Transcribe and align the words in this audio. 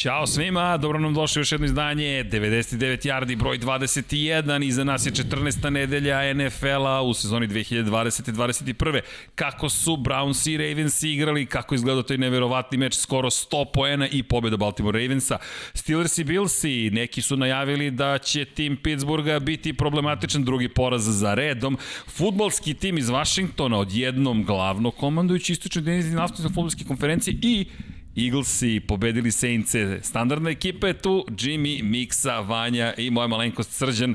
Ćao 0.00 0.26
svima, 0.26 0.76
dobro 0.76 0.98
nam 0.98 1.14
došli 1.14 1.40
još 1.40 1.52
jedno 1.52 1.66
izdanje, 1.66 2.24
99 2.24 3.06
yardi, 3.06 3.36
broj 3.36 3.58
21, 3.58 4.66
iza 4.66 4.84
nas 4.84 5.06
je 5.06 5.12
14. 5.12 5.70
nedelja 5.70 6.34
NFL-a 6.34 7.02
u 7.02 7.14
sezoni 7.14 7.48
2020-2021. 7.48 9.00
Kako 9.34 9.68
su 9.68 9.96
Browns 9.96 10.50
i 10.50 10.56
Ravens 10.56 11.02
igrali, 11.02 11.46
kako 11.46 11.74
izgledao 11.74 12.02
taj 12.02 12.18
neverovatni 12.18 12.78
meč, 12.78 12.96
skoro 12.96 13.30
100 13.30 13.64
poena 13.74 14.08
i 14.08 14.22
pobjeda 14.22 14.56
Baltimore 14.56 15.02
Ravensa. 15.02 15.38
Steelers 15.74 16.18
i 16.18 16.24
Billsi, 16.24 16.90
neki 16.90 17.22
su 17.22 17.36
najavili 17.36 17.90
da 17.90 18.18
će 18.18 18.44
tim 18.44 18.76
Pittsburgha 18.76 19.38
biti 19.38 19.72
problematičan 19.72 20.44
drugi 20.44 20.68
poraz 20.68 21.04
za 21.04 21.34
redom. 21.34 21.78
Futbolski 22.06 22.74
tim 22.74 22.98
iz 22.98 23.08
Vašingtona 23.08 23.78
odjednom 23.78 24.44
glavno 24.44 24.90
komandujući 24.90 25.52
istočnoj 25.52 25.82
jedinici 25.82 26.10
naftne 26.10 26.48
futbolske 26.48 26.84
konferencije 26.84 27.36
i 27.42 27.66
Eaglesi 28.16 28.80
pobedili 28.80 29.32
Saintse. 29.32 30.00
Standardna 30.02 30.50
ekipa 30.50 30.86
je 30.86 30.98
tu, 30.98 31.24
Jimmy, 31.28 31.82
Miksa, 31.82 32.40
Vanja 32.40 32.94
i 32.96 33.10
moja 33.10 33.26
malenkost 33.26 33.72
Srđan. 33.72 34.14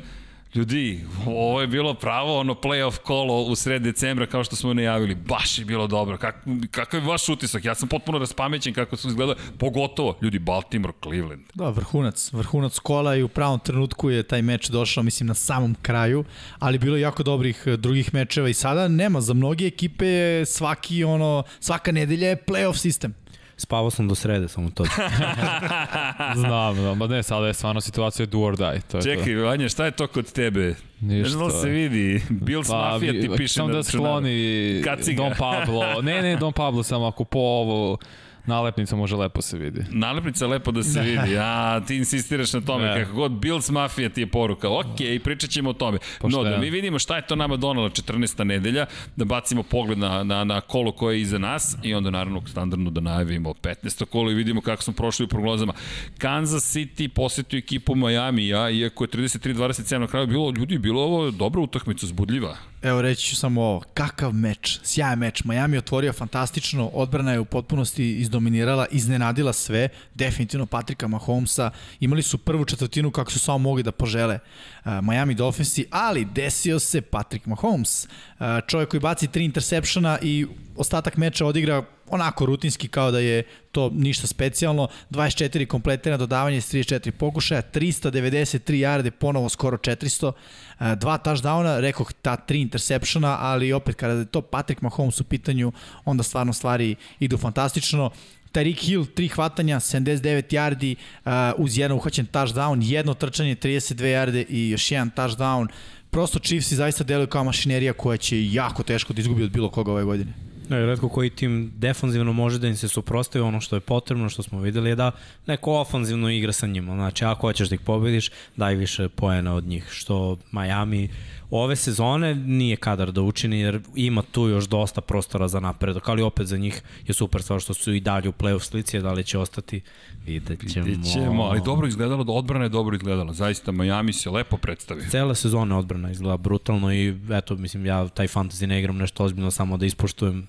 Ljudi, 0.56 1.00
ovo 1.26 1.62
je 1.62 1.68
bilo 1.68 1.94
pravo 1.94 2.40
ono 2.40 2.54
playoff 2.54 2.98
kolo 2.98 3.42
u 3.42 3.56
sred 3.56 3.82
decembra 3.82 4.26
kao 4.26 4.44
što 4.44 4.56
smo 4.56 4.74
najavili. 4.74 5.16
Baš 5.16 5.60
je 5.60 5.66
bilo 5.66 5.88
dobro. 5.88 6.18
Kak, 6.18 6.36
kakav 6.72 7.00
je 7.00 7.08
vaš 7.08 7.30
utisak? 7.30 7.66
Ja 7.66 7.76
sam 7.76 7.90
potpuno 7.90 8.18
raspamećen 8.18 8.74
kako 8.74 8.98
su 8.98 9.08
izgledali. 9.08 9.38
Pogotovo, 9.58 10.18
ljudi, 10.22 10.40
Baltimore, 10.40 10.94
Cleveland. 11.04 11.42
Da, 11.54 11.70
vrhunac. 11.70 12.34
Vrhunac 12.34 12.80
kola 12.80 13.16
i 13.16 13.24
u 13.24 13.28
pravom 13.28 13.60
trenutku 13.60 14.10
je 14.10 14.24
taj 14.24 14.42
meč 14.42 14.70
došao, 14.70 15.04
mislim, 15.04 15.28
na 15.28 15.34
samom 15.34 15.76
kraju, 15.82 16.24
ali 16.60 16.80
bilo 16.80 16.96
je 16.96 17.02
jako 17.02 17.24
dobrih 17.24 17.64
eh, 17.66 17.78
drugih 17.78 18.14
mečeva 18.14 18.50
i 18.50 18.54
sada 18.54 18.88
nema. 18.88 19.22
Za 19.22 19.34
mnoge 19.34 19.66
ekipe 19.68 20.46
svaki, 20.46 21.04
ono, 21.04 21.44
svaka 21.60 21.92
nedelja 21.92 22.30
je 22.30 22.44
playoff 22.48 22.78
sistem. 22.78 23.14
Spavao 23.58 23.92
sam 23.92 24.08
do 24.08 24.16
srede, 24.16 24.48
samo 24.48 24.70
to. 24.70 24.84
Znam, 26.36 26.76
znam, 26.76 27.00
ba 27.00 27.08
ne, 27.08 27.24
sada 27.24 27.48
je 27.48 27.54
stvarno 27.54 27.82
situacija 27.82 28.26
do 28.26 28.40
or 28.40 28.58
die. 28.58 28.82
To 28.92 28.98
je 28.98 29.04
Čekaj, 29.04 29.36
to. 29.36 29.44
Vanja, 29.44 29.70
šta 29.70 29.86
je 29.86 29.92
to 29.92 30.08
kod 30.08 30.32
tebe? 30.32 30.76
Ništa. 31.02 31.38
Ne 31.38 31.44
da 31.46 31.50
se 31.50 31.70
vidi. 31.70 32.22
Bills 32.30 32.68
pa, 32.68 32.78
Mafia 32.78 33.12
ti 33.12 33.30
piše 33.38 33.54
Samo 33.54 33.68
na 33.68 33.74
da 33.74 33.78
računaru. 33.80 34.06
skloni 34.06 34.82
Kaciga. 34.86 35.24
Don 35.24 35.34
Pablo. 35.38 36.02
Ne, 36.02 36.22
ne, 36.22 36.36
Don 36.36 36.54
Pablo, 36.54 36.84
samo 36.84 37.06
ako 37.06 37.24
po 37.24 37.40
ovo 37.40 37.98
nalepnica 38.48 38.96
može 38.96 39.16
lepo 39.16 39.42
se 39.42 39.58
vidi. 39.58 39.82
Nalepnica 39.92 40.48
lepo 40.48 40.72
da 40.72 40.84
se 40.84 41.02
vidi, 41.02 41.38
a 41.40 41.82
ti 41.88 41.96
insistiraš 41.96 42.54
na 42.54 42.62
tome, 42.62 42.86
Ne. 42.86 43.04
kako 43.04 43.14
god 43.16 43.32
Bills 43.32 43.70
Mafia 43.70 44.10
ti 44.10 44.22
je 44.22 44.28
poruka, 44.28 44.70
ok, 44.70 44.96
pričat 45.24 45.50
ćemo 45.50 45.70
o 45.70 45.74
tome. 45.74 45.94
No, 45.94 46.00
Pošteno. 46.20 46.44
da 46.44 46.58
mi 46.58 46.70
vidimo 46.70 47.00
šta 47.00 47.16
je 47.16 47.28
to 47.28 47.36
nama 47.36 47.58
donala 47.58 47.90
14. 47.90 48.44
nedelja, 48.44 48.86
da 49.16 49.26
bacimo 49.26 49.64
pogled 49.64 49.98
na, 49.98 50.24
na, 50.24 50.44
na 50.44 50.62
kolo 50.62 50.92
koje 50.92 51.16
je 51.16 51.22
iza 51.22 51.38
nas 51.38 51.78
i 51.84 51.94
onda 51.94 52.10
naravno 52.10 52.42
standardno 52.48 52.90
da 52.92 53.02
najavimo 53.02 53.54
15. 53.54 54.06
kolo 54.06 54.32
i 54.32 54.34
vidimo 54.34 54.62
kako 54.62 54.84
smo 54.84 54.94
prošli 54.94 55.26
u 55.26 55.28
prognozama. 55.28 55.74
Kansas 56.18 56.76
City 56.76 57.08
posetio 57.08 57.58
ekipu 57.58 57.96
Miami-a, 57.96 58.70
iako 58.70 59.04
je 59.04 59.08
33-27 59.08 59.98
na 59.98 60.08
kraju 60.08 60.28
bilo, 60.28 60.54
ljudi, 60.58 60.78
bilo 60.78 61.02
ovo 61.02 61.32
dobra 61.32 61.62
utakmica, 61.62 62.08
zbudljiva. 62.08 62.58
Evo 62.86 63.02
reći 63.02 63.28
ću 63.28 63.36
samo 63.36 63.62
ovo, 63.62 63.82
kakav 63.94 64.34
meč, 64.34 64.80
sjajan 64.84 65.20
meč. 65.20 65.44
Miami 65.44 65.78
otvorio 65.78 66.14
fantastično, 66.14 66.88
odbrana 66.94 67.32
je 67.32 67.40
u 67.40 67.46
potpunosti 67.46 68.18
izdominirala, 68.18 68.86
iznenadila 68.92 69.54
sve, 69.54 69.90
definitivno 70.14 70.66
Patrika 70.66 71.08
Mahomesa, 71.08 71.72
imali 72.00 72.22
su 72.22 72.38
prvu 72.38 72.66
četvrtinu 72.66 73.12
kako 73.12 73.32
su 73.32 73.40
samo 73.40 73.58
mogli 73.58 73.84
da 73.84 73.92
požele 73.92 74.40
uh, 74.40 74.92
Miami 75.02 75.34
Dolphinsi, 75.34 75.86
ali 75.92 76.26
desio 76.26 76.80
se 76.80 77.02
Patrick 77.02 77.46
Mahomes, 77.46 78.06
uh, 78.06 78.46
čovjek 78.68 78.90
koji 78.90 79.02
baci 79.02 79.28
tri 79.28 79.46
intersepšena 79.46 80.20
i 80.22 80.46
ostatak 80.76 81.18
meča 81.18 81.46
odigra 81.46 81.84
onako 82.10 82.46
rutinski 82.46 82.88
kao 82.88 83.12
da 83.12 83.20
je 83.20 83.44
to 83.72 83.90
ništa 83.94 84.28
specijalno, 84.28 84.88
24 85.12 85.66
kompletirana 85.66 86.18
dodavanje 86.18 86.62
s 86.62 86.74
34 86.74 87.12
pokušaja, 87.12 87.62
393 87.74 88.74
yarde, 88.74 89.12
ponovo 89.12 89.50
skoro 89.50 89.78
400, 89.78 90.32
e, 90.80 90.96
dva 90.96 91.18
touchdowna, 91.18 91.80
rekoh 91.80 92.14
ta 92.22 92.36
tri 92.36 92.62
interseptiona, 92.62 93.38
ali 93.40 93.74
opet 93.74 93.96
kada 93.96 94.14
je 94.14 94.26
to 94.26 94.42
Patrick 94.42 94.82
Mahomes 94.82 95.22
u 95.22 95.24
pitanju, 95.24 95.72
onda 96.06 96.24
stvarno 96.24 96.54
stvari 96.54 96.96
idu 97.20 97.38
fantastično. 97.38 98.12
Tyreek 98.54 98.80
Hill, 98.80 99.06
tri 99.06 99.28
hvatanja, 99.28 99.80
79 99.80 100.54
yardi, 100.56 100.96
uh, 100.96 101.32
uz 101.58 101.78
jedan 101.78 101.98
uhvaćen 101.98 102.28
touchdown, 102.32 102.82
jedno 102.84 103.14
trčanje, 103.14 103.56
32 103.56 103.96
yarde 103.96 104.46
i 104.50 104.70
još 104.70 104.92
jedan 104.92 105.12
touchdown. 105.16 105.68
Prosto 106.10 106.40
Chiefs 106.40 106.74
zaista 106.74 107.04
deluju 107.04 107.28
kao 107.28 107.44
mašinerija 107.44 107.94
koja 107.94 108.18
će 108.18 108.54
jako 108.54 108.84
teško 108.84 109.14
da 109.14 109.22
izgubi 109.22 109.44
od 109.44 109.52
bilo 109.52 109.70
koga 109.70 109.92
ove 109.92 110.04
godine. 110.04 110.34
Ne, 110.70 110.86
redko 110.86 111.10
koji 111.10 111.30
tim 111.30 111.72
defanzivno 111.78 112.34
može 112.34 112.60
da 112.60 112.68
im 112.68 112.76
se 112.76 112.88
suprostavi 112.88 113.46
ono 113.46 113.62
što 113.62 113.76
je 113.76 113.80
potrebno, 113.80 114.30
što 114.30 114.44
smo 114.44 114.60
videli 114.60 114.90
je 114.90 114.96
da 114.96 115.12
neko 115.48 115.74
ofanzivno 115.74 116.30
igra 116.30 116.52
sa 116.52 116.68
njima. 116.68 116.94
Znači, 116.94 117.26
ako 117.26 117.48
hoćeš 117.48 117.70
da 117.70 117.76
ih 117.76 117.82
pobediš, 117.82 118.32
daj 118.56 118.76
više 118.76 119.10
poena 119.10 119.56
od 119.56 119.64
njih. 119.64 119.88
Što 119.92 120.38
Miami 120.52 121.10
ove 121.50 121.76
sezone 121.76 122.36
nije 122.36 122.76
kadar 122.76 123.12
da 123.12 123.22
učini, 123.22 123.60
jer 123.60 123.80
ima 123.96 124.22
tu 124.32 124.48
još 124.48 124.66
dosta 124.66 125.02
prostora 125.02 125.48
za 125.48 125.60
napredak, 125.60 126.10
ali 126.10 126.22
opet 126.22 126.48
za 126.48 126.58
njih 126.58 126.82
je 127.08 127.14
super 127.14 127.44
stvar 127.44 127.60
što 127.62 127.74
su 127.74 127.94
i 127.94 128.00
dalje 128.00 128.30
u 128.30 128.32
play-off 128.32 128.64
slici, 128.64 129.00
da 129.00 129.14
li 129.14 129.24
će 129.24 129.40
ostati, 129.40 129.82
vidjet 130.26 130.74
ćemo. 130.74 130.86
Vidjet 130.86 131.14
ćemo, 131.14 131.44
ali 131.44 131.62
dobro 131.66 131.88
izgledalo, 131.88 132.24
da 132.24 132.32
odbrana 132.32 132.64
je 132.64 132.70
dobro 132.70 132.96
izgledala. 132.96 133.34
Zaista, 133.34 133.72
Miami 133.72 134.14
se 134.14 134.30
lepo 134.30 134.58
predstavio. 134.58 135.06
Cela 135.10 135.36
sezona 135.36 135.78
odbrana 135.78 136.12
izgleda 136.12 136.38
brutalno 136.38 136.94
i 136.94 137.16
eto, 137.32 137.56
mislim, 137.56 137.86
ja 137.86 138.08
taj 138.08 138.28
fantasy 138.28 138.66
ne 138.66 138.80
igram 138.80 138.98
nešto 138.98 139.24
ozbiljno, 139.24 139.52
samo 139.52 139.78
da 139.78 139.86
ispoštujem. 139.86 140.48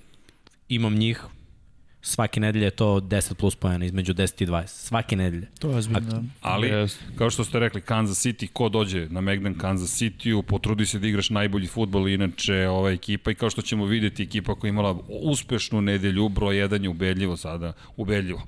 Imam 0.69 0.95
njih, 0.95 1.25
svake 2.07 2.41
nedelje 2.41 2.65
je 2.65 2.71
to 2.71 3.01
10 3.01 3.35
plus 3.35 3.57
pojena, 3.57 3.85
između 3.85 4.15
10 4.15 4.43
i 4.43 4.47
20. 4.47 4.67
Svake 4.67 5.17
nedelje. 5.17 5.49
To 5.59 5.71
je 5.71 5.77
ozbiljno. 5.77 6.25
Ali, 6.41 6.69
Jest. 6.69 7.03
kao 7.19 7.31
što 7.31 7.45
ste 7.45 7.59
rekli, 7.59 7.81
Kansas 7.81 8.27
City, 8.27 8.49
ko 8.53 8.69
dođe 8.69 9.09
na 9.09 9.21
Megdan 9.21 9.59
Kansas 9.59 10.03
City-u, 10.03 10.43
potrudi 10.43 10.87
se 10.87 10.99
da 10.99 11.07
igraš 11.07 11.31
najbolji 11.31 11.67
futbol, 11.67 12.09
inače 12.09 12.69
ova 12.69 12.91
ekipa 12.91 13.31
i 13.31 13.35
kao 13.35 13.51
što 13.51 13.63
ćemo 13.63 13.85
videti, 13.85 14.23
ekipa 14.23 14.55
koja 14.55 14.69
je 14.69 14.73
imala 14.73 14.99
uspešnu 15.09 15.81
nedelju, 15.81 16.29
broj 16.29 16.57
1 16.57 16.83
je 16.83 16.89
ubedljivo 16.89 17.37
sada, 17.37 17.73
ubedljivo. 17.97 18.43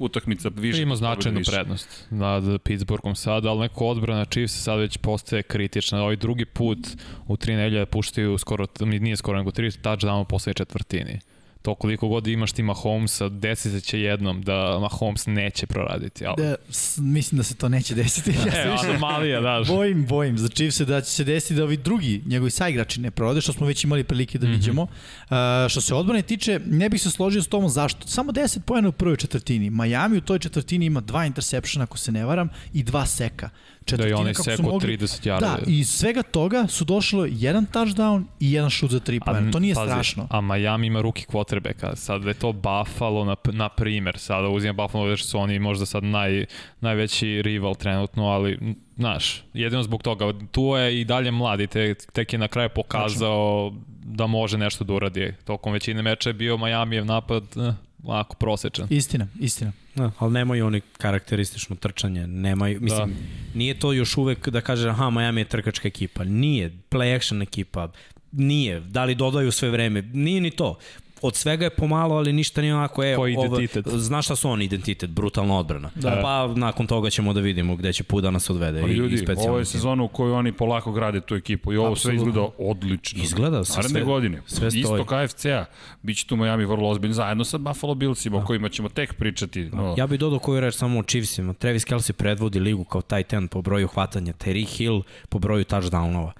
Utakmica 0.00 0.50
više. 0.56 0.82
Ima 0.82 0.96
značajnu 0.96 1.38
više. 1.38 1.50
prednost 1.50 2.06
nad 2.10 2.62
Pittsburghom 2.62 3.14
sada, 3.16 3.50
ali 3.50 3.60
neko 3.60 3.86
odbrana 3.86 4.24
Chiefs 4.24 4.62
sad 4.62 4.78
već 4.78 4.96
postaje 4.96 5.42
kritična. 5.42 6.02
Ovaj 6.02 6.16
drugi 6.16 6.44
put 6.44 6.78
u 7.26 7.36
tri 7.36 7.56
nedelje 7.56 7.86
puštaju 7.86 8.38
skoro, 8.38 8.66
nije 8.80 9.16
skoro 9.16 9.38
nego 9.38 9.50
tri 9.50 9.70
touchdown 9.70 10.20
u 10.20 10.24
poslednjoj 10.24 10.54
četvrtini. 10.54 11.18
To 11.62 11.74
koliko 11.74 12.08
god 12.08 12.26
imaš 12.26 12.52
ti 12.52 12.62
Mahomesa, 12.62 13.28
desi 13.28 13.70
se 13.70 13.80
će 13.80 14.00
jednom 14.00 14.42
da 14.42 14.78
Mahomes 14.80 15.26
neće 15.26 15.66
proraditi. 15.66 16.26
Ali, 16.26 16.36
Da, 16.38 16.54
s- 16.70 16.98
mislim 16.98 17.36
da 17.36 17.42
se 17.42 17.54
to 17.54 17.68
neće 17.68 17.94
desiti. 17.94 18.30
Ja 18.30 18.52
se 18.52 18.58
e, 18.58 18.70
više 18.72 18.86
anomalija, 18.88 19.40
da. 19.40 19.64
bojim, 19.68 20.06
bojim 20.06 20.38
za 20.38 20.48
Chiefs 20.48 20.80
da 20.80 21.00
će 21.00 21.10
se 21.10 21.24
desiti 21.24 21.54
da 21.54 21.64
ovi 21.64 21.76
drugi 21.76 22.22
njegovi 22.26 22.50
saigrači 22.50 23.00
ne 23.00 23.10
prorade, 23.10 23.40
što 23.40 23.52
smo 23.52 23.66
već 23.66 23.84
imali 23.84 24.04
prilike 24.04 24.38
da 24.38 24.46
vidimo. 24.46 24.84
Mm 24.84 24.88
-hmm. 25.30 25.64
uh, 25.64 25.70
što 25.70 25.80
se 25.80 25.94
odbrane 25.94 26.22
tiče, 26.22 26.60
ne 26.66 26.88
bih 26.88 27.02
se 27.02 27.10
složio 27.10 27.42
s 27.42 27.48
tomom 27.48 27.68
zašto. 27.68 28.06
Samo 28.06 28.32
10 28.32 28.60
pojena 28.60 28.88
u 28.88 28.92
prvoj 28.92 29.16
četvrtini. 29.16 29.70
Miami 29.70 30.16
u 30.18 30.20
toj 30.20 30.38
četvrtini 30.38 30.86
ima 30.86 31.00
dva 31.00 31.26
intersepšena, 31.26 31.82
ako 31.82 31.98
se 31.98 32.12
ne 32.12 32.24
varam, 32.24 32.48
i 32.72 32.82
dva 32.82 33.06
seka. 33.06 33.50
Da 33.96 34.06
je 34.06 34.14
onaj 34.14 34.32
kako 34.34 34.44
su 34.44 34.56
sek 34.56 34.66
od 34.66 34.82
30 34.82 35.28
yarda. 35.28 35.40
Da, 35.40 35.58
i 35.66 35.78
iz 35.78 35.88
svega 35.90 36.22
toga 36.22 36.66
su 36.68 36.84
došlo 36.84 37.26
jedan 37.30 37.66
touchdown 37.72 38.24
i 38.40 38.52
jedan 38.52 38.70
šut 38.70 38.90
za 38.90 39.00
tri 39.00 39.20
pojena. 39.20 39.50
To 39.50 39.58
nije 39.58 39.74
pazi, 39.74 39.90
strašno. 39.90 40.26
A 40.30 40.40
Miami 40.40 40.86
ima 40.86 41.00
ruki 41.00 41.26
quarterbacka. 41.26 41.96
Sad 41.96 42.24
je 42.24 42.34
to 42.34 42.52
Buffalo, 42.52 43.24
na, 43.24 43.36
na 43.52 43.68
primer. 43.68 44.18
Sada 44.18 44.48
uzimam 44.48 44.76
Buffalo, 44.76 45.08
jer 45.08 45.20
su 45.20 45.38
oni 45.38 45.58
možda 45.58 45.86
sad 45.86 46.04
naj, 46.04 46.46
najveći 46.80 47.42
rival 47.42 47.74
trenutno, 47.74 48.24
ali 48.26 48.74
znaš, 48.96 49.42
jedino 49.54 49.82
zbog 49.82 50.02
toga. 50.02 50.32
Tu 50.50 50.62
je 50.62 51.00
i 51.00 51.04
dalje 51.04 51.30
mladi, 51.30 51.66
te, 51.66 51.94
tek 51.94 52.32
je 52.32 52.38
na 52.38 52.48
kraju 52.48 52.68
pokazao 52.74 53.72
da 54.04 54.26
može 54.26 54.58
nešto 54.58 54.84
da 54.84 54.92
uradi. 54.92 55.34
Tokom 55.44 55.72
većine 55.72 56.02
meča 56.02 56.30
je 56.30 56.34
bio 56.34 56.56
Miamijev 56.56 57.04
napad 57.06 57.42
eh, 57.56 57.72
onako 58.04 58.36
prosečan. 58.36 58.86
Istina, 58.90 59.26
istina. 59.40 59.72
Da, 59.94 60.10
ali 60.18 60.32
nemaju 60.32 60.66
oni 60.66 60.80
karakteristično 60.98 61.76
trčanje, 61.76 62.26
nemaju, 62.26 62.80
mislim, 62.80 63.08
da. 63.08 63.58
nije 63.58 63.78
to 63.78 63.92
još 63.92 64.16
uvek 64.16 64.48
da 64.48 64.60
kaže, 64.60 64.88
aha, 64.88 65.10
Miami 65.10 65.40
je 65.40 65.44
trkačka 65.44 65.88
ekipa, 65.88 66.24
nije, 66.24 66.70
play 66.90 67.16
action 67.16 67.42
ekipa, 67.42 67.88
nije, 68.32 68.80
da 68.80 69.04
li 69.04 69.14
dodaju 69.14 69.52
sve 69.52 69.70
vreme, 69.70 70.02
nije 70.02 70.40
ni 70.40 70.50
to. 70.50 70.78
Od 71.22 71.36
svega 71.36 71.64
je 71.64 71.70
pomalo, 71.70 72.14
ali 72.14 72.32
ništa 72.32 72.60
nije 72.60 72.74
onako, 72.74 73.04
e, 73.04 73.16
ovo, 73.16 73.58
znaš 73.86 74.24
šta 74.24 74.36
su 74.36 74.50
oni 74.50 74.64
identitet, 74.64 75.10
brutalna 75.10 75.58
odbrana. 75.58 75.90
Da. 75.94 76.10
Da. 76.10 76.20
Pa 76.22 76.52
nakon 76.56 76.86
toga 76.86 77.10
ćemo 77.10 77.32
da 77.32 77.40
vidimo 77.40 77.76
gde 77.76 77.92
će 77.92 78.04
put 78.04 78.22
da 78.22 78.30
nas 78.30 78.50
odvede. 78.50 78.80
Ali 78.80 78.90
i, 78.90 78.94
i 78.94 78.96
ljudi, 78.96 79.16
specijalni 79.18 79.48
ovo 79.48 79.58
je 79.58 79.64
sezona 79.64 80.02
u 80.02 80.08
kojoj 80.08 80.32
oni 80.32 80.52
polako 80.52 80.92
grade 80.92 81.20
tu 81.20 81.34
ekipu 81.34 81.72
i 81.72 81.76
ovo 81.76 81.96
sve 81.96 82.12
Apsolutno. 82.12 82.30
izgleda 82.30 82.48
odlično. 82.60 83.22
Izgleda 83.22 83.64
sve- 83.64 83.76
Naredne 83.76 83.90
sve- 83.90 84.04
godine. 84.04 84.42
sve 84.46 84.70
stoji. 84.70 84.80
Isto 84.80 85.04
KFC-a. 85.06 85.64
Biće 86.02 86.26
tu 86.26 86.36
Miami 86.36 86.64
vrlo 86.64 86.88
ozbiljno 86.88 87.14
zajedno 87.14 87.44
sa 87.44 87.58
Buffalo 87.58 87.94
Billsima 87.94 88.38
o 88.38 88.44
kojima 88.44 88.68
ćemo 88.68 88.88
tek 88.88 89.14
pričati. 89.14 89.64
No, 89.64 89.94
Ja 89.98 90.06
bih 90.06 90.18
dodao 90.18 90.38
koju 90.38 90.60
reč 90.60 90.74
samo 90.74 90.98
o 90.98 91.02
Chiefsima. 91.02 91.52
Travis 91.52 91.84
Kelsey 91.84 92.12
predvodi 92.12 92.60
ligu 92.60 92.84
kao 92.84 93.02
tight 93.02 93.32
end 93.32 93.50
po 93.50 93.62
broju 93.62 93.88
hvatanja, 93.88 94.32
Terry 94.34 94.66
Hill 94.68 95.00
po 95.28 95.38
broju 95.38 95.64
touchdownova. 95.64 96.30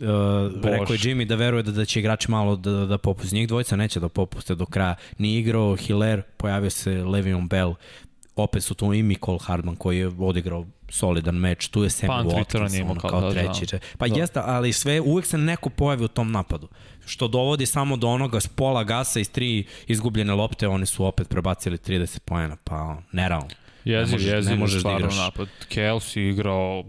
Uh, 0.00 0.64
rekao 0.64 0.92
je 0.94 0.98
Jimmy 0.98 1.24
da 1.24 1.34
veruje 1.34 1.62
da, 1.62 1.72
da 1.72 1.84
će 1.84 2.00
igrači 2.00 2.30
malo 2.30 2.56
da, 2.56 2.70
da, 2.70 2.86
da 2.86 2.98
popuste. 2.98 3.36
Njih 3.36 3.48
dvojica 3.48 3.76
neće 3.76 4.00
da 4.00 4.08
popuste 4.08 4.54
do 4.54 4.66
kraja. 4.66 4.94
Nije 5.18 5.40
igrao 5.40 5.76
Hiller, 5.76 6.22
pojavio 6.36 6.70
se 6.70 6.90
Le'Veon 6.90 7.48
Bell. 7.48 7.74
opet 8.36 8.64
su 8.64 8.74
tu 8.74 8.94
i 8.94 9.02
Mikol 9.02 9.38
Hardman 9.38 9.76
koji 9.76 9.98
je 9.98 10.10
odigrao 10.18 10.66
solidan 10.88 11.34
meč, 11.34 11.68
tu 11.68 11.82
je 11.82 11.90
Sam 11.90 12.08
Punt 12.08 12.32
Watkins, 12.32 12.90
ono, 12.90 13.00
kao 13.00 13.10
kao, 13.10 13.20
da, 13.20 13.30
treći. 13.30 13.66
da. 13.66 13.78
Pa 13.98 14.08
Da. 14.08 14.20
jeste, 14.20 14.40
ali 14.44 14.72
sve, 14.72 15.00
uvek 15.00 15.26
se 15.26 15.38
neko 15.38 15.70
pojavi 15.70 16.04
u 16.04 16.08
tom 16.08 16.32
napadu 16.32 16.68
što 17.08 17.28
dovodi 17.28 17.66
samo 17.66 17.96
do 17.96 18.08
onoga 18.08 18.40
s 18.40 18.48
pola 18.48 18.84
gasa 18.84 19.20
iz 19.20 19.30
tri 19.30 19.64
izgubljene 19.86 20.34
lopte, 20.34 20.68
oni 20.68 20.86
su 20.86 21.04
opet 21.04 21.28
prebacili 21.28 21.76
30 21.76 22.18
poena, 22.18 22.56
pa 22.64 22.96
nerealno. 23.12 23.48
Jeziv, 23.88 24.12
možeš- 24.14 24.32
jeziv, 24.32 24.50
ne 24.50 24.56
možeš 24.56 24.82
da 24.82 24.92
igraš. 24.92 25.16
napad. 25.16 25.48
Kelsey 25.68 26.30
igrao, 26.30 26.84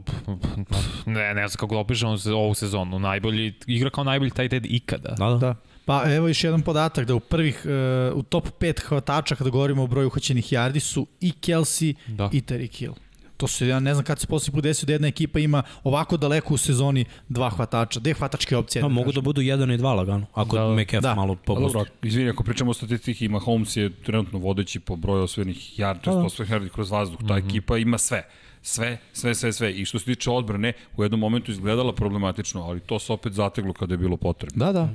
ne, 1.06 1.34
ne 1.34 1.48
znam 1.48 1.58
kako 1.60 1.78
opišem 1.78 2.18
za 2.18 2.36
ovu 2.36 2.54
sezonu, 2.54 3.00
najbolji, 3.00 3.54
igra 3.68 3.90
kao 3.90 4.04
najbolji 4.04 4.32
taj 4.32 4.50
ted 4.50 4.66
ikada. 4.66 5.10
Da, 5.10 5.26
da. 5.26 5.38
Da. 5.38 5.56
Pa 5.86 6.04
evo 6.08 6.28
još 6.28 6.44
jedan 6.44 6.62
podatak 6.62 7.06
da 7.06 7.16
u 7.16 7.20
prvih, 7.20 7.66
uh, 7.66 8.18
u 8.18 8.24
top 8.24 8.48
5 8.60 8.80
hvatača 8.82 9.36
kada 9.36 9.50
govorimo 9.50 9.84
o 9.84 9.88
broju 9.88 10.08
uhoćenih 10.08 10.46
yardi 10.46 10.80
su 10.80 11.08
i 11.22 11.32
Kelsey 11.34 11.94
Da. 12.08 12.30
i 12.34 12.42
Terry 12.42 12.78
Hill. 12.78 12.94
To 13.40 13.48
se, 13.48 13.68
ja 13.68 13.80
ne 13.80 13.94
znam 13.94 14.06
kad 14.06 14.20
se 14.20 14.28
posljednji 14.28 14.56
put 14.56 14.64
desio 14.64 14.86
da 14.88 14.94
jedna 14.94 15.08
ekipa 15.08 15.40
ima 15.40 15.64
ovako 15.84 16.18
daleko 16.18 16.54
u 16.54 16.58
sezoni 16.58 17.06
dva 17.30 17.50
hvatača, 17.50 18.00
dve 18.00 18.14
hvatačke 18.14 18.58
opcije. 18.58 18.82
Pa, 18.82 18.88
da 18.88 18.94
mogu 18.94 19.06
kažem. 19.06 19.16
da 19.16 19.26
budu 19.26 19.42
jedan 19.42 19.72
i 19.72 19.78
dva 19.78 19.94
lagano, 19.94 20.26
ako 20.34 20.56
Da. 20.58 20.64
da, 20.64 20.74
McAfee 20.74 21.02
Da. 21.02 21.10
da. 21.10 21.16
malo 21.16 21.36
Pa 21.36 21.42
popusti. 21.46 21.74
dobro, 21.74 21.92
izvini, 22.04 22.30
ako 22.30 22.44
pričamo 22.44 22.72
o 22.72 22.74
statistiki, 22.74 23.30
Mahomes 23.30 23.78
je 23.78 23.90
trenutno 24.04 24.40
vodeći 24.40 24.80
po 24.80 24.96
broju 24.96 25.24
osvojenih 25.24 25.80
yardi, 25.80 26.02
to 26.02 26.12
je 26.12 26.26
osvojenih 26.26 26.56
yardi 26.56 26.70
kroz 26.70 26.92
vazduh. 26.92 27.20
Ta 27.28 27.38
ekipa 27.38 27.78
ima 27.78 27.98
sve. 27.98 28.24
Sve, 28.62 28.98
sve, 29.14 29.36
sve, 29.36 29.54
sve. 29.54 29.74
I 29.74 29.86
što 29.86 30.00
se 30.00 30.06
tiče 30.06 30.30
odbrane, 30.30 30.74
u 30.98 31.04
jednom 31.04 31.20
momentu 31.20 31.52
izgledala 31.52 31.96
problematično, 31.96 32.62
ali 32.64 32.80
to 32.80 33.00
se 33.00 33.14
opet 33.14 33.34
zateglo 33.34 33.74
kada 33.74 33.94
je 33.94 33.98
bilo 33.98 34.18
potrebno. 34.18 34.66
Da, 34.66 34.72
da. 34.72 34.90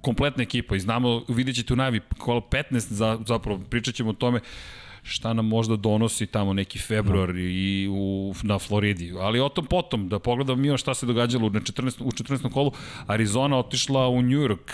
kompletna 0.00 0.42
ekipa 0.42 0.76
i 0.76 0.80
znamo, 0.80 1.22
vidjet 1.28 1.56
ćete 1.56 1.72
u 1.72 1.76
najavi 1.76 2.00
kola 2.18 2.40
15, 2.40 2.78
za, 2.78 3.18
zapravo 3.26 3.60
pričat 3.70 3.94
ćemo 3.94 4.10
o 4.10 4.12
tome 4.12 4.40
šta 5.04 5.32
nam 5.32 5.46
možda 5.46 5.76
donosi 5.76 6.26
tamo 6.26 6.52
neki 6.52 6.78
februar 6.78 7.28
no. 7.28 7.40
i 7.40 7.88
u, 7.90 8.34
na 8.42 8.58
Floridi. 8.58 9.12
Ali 9.20 9.40
o 9.40 9.48
tom 9.48 9.66
potom, 9.66 10.08
da 10.08 10.18
pogledamo 10.18 10.62
mi 10.62 10.78
šta 10.78 10.94
se 10.94 11.06
događalo 11.06 11.48
na 11.48 11.60
14, 11.60 12.02
u 12.02 12.10
14. 12.10 12.52
kolu. 12.52 12.72
Arizona 13.06 13.58
otišla 13.58 14.08
u 14.08 14.22
New 14.22 14.40
York. 14.40 14.72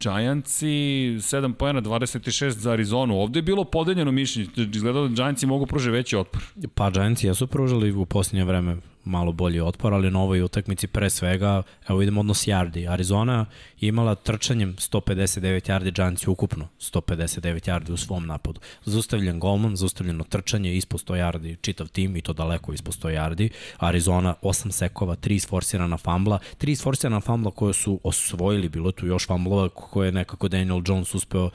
Giantsi 0.00 0.66
7 0.66 1.52
pojena, 1.52 1.82
26 1.82 2.48
za 2.48 2.72
Arizonu. 2.72 3.20
Ovde 3.20 3.38
je 3.38 3.42
bilo 3.42 3.64
podeljeno 3.64 4.12
mišljenje. 4.12 4.48
Izgledalo 4.56 5.08
da 5.08 5.14
Giantsi 5.14 5.46
mogu 5.46 5.66
pruže 5.66 5.90
veći 5.90 6.16
otpor. 6.16 6.42
Pa 6.74 6.90
Giantsi 6.90 7.26
jesu 7.26 7.46
pružili 7.46 7.92
u 7.92 8.06
posljednje 8.06 8.44
vreme 8.44 8.76
malo 9.04 9.32
bolji 9.32 9.60
otpor, 9.60 9.94
ali 9.94 10.10
na 10.10 10.20
ovoj 10.20 10.42
utakmici 10.42 10.86
pre 10.86 11.10
svega, 11.10 11.62
evo 11.88 11.98
vidimo 11.98 12.20
odnos 12.20 12.46
yardi. 12.46 12.88
Arizona 12.90 13.46
je 13.80 13.88
imala 13.88 14.14
trčanjem 14.14 14.76
159 14.76 15.70
yardi, 15.70 15.92
Giantsi 15.92 16.30
ukupno 16.30 16.68
159 16.80 17.68
yardi 17.68 17.92
u 17.92 17.96
svom 17.96 18.26
napadu. 18.26 18.60
Zaustavljen 18.84 19.40
golman, 19.40 19.76
zaustavljeno 19.76 20.24
trčanje, 20.24 20.76
ispod 20.76 21.00
100 21.00 21.14
yardi 21.14 21.56
čitav 21.60 21.88
tim 21.88 22.16
i 22.16 22.20
to 22.20 22.32
daleko 22.32 22.72
ispod 22.72 22.94
100 22.94 23.08
yardi. 23.08 23.48
Arizona 23.78 24.34
8 24.42 24.70
sekova, 24.70 25.16
3 25.16 25.32
isforsirana 25.32 25.96
fambla, 25.96 26.38
3 26.60 26.70
isforsirana 26.70 27.20
fambla 27.20 27.50
koje 27.50 27.72
su 27.72 28.00
osvojili, 28.02 28.68
bilo 28.68 28.92
tu 28.92 29.06
još 29.06 29.26
famblova 29.26 29.68
koje 29.68 30.08
je 30.08 30.12
nekako 30.12 30.48
Daniel 30.48 30.82
Jones 30.86 31.14
uspeo 31.14 31.44
uh, 31.44 31.50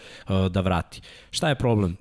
da 0.51 0.61
vrati. 0.61 1.01
Šta 1.31 1.49
je 1.49 1.55
problem? 1.55 1.97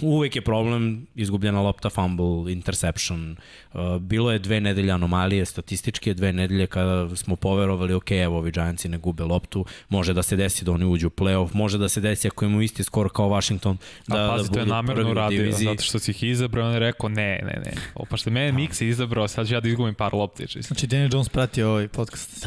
Uvek 0.00 0.36
je 0.36 0.42
problem 0.42 1.06
izgubljena 1.14 1.60
lopta, 1.62 1.90
fumble, 1.90 2.52
interception. 2.52 3.36
Uh, 3.72 3.80
bilo 4.00 4.32
je 4.32 4.38
dve 4.38 4.60
nedelje 4.60 4.92
anomalije, 4.92 5.44
statistički 5.44 6.14
dve 6.14 6.32
nedelje 6.32 6.66
kada 6.66 7.16
smo 7.16 7.36
poverovali, 7.36 7.94
ok, 7.94 8.10
evo 8.10 8.38
ovi 8.38 8.50
Giantsi 8.50 8.88
ne 8.88 8.98
gube 8.98 9.24
loptu, 9.24 9.64
može 9.88 10.12
da 10.14 10.22
se 10.22 10.36
desi 10.36 10.64
da 10.64 10.72
oni 10.72 10.84
uđu 10.84 11.06
u 11.06 11.10
playoff, 11.10 11.48
može 11.54 11.78
da 11.78 11.88
se 11.88 12.00
desi 12.00 12.28
ako 12.28 12.44
imaju 12.44 12.60
isti 12.62 12.84
skor 12.84 13.08
kao 13.14 13.28
Washington, 13.28 13.78
da, 14.08 14.16
Da, 14.16 14.24
A 14.24 14.36
pazi, 14.36 14.48
da 14.48 14.52
to 14.54 14.58
je 14.58 14.64
budu 14.64 14.74
namerno 14.74 15.10
uradio, 15.10 15.38
diviziji. 15.38 15.64
zato 15.66 15.82
što 15.82 15.98
si 15.98 16.10
ih 16.10 16.22
izabrao, 16.22 16.66
on 16.66 16.72
je 16.72 16.78
rekao, 16.78 17.08
ne, 17.08 17.40
ne, 17.42 17.60
ne. 17.64 17.72
O, 17.94 18.04
pa 18.04 18.16
što 18.16 18.30
je 18.30 18.34
mene 18.34 18.52
Mix 18.52 18.84
izabrao, 18.84 19.28
sad 19.28 19.48
ću 19.48 19.54
ja 19.54 19.60
da 19.60 19.68
izgubim 19.68 19.94
par 19.94 20.14
loptića. 20.14 20.60
Znači, 20.62 20.86
Daniel 20.86 21.08
Jones 21.12 21.28
prati 21.28 21.62
ovaj 21.62 21.88
podcast. 21.88 22.46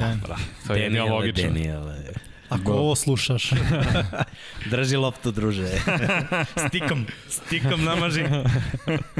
To 0.68 0.74
je 0.74 0.82
jedino 0.82 1.04
Daniele, 1.04 1.10
logično. 1.20 1.50
Daniele. 1.50 1.96
Ako 2.50 2.72
ovo 2.74 2.96
slušaš. 2.96 3.52
Drži 4.72 4.96
loptu, 4.96 5.32
druže. 5.32 5.68
stikom, 6.68 7.06
stikom 7.30 7.84
namaži. 7.84 8.24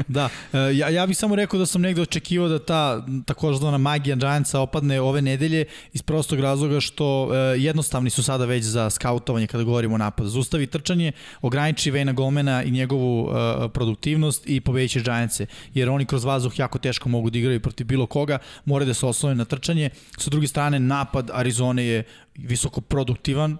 Da, 0.08 0.28
e, 0.52 0.58
ja, 0.58 0.88
ja 0.88 1.06
bih 1.06 1.16
samo 1.16 1.36
rekao 1.36 1.58
da 1.58 1.66
sam 1.66 1.82
negde 1.82 2.02
očekivao 2.02 2.48
da 2.48 2.58
ta 2.58 3.06
takozvana 3.26 3.78
magija 3.78 4.16
Giantsa 4.16 4.60
opadne 4.60 5.00
ove 5.00 5.22
nedelje 5.22 5.64
iz 5.92 6.02
prostog 6.02 6.40
razloga 6.40 6.80
što 6.80 7.30
e, 7.34 7.36
jednostavni 7.58 8.10
su 8.10 8.22
sada 8.22 8.44
već 8.44 8.64
za 8.64 8.90
skautovanje 8.90 9.46
kada 9.46 9.64
govorimo 9.64 9.94
o 9.94 9.98
napadu. 9.98 10.28
Zustavi 10.28 10.66
trčanje, 10.66 11.12
ograniči 11.42 11.90
Vejna 11.90 12.12
Golmana 12.12 12.62
i 12.62 12.70
njegovu 12.70 13.30
e, 13.30 13.68
produktivnost 13.68 14.42
i 14.46 14.60
pobeći 14.60 15.00
Giantse, 15.00 15.46
jer 15.74 15.90
oni 15.90 16.06
kroz 16.06 16.24
vazduh 16.24 16.58
jako 16.58 16.78
teško 16.78 17.08
mogu 17.08 17.30
da 17.30 17.38
igraju 17.38 17.60
protiv 17.60 17.86
bilo 17.86 18.06
koga, 18.06 18.38
moraju 18.64 18.86
da 18.86 18.94
se 18.94 19.06
oslone 19.06 19.34
na 19.34 19.44
trčanje. 19.44 19.90
Sa 20.18 20.30
druge 20.30 20.46
strane, 20.46 20.80
napad 20.80 21.30
Arizone 21.32 21.84
je 21.84 22.04
visoko 22.38 22.80
produktivan, 22.80 23.58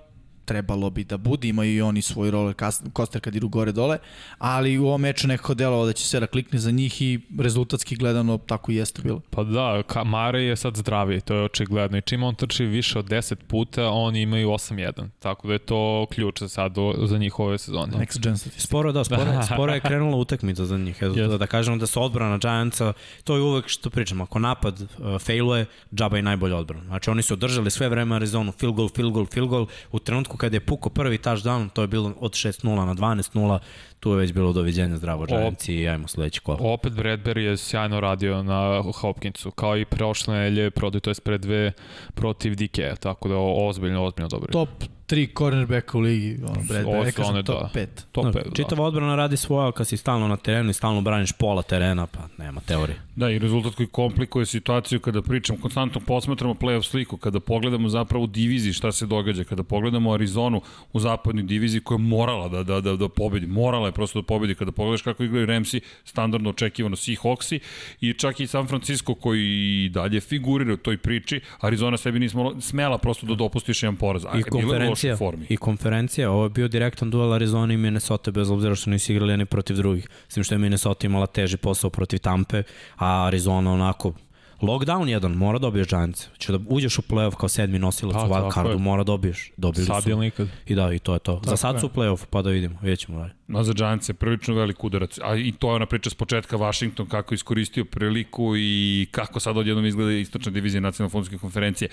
trebalo 0.49 0.91
bi 0.91 1.05
da 1.05 1.17
bude, 1.17 1.49
imaju 1.49 1.75
i 1.75 1.83
oni 1.83 2.03
svoj 2.03 2.31
roller 2.31 2.55
coaster 2.97 3.21
kad 3.21 3.37
idu 3.37 3.49
gore 3.49 3.73
dole, 3.73 3.99
ali 4.39 4.79
u 4.79 4.87
ovom 4.87 5.01
meču 5.01 5.29
nekako 5.29 5.55
delovalo 5.55 5.87
da 5.87 5.93
će 5.93 6.07
sve 6.07 6.21
da 6.21 6.27
klikne 6.27 6.59
za 6.59 6.71
njih 6.71 7.03
i 7.03 7.21
rezultatski 7.39 7.97
gledano 7.97 8.39
tako 8.39 8.73
i 8.73 8.77
jeste 8.77 9.03
bilo. 9.03 9.21
Pa 9.31 9.45
da, 9.45 9.83
Kamare 9.87 10.43
je 10.43 10.57
sad 10.57 10.77
zdraviji, 10.77 11.21
to 11.21 11.35
je 11.35 11.45
očigledno. 11.45 11.99
I 11.99 12.03
čim 12.03 12.23
on 12.23 12.35
trči 12.35 12.65
više 12.65 12.99
od 12.99 13.05
10 13.09 13.35
puta, 13.35 13.89
oni 13.91 14.23
imaju 14.23 14.49
8-1. 14.49 15.09
Tako 15.19 15.49
da 15.49 15.53
je 15.53 15.59
to 15.59 16.07
ključ 16.11 16.41
za 16.41 16.49
sad 16.49 16.75
za 17.05 17.19
njih 17.19 17.39
ove 17.39 17.59
sezone. 17.59 17.93
Next 17.93 18.21
gen 18.21 18.37
statistika. 18.39 18.67
Sporo, 18.67 18.93
da, 18.93 19.05
sporo, 19.05 19.43
sporo 19.55 19.75
je 19.75 19.81
krenula 19.81 20.17
utakmica 20.17 20.65
za 20.65 20.79
njih. 20.79 20.97
Eto, 20.97 21.07
Jeste. 21.07 21.27
da, 21.27 21.39
da 21.39 21.47
kažemo 21.47 21.77
da 21.77 21.87
se 21.87 22.01
odbrana 22.01 22.39
Giantsa, 22.39 22.93
to 23.25 23.37
je 23.37 23.43
uvek 23.43 23.69
što 23.69 23.91
pričam, 23.91 24.21
ako 24.21 24.39
napad 24.39 24.81
uh, 24.81 24.89
failuje, 25.21 25.67
džaba 25.95 26.17
je 26.17 26.23
najbolja 26.23 26.57
odbrana. 26.57 26.85
Znači 26.85 27.11
oni 27.11 27.23
su 27.23 27.35
održali 27.35 27.71
sve 27.71 27.89
vreme 27.89 28.17
Arizonu, 28.17 28.53
field 28.53 28.75
goal, 28.75 28.89
field 28.89 29.13
goal, 29.13 29.27
field 29.27 29.49
goal. 29.49 29.67
U 29.93 29.99
trenutku 29.99 30.37
kada 30.39 30.57
je 30.57 30.61
puko 30.61 30.91
prvi 30.91 31.19
touchdown, 31.19 31.69
to 31.69 31.83
je 31.83 31.89
bilo 31.89 32.15
od 32.21 32.33
6-0 32.33 32.87
na 32.87 32.95
12-0, 32.95 33.59
tu 34.01 34.11
je 34.11 34.17
već 34.17 34.33
bilo 34.33 34.53
doviđenja 34.53 34.97
zdravo 34.97 35.27
Giants 35.27 35.69
i 35.69 35.89
ajmo 35.89 36.09
sledeći 36.09 36.41
kolo. 36.41 36.59
Opet 36.61 36.93
Bradbury 36.93 37.39
je 37.39 37.57
sjajno 37.57 38.01
radio 38.01 38.43
na 38.43 38.83
Hopkinsu, 38.95 39.51
kao 39.51 39.77
i 39.79 39.85
prošle 39.85 40.35
nelje, 40.39 40.71
protiv, 40.71 41.01
to 41.01 41.11
je 41.11 41.15
pre 41.25 41.39
dve 41.39 41.73
protiv 42.15 42.55
DK, 42.55 43.01
tako 43.01 43.29
da 43.29 43.37
ozbiljno, 43.39 44.05
ozbiljno 44.05 44.29
dobro. 44.29 44.53
Top 44.53 44.69
3 45.09 45.29
cornerbacka 45.39 45.99
u 45.99 46.01
ligi, 46.01 46.39
ono, 46.45 46.63
Brad, 46.69 46.85
Ovo 46.87 47.05
ne 47.05 47.11
su 47.11 47.17
kažem 47.17 47.45
top 47.45 47.63
da. 47.63 47.81
5. 47.81 47.87
Top 48.13 48.25
No, 48.25 48.33
5, 48.33 48.45
da. 48.45 48.55
čitava 48.55 48.85
odbrana 48.85 49.17
radi 49.17 49.37
svoje, 49.37 49.73
kad 49.73 49.89
si 49.89 49.97
stalno 49.97 50.29
na 50.29 50.37
terenu 50.37 50.71
i 50.71 50.73
stalno 50.73 51.01
braniš 51.01 51.33
pola 51.33 51.63
terena, 51.63 52.07
pa 52.07 52.19
nema 52.39 52.61
teorije. 52.61 53.01
Da, 53.17 53.31
i 53.31 53.39
rezultat 53.39 53.75
koji 53.75 53.87
komplikuje 53.87 54.47
situaciju 54.47 55.01
kada 55.01 55.23
pričam, 55.23 55.57
konstantno 55.57 56.01
posmatramo 56.07 56.55
playoff 56.55 56.83
sliku, 56.83 57.17
kada 57.17 57.41
pogledamo 57.41 57.89
zapravo 57.89 58.25
u 58.25 58.27
diviziji 58.27 58.73
šta 58.73 58.93
se 58.93 59.07
događa, 59.07 59.45
kada 59.45 59.63
pogledamo 59.63 60.13
Arizonu 60.13 60.61
u 60.93 61.01
zapadnoj 61.01 61.43
diviziji 61.45 61.81
koja 61.81 61.97
je 61.97 62.03
morala 62.03 62.49
da, 62.49 62.63
da, 62.63 62.81
da, 62.81 62.97
da 62.97 63.09
pobedi, 63.09 63.47
morala 63.47 63.88
je 63.89 63.93
prosto 63.93 64.21
da 64.21 64.27
pobedi, 64.27 64.55
kada 64.55 64.73
pogledaš 64.73 65.03
kako 65.03 65.25
igraju 65.25 65.47
Ramsi, 65.47 65.81
standardno 66.05 66.51
očekivano 66.51 66.97
Seahawksi 66.97 67.59
i 68.01 68.13
čak 68.13 68.41
i 68.41 68.47
San 68.47 68.67
Francisco 68.67 69.15
koji 69.15 69.45
i 69.85 69.89
dalje 69.89 70.21
figurira 70.21 70.75
u 70.75 70.77
toj 70.77 70.97
priči, 70.99 71.41
Arizona 71.61 71.97
sebi 71.97 72.19
nismo 72.19 72.61
smela 72.61 72.99
prosto 72.99 73.27
da 73.27 73.35
dopusti 73.35 73.71
još 73.71 73.83
jedan 73.83 73.97
poraz, 73.97 74.25
a 74.25 74.39
I 74.39 74.43
konferencija, 74.43 75.17
formi. 75.17 75.47
i 75.49 75.57
konferencija, 75.57 76.31
ovo 76.31 76.45
je 76.45 76.51
bio 76.51 76.69
direktan 76.69 77.11
duel 77.11 77.33
Arizona 77.33 77.75
i 77.75 77.77
Minnesota, 77.77 78.31
bez 78.31 78.51
obzira 78.51 78.75
što 78.75 78.91
nisu 78.91 79.13
igrali 79.13 79.33
jedni 79.33 79.47
protiv 79.47 79.77
drugih. 79.77 80.09
S 80.29 80.35
tim 80.35 80.45
što 80.45 80.55
je 80.55 80.59
Minnesota 80.59 81.07
imala 81.07 81.27
teži 81.27 81.57
posao 81.57 81.91
protiv 81.91 82.19
Tampe, 82.19 82.63
a 82.97 83.27
Arizona 83.27 83.73
onako 83.73 84.13
Lockdown 84.61 85.09
jedan, 85.09 85.33
mora 85.33 85.59
dobiješ 85.59 85.89
Giants. 85.89 86.29
Će 86.39 86.53
da 86.53 86.59
uđeš 86.69 86.99
u 86.99 87.03
playoff 87.03 87.37
kao 87.37 87.49
sedmi 87.49 87.79
nosilac 87.79 88.15
Pa, 88.15 88.25
u 88.25 88.29
wild 88.29 88.35
tako 88.35 88.55
cardu, 88.55 88.71
je. 88.71 88.79
mora 88.79 89.05
dobiješ. 89.05 89.53
Dobili 89.57 89.87
Sad 89.87 90.03
su. 90.03 90.11
ili 90.11 90.21
nikad. 90.21 90.49
I 90.67 90.75
da, 90.75 90.93
i 90.93 90.99
to 90.99 91.13
je 91.15 91.19
to. 91.19 91.41
Za 91.45 91.57
sad 91.57 91.75
je. 91.75 91.81
su 91.81 91.87
u 91.87 91.91
playoff, 91.91 92.25
pa 92.31 92.43
da 92.43 92.51
vidimo, 92.51 92.79
vidjet 92.83 92.99
ćemo 92.99 93.19
dalje. 93.19 93.38
No, 93.49 93.63
za 93.65 93.73
Giants 93.73 94.09
je 94.09 94.15
prilično 94.15 94.55
velik 94.55 94.85
udarac, 94.85 95.19
a 95.23 95.37
i 95.37 95.53
to 95.53 95.71
je 95.71 95.75
ona 95.75 95.87
priča 95.87 96.11
s 96.11 96.15
početka 96.15 96.57
Washington, 96.57 97.07
kako 97.07 97.35
je 97.35 97.37
iskoristio 97.37 97.85
priliku 97.85 98.57
i 98.57 99.07
kako 99.11 99.41
sad 99.41 99.57
odjednom 99.57 99.87
izgleda 99.87 100.13
istočna 100.13 100.53
divizija 100.53 100.81
nacionalne 100.81 101.11
fondske 101.11 101.39
konferencije. 101.39 101.89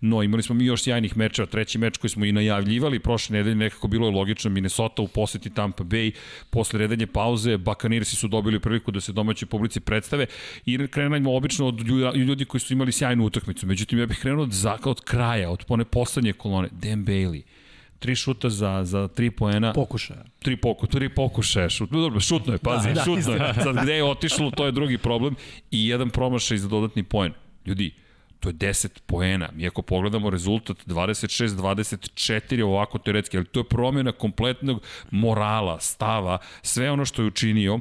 No, 0.00 0.22
imali 0.22 0.42
smo 0.42 0.54
mi 0.54 0.64
još 0.64 0.82
sjajnih 0.82 1.16
mečeva, 1.16 1.46
treći 1.46 1.78
meč 1.78 1.98
koji 1.98 2.10
smo 2.10 2.24
i 2.24 2.32
najavljivali 2.32 2.98
prošle 2.98 3.36
nedelje, 3.36 3.54
nekako 3.54 3.88
bilo 3.88 4.08
je 4.08 4.14
logično, 4.14 4.50
Minnesota 4.50 5.02
u 5.02 5.08
poseti 5.08 5.50
Tampa 5.50 5.84
Bay, 5.84 6.12
posle 6.50 6.78
redanje 6.78 7.06
pauze, 7.06 7.56
Buccaneersi 7.56 8.16
su 8.16 8.28
dobili 8.28 8.60
priliku 8.60 8.90
da 8.90 9.00
se 9.00 9.12
domaćoj 9.12 9.48
publici 9.48 9.80
predstave 9.80 10.26
i 10.64 10.86
krenemo 10.86 11.36
obično 11.36 11.66
od 11.66 11.80
ljudi, 12.16 12.44
koji 12.44 12.60
su 12.60 12.72
imali 12.72 12.92
sjajnu 12.92 13.24
utakmicu. 13.24 13.66
Međutim, 13.66 13.98
ja 13.98 14.06
bih 14.06 14.18
krenuo 14.18 14.42
od, 14.42 14.52
od 14.84 15.00
kraja, 15.00 15.50
od 15.50 15.64
one 15.68 15.84
poslednje 15.84 16.32
kolone, 16.32 16.68
Dan 16.72 17.04
Bailey, 17.04 17.42
tri 17.98 18.14
šuta 18.14 18.48
za, 18.48 18.84
za 18.84 19.08
tri 19.08 19.30
poena 19.30 19.72
Pokušaja. 19.72 20.24
tri 20.38 20.56
poku, 20.56 20.86
tri 20.86 21.08
pokušaja, 21.08 21.68
šut, 21.68 21.90
no, 21.90 22.00
dobro, 22.00 22.20
šutno 22.20 22.52
je, 22.52 22.58
pazi, 22.58 22.88
da, 22.88 22.94
da, 22.94 23.04
šutno 23.04 23.32
je. 23.32 23.54
Sad 23.54 23.76
gde 23.82 23.94
je 23.94 24.04
otišlo, 24.04 24.50
to 24.50 24.66
je 24.66 24.72
drugi 24.72 24.98
problem 24.98 25.34
i 25.70 25.88
jedan 25.88 26.10
promašaj 26.10 26.58
za 26.58 26.68
dodatni 26.68 27.02
poen. 27.02 27.32
Ljudi, 27.66 27.94
to 28.40 28.48
je 28.48 28.54
10 28.54 28.88
poena. 29.06 29.48
Mi 29.54 29.66
ako 29.66 29.82
pogledamo 29.82 30.30
rezultat 30.30 30.76
26-24 30.86 32.64
ovako 32.64 32.98
teoretski, 32.98 33.36
ali 33.36 33.46
to 33.46 33.60
je 33.60 33.64
promjena 33.64 34.12
kompletnog 34.12 34.82
morala, 35.10 35.80
stava, 35.80 36.38
sve 36.62 36.90
ono 36.90 37.04
što 37.04 37.22
je 37.22 37.26
učinio 37.28 37.80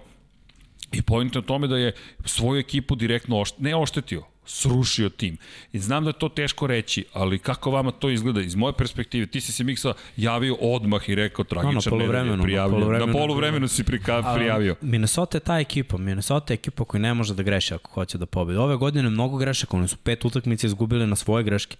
I 0.92 1.02
je 1.34 1.40
u 1.40 1.42
tome 1.42 1.68
da 1.68 1.78
je 1.78 1.94
svoju 2.26 2.60
ekipu 2.60 2.96
direktno 2.96 3.40
oštetio, 3.40 3.64
ne 3.64 3.76
oštetio, 3.76 4.24
srušio 4.46 5.10
tim. 5.10 5.38
I 5.74 5.80
znam 5.80 6.04
da 6.04 6.10
je 6.10 6.14
to 6.14 6.30
teško 6.30 6.68
reći, 6.68 7.06
ali 7.14 7.40
kako 7.40 7.72
vama 7.72 7.92
to 7.92 8.10
izgleda? 8.10 8.42
Iz 8.42 8.56
moje 8.56 8.74
perspektive, 8.74 9.26
ti 9.26 9.42
si 9.42 9.52
se 9.52 9.64
Miksa 9.64 9.94
javio 10.18 10.56
odmah 10.62 11.10
i 11.10 11.16
rekao 11.16 11.46
tragičan 11.46 11.98
no, 11.98 11.98
nedelj 11.98 12.32
je 12.32 12.42
prijavljen. 12.42 13.08
Na 13.08 13.12
poluvremenu 13.12 13.68
si 13.68 13.84
prika, 13.84 14.34
prijavio. 14.36 14.76
Minnesota 14.82 15.38
je 15.38 15.42
ta 15.42 15.60
ekipa. 15.60 15.98
Minnesota 15.98 16.54
je 16.54 16.56
ekipa 16.56 16.86
koja 16.86 17.02
ne 17.02 17.14
može 17.14 17.34
da 17.34 17.44
greši 17.44 17.74
ako 17.74 17.92
hoće 17.92 18.18
da 18.18 18.26
pobedi. 18.26 18.58
Ove 18.58 18.76
godine 18.76 19.10
mnogo 19.10 19.38
grešaka, 19.38 19.78
oni 19.78 19.88
su 19.88 19.98
pet 19.98 20.26
utakmice 20.26 20.68
izgubili 20.68 21.08
na 21.08 21.16
svoje 21.16 21.44
greške 21.44 21.78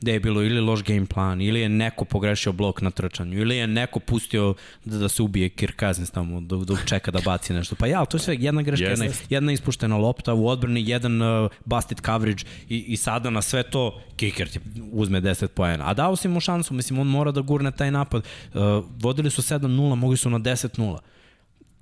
gde 0.00 0.12
je 0.12 0.20
bilo 0.20 0.42
ili 0.42 0.60
loš 0.60 0.82
game 0.82 1.06
plan, 1.06 1.40
ili 1.40 1.60
je 1.60 1.68
neko 1.68 2.04
pogrešio 2.04 2.52
blok 2.52 2.80
na 2.80 2.90
trčanju, 2.90 3.40
ili 3.40 3.56
je 3.56 3.66
neko 3.66 4.00
pustio 4.00 4.54
da, 4.84 4.98
da 4.98 5.08
se 5.08 5.22
ubije 5.22 5.48
Kirk 5.48 5.80
Cousins 5.80 6.10
tamo, 6.10 6.40
da, 6.40 6.56
da 6.56 6.76
čeka 6.86 7.10
da 7.10 7.20
baci 7.24 7.52
nešto. 7.52 7.74
Pa 7.74 7.86
ja, 7.86 8.04
to 8.04 8.16
je 8.16 8.20
sve 8.20 8.36
jedna 8.40 8.62
greška, 8.62 8.86
yes. 8.86 8.90
jedna, 8.90 9.06
jedna 9.30 9.52
ispuštena 9.52 9.96
lopta 9.96 10.34
u 10.34 10.48
odbrani, 10.48 10.88
jedan 10.88 11.22
uh, 11.22 11.50
busted 11.64 12.00
coverage 12.00 12.44
i, 12.68 12.78
i 12.78 12.96
sada 12.96 13.30
na 13.30 13.42
sve 13.42 13.62
to 13.62 14.00
kicker 14.16 14.48
ti 14.48 14.60
uzme 14.92 15.20
10 15.20 15.46
poena. 15.46 15.90
A 15.90 15.94
dao 15.94 16.16
si 16.16 16.28
mu 16.28 16.40
šansu, 16.40 16.74
mislim, 16.74 16.98
on 16.98 17.06
mora 17.06 17.30
da 17.30 17.40
gurne 17.40 17.70
taj 17.70 17.90
napad. 17.90 18.24
Uh, 18.54 18.60
vodili 18.98 19.30
su 19.30 19.42
7-0, 19.42 19.94
mogli 19.94 20.16
su 20.16 20.30
na 20.30 20.38
10-0 20.38 20.98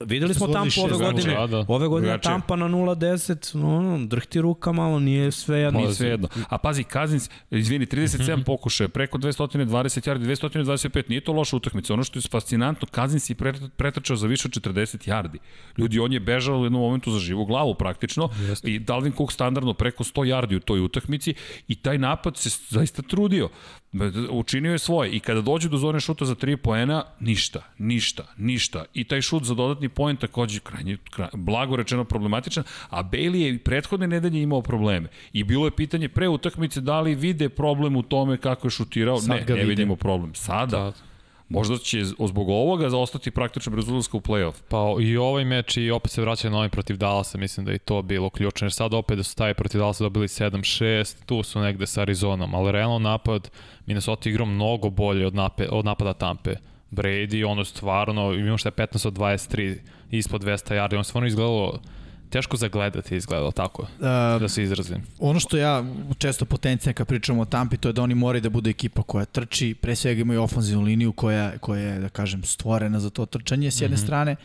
Videli 0.01 0.35
smo 0.35 0.47
Tampa 0.47 0.81
ove 0.81 0.93
godine. 0.93 1.35
Da, 1.35 1.47
da. 1.47 1.65
Ove 1.69 1.89
godine 1.89 2.09
Drugačije. 2.09 2.33
Tampa 2.33 2.57
na 2.57 2.69
0-10, 2.69 3.57
no, 3.57 4.07
drhti 4.07 4.41
ruka 4.41 4.73
malo, 4.73 5.01
nije 5.01 5.33
sve 5.33 5.59
jedno. 5.59 5.81
Nije 5.81 5.95
sve 5.95 6.09
jedno. 6.09 6.29
A 6.49 6.59
pazi, 6.59 6.85
Kazins, 6.85 7.31
izvini, 7.51 7.87
37 7.87 8.45
pokušaja, 8.45 8.89
preko 8.89 9.19
220 9.19 10.09
yardi, 10.11 10.25
225, 10.25 11.03
nije 11.09 11.21
to 11.21 11.33
loša 11.33 11.57
utakmica. 11.57 11.95
Ono 11.95 12.05
što 12.05 12.19
je 12.19 12.23
fascinantno, 12.31 12.89
Kazins 12.91 13.31
je 13.31 13.35
pretrčao 13.77 14.17
za 14.17 14.27
više 14.27 14.49
od 14.49 14.63
40 14.63 15.09
yardi. 15.09 15.39
Ljudi, 15.79 15.99
on 15.99 16.13
je 16.13 16.21
bežao 16.21 16.59
u 16.61 16.65
jednom 16.65 16.83
momentu 16.83 17.11
za 17.11 17.19
živu 17.19 17.45
glavu 17.45 17.75
praktično 17.75 18.29
Jeste. 18.49 18.71
i 18.71 18.79
Dalvin 18.79 19.13
Cook 19.13 19.33
standardno 19.33 19.75
preko 19.75 20.05
100 20.05 20.13
yardi 20.15 20.57
u 20.57 20.61
toj 20.61 20.81
utakmici 20.81 21.35
i 21.69 21.75
taj 21.75 21.99
napad 21.99 22.37
se 22.37 22.51
zaista 22.69 23.03
trudio. 23.03 23.49
Učinio 24.31 24.73
je 24.73 24.79
svoje 24.79 25.11
i 25.11 25.21
kada 25.21 25.41
dođe 25.41 25.69
do 25.69 25.77
zone 25.77 26.01
šuta 26.01 26.25
za 26.25 26.35
3 26.35 26.57
poena, 26.57 27.05
ništa, 27.21 27.63
ništa, 27.79 28.25
ništa. 28.37 28.85
I 28.95 29.05
taj 29.05 29.21
šut 29.21 29.45
za 29.45 29.55
dodatni 29.55 29.89
poen 29.89 30.17
takođe 30.17 30.61
krajnje, 30.61 30.97
kraj, 31.11 31.29
blago 31.33 31.77
rečeno 31.77 32.05
problematičan, 32.05 32.65
a 32.91 33.03
Bailey 33.03 33.35
je 33.35 33.55
i 33.55 33.59
prethodne 33.59 34.07
nedelje 34.07 34.43
imao 34.43 34.63
probleme. 34.63 35.09
I 35.33 35.45
bilo 35.45 35.67
je 35.67 35.71
pitanje 35.71 36.09
pre 36.09 36.29
utakmice 36.29 36.81
da 36.81 37.01
li 37.01 37.15
vide 37.15 37.49
problem 37.49 37.97
u 37.97 38.03
tome 38.03 38.37
kako 38.37 38.67
je 38.67 38.71
šutirao. 38.71 39.19
Sad 39.19 39.49
ne, 39.49 39.55
ne 39.55 39.65
vidimo 39.65 39.97
problem. 39.97 40.35
Sada, 40.35 40.71
Sad. 40.71 41.14
Možda 41.49 41.79
će 41.79 42.05
zbog 42.05 42.49
ovoga 42.49 42.91
zaostati 42.91 43.31
praktično 43.31 43.77
bez 43.77 43.89
ulazka 43.89 44.17
u 44.17 44.21
play-off. 44.21 44.55
Pa 44.69 45.03
i 45.03 45.17
ovaj 45.17 45.45
meč 45.45 45.77
i 45.77 45.91
opet 45.91 46.11
se 46.11 46.21
vraća 46.21 46.51
na 46.51 46.57
ovaj 46.57 46.69
protiv 46.69 46.97
Dallasa, 46.97 47.39
mislim 47.39 47.67
da 47.67 47.73
je 47.73 47.79
to 47.79 48.03
bilo 48.03 48.31
ključno, 48.31 48.65
jer 48.65 48.73
sad 48.73 48.95
opet 48.95 49.17
da 49.17 49.23
su 49.23 49.37
taj 49.37 49.55
protiv 49.55 49.79
Dallasa 49.79 50.05
dobili 50.05 50.29
7-6, 50.29 51.17
tu 51.27 51.43
su 51.43 51.61
negde 51.61 51.87
sa 51.87 52.01
Arizonom, 52.01 52.55
ali 52.55 52.73
realno 52.73 52.99
napad 52.99 53.51
Minnesota 53.87 54.29
igrao 54.29 54.47
mnogo 54.47 54.91
bolje 54.91 55.27
od, 55.27 55.35
nape, 55.35 55.69
od 55.69 55.85
napada 55.85 56.13
Tampe. 56.13 56.55
Brady, 56.91 57.47
ono 57.51 57.65
stvarno, 57.65 58.33
imamo 58.33 58.59
što 58.59 58.69
je 58.69 58.73
15 58.73 59.07
od 59.07 59.15
23 59.15 59.77
ispod 60.11 60.43
200 60.43 60.75
yardi, 60.75 60.95
ono 60.95 61.05
stvarno 61.05 61.27
izgledalo 61.27 61.81
teško 62.35 62.57
zagledati 62.57 63.17
izgledalo 63.17 63.51
tako, 63.51 63.83
uh, 63.83 64.41
da 64.41 64.49
se 64.49 64.63
izrazim. 64.63 65.03
Ono 65.19 65.41
što 65.41 65.57
ja 65.57 65.85
često 66.19 66.45
potencijalno 66.45 66.95
kad 66.95 67.07
pričamo 67.07 67.43
o 67.43 67.45
Tampi, 67.45 67.77
to 67.77 67.89
je 67.89 67.93
da 67.93 68.03
oni 68.03 68.15
moraju 68.15 68.43
da 68.43 68.51
bude 68.51 68.71
ekipa 68.71 69.03
koja 69.03 69.25
trči, 69.25 69.75
pre 69.75 69.97
svega 69.97 70.21
imaju 70.21 70.43
ofenzivnu 70.43 70.85
liniju 70.85 71.13
koja, 71.13 71.59
koja 71.59 71.83
je, 71.83 71.99
da 72.01 72.09
kažem, 72.09 72.43
stvorena 72.45 73.01
za 73.01 73.11
to 73.11 73.27
trčanje 73.27 73.71
s 73.71 73.81
jedne 73.81 73.95
mm 73.95 73.99
-hmm. 73.99 74.05
strane, 74.05 74.37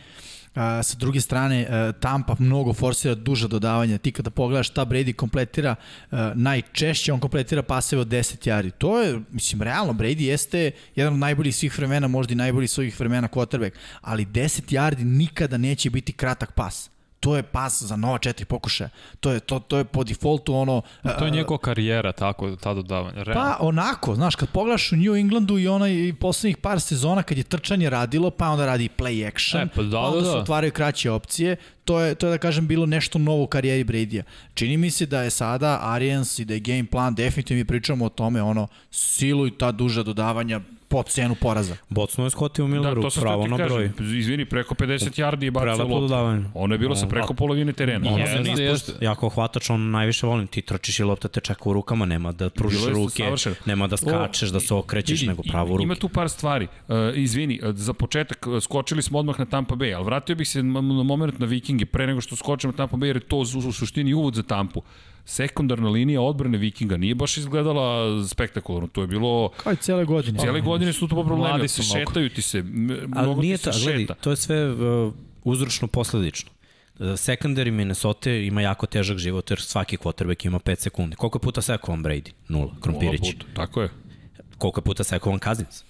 A, 0.54 0.82
sa 0.82 0.96
druge 0.98 1.20
strane, 1.20 1.66
a, 1.70 1.92
Tampa 1.92 2.36
mnogo 2.38 2.72
forsira 2.72 3.14
duža 3.14 3.48
dodavanja. 3.48 3.98
Ti 3.98 4.12
kada 4.12 4.30
pogledaš 4.30 4.68
šta 4.68 4.84
Brady 4.84 5.12
kompletira, 5.12 5.74
a, 6.10 6.32
najčešće 6.34 7.12
on 7.12 7.20
kompletira 7.20 7.62
paseve 7.62 8.02
od 8.02 8.08
10 8.08 8.48
jari. 8.48 8.70
To 8.70 9.00
je, 9.00 9.20
mislim, 9.30 9.62
realno, 9.62 9.92
Brady 9.92 10.20
jeste 10.20 10.70
jedan 10.96 11.12
od 11.12 11.18
najboljih 11.18 11.56
svih 11.56 11.78
vremena, 11.78 12.08
možda 12.08 12.32
i 12.32 12.36
najboljih 12.36 12.70
svojih 12.70 13.00
vremena 13.00 13.28
quarterback, 13.28 13.72
ali 14.00 14.26
10 14.26 14.74
yardi 14.74 15.04
nikada 15.04 15.56
neće 15.56 15.90
biti 15.90 16.12
kratak 16.12 16.52
pas 16.52 16.90
to 17.20 17.36
je 17.36 17.42
pas 17.42 17.82
za 17.82 17.96
nova 17.96 18.18
četiri 18.18 18.44
pokušaja. 18.44 18.90
To 19.20 19.30
je, 19.30 19.40
to, 19.40 19.58
to 19.58 19.78
je 19.78 19.84
po 19.84 20.04
defaultu 20.04 20.54
ono... 20.54 20.82
Pa 21.02 21.12
to 21.12 21.24
je 21.24 21.30
njegova 21.30 21.58
karijera, 21.58 22.12
tako, 22.12 22.56
ta 22.56 22.74
dodavanja. 22.74 23.22
Realno. 23.22 23.42
Pa 23.42 23.56
onako, 23.60 24.14
znaš, 24.14 24.36
kad 24.36 24.48
pogledaš 24.48 24.92
u 24.92 24.96
New 24.96 25.16
Englandu 25.16 25.58
i 25.58 25.68
onaj 25.68 26.12
poslednjih 26.20 26.56
par 26.56 26.80
sezona 26.80 27.22
kad 27.22 27.38
je 27.38 27.44
trčanje 27.44 27.90
radilo, 27.90 28.30
pa 28.30 28.48
onda 28.48 28.66
radi 28.66 28.88
play 28.98 29.28
action, 29.28 29.62
e, 29.62 29.68
pa, 29.74 29.82
da, 29.82 29.96
pa 29.96 29.98
onda 29.98 30.20
da, 30.20 30.32
se 30.32 30.36
otvaraju 30.36 30.72
kraće 30.72 31.10
opcije, 31.10 31.56
to 31.84 32.00
je, 32.00 32.14
to 32.14 32.26
je 32.26 32.30
da 32.30 32.38
kažem 32.38 32.66
bilo 32.66 32.86
nešto 32.86 33.18
novo 33.18 33.42
u 33.42 33.46
karijeri 33.46 33.84
Brady-a. 33.84 34.22
Čini 34.54 34.76
mi 34.76 34.90
se 34.90 35.06
da 35.06 35.22
je 35.22 35.30
sada 35.30 35.78
Arians 35.82 36.38
i 36.38 36.44
da 36.44 36.54
je 36.54 36.60
game 36.60 36.86
plan, 36.86 37.14
definitivno 37.14 37.58
mi 37.58 37.64
pričamo 37.64 38.04
o 38.04 38.08
tome, 38.08 38.42
ono, 38.42 38.68
silu 38.90 39.46
i 39.46 39.58
ta 39.58 39.72
duža 39.72 40.02
dodavanja, 40.02 40.60
po 40.90 41.02
cenu 41.02 41.34
poraza. 41.34 41.76
Bocno 41.88 42.24
je 42.24 42.30
skotio 42.30 42.66
Milleru, 42.66 43.02
da, 43.02 43.08
pravo 43.20 43.46
na 43.46 43.56
broj. 43.56 43.90
Izvini, 43.98 44.44
preko 44.44 44.74
50 44.74 45.20
yardi 45.22 45.44
je 45.44 45.50
bacio 45.50 45.86
loptu. 45.86 46.14
Ono 46.54 46.74
je 46.74 46.78
bilo 46.78 46.96
sa 46.96 47.06
preko 47.06 47.34
polovine 47.34 47.72
terena. 47.72 48.10
Ono 48.10 48.26
se 48.26 48.40
ne 48.40 48.52
ispušta. 48.52 49.04
Ja 49.04 49.14
kao 49.14 49.28
hvatač, 49.28 49.70
on 49.70 49.90
najviše 49.90 50.26
volim. 50.26 50.46
Ti 50.46 50.62
trčiš 50.62 50.98
i 51.00 51.04
lopta 51.04 51.28
te 51.28 51.40
čeka 51.40 51.70
u 51.70 51.72
rukama, 51.72 52.06
nema 52.06 52.32
da 52.32 52.50
pružiš 52.50 52.88
ruke, 52.88 53.22
savršen. 53.22 53.54
nema 53.66 53.86
da 53.86 53.96
skačeš, 53.96 54.48
o, 54.48 54.52
da 54.52 54.60
se 54.60 54.74
okrećeš, 54.74 55.22
nego 55.22 55.42
pravo 55.42 55.74
u 55.74 55.76
ruke. 55.76 55.84
Ima 55.84 55.94
tu 55.94 56.08
par 56.08 56.28
stvari. 56.28 56.66
Uh, 56.88 56.96
izvini, 57.14 57.60
uh, 57.62 57.74
za 57.74 57.92
početak 57.92 58.46
uh, 58.46 58.62
skočili 58.62 59.02
smo 59.02 59.18
odmah 59.18 59.38
na 59.38 59.46
Tampa 59.46 59.74
Bay, 59.74 59.94
ali 59.96 60.04
vratio 60.04 60.36
bih 60.36 60.48
se 60.48 60.62
na 60.62 60.80
moment 60.80 61.38
na 61.38 61.46
Vikinge 61.46 61.86
pre 61.86 62.06
nego 62.06 62.20
što 62.20 62.36
skočimo 62.36 62.72
na 62.72 62.76
Tampa 62.76 62.96
Bay, 62.96 63.06
jer 63.06 63.16
je 63.16 63.20
to 63.20 63.36
u, 63.36 63.68
u 63.68 63.72
suštini 63.72 64.14
uvod 64.14 64.34
za 64.34 64.42
Tampu 64.42 64.82
sekundarna 65.30 65.88
linija 65.88 66.20
odbrane 66.20 66.58
Vikinga 66.58 66.96
nije 66.96 67.14
baš 67.14 67.36
izgledala 67.36 68.24
spektakularno. 68.28 68.88
To 68.88 69.00
je 69.00 69.06
bilo... 69.06 69.48
Kao 69.56 69.72
i 69.72 69.76
cele 69.76 70.04
godine. 70.04 70.38
Cele 70.38 70.60
godine 70.60 70.92
su 70.92 71.08
to 71.08 71.14
po 71.14 71.24
problemi. 71.24 71.68
Su 71.68 71.82
šetaju 71.82 72.30
ti 72.30 72.42
se. 72.42 72.64
Ali 73.16 73.34
nije 73.34 73.58
to, 73.58 73.70
gledaj, 73.84 74.06
to 74.20 74.30
je 74.30 74.36
sve 74.36 74.72
uh, 74.72 75.12
uzročno 75.44 75.88
posledično. 75.88 76.50
Uh, 76.98 77.06
secondary 77.06 77.70
Minnesota 77.70 78.30
ima 78.30 78.62
jako 78.62 78.86
težak 78.86 79.18
život 79.18 79.50
jer 79.50 79.60
svaki 79.60 79.96
quarterback 79.96 80.46
ima 80.46 80.58
5 80.58 80.76
sekundi. 80.76 81.16
Koliko 81.16 81.38
puta 81.38 81.62
sekovan 81.62 82.04
Brady? 82.04 82.30
Nula. 82.48 82.70
Krompirić. 82.80 83.20
Nula 83.20 83.32
puta, 83.32 83.46
tako 83.54 83.82
je. 83.82 83.88
Koliko 84.58 84.80
puta 84.80 85.04
sekovan 85.04 85.38
Kazins? 85.38 85.84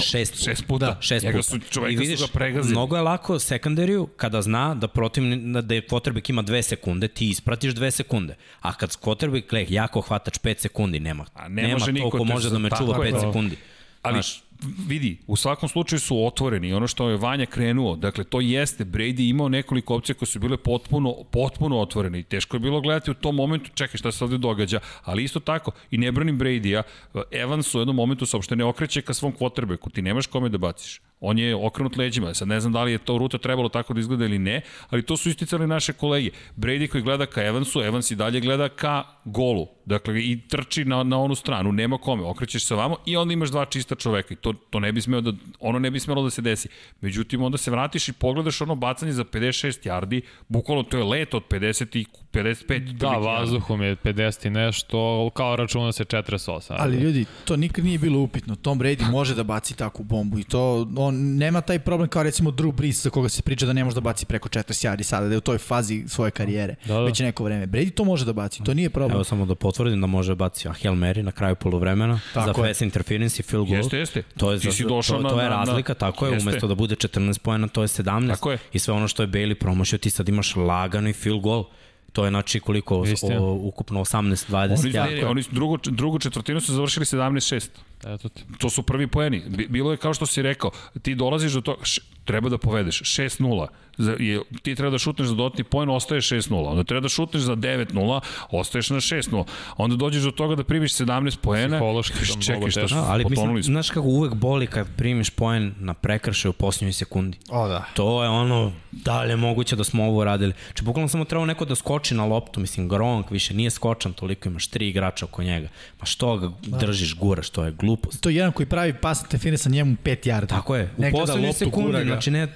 Šest, 0.00 0.44
šest 0.44 0.66
puta. 0.66 0.86
Da, 0.86 1.00
šest 1.00 1.26
puta. 1.26 1.42
Su, 1.42 1.58
čoveka 1.70 1.92
I 1.92 1.96
vidiš, 1.96 2.20
su 2.20 2.26
ga 2.26 2.32
pregazili. 2.32 2.72
Mnogo 2.72 2.96
je 2.96 3.02
lako 3.02 3.38
sekundariju 3.38 4.06
kada 4.06 4.42
zna 4.42 4.74
da 4.74 4.88
protiv, 4.88 5.22
da 5.62 5.74
je 5.74 5.86
quarterback 5.86 6.30
ima 6.30 6.42
dve 6.42 6.62
sekunde, 6.62 7.08
ti 7.08 7.28
ispratiš 7.28 7.74
dve 7.74 7.90
sekunde. 7.90 8.36
A 8.60 8.74
kad 8.74 8.90
quarterback 8.90 9.48
kleh, 9.48 9.70
jako 9.70 10.00
hvatač 10.00 10.38
5 10.38 10.58
sekundi, 10.58 11.00
nema. 11.00 11.26
A 11.34 11.48
ne 11.48 11.62
nema 11.62 11.72
može 11.72 11.94
toliko 11.94 12.24
može 12.24 12.50
da 12.50 12.58
me 12.58 12.70
čuva 12.78 12.98
5 12.98 13.20
sekundi. 13.20 13.56
Ali, 14.02 14.14
Znaš, 14.14 14.42
vidi, 14.88 15.18
u 15.26 15.36
svakom 15.36 15.68
slučaju 15.68 16.00
su 16.00 16.26
otvoreni. 16.26 16.72
Ono 16.72 16.86
što 16.86 17.08
je 17.08 17.16
Vanja 17.16 17.46
krenuo, 17.46 17.96
dakle, 17.96 18.24
to 18.24 18.40
jeste. 18.40 18.84
Brady 18.84 19.30
imao 19.30 19.48
nekoliko 19.48 19.94
opcija 19.94 20.14
koje 20.14 20.26
su 20.26 20.38
bile 20.38 20.56
potpuno, 20.56 21.14
potpuno 21.30 21.80
otvorene. 21.80 22.20
I 22.20 22.22
teško 22.22 22.56
je 22.56 22.60
bilo 22.60 22.80
gledati 22.80 23.10
u 23.10 23.14
tom 23.14 23.36
momentu, 23.36 23.70
čekaj 23.74 23.98
šta 23.98 24.12
se 24.12 24.24
ovde 24.24 24.38
događa. 24.38 24.80
Ali 25.04 25.24
isto 25.24 25.40
tako, 25.40 25.70
i 25.90 25.98
ne 25.98 26.12
branim 26.12 26.38
Brady-a, 26.38 26.82
Evans 27.30 27.74
u 27.74 27.78
jednom 27.78 27.96
momentu 27.96 28.26
se 28.26 28.36
uopšte 28.36 28.56
ne 28.56 28.64
okreće 28.64 29.02
ka 29.02 29.14
svom 29.14 29.32
quarterbacku. 29.40 29.90
Ti 29.90 30.02
nemaš 30.02 30.26
kome 30.26 30.48
da 30.48 30.58
baciš. 30.58 31.00
On 31.24 31.38
je 31.38 31.56
okrenut 31.56 31.96
leđima. 31.96 32.34
Sad 32.34 32.48
ne 32.48 32.60
znam 32.60 32.72
da 32.72 32.82
li 32.82 32.92
je 32.92 32.98
to 32.98 33.18
ruta 33.18 33.38
trebalo 33.38 33.68
tako 33.68 33.94
da 33.94 34.00
izgleda 34.00 34.24
ili 34.24 34.38
ne, 34.38 34.60
ali 34.90 35.02
to 35.02 35.16
su 35.16 35.28
isticali 35.28 35.66
naše 35.66 35.92
kolege. 35.92 36.30
Brady 36.56 36.88
koji 36.88 37.02
gleda 37.02 37.26
ka 37.26 37.42
Evansu, 37.42 37.82
Evans 37.82 38.10
i 38.10 38.16
dalje 38.16 38.40
gleda 38.40 38.68
ka 38.68 39.04
golu. 39.24 39.68
Dakle, 39.84 40.20
i 40.20 40.40
trči 40.48 40.84
na, 40.84 41.02
na 41.02 41.18
onu 41.18 41.34
stranu, 41.34 41.72
nema 41.72 41.98
kome, 41.98 42.22
okrećeš 42.22 42.64
se 42.64 42.74
vamo 42.74 42.96
i 43.06 43.16
onda 43.16 43.32
imaš 43.32 43.50
dva 43.50 43.64
čista 43.64 43.94
čoveka 43.94 44.34
i 44.34 44.36
to, 44.36 44.52
to 44.52 44.80
ne 44.80 44.92
bi 44.92 45.00
smelo 45.00 45.20
da, 45.20 45.32
ono 45.60 45.78
ne 45.78 45.90
bi 45.90 46.00
smelo 46.00 46.22
da 46.22 46.30
se 46.30 46.42
desi. 46.42 46.68
Međutim, 47.00 47.42
onda 47.42 47.58
se 47.58 47.70
vratiš 47.70 48.08
i 48.08 48.12
pogledaš 48.12 48.60
ono 48.60 48.74
bacanje 48.74 49.12
za 49.12 49.24
56 49.24 49.88
yardi, 49.88 50.20
bukvalno 50.48 50.82
to 50.82 50.96
je 50.96 51.04
let 51.04 51.34
od 51.34 51.42
50 51.50 51.98
i 51.98 52.06
55. 52.32 52.92
Da, 52.92 53.08
vazduhom 53.08 53.82
je 53.82 53.96
50 53.96 54.46
i 54.46 54.50
nešto, 54.50 55.30
kao 55.34 55.56
računa 55.56 55.92
se 55.92 56.04
48. 56.04 56.74
Ali 56.78 56.96
ljudi, 56.96 57.24
to 57.44 57.56
nikad 57.56 57.84
nije 57.84 57.98
bilo 57.98 58.18
upitno. 58.18 58.54
Tom 58.54 58.80
Brady 58.80 59.10
može 59.10 59.34
da 59.34 59.42
baci 59.42 59.76
takvu 59.76 60.04
bombu 60.04 60.38
i 60.38 60.44
to, 60.44 60.88
on 60.96 61.11
nema 61.12 61.60
taj 61.60 61.78
problem 61.78 62.08
kao 62.08 62.22
recimo 62.22 62.50
Drew 62.50 62.72
Brees 62.72 63.02
za 63.02 63.10
koga 63.10 63.28
se 63.28 63.42
priča 63.42 63.66
da 63.66 63.72
ne 63.72 63.84
može 63.84 63.94
da 63.94 64.00
baci 64.00 64.26
preko 64.26 64.48
40 64.48 64.88
yardi 64.88 65.02
sada, 65.02 65.26
da 65.26 65.34
je 65.34 65.38
u 65.38 65.40
toj 65.40 65.58
fazi 65.58 66.04
svoje 66.08 66.30
karijere. 66.30 66.74
Da, 66.84 66.94
da. 66.94 67.00
Već 67.00 67.20
neko 67.20 67.44
vreme. 67.44 67.66
Brady 67.66 67.90
to 67.90 68.04
može 68.04 68.24
da 68.24 68.32
baci, 68.32 68.64
to 68.64 68.74
nije 68.74 68.90
problem. 68.90 69.14
Evo 69.14 69.24
samo 69.24 69.46
da 69.46 69.54
potvrdim 69.54 70.00
da 70.00 70.06
može 70.06 70.30
da 70.30 70.34
baci 70.34 70.68
a 70.68 70.72
Hail 70.72 70.94
Mary 70.94 71.22
na 71.22 71.32
kraju 71.32 71.56
polovremena 71.56 72.20
tako 72.34 72.46
za 72.62 72.68
pass 72.68 72.80
interference 72.80 73.40
i 73.40 73.42
field 73.42 73.66
goal. 73.68 73.78
Jeste, 73.78 73.98
jeste. 73.98 74.22
To 74.36 74.52
je, 74.52 74.58
Ti 74.58 74.72
si 74.72 74.84
došao 74.84 75.22
to, 75.22 75.28
to 75.28 75.40
je 75.40 75.48
razlika, 75.48 75.92
na, 75.92 75.98
tako 75.98 76.26
je, 76.26 76.32
jeste. 76.32 76.48
umesto 76.48 76.66
da 76.66 76.74
bude 76.74 76.94
14 76.94 77.38
poena, 77.38 77.68
to 77.68 77.82
je 77.82 77.88
17. 77.88 78.28
Tako 78.28 78.50
je. 78.50 78.58
I 78.72 78.78
sve 78.78 78.94
ono 78.94 79.08
što 79.08 79.22
je 79.22 79.26
Bailey 79.28 79.54
promošio, 79.54 79.98
ti 79.98 80.10
sad 80.10 80.28
imaš 80.28 80.56
lagano 80.56 81.12
field 81.12 81.42
goal. 81.42 81.64
To 82.12 82.24
je 82.24 82.30
znači 82.30 82.60
koliko 82.60 83.04
o, 83.40 83.52
ukupno 83.52 84.00
18 84.00 84.50
20 84.50 85.02
Oni, 85.02 85.18
ja. 85.18 85.30
oni 85.30 85.44
drugu 85.50 85.78
drugu 85.84 86.18
četvrtinu 86.18 86.60
su 86.60 86.72
završili 86.72 87.04
17-6. 87.06 87.68
Eto 88.04 88.28
ti. 88.28 88.42
To 88.58 88.70
su 88.70 88.82
prvi 88.82 89.06
poeni. 89.06 89.42
Bi- 89.48 89.68
Bilo 89.68 89.90
je 89.90 89.96
kao 89.96 90.14
što 90.14 90.26
si 90.26 90.42
rekao, 90.42 90.70
ti 91.02 91.14
dolaziš 91.14 91.52
do 91.52 91.60
toga, 91.62 91.84
š, 91.84 92.00
treba 92.24 92.48
da 92.48 92.58
povedeš 92.58 93.00
6-0. 93.00 93.66
Za- 93.98 94.16
Je, 94.20 94.40
ti 94.62 94.74
treba 94.74 94.90
da 94.90 94.98
šutneš 94.98 95.28
za 95.28 95.34
dodatni 95.34 95.64
poen, 95.64 95.90
ostaješ 95.90 96.26
6-0. 96.26 96.42
Onda 96.66 96.84
treba 96.84 97.00
da 97.00 97.08
šutneš 97.08 97.42
za 97.42 97.54
9-0, 97.54 98.20
ostaješ 98.50 98.90
na 98.90 98.96
6-0. 98.98 99.44
Onda 99.76 99.96
dođeš 99.96 100.22
do 100.22 100.30
toga 100.32 100.54
da 100.54 100.64
primiš 100.64 100.92
17 100.94 101.36
poena. 101.38 101.76
Psihološki 101.76 102.14
mnogo 102.26 102.42
čekaj, 102.42 102.70
šta 102.70 102.94
Da, 102.94 103.04
ali 103.04 103.24
mislim, 103.24 103.48
smo. 103.48 103.62
znaš 103.62 103.90
kako 103.90 104.06
uvek 104.08 104.34
boli 104.34 104.66
kad 104.66 104.86
primiš 104.96 105.30
poen 105.30 105.74
na 105.78 105.94
prekršaj 105.94 106.48
u 106.48 106.54
posljednjoj 106.54 106.92
sekundi. 106.94 107.38
O 107.50 107.68
da. 107.68 107.84
To 107.94 108.22
je 108.22 108.28
ono, 108.30 108.72
da 108.92 109.22
li 109.22 109.30
je 109.30 109.36
moguće 109.38 109.76
da 109.76 109.84
smo 109.84 110.04
ovo 110.04 110.24
radili. 110.24 110.52
Če 110.74 110.82
bukvalno 110.82 111.08
samo 111.08 111.24
trebao 111.24 111.46
neko 111.46 111.64
da 111.64 111.74
skoči 111.74 112.14
na 112.14 112.24
loptu, 112.24 112.60
mislim, 112.60 112.88
Gronk 112.88 113.30
više 113.30 113.54
nije 113.54 113.70
skočan, 113.70 114.12
toliko 114.12 114.48
imaš 114.48 114.66
tri 114.66 114.88
igrača 114.88 115.24
oko 115.24 115.42
njega. 115.42 115.68
Pa 115.98 116.06
što 116.06 116.36
ga 116.36 116.50
držiš, 116.60 117.14
guraš, 117.16 117.50
to 117.50 117.64
je 117.64 117.72
glupost. 117.92 118.20
To 118.20 118.28
je 118.28 118.36
jedan 118.36 118.52
koji 118.52 118.66
pravi 118.66 118.94
pas 118.94 119.24
define 119.30 119.58
sa 119.58 119.70
njemu 119.70 119.96
5 120.04 120.28
yarda. 120.28 120.46
Tako 120.46 120.76
je, 120.76 120.90
u 120.96 121.02
poslednjoj 121.12 121.52
ga. 121.52 122.04
znači 122.04 122.30
ne, 122.30 122.48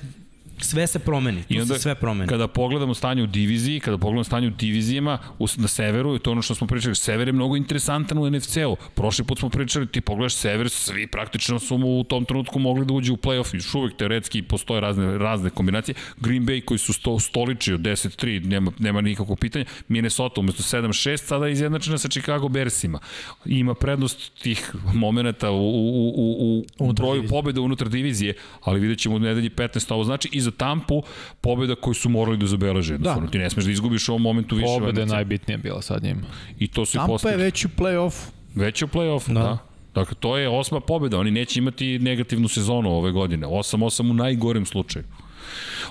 sve 0.58 0.86
se 0.86 0.98
promeni, 0.98 1.42
tu 1.42 1.54
I 1.54 1.60
onda, 1.60 1.74
se 1.74 1.80
sve 1.80 1.94
promeni. 1.94 2.28
kada 2.28 2.48
pogledamo 2.48 2.94
stanje 2.94 3.22
u 3.22 3.26
diviziji, 3.26 3.80
kada 3.80 3.98
pogledamo 3.98 4.24
stanje 4.24 4.46
u 4.46 4.50
divizijama 4.50 5.18
u, 5.38 5.46
na 5.56 5.68
severu, 5.68 6.18
to 6.18 6.30
je 6.30 6.32
ono 6.32 6.42
što 6.42 6.54
smo 6.54 6.66
pričali, 6.66 6.94
sever 6.94 7.28
je 7.28 7.32
mnogo 7.32 7.56
interesantan 7.56 8.18
u 8.18 8.30
NFC-u. 8.30 8.76
Prošli 8.94 9.24
put 9.24 9.38
smo 9.38 9.48
pričali, 9.48 9.86
ti 9.86 10.00
pogledaš 10.00 10.34
sever, 10.34 10.68
svi 10.70 11.06
praktično 11.06 11.58
su 11.58 11.78
mu 11.78 12.00
u 12.00 12.04
tom 12.04 12.24
trenutku 12.24 12.58
mogli 12.58 12.86
da 12.86 12.94
uđu 12.94 13.14
u 13.14 13.16
play-off, 13.16 13.54
još 13.54 13.74
uvek 13.74 13.96
teoretski 13.96 14.42
postoje 14.42 14.80
razne, 14.80 15.18
razne 15.18 15.50
kombinacije. 15.50 15.94
Green 16.16 16.46
Bay 16.46 16.64
koji 16.64 16.78
su 16.78 16.92
sto, 16.92 17.18
stoliči 17.18 17.72
od 17.72 17.80
10-3, 17.80 18.44
nema, 18.44 18.72
nema 18.78 19.00
nikakvog 19.00 19.38
pitanja. 19.38 19.64
Minnesota 19.88 20.40
umesto 20.40 20.62
7-6 20.62 21.16
sada 21.16 21.46
je 21.46 21.52
izjednačena 21.52 21.98
sa 21.98 22.08
Chicago 22.08 22.48
Bearsima. 22.48 22.98
Ima 23.44 23.74
prednost 23.74 24.32
tih 24.42 24.72
momenta 24.94 25.50
u, 25.50 25.56
u, 25.56 26.12
u, 26.16 26.64
u, 26.78 26.88
u 26.88 26.92
broju 26.92 27.28
pobjeda 27.28 27.60
unutar 27.60 27.88
divizije, 27.88 28.34
ali 28.60 28.80
vidjet 28.80 28.98
ćemo 28.98 29.16
u 29.16 29.18
nedelji 29.18 29.50
15. 29.50 29.94
Ovo 29.94 30.04
znači 30.04 30.28
i 30.32 30.45
za 30.46 30.50
Tampu 30.50 31.02
pobjeda 31.40 31.74
koju 31.74 31.94
su 31.94 32.08
morali 32.08 32.36
da 32.36 32.46
zabeleže. 32.46 32.98
Da. 32.98 33.26
Ti 33.30 33.38
ne 33.38 33.50
smeš 33.50 33.64
da 33.64 33.70
izgubiš 33.70 34.08
u 34.08 34.12
ovom 34.12 34.22
momentu 34.22 34.56
više. 34.56 34.66
Pobeda 34.66 34.86
je 34.86 34.92
utakmica. 34.92 35.14
najbitnija 35.14 35.58
bila 35.58 35.82
sad 35.82 36.02
njima. 36.02 36.20
I 36.58 36.68
to 36.68 36.86
su 36.86 36.96
i 36.96 37.00
Tampa 37.00 37.30
je 37.30 37.36
već 37.36 37.64
u 37.64 37.68
play-offu. 37.68 38.28
Već 38.54 38.82
u 38.82 38.86
play-offu, 38.86 39.32
da. 39.32 39.40
da. 39.40 39.58
Dakle, 39.94 40.16
to 40.20 40.36
je 40.36 40.48
osma 40.48 40.80
pobjeda. 40.80 41.18
Oni 41.18 41.30
neće 41.30 41.58
imati 41.58 41.98
negativnu 41.98 42.48
sezonu 42.48 42.90
ove 42.90 43.12
godine. 43.12 43.46
8-8 43.46 44.10
u 44.10 44.14
najgorem 44.14 44.66
slučaju. 44.66 45.04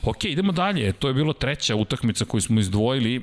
Ok, 0.04 0.26
idemo 0.26 0.52
dalje. 0.52 0.92
To 0.92 1.08
je 1.08 1.14
bilo 1.14 1.34
treća 1.34 1.76
utakmica 1.76 2.26
koju 2.26 2.42
smo 2.42 2.60
izdvojili. 2.60 3.20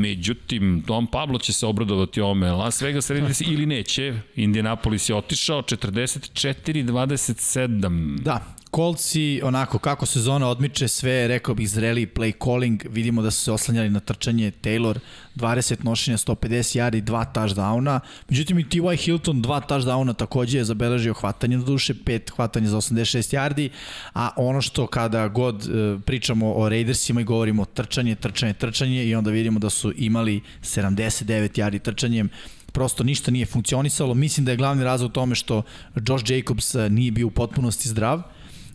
Međutim, 0.00 0.82
Don 0.86 1.06
Pablo 1.06 1.38
će 1.38 1.52
se 1.52 1.66
obradovati 1.66 2.20
ovome. 2.20 2.52
Las 2.52 2.82
Vegas 2.82 3.10
Raiders 3.10 3.40
ili 3.40 3.66
neće. 3.66 4.14
Indianapolis 4.36 5.08
je 5.08 5.16
otišao 5.16 5.62
44-27. 5.62 8.18
Da, 8.18 8.54
Kolci, 8.74 9.40
onako, 9.42 9.78
kako 9.78 10.06
sezona 10.06 10.48
odmiče 10.48 10.88
sve, 10.88 11.28
rekao 11.28 11.54
bih, 11.54 11.68
zreli 11.68 12.06
play 12.06 12.44
calling, 12.44 12.82
vidimo 12.90 13.22
da 13.22 13.30
su 13.30 13.40
se 13.40 13.52
oslanjali 13.52 13.90
na 13.90 14.00
trčanje 14.00 14.52
Taylor, 14.62 14.98
20 15.36 15.84
nošenja, 15.84 16.16
150 16.16 16.78
yardi, 16.78 17.00
dva 17.00 17.24
touchdowna, 17.34 18.00
međutim 18.28 18.58
i 18.58 18.68
T.Y. 18.68 18.96
Hilton, 18.96 19.42
dva 19.42 19.60
touchdowna 19.60 20.14
takođe 20.14 20.58
je 20.58 20.64
zabeležio 20.64 21.14
hvatanje 21.14 21.56
na 21.58 21.64
duše, 21.64 21.94
pet 22.04 22.30
hvatanje 22.36 22.66
za 22.66 22.76
86 22.76 23.36
yardi, 23.36 23.68
a 24.14 24.30
ono 24.36 24.60
što 24.60 24.86
kada 24.86 25.28
god 25.28 25.62
e, 25.62 25.98
pričamo 26.06 26.54
o 26.54 26.68
Raidersima 26.68 27.20
i 27.20 27.24
govorimo 27.24 27.64
trčanje, 27.64 28.14
trčanje, 28.14 28.54
trčanje 28.54 29.04
i 29.04 29.14
onda 29.14 29.30
vidimo 29.30 29.58
da 29.58 29.70
su 29.70 29.92
imali 29.96 30.40
79 30.62 31.60
yardi 31.60 31.78
trčanjem, 31.78 32.28
prosto 32.72 33.04
ništa 33.04 33.30
nije 33.30 33.46
funkcionisalo. 33.46 34.14
Mislim 34.14 34.44
da 34.44 34.50
je 34.50 34.56
glavni 34.56 34.84
razlog 34.84 35.12
tome 35.12 35.34
što 35.34 35.62
Josh 36.08 36.30
Jacobs 36.30 36.74
e, 36.74 36.88
nije 36.90 37.10
bio 37.10 37.26
u 37.26 37.30
potpunosti 37.30 37.88
zdrav, 37.88 38.22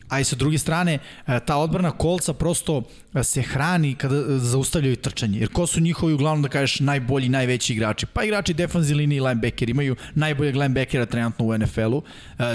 a 0.09 0.19
i 0.19 0.23
sa 0.23 0.35
druge 0.35 0.57
strane, 0.57 0.99
e, 1.27 1.39
ta 1.39 1.57
odbrana 1.57 1.91
kolca 1.91 2.33
prosto 2.33 2.83
e, 3.13 3.23
se 3.23 3.41
hrani 3.41 3.95
kada 3.95 4.15
e, 4.15 4.37
zaustavljaju 4.37 4.95
trčanje. 4.95 5.39
Jer 5.39 5.49
ko 5.49 5.67
su 5.67 5.79
njihovi, 5.79 6.13
uglavnom 6.13 6.41
da 6.41 6.49
kažeš, 6.49 6.79
najbolji, 6.79 7.29
najveći 7.29 7.73
igrači? 7.73 8.05
Pa 8.05 8.23
igrači 8.23 8.53
defanzivne 8.53 9.01
linije 9.01 9.17
i 9.17 9.21
linebacker 9.21 9.69
imaju 9.69 9.95
najboljeg 10.15 10.55
linebackera 10.55 11.05
trenutno 11.05 11.45
u 11.45 11.57
NFL-u. 11.57 12.03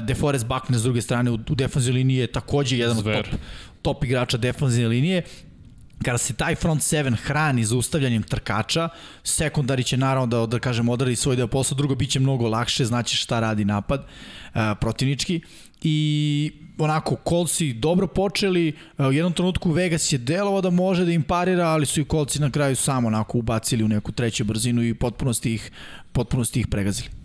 DeForest 0.02 0.46
Buckner 0.46 0.78
s 0.78 0.82
druge 0.82 1.02
strane 1.02 1.30
u, 1.30 1.34
u 1.34 1.54
defanzivnoj 1.54 1.98
liniji 1.98 2.16
je 2.16 2.26
takođe 2.26 2.78
jedan 2.78 2.96
Zver. 2.96 3.18
od 3.18 3.24
top, 3.24 3.40
top 3.82 4.04
igrača 4.04 4.36
defanzivne 4.36 4.88
linije 4.88 5.22
kada 6.04 6.18
se 6.18 6.34
taj 6.34 6.54
front 6.54 6.82
seven 6.82 7.14
hrani 7.16 7.64
zaustavljanjem 7.64 8.22
trkača, 8.22 8.88
sekundari 9.22 9.84
će 9.84 9.96
naravno 9.96 10.26
da, 10.26 10.46
da 10.46 10.58
kažem, 10.58 10.88
odradi 10.88 11.16
svoj 11.16 11.36
deo 11.36 11.46
posla, 11.46 11.76
drugo 11.76 11.94
biće 11.94 12.20
mnogo 12.20 12.48
lakše, 12.48 12.84
znači 12.84 13.16
šta 13.16 13.40
radi 13.40 13.64
napad 13.64 14.00
uh, 14.00 14.60
protivnički 14.80 15.40
i 15.84 16.50
onako, 16.78 17.16
kolci 17.16 17.72
dobro 17.72 18.06
počeli, 18.06 18.72
uh, 18.98 19.06
u 19.06 19.12
jednom 19.12 19.32
trenutku 19.32 19.70
Vegas 19.70 20.12
je 20.12 20.18
delovao 20.18 20.60
da 20.60 20.70
može 20.70 21.04
da 21.04 21.12
im 21.12 21.22
parira, 21.22 21.68
ali 21.68 21.86
su 21.86 22.00
i 22.00 22.04
kolci 22.04 22.40
na 22.40 22.50
kraju 22.50 22.76
samo 22.76 23.08
onako 23.08 23.38
ubacili 23.38 23.84
u 23.84 23.88
neku 23.88 24.12
treću 24.12 24.44
brzinu 24.44 24.82
i 24.82 24.94
potpunosti 24.94 25.54
ih, 25.54 25.70
potpunosti 26.12 26.60
ih 26.60 26.66
pregazili. 26.66 27.23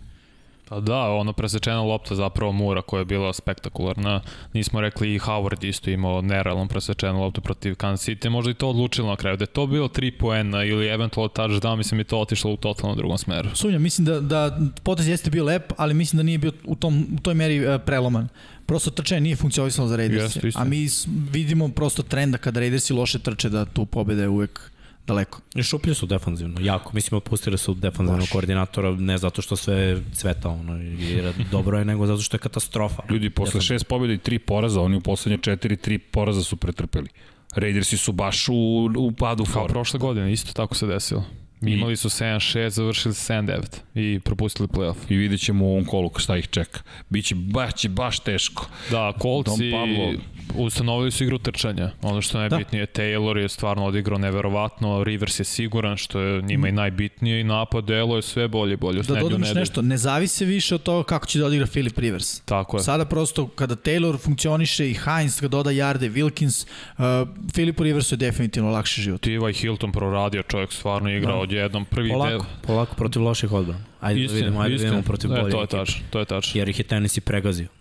Pa 0.70 0.80
da, 0.80 1.10
ono 1.10 1.32
presečena 1.32 1.82
lopta 1.82 2.14
zapravo 2.14 2.52
Mura 2.52 2.82
koja 2.82 2.98
je 2.98 3.04
bila 3.04 3.32
spektakularna. 3.32 4.20
Nismo 4.52 4.80
rekli 4.80 5.14
i 5.14 5.18
Howard 5.18 5.64
isto 5.64 5.90
imao 5.90 6.22
nerealno 6.22 6.68
presečenu 6.68 7.20
loptu 7.20 7.40
protiv 7.40 7.74
Kansas 7.74 8.08
City. 8.08 8.28
Možda 8.28 8.50
i 8.50 8.54
to 8.54 8.68
odlučilo 8.68 9.08
na 9.08 9.16
kraju. 9.16 9.36
Da 9.36 9.42
je 9.42 9.46
to 9.46 9.66
bilo 9.66 9.88
3 9.88 10.18
poena 10.18 10.64
ili 10.64 10.86
eventualno 10.86 11.28
touchdown, 11.28 11.76
mislim 11.76 12.00
i 12.00 12.04
to 12.04 12.20
otišlo 12.20 12.52
u 12.52 12.56
totalno 12.56 12.96
drugom 12.96 13.18
smeru. 13.18 13.48
Sumnjam, 13.54 13.82
mislim 13.82 14.04
da, 14.04 14.20
da 14.20 14.58
potez 14.82 15.08
jeste 15.08 15.30
bio 15.30 15.44
lep, 15.44 15.72
ali 15.76 15.94
mislim 15.94 16.16
da 16.16 16.22
nije 16.22 16.38
bio 16.38 16.52
u, 16.64 16.76
tom, 16.76 17.06
u 17.18 17.20
toj 17.20 17.34
meri 17.34 17.66
uh, 17.66 17.80
preloman. 17.86 18.28
Prosto 18.66 18.90
trčanje 18.90 19.20
nije 19.20 19.36
funkcionisalo 19.36 19.88
za 19.88 19.96
Raiders. 19.96 20.22
Jeste, 20.22 20.48
istina. 20.48 20.64
a 20.64 20.68
mi 20.68 20.88
vidimo 21.32 21.68
prosto 21.68 22.02
trenda 22.02 22.38
kada 22.38 22.60
Raidersi 22.60 22.92
loše 22.92 23.18
trče 23.18 23.48
da 23.48 23.64
tu 23.64 23.86
pobeda 23.86 24.22
je 24.22 24.28
uvek 24.28 24.70
daleko. 25.06 25.40
I 25.54 25.62
šuplji 25.62 25.94
su 25.94 26.06
defanzivno, 26.06 26.60
jako. 26.60 26.90
Mislim, 26.94 27.16
otpustili 27.16 27.58
su 27.58 27.74
defanzivnog 27.74 28.28
koordinatora, 28.28 28.90
ne 28.90 29.18
zato 29.18 29.42
što 29.42 29.56
sve 29.56 30.02
cveta, 30.12 30.48
ono, 30.48 30.76
jer 30.98 31.32
dobro 31.50 31.78
je, 31.78 31.84
nego 31.84 32.06
zato 32.06 32.22
što 32.22 32.34
je 32.34 32.40
katastrofa. 32.40 33.02
Ljudi, 33.10 33.30
posle 33.30 33.60
šest 33.60 33.86
pobjeda 33.86 34.14
i 34.14 34.18
tri 34.18 34.38
poraza, 34.38 34.80
oni 34.80 34.96
u 34.96 35.00
poslednje 35.00 35.38
četiri, 35.38 35.76
tri 35.76 35.98
poraza 35.98 36.42
su 36.42 36.56
pretrpeli. 36.56 37.08
Raidersi 37.54 37.96
su 37.96 38.12
baš 38.12 38.48
u, 38.48 38.54
u 38.96 39.12
padu 39.12 39.44
Kao 39.44 39.52
forme. 39.52 39.68
prošle 39.68 39.98
godine, 39.98 40.32
isto 40.32 40.52
tako 40.52 40.74
se 40.74 40.86
desilo. 40.86 41.24
I- 41.62 41.70
Imali 41.70 41.96
su 41.96 42.08
7-6, 42.08 42.68
završili 42.68 43.14
7-9 43.14 43.60
i 43.94 44.20
propustili 44.20 44.68
playoff. 44.68 44.94
I 45.08 45.16
vidjet 45.16 45.40
ćemo 45.40 45.64
u 45.64 45.72
ovom 45.72 45.84
kolu 45.84 46.10
šta 46.16 46.36
ih 46.36 46.46
čeka. 46.46 46.80
Biće 47.08 47.34
baš, 47.34 47.74
će 47.74 47.88
baš 47.88 48.20
teško. 48.20 48.66
Da, 48.90 49.12
Kolci 49.12 49.50
Pablo. 49.72 50.12
Ustanovili 50.56 51.10
su 51.10 51.24
igru 51.24 51.38
trčanja. 51.38 51.90
Ono 52.02 52.22
što 52.22 52.40
je 52.40 52.48
najbitnije, 52.48 52.86
da. 52.86 53.02
Taylor 53.02 53.36
je 53.36 53.48
stvarno 53.48 53.84
odigrao 53.84 54.18
neverovatno, 54.18 55.04
Rivers 55.04 55.40
je 55.40 55.44
siguran, 55.44 55.96
što 55.96 56.20
je 56.20 56.42
njima 56.42 56.68
i 56.68 56.72
najbitnije 56.72 57.40
i 57.40 57.44
napad 57.44 57.84
delo 57.84 58.16
je 58.16 58.22
sve 58.22 58.48
bolje 58.48 58.72
i 58.72 58.76
bolje. 58.76 59.02
Da 59.02 59.20
dodam 59.20 59.40
još 59.40 59.54
nešto, 59.54 59.82
ne 59.82 59.98
zavise 59.98 60.44
više 60.44 60.74
od 60.74 60.82
toga 60.82 61.04
kako 61.04 61.26
će 61.26 61.38
da 61.38 61.46
odigra 61.46 61.66
Philip 61.66 61.98
Rivers. 61.98 62.40
Tako 62.40 62.76
je. 62.76 62.82
Sada 62.82 63.04
prosto 63.04 63.48
kada 63.48 63.76
Taylor 63.76 64.18
funkcioniše 64.18 64.90
i 64.90 64.94
Heinz 64.94 65.40
kada 65.40 65.48
doda 65.48 65.70
Jarde, 65.70 66.10
Wilkins, 66.10 66.66
uh, 66.98 67.28
Philipu 67.52 67.82
Riversu 67.82 68.14
je 68.14 68.16
definitivno 68.16 68.70
lakši 68.70 69.02
život. 69.02 69.20
T.Y. 69.20 69.52
Hilton 69.52 69.92
proradio, 69.92 70.42
čovjek 70.42 70.72
stvarno 70.72 71.10
igrao 71.10 71.36
da. 71.36 71.42
odjednom. 71.42 71.84
Prvi 71.84 72.10
Polako, 72.10 72.30
del. 72.30 72.40
polako 72.66 72.94
protiv 72.94 73.22
loših 73.22 73.52
odbrana. 73.52 73.84
Ajde 74.00 74.26
da 74.26 74.34
vidimo, 74.34 74.60
ajde 74.60 74.76
da 74.76 74.84
vidimo 74.84 75.02
protiv 75.02 75.32
e, 75.32 75.40
bolje 75.40 75.52
to 75.52 75.60
je 75.60 75.66
tačno, 75.66 76.02
to 76.10 76.18
je 76.18 76.24
tačno. 76.24 76.58
Jer 76.58 76.68
ih 76.68 76.78
je 76.78 76.84
Tennessee 76.84 77.20
pregazio. 77.20 77.79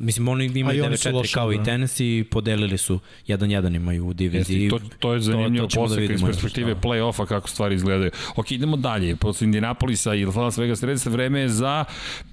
Mislim, 0.00 0.28
oni 0.28 0.44
imaju 0.54 0.78
i 0.78 0.82
oni 0.82 0.96
su 0.96 1.08
9-4 1.08 1.14
loša 1.14 1.34
kao 1.34 1.52
i 1.52 1.54
odbrana. 1.54 1.64
Tennessee, 1.64 2.24
podelili 2.24 2.78
su 2.78 3.00
1-1 3.26 3.76
imaju 3.76 4.04
u 4.04 4.08
Jeste, 4.08 4.16
diviziji. 4.16 4.66
i 4.66 4.70
to, 4.70 4.80
to 4.98 5.12
je 5.14 5.20
zanimljivo 5.20 5.66
to 5.66 5.70
ćemo 5.70 5.88
da 5.88 6.02
iz 6.02 6.10
još, 6.10 6.22
perspektive 6.22 6.74
da. 6.74 6.80
play-offa 6.80 7.26
kako 7.26 7.48
stvari 7.48 7.74
izgledaju. 7.74 8.10
Ok, 8.36 8.50
idemo 8.50 8.76
dalje. 8.76 9.16
Posle 9.16 9.44
Indianapolisa 9.44 10.14
i 10.14 10.24
Las 10.24 10.58
Vegas 10.58 10.82
Raiders 10.82 11.06
vreme 11.06 11.40
je 11.40 11.48
za 11.48 11.84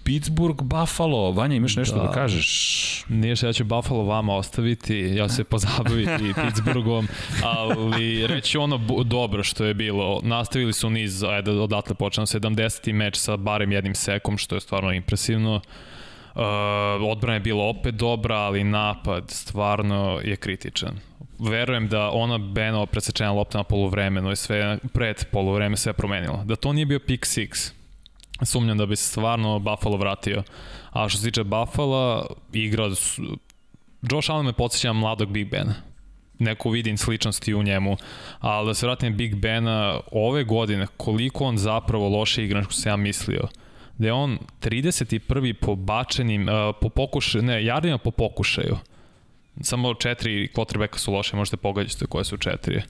Pittsburgh 0.03 0.63
Buffalo. 0.63 1.31
Vanja, 1.31 1.55
imaš 1.55 1.75
nešto 1.75 1.97
da, 1.97 2.03
da 2.03 2.11
kažeš? 2.11 3.05
Nije 3.09 3.35
što 3.35 3.45
ja 3.47 3.53
ću 3.53 3.63
Buffalo 3.63 4.03
vama 4.03 4.35
ostaviti, 4.35 4.95
ja 4.95 5.29
se 5.29 5.43
pozabaviti 5.43 6.33
Pittsburghom, 6.45 7.07
ali 7.43 8.27
reći 8.27 8.57
ono 8.57 8.77
dobro 9.03 9.43
što 9.43 9.65
je 9.65 9.73
bilo. 9.73 10.21
Nastavili 10.23 10.73
su 10.73 10.89
niz, 10.89 11.23
ajde 11.23 11.51
odatle 11.51 11.95
počnemo, 11.95 12.25
70. 12.25 12.93
meč 12.93 13.15
sa 13.15 13.37
barem 13.37 13.71
jednim 13.71 13.95
sekom, 13.95 14.37
što 14.37 14.55
je 14.55 14.61
stvarno 14.61 14.91
impresivno. 14.91 15.61
Uh, 16.35 16.41
odbrana 17.09 17.33
je 17.33 17.39
bila 17.39 17.63
opet 17.63 17.95
dobra, 17.95 18.35
ali 18.35 18.63
napad 18.63 19.23
stvarno 19.31 20.19
je 20.23 20.35
kritičan. 20.35 20.99
Verujem 21.39 21.87
da 21.87 22.09
ona 22.11 22.37
Beno 22.37 22.85
presečena 22.85 23.31
lopta 23.31 23.57
na 23.57 23.63
poluvremenu 23.63 24.31
i 24.31 24.35
sve 24.35 24.77
pred 24.93 25.25
poluvreme 25.31 25.77
sve 25.77 25.93
promenilo. 25.93 26.43
Da 26.45 26.55
to 26.55 26.73
nije 26.73 26.85
bio 26.85 26.99
pick 26.99 27.23
six, 27.23 27.71
sumnjam 28.41 28.77
da 28.77 28.85
bi 28.85 28.95
se 28.95 29.09
stvarno 29.09 29.59
Buffalo 29.59 29.97
vratio. 29.97 30.43
A 30.91 31.09
što 31.09 31.19
se 31.19 31.25
tiče 31.25 31.43
Buffalo, 31.43 32.25
igra... 32.53 32.89
Josh 34.11 34.31
Allen 34.31 34.45
me 34.45 34.53
podsjeća 34.53 34.93
mladog 34.93 35.29
Big 35.29 35.49
Bena. 35.49 35.73
Neko 36.39 36.69
vidim 36.69 36.97
sličnosti 36.97 37.53
u 37.53 37.63
njemu. 37.63 37.97
Ali 38.39 38.67
da 38.67 38.73
se 38.73 38.85
vratim 38.85 39.17
Big 39.17 39.35
Bena, 39.35 39.99
ove 40.11 40.43
godine, 40.43 40.87
koliko 40.97 41.45
on 41.45 41.57
zapravo 41.57 42.09
loše 42.09 42.43
igra 42.43 42.63
što 42.63 42.71
sam 42.71 42.89
ja 42.89 42.95
mislio. 42.95 43.47
Da 43.97 44.07
je 44.07 44.13
on 44.13 44.37
31. 44.61 45.53
po 45.53 45.75
bačenim, 45.75 46.49
uh, 46.49 46.75
po 46.81 46.89
pokušaju, 46.89 47.43
ne, 47.43 47.65
jardima 47.65 47.97
po 47.97 48.11
pokušaju. 48.11 48.77
Samo 49.61 49.93
četiri 49.93 50.49
quarterbacka 50.55 50.97
su 50.97 51.13
loše, 51.13 51.35
možete 51.35 51.57
pogađati 51.57 52.05
koje 52.05 52.25
su 52.25 52.37
četiri. 52.37 52.81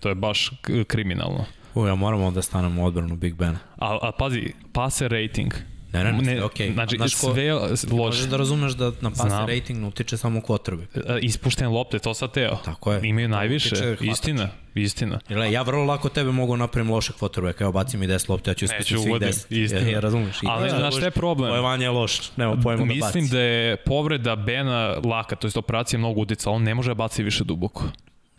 To 0.00 0.08
je 0.08 0.14
baš 0.14 0.50
kriminalno. 0.86 1.44
U, 1.74 1.86
ja 1.86 1.94
moramo 1.94 2.30
da 2.30 2.42
stanemo 2.42 2.82
u 2.82 2.86
odbranu 2.86 3.16
Big 3.16 3.34
Bena. 3.34 3.58
A, 3.76 3.98
a 4.02 4.12
pazi, 4.18 4.52
passer 4.72 5.10
rating. 5.10 5.54
Ne, 5.92 6.12
ne. 6.12 6.42
Okay. 6.42 6.72
Znači, 6.72 6.96
Znaš 6.96 7.14
ko- 7.14 7.34
sve 7.34 7.52
Možeš 7.52 7.90
loše. 7.92 8.26
da 8.26 8.36
razumeš 8.36 8.72
da 8.72 8.92
na 9.00 9.10
Znam. 9.14 9.48
rating 9.48 9.86
utiče 9.86 10.16
samo 10.16 10.40
quarterback. 10.40 11.16
E, 11.16 11.18
Ispuštene 11.22 11.68
lopte, 11.68 11.98
to 11.98 12.14
sad 12.14 12.32
teo. 12.32 12.58
Tako 12.64 12.92
je. 12.92 13.00
Imaju 13.08 13.28
najviše, 13.28 13.68
Utiče 13.74 13.96
istina, 14.00 14.48
istina. 14.74 15.20
Jer 15.28 15.36
gledaj, 15.38 15.52
ja 15.52 15.62
vrlo 15.62 15.84
lako 15.84 16.08
tebe 16.08 16.32
mogu 16.32 16.56
napravim 16.56 16.92
lošeg 16.92 17.16
quarterbacka, 17.16 17.62
evo 17.62 17.72
bacim 17.72 18.00
mi 18.00 18.06
10 18.06 18.30
lopte, 18.30 18.50
ja 18.50 18.54
ću 18.54 18.64
ispustiti 18.64 18.98
svih 18.98 19.06
uvodim, 19.08 19.28
10. 19.28 19.62
istina. 19.64 19.80
Ja, 19.80 19.88
ja 19.90 20.00
razumeš. 20.00 20.38
Ali 20.46 20.66
je 20.66 20.70
znaš 20.70 20.96
šta 20.96 21.04
je 21.04 21.10
problem? 21.10 21.52
Ovo 21.52 21.74
je 21.74 21.90
loš, 21.90 22.36
nema 22.36 22.56
pojma 22.62 22.78
da 22.78 22.94
baci. 23.00 23.18
Mislim 23.18 23.28
da 23.28 23.40
je 23.40 23.76
povreda 23.76 24.36
Bena 24.36 24.96
laka, 25.04 25.36
to 25.36 25.46
je 25.46 25.52
operacija 25.56 25.98
mnogo 25.98 26.20
uticala, 26.20 26.56
on 26.56 26.62
ne 26.62 26.74
može 26.74 26.90
da 26.90 26.94
baci 26.94 27.22
više 27.22 27.44
duboko. 27.44 27.84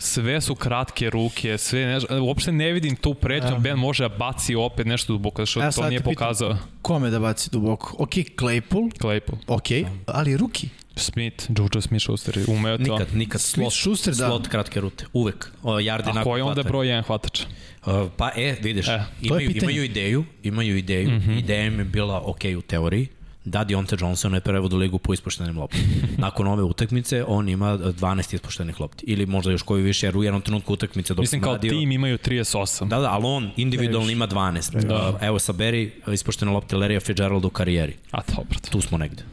Sve 0.05 0.41
su 0.41 0.55
kratke 0.55 1.09
ruke, 1.09 1.57
sve 1.57 1.85
ne, 1.85 2.19
uopšte 2.19 2.51
ne 2.51 2.71
vidim 2.71 2.95
tu 2.95 3.13
pretnju, 3.13 3.59
Ben 3.59 3.77
može 3.77 4.03
da 4.03 4.09
baci 4.09 4.55
opet 4.55 4.87
nešto 4.87 5.13
duboko, 5.13 5.45
što 5.45 5.59
Ja 5.61 5.71
to 5.71 5.89
nije 5.89 5.99
te 5.99 6.03
pitam. 6.03 6.13
pokazao. 6.13 6.57
Kome 6.81 7.09
da 7.09 7.19
baci 7.19 7.49
duboko? 7.51 7.95
Ok, 7.99 8.09
Claypool, 8.09 8.91
Claypool. 9.01 9.37
ok, 9.47 9.89
ali 10.05 10.37
ruki. 10.37 10.69
Smith, 10.95 11.49
Juju 11.57 11.81
Smith-Schuster, 11.81 12.49
umeo 12.49 12.77
to. 12.77 12.83
Nikad, 12.83 13.07
nikad 13.15 13.41
slot, 13.41 13.73
Schuster, 13.73 14.13
da. 14.13 14.27
slot 14.27 14.47
kratke 14.47 14.79
rute. 14.79 15.05
Uvek. 15.13 15.51
O, 15.63 15.79
yardi 15.79 16.09
A 16.09 16.13
nakon 16.13 16.23
ko 16.31 16.37
je 16.37 16.43
onda 16.43 16.63
broj 16.63 16.87
jedan 16.87 17.03
hvatač? 17.03 17.41
Uh, 17.85 17.93
pa 18.17 18.31
e, 18.35 18.55
vidiš, 18.61 18.87
E, 18.87 19.03
imaju, 19.21 19.51
imaju 19.55 19.83
ideju, 19.83 20.25
imaju 20.43 20.77
ideju, 20.77 21.09
mm 21.09 21.19
-hmm. 21.21 21.39
ideja 21.39 21.65
im 21.65 21.79
je 21.79 21.85
bila 21.85 22.21
ok 22.25 22.39
u 22.57 22.61
teoriji, 22.61 23.07
da 23.45 23.63
Dionte 23.63 23.95
Johnson 23.99 24.33
je 24.33 24.39
prevodu 24.39 24.77
ligu 24.77 24.99
po 24.99 25.13
ispoštenim 25.13 25.57
loptima. 25.59 25.83
Nakon 26.17 26.47
ove 26.47 26.63
utakmice 26.63 27.23
on 27.27 27.49
ima 27.49 27.77
12 27.77 28.35
ispoštenih 28.35 28.79
lopti. 28.79 29.05
Ili 29.05 29.25
možda 29.25 29.51
još 29.51 29.61
koju 29.61 29.83
više, 29.83 30.07
jer 30.07 30.17
u 30.17 30.23
jednom 30.23 30.41
trenutku 30.41 30.73
utakmice 30.73 31.13
dok 31.13 31.23
Mislim 31.23 31.41
kao 31.41 31.53
radio... 31.53 31.69
tim 31.69 31.91
imaju 31.91 32.17
38. 32.17 32.87
Da, 32.87 32.99
da, 32.99 33.11
ali 33.11 33.25
on 33.25 33.51
individualno 33.57 34.11
ima 34.11 34.27
12. 34.27 34.85
Da. 34.85 35.09
Uh, 35.09 35.15
evo, 35.21 35.39
saberi 35.39 35.91
ispoštene 36.13 36.51
lopte 36.51 36.75
Larry 36.75 37.05
Fitzgerald 37.05 37.45
u 37.45 37.49
karijeri. 37.49 37.95
A 38.11 38.21
dobro. 38.35 38.59
Tu 38.71 38.81
smo 38.81 38.97
negde. 38.97 39.23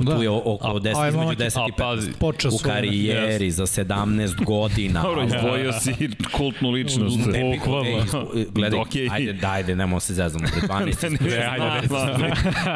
Da. 0.00 0.16
Tu 0.16 0.22
je 0.22 0.30
oko 0.30 0.68
10, 0.68 1.02
aj, 1.02 1.08
između 1.08 1.18
momak, 1.18 1.38
10 1.38 1.60
a 1.60 1.66
i 1.68 1.72
pazi, 1.72 2.10
15. 2.10 2.14
Počeo 2.18 2.50
U 2.50 2.58
karijeri 2.58 3.50
za 3.50 3.66
17 3.66 4.44
godina. 4.44 5.02
Dobro, 5.08 5.24
izdvojio 5.24 5.72
si 5.72 6.10
kultnu 6.32 6.70
ličnost. 6.70 7.18
Ne, 7.26 7.44
ne, 7.44 7.56
Bukvalno. 7.56 8.24
ne, 8.34 8.44
gledaj, 8.44 8.80
Okej. 8.80 9.08
ajde, 9.12 9.32
da, 9.32 9.50
ajde, 9.50 9.76
nemamo 9.76 10.00
se 10.00 10.14
zezamo 10.14 10.44
pred 10.52 10.70
12. 10.70 11.10
ne, 11.10 11.30
Ne, 11.30 11.46
ajde, 11.50 11.88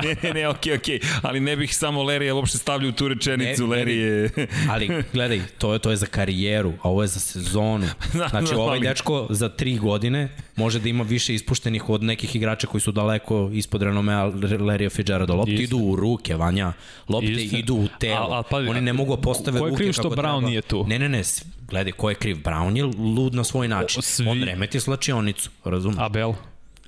ne, 0.03 0.17
ne, 0.23 0.33
ne, 0.35 0.49
okej, 0.49 0.75
okej, 0.75 1.01
ali 1.23 1.41
ne 1.41 1.57
bih 1.57 1.77
samo 1.77 2.03
Lerija 2.03 2.35
uopšte 2.35 2.59
stavljao 2.59 2.89
u 2.89 2.93
tu 2.93 3.09
rečenicu, 3.09 3.63
Ne, 3.63 3.69
ne 3.69 3.77
Leri 3.77 3.97
je... 3.97 4.31
Ali 4.73 5.03
gledaj, 5.13 5.41
to 5.59 5.73
je 5.73 5.79
to 5.79 5.91
je 5.91 5.97
za 5.97 6.07
karijeru, 6.07 6.73
a 6.83 6.89
ovo 6.89 7.03
je 7.03 7.09
za 7.09 7.21
sezonu. 7.21 7.87
Znači 8.31 8.55
ovaj 8.55 8.79
ali- 8.79 8.89
dečko 8.89 9.27
za 9.31 9.49
3 9.49 9.79
godine 9.81 10.29
može 10.57 10.81
da 10.81 10.89
ima 10.89 11.05
više 11.05 11.35
ispuštenih 11.35 11.89
od 11.91 12.03
nekih 12.03 12.37
igrača 12.37 12.67
koji 12.67 12.81
su 12.81 12.93
daleko 12.93 13.51
ispod 13.53 13.83
renomea 13.83 14.25
Larry 14.27 14.91
Fitzgeralda. 14.91 15.35
Istina. 15.47 15.61
idu 15.63 15.79
u 15.79 15.97
ruke, 15.97 16.37
Vanja. 16.37 16.73
Lopte 17.13 17.31
Istina. 17.33 17.59
idu 17.59 17.75
u 17.75 17.89
telo. 18.01 18.27
A- 18.27 18.39
a 18.39 18.43
pazi, 18.43 18.69
Oni 18.69 18.81
ne 18.81 18.93
mogu 18.93 19.17
da 19.17 19.23
postave 19.23 19.59
ko 19.59 19.67
je 19.67 19.71
ruke 19.71 19.79
kriv 19.79 19.93
što 19.93 20.03
kako 20.03 20.15
Brown 20.15 20.23
treba. 20.33 20.49
nije 20.49 20.63
tu? 20.63 20.85
Ne, 20.87 20.99
ne, 20.99 21.09
ne. 21.09 21.23
Gledaj, 21.63 21.93
ko 21.93 22.09
je 22.09 22.15
kriv? 22.17 22.37
Brown 22.39 22.77
je 22.77 22.85
lud 22.85 23.35
na 23.35 23.45
svoj 23.45 23.69
način. 23.69 23.99
O, 23.99 24.03
svi- 24.03 24.29
On 24.29 24.43
remeti 24.43 24.81
slačionicu, 24.81 25.51
razumiješ? 25.65 26.01
Abel. 26.01 26.33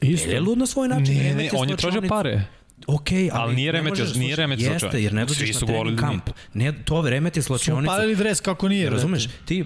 Isto. 0.03 0.31
Je 0.31 0.41
lud 0.41 0.59
na 0.59 0.67
svoj 0.67 0.89
način, 0.89 1.17
Ne, 1.17 1.35
ne, 1.35 1.51
on 1.53 1.71
je 1.71 1.77
tražio 1.77 2.03
pare. 2.03 2.43
Ok, 2.87 3.11
ali, 3.13 3.31
Ali 3.33 3.55
nije 3.55 3.73
ne 3.73 3.79
remetio- 3.79 3.91
možeš 4.01 4.17
nije 4.17 4.37
remetio 4.37 4.73
Jeste, 4.73 5.03
jer 5.03 5.13
ne 5.13 5.25
dođeš 5.25 5.39
su 5.49 5.55
na 5.55 5.59
trening 5.59 5.71
govorili 5.71 5.97
kamp. 5.99 6.31
Ne, 6.55 6.73
to 6.75 7.03
remeti 7.03 7.43
slačionicu. 7.43 7.87
palili 7.89 8.17
dres 8.17 8.41
kako 8.41 8.69
nije. 8.69 8.91
Razumeš? 8.91 9.29
Ti, 9.45 9.65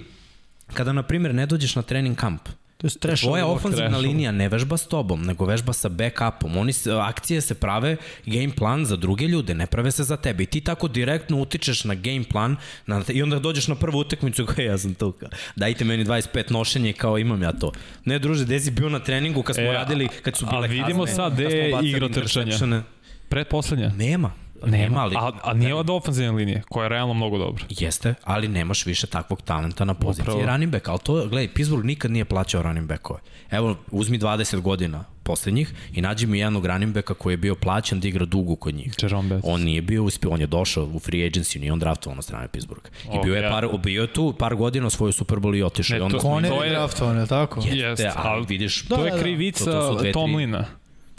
kada, 0.68 0.92
na 0.92 1.02
primjer, 1.02 1.34
ne 1.34 1.46
dođeš 1.46 1.76
na 1.76 1.82
trening 1.82 2.16
kamp, 2.16 2.48
To 2.78 2.86
je 2.86 2.90
trash. 2.90 3.22
tvoja 3.22 3.46
ofanzivna 3.46 3.98
linija 3.98 4.32
ne 4.32 4.46
vežba 4.48 4.76
s 4.78 4.86
tobom, 4.86 5.22
nego 5.26 5.44
vežba 5.44 5.72
sa 5.72 5.88
backupom. 5.88 6.56
Oni 6.56 6.72
se, 6.72 6.92
akcije 6.92 7.40
se 7.40 7.54
prave 7.54 7.96
game 8.26 8.54
plan 8.56 8.84
za 8.86 8.96
druge 8.96 9.26
ljude, 9.26 9.54
ne 9.54 9.66
prave 9.66 9.90
se 9.90 10.04
za 10.04 10.16
tebe. 10.16 10.42
I 10.42 10.46
ti 10.46 10.60
tako 10.60 10.88
direktno 10.88 11.40
utičeš 11.40 11.84
na 11.84 11.94
game 11.94 12.24
plan 12.30 12.56
na, 12.86 13.02
i 13.08 13.22
onda 13.22 13.38
dođeš 13.38 13.68
na 13.68 13.74
prvu 13.74 13.98
utakmicu 13.98 14.46
kao 14.46 14.64
ja 14.64 14.78
sam 14.78 14.94
tu. 14.94 15.14
Dajte 15.56 15.84
meni 15.84 16.04
25 16.04 16.52
nošenje 16.52 16.92
kao 16.92 17.18
imam 17.18 17.42
ja 17.42 17.52
to. 17.52 17.72
Ne 18.04 18.18
druže, 18.18 18.44
gde 18.44 18.60
si 18.60 18.70
bio 18.70 18.88
na 18.88 18.98
treningu 18.98 19.42
kad 19.42 19.56
smo 19.56 19.64
E, 19.64 19.72
radili, 19.72 20.08
kad 20.22 20.36
su 20.36 20.46
a 20.48 20.50
bile 20.50 20.68
vidimo 20.68 21.04
kazne, 21.04 21.16
sad 21.16 21.32
gde 21.34 21.44
je 21.44 21.80
igra 21.82 22.08
trčanja. 22.08 22.82
Predposlednja. 23.28 23.88
Nema. 23.88 24.32
Nema, 24.62 25.00
ali... 25.00 25.16
A, 25.16 25.30
a 25.42 25.52
nije 25.54 25.74
od 25.74 25.90
ofenzivne 25.90 26.32
linije, 26.32 26.62
koja 26.68 26.84
je 26.84 26.88
realno 26.88 27.14
mnogo 27.14 27.38
dobra. 27.38 27.64
Jeste, 27.70 28.14
ali 28.24 28.48
nemaš 28.48 28.86
više 28.86 29.06
takvog 29.06 29.42
talenta 29.42 29.84
na 29.84 29.94
poziciji 29.94 30.22
Upravo. 30.24 30.46
running 30.46 30.72
back. 30.72 30.88
Ali 30.88 30.98
to, 30.98 31.14
gledaj, 31.14 31.48
Pittsburgh 31.48 31.84
nikad 31.84 32.10
nije 32.10 32.24
plaćao 32.24 32.62
running 32.62 32.88
backove. 32.88 33.20
Evo, 33.50 33.76
uzmi 33.90 34.18
20 34.18 34.60
godina 34.60 35.04
poslednjih 35.22 35.72
i 35.92 36.00
nađi 36.00 36.26
mi 36.26 36.38
jednog 36.38 36.66
running 36.66 36.94
backa 36.94 37.14
koji 37.14 37.32
je 37.32 37.36
bio 37.38 37.54
plaćan 37.54 38.00
da 38.00 38.08
igra 38.08 38.24
dugu 38.24 38.56
kod 38.56 38.74
njih. 38.74 38.92
Jerome 39.02 39.28
Betts. 39.28 39.44
On 39.44 39.60
nije 39.62 39.82
bio 39.82 40.04
uspio, 40.04 40.30
on 40.30 40.40
je 40.40 40.46
došao 40.46 40.84
u 40.84 40.98
free 40.98 41.20
agency, 41.22 41.60
nije 41.60 41.72
on 41.72 41.78
draftovan 41.78 42.16
na 42.16 42.22
strane 42.22 42.48
Pittsburgha. 42.48 42.88
I 43.04 43.08
Ok, 43.08 43.24
bio 43.24 43.34
je 43.34 43.42
ja. 43.42 43.50
par, 43.50 43.68
bio 43.78 44.02
je 44.02 44.08
tu 44.08 44.34
par 44.34 44.54
godina 44.54 44.86
osvojio 44.86 45.12
Super 45.12 45.38
Bowl 45.38 45.56
i 45.56 45.62
otišao. 45.62 45.94
Ne, 45.94 45.98
I 45.98 46.02
onda 46.02 46.18
to- 46.18 46.22
To 46.48 46.62
je 46.62 46.66
je- 46.66 46.70
draftovan, 46.70 47.18
je 47.18 47.26
tako? 47.26 47.60
Jeste, 47.62 48.12
ali 48.16 48.28
ali 48.28 48.46
vidiš, 48.48 48.82
Da, 48.82 48.96
to 48.96 49.04
je 49.04 49.10
da, 49.10 49.16
da. 49.16 49.22
krivica 49.22 49.64
To- 49.64 49.94
to. 49.94 50.12
Tomlina. 50.12 50.64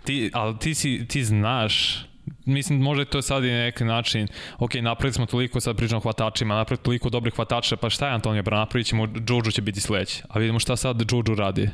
Ti, 0.03 0.31
ali 0.33 0.57
ti, 0.57 0.75
si, 0.75 1.05
ti 1.07 1.23
znaš, 1.23 2.05
mislim 2.49 2.79
možda 2.79 3.01
je 3.01 3.05
to 3.05 3.21
sad 3.21 3.43
i 3.43 3.49
na 3.49 3.59
neki 3.59 3.83
način, 3.83 4.27
ok, 4.59 4.73
napravili 4.75 5.13
smo 5.13 5.25
toliko, 5.25 5.59
sad 5.59 5.75
pričamo 5.77 5.97
o 5.97 6.01
hvatačima, 6.01 6.55
napravili 6.55 6.83
toliko 6.83 7.09
dobrih 7.09 7.33
hvatača, 7.33 7.75
pa 7.75 7.89
šta 7.89 8.07
je 8.07 8.13
Antonio 8.13 8.43
Brown, 8.43 8.55
napravit 8.55 8.87
ćemo, 8.87 9.07
Juju 9.29 9.51
će 9.51 9.61
biti 9.61 9.81
sledeći. 9.81 10.23
A 10.29 10.39
vidimo 10.39 10.59
šta 10.59 10.75
sad 10.75 11.01
Juju 11.11 11.35
radi. 11.35 11.69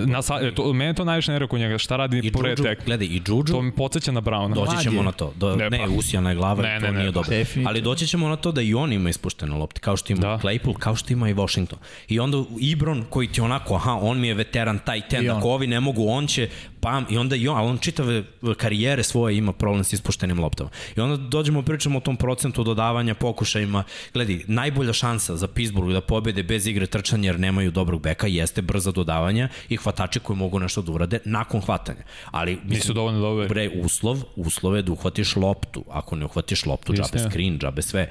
Na, 0.00 0.22
sa, 0.22 0.38
e, 0.42 0.54
to, 0.54 0.72
mene 0.72 0.94
to 0.94 1.04
najviše 1.04 1.32
nervira 1.32 1.48
kod 1.48 1.60
njega, 1.60 1.78
šta 1.78 1.96
radi 1.96 2.20
i 2.22 2.32
pored 2.32 2.58
Juju, 2.58 2.64
tek. 2.66 2.84
gledaj, 2.86 3.06
i 3.06 3.20
Juju, 3.26 3.44
To 3.44 3.62
mi 3.62 3.72
podsjeća 3.72 4.12
na 4.12 4.20
Browna. 4.20 4.54
Doći 4.54 4.82
ćemo 4.82 5.02
na 5.02 5.12
to. 5.12 5.32
Do, 5.36 5.56
Ne, 5.56 5.70
ne, 5.70 5.78
pa- 5.78 5.86
ne 5.86 5.96
usijana 5.96 6.30
je 6.30 6.36
glava, 6.36 6.62
Ne, 6.62 6.68
ne, 6.68 6.80
to 6.80 6.86
ne, 6.86 6.92
ne, 6.92 6.98
nije 6.98 7.08
pa. 7.08 7.14
dobro. 7.14 7.30
Definitivno. 7.30 7.68
Ali 7.68 7.80
doći 7.80 8.06
ćemo 8.06 8.28
na 8.28 8.36
to 8.36 8.52
da 8.52 8.62
i 8.62 8.74
on 8.74 8.92
ima 8.92 9.10
ispuštene 9.10 9.54
lopte, 9.54 9.80
kao 9.80 9.96
što 9.96 10.12
ima 10.12 10.20
Da. 10.20 10.38
Claypool, 10.38 10.74
kao 10.74 10.96
što 10.96 11.12
ima 11.12 11.28
i 11.28 11.34
Washington. 11.34 11.78
I 12.08 12.20
onda 12.20 12.44
Ibron 12.60 13.04
koji 13.10 13.28
ti 13.28 13.40
onako, 13.40 13.74
aha, 13.74 13.92
on 13.92 14.20
mi 14.20 14.28
je 14.28 14.34
veteran 14.34 14.78
taj 14.78 15.00
ten, 15.00 15.30
ako 15.30 15.48
ovi 15.48 15.66
ne 15.66 15.80
mogu, 15.80 16.08
on 16.08 16.26
će, 16.26 16.48
pam, 16.82 17.06
i 17.10 17.18
onda 17.18 17.36
i 17.36 17.48
on, 17.48 17.58
on 17.58 17.78
čitave 17.78 18.24
karijere 18.56 19.02
svoje 19.02 19.36
ima 19.36 19.52
problem 19.52 19.84
s 19.84 19.92
ispuštenim 19.92 20.40
loptama. 20.40 20.70
I 20.96 21.00
onda 21.00 21.16
dođemo, 21.16 21.62
pričamo 21.62 21.98
o 21.98 22.00
tom 22.00 22.16
procentu 22.16 22.64
dodavanja, 22.64 23.14
pokušajima. 23.14 23.84
Gledi, 24.14 24.44
najbolja 24.48 24.92
šansa 24.92 25.36
za 25.36 25.48
Pittsburgh 25.48 25.92
da 25.92 26.00
pobede 26.00 26.42
bez 26.42 26.66
igre 26.66 26.86
trčanja 26.86 27.28
jer 27.28 27.40
nemaju 27.40 27.70
dobrog 27.70 28.02
beka 28.02 28.26
jeste 28.26 28.62
brza 28.62 28.92
dodavanja 28.92 29.48
i 29.68 29.76
hvatači 29.76 30.20
koji 30.20 30.36
mogu 30.36 30.58
nešto 30.58 30.82
da 30.82 30.92
urade 30.92 31.18
nakon 31.24 31.60
hvatanja. 31.60 32.02
Ali, 32.30 32.52
mislim, 32.52 32.74
Nisu 32.74 32.92
dovoljno 32.92 33.20
dobri. 33.20 33.48
Bre, 33.48 33.70
uslov, 33.84 34.22
uslov 34.36 34.76
je 34.76 34.82
da 34.82 34.92
uhvatiš 34.92 35.36
loptu. 35.36 35.84
Ako 35.90 36.16
ne 36.16 36.24
uhvatiš 36.24 36.66
loptu, 36.66 36.92
džabe 36.92 37.18
screen, 37.30 37.58
džabe 37.58 37.82
sve. 37.82 38.10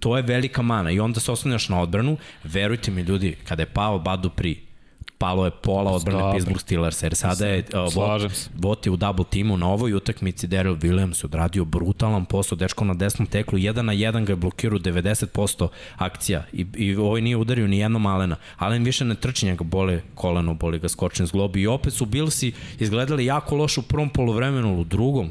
To 0.00 0.16
je 0.16 0.22
velika 0.22 0.62
mana 0.62 0.90
i 0.90 1.00
onda 1.00 1.20
se 1.20 1.32
oslanjaš 1.32 1.68
na 1.68 1.80
odbranu. 1.80 2.16
Verujte 2.44 2.90
mi 2.90 3.02
ljudi, 3.02 3.36
kada 3.44 3.62
je 3.62 3.66
pao 3.66 3.98
Badu 3.98 4.30
Pri, 4.30 4.71
palo 5.22 5.44
je 5.44 5.50
pola 5.50 5.90
odbrane. 5.92 6.32
Pittsburgh 6.32 6.60
Steelers, 6.60 7.02
jer 7.02 7.14
sada 7.14 7.46
je 7.46 7.64
uh, 7.74 8.40
Vot, 8.54 8.86
je 8.86 8.92
u 8.92 8.96
double 8.96 9.24
timu 9.30 9.56
na 9.56 9.68
ovoj 9.68 9.94
utakmici 9.94 10.48
Daryl 10.48 10.76
Williams 10.76 11.24
je 11.24 11.26
odradio 11.26 11.64
brutalan 11.64 12.24
posao, 12.24 12.56
dečko 12.56 12.84
na 12.84 12.94
desnom 12.94 13.26
teklu, 13.26 13.58
jedan 13.58 13.86
na 13.86 13.92
jedan 13.92 14.24
ga 14.24 14.32
je 14.32 14.36
blokirao 14.36 14.78
90% 14.78 15.68
akcija 15.96 16.44
i, 16.52 16.66
i 16.76 16.96
ovaj 16.96 17.20
nije 17.20 17.36
udario 17.36 17.66
ni 17.66 17.78
jednom 17.78 18.06
Alena. 18.06 18.36
Alen 18.58 18.84
više 18.84 19.04
ne 19.04 19.14
trči 19.14 19.46
njega 19.46 19.64
bole 19.64 20.00
koleno, 20.14 20.54
boli 20.54 20.78
ga 20.78 20.88
skočen 20.88 21.26
zglobi 21.26 21.62
i 21.62 21.66
opet 21.66 21.92
su 21.92 22.06
Billsi 22.06 22.52
izgledali 22.78 23.24
jako 23.24 23.56
loše 23.56 23.80
u 23.80 23.82
prvom 23.82 24.10
polovremenu, 24.10 24.80
u 24.80 24.84
drugom 24.84 25.30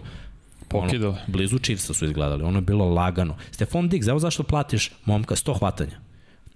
Pokidali. 0.68 1.14
Ono, 1.14 1.18
blizu 1.28 1.60
Chiefsa 1.60 1.94
su 1.94 2.06
izgledali, 2.06 2.44
ono 2.44 2.58
je 2.58 2.62
bilo 2.62 2.86
lagano. 2.86 3.36
Stefan 3.52 3.90
Diggs, 3.90 4.08
evo 4.08 4.20
zašto 4.20 4.44
platiš 4.44 4.92
momka 5.06 5.36
100 5.36 5.60
hvatanja. 5.60 6.11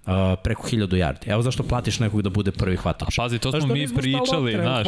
Uh, 0.06 0.12
preko 0.42 0.62
1000 0.62 0.86
yardi. 0.88 1.26
Evo 1.26 1.42
zašto 1.42 1.62
platiš 1.62 1.98
nekog 2.00 2.22
da 2.22 2.30
bude 2.30 2.52
prvi 2.52 2.76
hvatač. 2.76 3.16
Pazi, 3.16 3.38
to 3.38 3.52
smo 3.52 3.74
mi 3.74 3.80
nismo 3.80 3.94
šta 3.94 4.00
pričali, 4.00 4.52
znaš. 4.52 4.86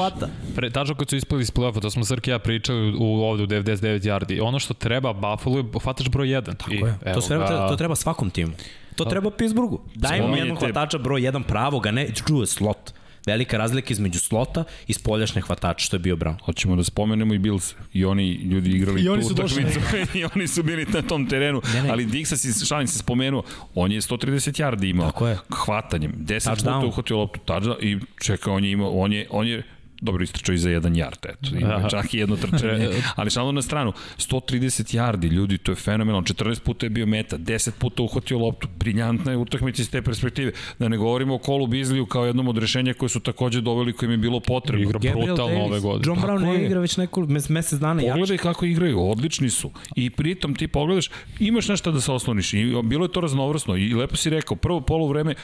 Pre, 0.57 0.71
tačno 0.71 0.95
kad 0.95 1.09
su 1.09 1.17
ispali 1.17 1.43
iz 1.43 1.51
play-offa, 1.51 1.81
to 1.81 1.91
smo 1.91 2.05
Srki 2.05 2.31
i 2.31 2.35
ja 2.35 2.39
pričali 2.39 2.95
u, 2.99 3.05
ovde 3.05 3.43
u 3.43 3.47
99 3.47 4.01
yardi. 4.01 4.41
Ono 4.43 4.59
što 4.59 4.75
treba 4.75 5.13
Buffalo 5.13 5.59
je 5.59 5.65
hvatač 5.83 6.09
broj 6.09 6.27
1. 6.29 6.55
Tako 6.57 6.73
je. 6.73 7.15
To, 7.15 7.21
sve 7.21 7.39
to 7.69 7.77
treba 7.77 7.95
svakom 7.95 8.31
timu. 8.31 8.53
To 8.97 9.05
treba 9.05 9.31
Pittsburghu. 9.31 9.81
Daj 9.95 10.19
Spominjete- 10.19 10.39
jednog 10.39 10.59
hvatača 10.59 10.99
broj 10.99 11.21
1 11.21 11.43
pravog, 11.43 11.87
a 11.87 11.91
ne 11.91 12.09
čuje 12.15 12.47
slot. 12.47 12.93
Velika 13.29 13.57
razlika 13.57 13.93
između 13.93 14.19
slota 14.19 14.65
i 14.87 14.93
spoljašnje 14.93 15.43
hvatača, 15.43 15.85
što 15.85 15.97
je 15.97 16.01
bio 16.01 16.17
Brown. 16.17 16.41
Hoćemo 16.45 16.77
da 16.77 16.85
spomenemo 16.85 17.35
i 17.35 17.39
Bills. 17.39 17.75
I 17.93 18.05
oni 18.05 18.33
ljudi 18.33 18.71
igrali 18.71 19.01
I 19.01 19.05
tu 19.05 19.13
oni 19.13 19.25
utakmicu. 19.25 19.81
I 20.19 20.25
oni 20.35 20.49
su 20.49 20.63
bili 20.63 20.87
na 20.93 21.03
tom 21.03 21.27
terenu. 21.29 21.63
Ne, 21.75 21.83
ne. 21.83 21.91
Ali 21.91 22.07
Dixa 22.07 22.37
si, 22.37 22.67
šalim 22.67 22.87
se 22.87 22.99
spomenuo, 22.99 23.43
on 23.75 23.93
je 23.93 24.01
130 24.01 24.63
yardi 24.63 24.91
imao. 24.91 25.11
Tako 25.11 25.29
je. 25.29 25.39
Hvatanjem. 25.51 26.13
10 26.19 26.51
Touchdown. 26.51 26.81
puta 26.81 26.87
uhvatio 26.87 27.17
loptu 27.17 27.41
touchdown 27.47 27.77
i 27.81 27.99
čeka, 28.25 28.53
on 28.53 28.65
je 28.65 28.71
imao, 28.71 28.91
on 28.91 29.13
je, 29.13 29.27
on 29.31 29.47
je 29.47 29.63
dobro 30.01 30.25
istračao 30.25 30.53
i 30.53 30.59
za 30.59 30.71
jedan 30.71 30.95
yard, 30.95 31.29
eto, 31.29 31.57
ima 31.61 31.75
Aha. 31.75 31.89
čak 31.89 32.15
i 32.15 32.19
jedno 32.19 32.37
trčanje, 32.37 32.89
ali 33.17 33.31
šalno 33.31 33.53
na 33.53 33.63
stranu, 33.63 33.93
130 34.19 34.97
yardi, 34.97 35.31
ljudi, 35.31 35.59
to 35.59 35.73
je 35.73 35.77
fenomenalno, 35.77 36.27
14 36.27 36.61
puta 36.61 36.87
je 36.87 36.91
bio 36.91 37.07
meta, 37.07 37.39
10 37.39 37.71
puta 37.79 38.03
uhvatio 38.03 38.39
loptu, 38.39 38.69
briljantna 38.79 39.33
je 39.33 39.37
utakmica 39.37 39.83
iz 39.83 39.91
te 39.91 40.03
perspektive, 40.03 40.53
da 40.79 40.89
ne 40.89 40.97
govorimo 40.97 41.35
o 41.35 41.39
Kolu 41.39 41.67
Bizliju 41.67 42.07
kao 42.07 42.27
jednom 42.27 42.49
od 42.49 42.59
rešenja 42.59 42.95
koje 42.95 43.09
su 43.09 43.21
takođe 43.21 43.61
doveli 43.61 43.93
kojim 43.93 44.13
je 44.13 44.19
bilo 44.19 44.41
potrebno. 44.41 44.89
Igra 44.89 44.99
brutalno 44.99 45.65
ove 45.65 45.81
godine. 45.81 46.05
John 46.07 46.19
Brown 46.21 46.43
ne 46.43 46.65
igra 46.65 46.81
već 46.81 46.97
neko 46.97 47.21
mes, 47.21 47.49
mesec 47.49 47.81
dana. 47.81 48.03
jače. 48.03 48.13
Pogledaj 48.13 48.39
kako 48.39 48.67
igraju, 48.67 49.11
odlični 49.11 49.51
su. 49.51 49.71
I 49.97 50.11
pritom 50.11 50.55
ti 50.55 50.69
pogledaš, 50.69 51.11
imaš 51.41 51.69
nešto 51.69 51.93
da 51.93 52.01
se 52.01 52.13
osloniš. 52.13 52.55
I 52.55 52.75
bilo 52.85 53.05
je 53.05 53.13
to 53.13 53.21
raznovrsno. 53.21 53.77
I 53.77 53.95
lepo 53.95 54.17
si 54.17 54.31
rekao, 54.31 54.57
prvo 54.57 54.81
polovreme 54.81 55.35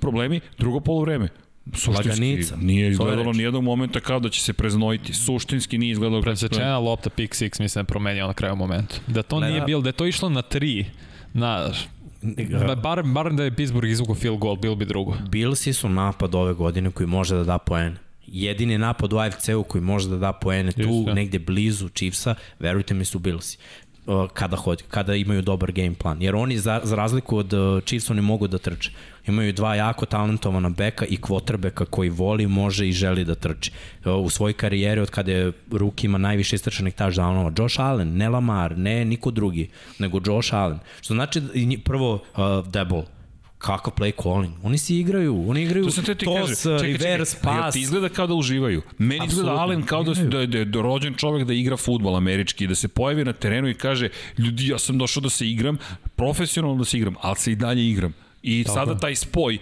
problemi, 0.00 0.40
drugo 0.58 0.80
polovreme 0.80 1.28
Laganica. 1.88 2.56
nije 2.56 2.90
izgledalo 2.90 3.22
reč. 3.24 3.36
nijednog 3.36 3.64
momenta 3.64 4.00
kao 4.00 4.20
da 4.20 4.28
će 4.28 4.40
se 4.40 4.52
preznojiti. 4.52 5.14
Suštinski 5.14 5.78
nije 5.78 5.90
izgledalo 5.92 6.20
da 6.20 6.24
Presečena 6.24 6.78
lopta 6.78 7.10
pick 7.10 7.34
six 7.34 7.60
mislim 7.60 7.74
da 7.74 7.80
je 7.80 7.84
promenio 7.84 8.26
na 8.26 8.32
kraju 8.32 8.56
momentu. 8.56 9.00
Da 9.06 9.22
to 9.22 9.36
Gleda- 9.36 9.48
nije 9.48 9.60
bilo, 9.62 9.82
da 9.82 9.88
je 9.88 9.92
to 9.92 10.06
išlo 10.06 10.28
na 10.28 10.42
tri, 10.42 10.86
na, 11.32 11.70
ba- 12.66 12.74
bar, 12.74 13.02
bar 13.04 13.32
da 13.32 13.44
je 13.44 13.56
Pittsburgh 13.56 13.90
izvukao 13.90 14.14
field 14.14 14.38
goal, 14.38 14.56
bilo 14.56 14.74
bi 14.76 14.84
drugo. 14.84 15.16
Billsi 15.28 15.72
su 15.72 15.88
napad 15.88 16.34
ove 16.34 16.54
godine 16.54 16.90
koji 16.90 17.06
može 17.06 17.34
da 17.34 17.44
da 17.44 17.58
poene. 17.58 17.96
Jedini 18.26 18.78
napad 18.78 19.12
u 19.12 19.18
AFC-u 19.18 19.62
koji 19.62 19.82
može 19.82 20.08
da 20.08 20.16
da 20.16 20.32
poene 20.32 20.72
tu, 20.72 20.80
Jeste. 20.80 21.14
negde 21.14 21.38
blizu 21.38 21.88
Chiefsa, 21.88 22.34
verujte 22.58 22.94
mi 22.94 23.04
su 23.04 23.18
Billsi 23.18 23.58
kada 24.32 24.56
hodi, 24.56 24.84
kada 24.90 25.14
imaju 25.14 25.42
dobar 25.42 25.72
game 25.72 25.94
plan. 25.94 26.22
Jer 26.22 26.36
oni 26.36 26.58
za, 26.58 26.80
za 26.84 26.96
razliku 26.96 27.36
od 27.36 27.52
uh, 27.52 27.84
Chiefs 27.84 28.10
oni 28.10 28.20
mogu 28.20 28.48
da 28.48 28.58
trče. 28.58 28.90
Imaju 29.26 29.52
dva 29.52 29.74
jako 29.74 30.06
talentovana 30.06 30.68
beka 30.68 31.04
i 31.04 31.16
quarterbacka 31.16 31.84
koji 31.84 32.10
voli, 32.10 32.46
može 32.46 32.88
i 32.88 32.92
želi 32.92 33.24
da 33.24 33.34
trči. 33.34 33.72
Uh, 34.04 34.24
u 34.24 34.30
svojoj 34.30 34.52
karijeri 34.52 35.00
od 35.00 35.10
kada 35.10 35.32
je 35.32 35.52
Rook 35.72 36.04
ima 36.04 36.18
najviše 36.18 36.56
istračanih 36.56 36.94
touchdownova, 36.94 37.62
Josh 37.62 37.80
Allen, 37.80 38.16
ne 38.16 38.28
Lamar, 38.28 38.78
ne 38.78 39.04
niko 39.04 39.30
drugi, 39.30 39.70
nego 39.98 40.20
Josh 40.26 40.54
Allen. 40.54 40.78
Što 41.00 41.14
znači 41.14 41.40
da 41.40 41.48
prvo 41.84 42.14
uh, 42.14 42.20
Debo, 42.68 43.04
kakav 43.60 43.92
play 43.94 44.12
calling. 44.12 44.54
Oni 44.62 44.78
se 44.78 44.96
igraju, 44.96 45.48
oni 45.48 45.62
igraju 45.62 45.84
To 45.86 46.02
te 46.04 46.14
tos, 46.14 46.34
kaže. 46.38 46.54
Čekaj, 46.54 46.92
reverse, 46.98 47.36
čekaj, 47.36 47.54
jel 47.54 47.62
pas. 47.62 47.72
ti 47.74 47.80
izgleda 47.80 48.08
kao 48.08 48.26
da 48.26 48.34
uživaju. 48.34 48.82
Meni 48.98 49.14
izgleda 49.16 49.24
Apsolutno. 49.24 49.54
Allen 49.54 49.82
kao 49.82 50.02
da, 50.02 50.14
da, 50.14 50.46
da, 50.46 50.58
je- 50.58 50.64
da 50.64 50.80
rođen 50.80 51.14
čovek 51.14 51.44
da 51.44 51.54
igra 51.54 51.76
futbol 51.76 52.16
američki 52.16 52.66
da 52.66 52.74
se 52.74 52.88
pojavi 52.88 53.24
na 53.24 53.32
terenu 53.32 53.68
i 53.68 53.74
kaže 53.74 54.08
ljudi 54.38 54.68
ja 54.68 54.78
sam 54.78 54.98
došao 54.98 55.20
da 55.20 55.30
se 55.30 55.48
igram, 55.48 55.78
profesionalno 56.16 56.78
da 56.78 56.84
se 56.84 56.96
igram, 56.96 57.14
ali 57.20 57.36
se 57.36 57.52
i 57.52 57.56
dalje 57.56 57.88
igram. 57.88 58.12
I 58.42 58.64
Tako. 58.64 58.74
sada 58.74 58.98
taj 58.98 59.16
spoj 59.16 59.58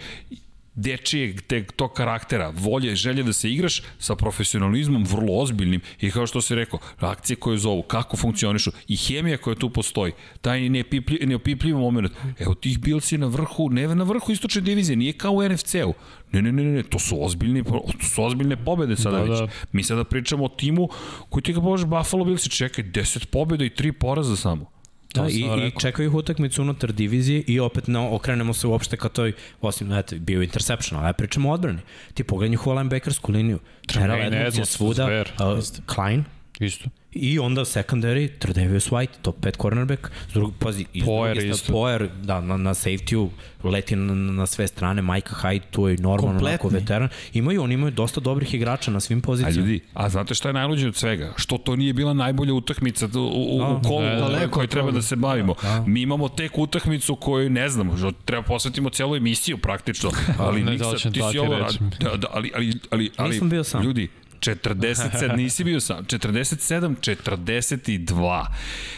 dečijeg 0.79 1.41
te, 1.43 1.65
tog 1.65 1.93
karaktera, 1.93 2.53
volje, 2.57 2.97
želje 2.97 3.23
da 3.23 3.33
se 3.33 3.51
igraš 3.51 3.83
sa 3.99 4.17
profesionalizmom 4.17 5.05
vrlo 5.05 5.39
ozbiljnim 5.39 5.81
i 6.01 6.11
kao 6.11 6.27
što 6.27 6.41
se 6.41 6.55
rekao, 6.55 6.79
akcije 6.99 7.37
koje 7.37 7.59
zovu, 7.59 7.83
kako 7.83 8.17
funkcionišu 8.17 8.71
i 8.89 8.97
hemija 8.97 9.37
koja 9.37 9.55
tu 9.57 9.71
postoji, 9.71 10.13
taj 10.41 10.69
neopipljiv, 10.69 11.29
neopipljiv 11.29 11.77
moment. 11.77 12.13
Evo 12.39 12.55
tih 12.55 12.79
Bilsi 12.79 13.19
na 13.19 13.27
vrhu, 13.27 13.71
ne 13.71 13.95
na 13.95 14.05
vrhu 14.05 14.33
istočne 14.33 14.61
divizije, 14.61 14.97
nije 14.97 15.13
kao 15.13 15.33
u 15.33 15.49
NFC-u. 15.49 15.95
Ne, 16.33 16.43
ne, 16.43 16.53
ne, 16.53 16.63
ne, 16.65 16.83
to 16.83 16.99
su 16.99 17.25
ozbiljni, 17.25 17.65
to 17.65 18.07
su 18.15 18.25
ozbiljne 18.25 18.65
pobede 18.65 18.97
sada 18.97 19.17
Da, 19.17 19.23
već. 19.23 19.39
da. 19.41 19.49
Mi 19.73 19.83
sada 19.83 20.05
pričamo 20.05 20.45
o 20.45 20.49
timu 20.49 20.89
koji 21.29 21.43
ti 21.43 21.53
ga 21.53 21.61
bože 21.61 21.87
Buffalo 21.87 22.25
Billsi, 22.25 22.51
čekaj, 22.51 22.85
10 22.85 23.27
pobeda 23.27 23.65
i 23.65 23.71
3 23.71 23.93
poraza 23.93 24.37
samo. 24.37 24.78
Da, 25.15 25.29
i, 25.29 25.41
i 25.67 25.81
čekaju 25.81 26.09
ih 26.09 26.15
utakmicu 26.15 26.63
unutar 26.63 26.93
divizije 26.93 27.45
i 27.47 27.61
opet 27.61 27.87
no, 27.87 28.15
okrenemo 28.15 28.55
se 28.55 28.67
uopšte 28.67 28.97
ka 28.97 29.09
toj, 29.09 29.33
osim, 29.61 29.93
eto, 29.93 30.17
bio 30.19 30.43
interception, 30.43 31.01
ali 31.05 31.15
pričamo 31.15 31.51
o 31.51 31.53
odbrani. 31.53 31.79
Ti 32.15 32.25
pogledaj 32.25 32.51
njihovu 32.51 32.77
linebackersku 32.77 33.33
liniju. 33.33 33.59
Terrell 33.87 34.09
Tremaine 34.09 34.27
Edmonds 34.27 34.45
je 34.45 34.49
Edmonds, 34.49 34.71
svuda, 34.71 35.05
zver. 35.05 35.33
uh, 35.41 35.65
Klein, 35.87 36.25
Isto. 36.61 36.89
I 37.13 37.39
onda 37.39 37.61
secondary, 37.63 38.29
Tredavious 38.39 38.91
White, 38.91 39.13
top 39.23 39.37
5 39.37 39.57
cornerback, 39.57 40.01
s 40.29 40.33
drugog, 40.33 40.55
pazi, 40.59 40.85
iz 40.93 41.05
Poyer 41.05 41.35
druge 41.35 41.49
isto. 41.49 41.73
Poyer, 41.73 42.09
da, 42.23 42.41
na, 42.41 42.57
na 42.57 42.71
safety-u, 42.73 43.31
leti 43.65 43.97
na, 43.97 44.15
na 44.15 44.47
sve 44.47 44.67
strane, 44.67 45.03
Micah 45.03 45.45
Hyde, 45.45 45.63
tu 45.71 45.89
je 45.89 45.97
normalno 45.97 46.39
onako 46.39 46.59
Kompletni. 46.59 46.81
veteran. 46.81 47.09
Imaju, 47.33 47.63
oni 47.63 47.75
imaju 47.75 47.91
dosta 47.91 48.21
dobrih 48.21 48.55
igrača 48.55 48.91
na 48.91 49.01
svim 49.01 49.19
A 49.19 49.23
pozicijama. 49.23 49.57
ljudi, 49.59 49.81
a 49.95 50.09
znate 50.09 50.35
šta 50.35 50.49
je 50.49 50.53
najluđe 50.53 50.89
od 50.89 50.97
svega? 50.97 51.33
Što 51.37 51.59
to 51.59 51.77
nije 51.77 51.93
bila 51.93 52.13
najbolja 52.13 52.55
utakmica 52.55 53.09
u, 53.09 53.19
u, 53.19 53.57
u 53.57 53.59
Da, 53.75 53.89
kolu 53.89 54.01
daleko 54.03 54.51
kojoj 54.51 54.65
od 54.65 54.71
treba 54.71 54.89
toga. 54.89 54.97
da 54.97 55.03
se 55.03 55.17
bavimo. 55.17 55.55
Da. 55.63 55.85
Mi 55.87 56.03
imamo 56.03 56.29
tek 56.29 56.59
utakmicu 56.59 57.17
koju 57.17 57.51
ne 57.51 57.69
znamo, 57.69 57.97
že 57.97 58.11
treba 58.25 58.43
posvetimo 58.43 58.91
celu 58.91 59.17
emisiju 59.17 59.59
praktično. 59.59 60.11
Ali 60.39 60.63
Ne, 60.63 60.71
Miksa, 60.71 60.91
da 60.91 61.11
ti 61.11 61.21
si 61.33 61.39
ovo. 61.39 61.57
Da, 62.01 62.17
da, 62.17 62.29
ali, 62.31 62.51
ali, 62.55 62.73
ali, 62.91 63.11
ali, 63.17 63.31
Nisam 63.31 63.49
bio 63.49 63.65
sam. 63.65 63.83
Ljudi, 63.83 64.09
47, 64.41 65.37
nisi 65.37 65.65
bio 65.65 65.81
sam, 65.81 66.05
47, 66.05 66.95
42. 67.01 68.47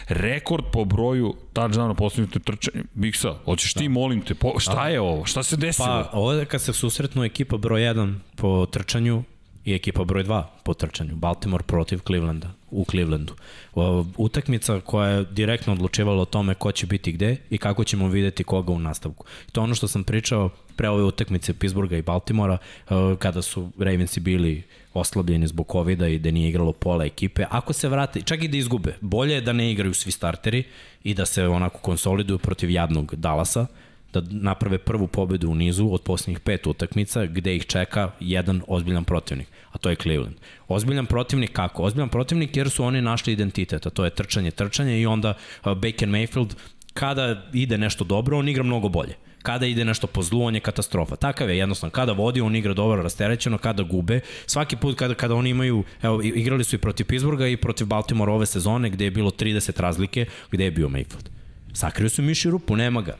Rekord 0.07 0.63
po 0.73 0.85
broju 0.85 1.35
touchdowna 1.53 1.93
poslednjeg 1.93 2.43
trčanja. 2.43 2.83
Miksa, 2.93 3.35
hoćeš 3.45 3.73
ti, 3.73 3.89
molim 3.89 4.21
te, 4.21 4.35
po, 4.35 4.59
šta 4.59 4.87
je 4.87 5.01
ovo? 5.01 5.25
Šta 5.25 5.43
se 5.43 5.57
desilo? 5.57 5.87
Pa, 5.87 6.09
ovo 6.13 6.33
je 6.33 6.45
kad 6.45 6.61
se 6.61 6.73
susretnu 6.73 7.23
ekipa 7.23 7.57
broj 7.57 7.81
1 7.81 8.15
po 8.35 8.65
trčanju 8.65 9.23
i 9.65 9.73
ekipa 9.73 10.03
broj 10.03 10.23
2 10.23 10.43
po 10.63 10.73
trčanju. 10.73 11.15
Baltimore 11.15 11.63
protiv 11.63 11.99
Clevelanda 12.07 12.51
u 12.71 12.85
Clevelandu. 12.85 13.33
O, 13.75 14.05
utakmica 14.17 14.79
koja 14.79 15.09
je 15.09 15.25
direktno 15.25 15.73
odlučivala 15.73 16.21
o 16.21 16.25
tome 16.25 16.53
ko 16.53 16.71
će 16.71 16.85
biti 16.85 17.11
gde 17.11 17.37
i 17.49 17.57
kako 17.57 17.83
ćemo 17.83 18.07
videti 18.07 18.43
koga 18.43 18.71
u 18.71 18.79
nastavku. 18.79 19.25
To 19.51 19.61
je 19.61 19.63
ono 19.63 19.75
što 19.75 19.87
sam 19.87 20.03
pričao 20.03 20.49
pre 20.75 20.89
ove 20.89 21.03
utakmice 21.03 21.53
Pittsburgha 21.53 21.97
i 21.97 22.01
Baltimora 22.01 22.57
e, 22.57 22.93
kada 23.19 23.41
su 23.41 23.71
Ravensi 23.79 24.19
bili 24.19 24.63
oslabljeni 24.93 25.47
zbog 25.47 25.67
covid 25.71 26.01
i 26.01 26.19
da 26.19 26.31
nije 26.31 26.49
igralo 26.49 26.71
pola 26.71 27.05
ekipe. 27.05 27.45
Ako 27.49 27.73
se 27.73 27.89
vrate, 27.89 28.21
čak 28.21 28.43
i 28.43 28.47
da 28.47 28.57
izgube, 28.57 28.95
bolje 29.01 29.33
je 29.33 29.41
da 29.41 29.53
ne 29.53 29.71
igraju 29.71 29.93
svi 29.93 30.11
starteri 30.11 30.63
i 31.03 31.13
da 31.13 31.25
se 31.25 31.47
onako 31.47 31.77
konsoliduju 31.77 32.37
protiv 32.37 32.69
jadnog 32.69 33.15
Dallasa, 33.15 33.65
da 34.13 34.21
naprave 34.29 34.77
prvu 34.77 35.07
pobedu 35.07 35.49
u 35.49 35.55
nizu 35.55 35.87
od 35.91 36.01
posljednjih 36.01 36.39
pet 36.39 36.67
utakmica 36.67 37.25
gde 37.25 37.55
ih 37.55 37.65
čeka 37.65 38.11
jedan 38.19 38.61
ozbiljan 38.67 39.03
protivnik, 39.03 39.47
a 39.71 39.77
to 39.77 39.89
je 39.89 39.95
Cleveland. 39.95 40.35
Ozbiljan 40.67 41.05
protivnik 41.05 41.51
kako? 41.51 41.83
Ozbiljan 41.83 42.09
protivnik 42.09 42.57
jer 42.57 42.69
su 42.69 42.83
oni 42.83 43.01
našli 43.01 43.33
identitet, 43.33 43.85
a 43.85 43.89
to 43.89 44.05
je 44.05 44.09
trčanje, 44.09 44.51
trčanje 44.51 45.01
i 45.01 45.05
onda 45.05 45.33
Baker 45.63 46.09
Mayfield 46.09 46.53
kada 46.93 47.43
ide 47.53 47.77
nešto 47.77 48.03
dobro, 48.03 48.37
on 48.37 48.49
igra 48.49 48.63
mnogo 48.63 48.89
bolje. 48.89 49.15
Kada 49.41 49.65
ide 49.65 49.85
nešto 49.85 50.07
po 50.07 50.21
zlu, 50.21 50.43
on 50.43 50.55
je 50.55 50.61
katastrofa. 50.61 51.15
Takav 51.15 51.49
je 51.49 51.57
jednostavno. 51.57 51.91
Kada 51.91 52.11
vodi, 52.11 52.41
on 52.41 52.55
igra 52.55 52.73
dobro 52.73 53.01
rasterećeno, 53.01 53.57
kada 53.57 53.83
gube. 53.83 54.19
Svaki 54.45 54.75
put 54.75 54.97
kada, 54.97 55.13
kada 55.13 55.35
oni 55.35 55.49
imaju, 55.49 55.83
evo, 56.01 56.21
igrali 56.21 56.63
su 56.63 56.75
i 56.75 56.79
protiv 56.79 57.05
Pittsburgha 57.05 57.47
i 57.47 57.57
protiv 57.57 57.87
Baltimore 57.87 58.31
ove 58.31 58.45
sezone, 58.45 58.89
gde 58.89 59.05
je 59.05 59.11
bilo 59.11 59.31
30 59.31 59.81
razlike, 59.81 60.25
gde 60.51 60.63
je 60.63 60.71
bio 60.71 60.87
Mayfield. 60.87 61.29
Sakrio 61.73 62.09
su 62.09 62.21
miši 62.21 62.49
rupu, 62.49 62.75
nema 62.75 63.01
ga. 63.01 63.17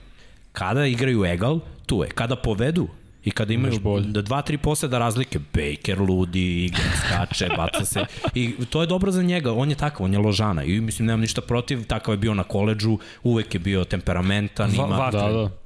Kada 0.51 0.85
igraju 0.85 1.25
egal, 1.25 1.59
tu 1.85 2.03
je. 2.03 2.09
Kada 2.09 2.35
povedu, 2.35 2.87
I 3.23 3.31
kada 3.31 3.53
imaju 3.53 3.73
da 4.03 4.21
dva, 4.21 4.41
tri 4.41 4.57
poseda 4.57 4.97
razlike, 4.99 5.39
Baker 5.53 5.99
ludi, 5.99 6.65
igra, 6.65 6.83
skače, 6.97 7.47
baca 7.57 7.85
se. 7.85 8.05
I 8.33 8.65
to 8.65 8.81
je 8.81 8.87
dobro 8.87 9.11
za 9.11 9.21
njega, 9.23 9.53
on 9.53 9.69
je 9.69 9.75
takav, 9.75 10.05
on 10.05 10.13
je 10.13 10.19
ložana. 10.19 10.63
I 10.63 10.81
mislim, 10.81 11.05
nemam 11.05 11.19
ništa 11.21 11.41
protiv, 11.41 11.85
takav 11.85 12.13
je 12.13 12.17
bio 12.17 12.33
na 12.33 12.43
koleđžu, 12.43 12.97
uvek 13.23 13.53
je 13.53 13.59
bio 13.59 13.83
temperamentan, 13.85 14.69
Va- 14.69 14.85
ima... 14.85 14.97
va- 14.97 15.11
Da, 15.11 15.19
da. 15.29 15.60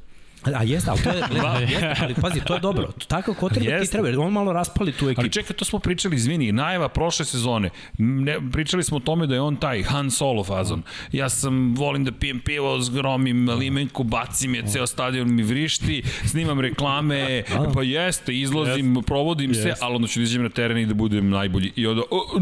A 0.54 0.64
jeste, 0.64 0.90
ali 0.92 1.02
to 1.04 1.10
je, 1.10 1.24
jeste, 1.72 1.96
ali 2.02 2.14
pazi, 2.22 2.42
to 2.46 2.54
je 2.54 2.60
dobro. 2.60 2.90
Takav 3.08 3.36
kotrbe 3.36 3.66
ti 3.66 3.72
Jeste. 3.72 3.92
treba, 3.92 4.08
jer 4.08 4.20
on 4.20 4.34
malo 4.34 4.54
raspali 4.54 4.92
tu 4.92 5.06
ekipu. 5.06 5.22
Ali 5.22 5.32
čekaj, 5.32 5.56
to 5.56 5.66
smo 5.66 5.80
pričali, 5.80 6.16
izvini, 6.16 6.52
najava 6.52 6.90
prošle 6.90 7.26
sezone. 7.26 7.70
Ne, 7.98 8.38
pričali 8.52 8.84
smo 8.84 8.98
o 8.98 9.00
tome 9.00 9.28
da 9.28 9.34
je 9.34 9.42
on 9.42 9.56
taj 9.56 9.84
Han 9.84 10.12
Solo 10.12 10.44
fazon. 10.44 10.84
Ja 11.12 11.30
sam, 11.30 11.76
volim 11.76 12.04
da 12.04 12.12
pijem 12.12 12.40
pivo, 12.40 12.80
zgromim 12.82 13.50
limenku, 13.50 14.04
bacim 14.04 14.56
je, 14.56 14.64
ceo 14.68 14.88
stadion 14.88 15.36
mi 15.36 15.44
vrišti, 15.44 16.04
snimam 16.26 16.60
reklame, 16.60 17.44
pa 17.74 17.84
jeste, 17.84 18.36
izlazim, 18.36 19.04
provodim 19.08 19.54
se, 19.54 19.74
ali 19.82 19.96
onda 19.96 20.08
ću 20.08 20.20
da 20.20 20.24
izađem 20.24 20.44
na 20.44 20.50
teren 20.50 20.78
i 20.78 20.86
da 20.86 20.94
budem 20.94 21.30
najbolji. 21.30 21.72
I 21.76 21.88
onda, 21.88 22.02
o, 22.12 22.40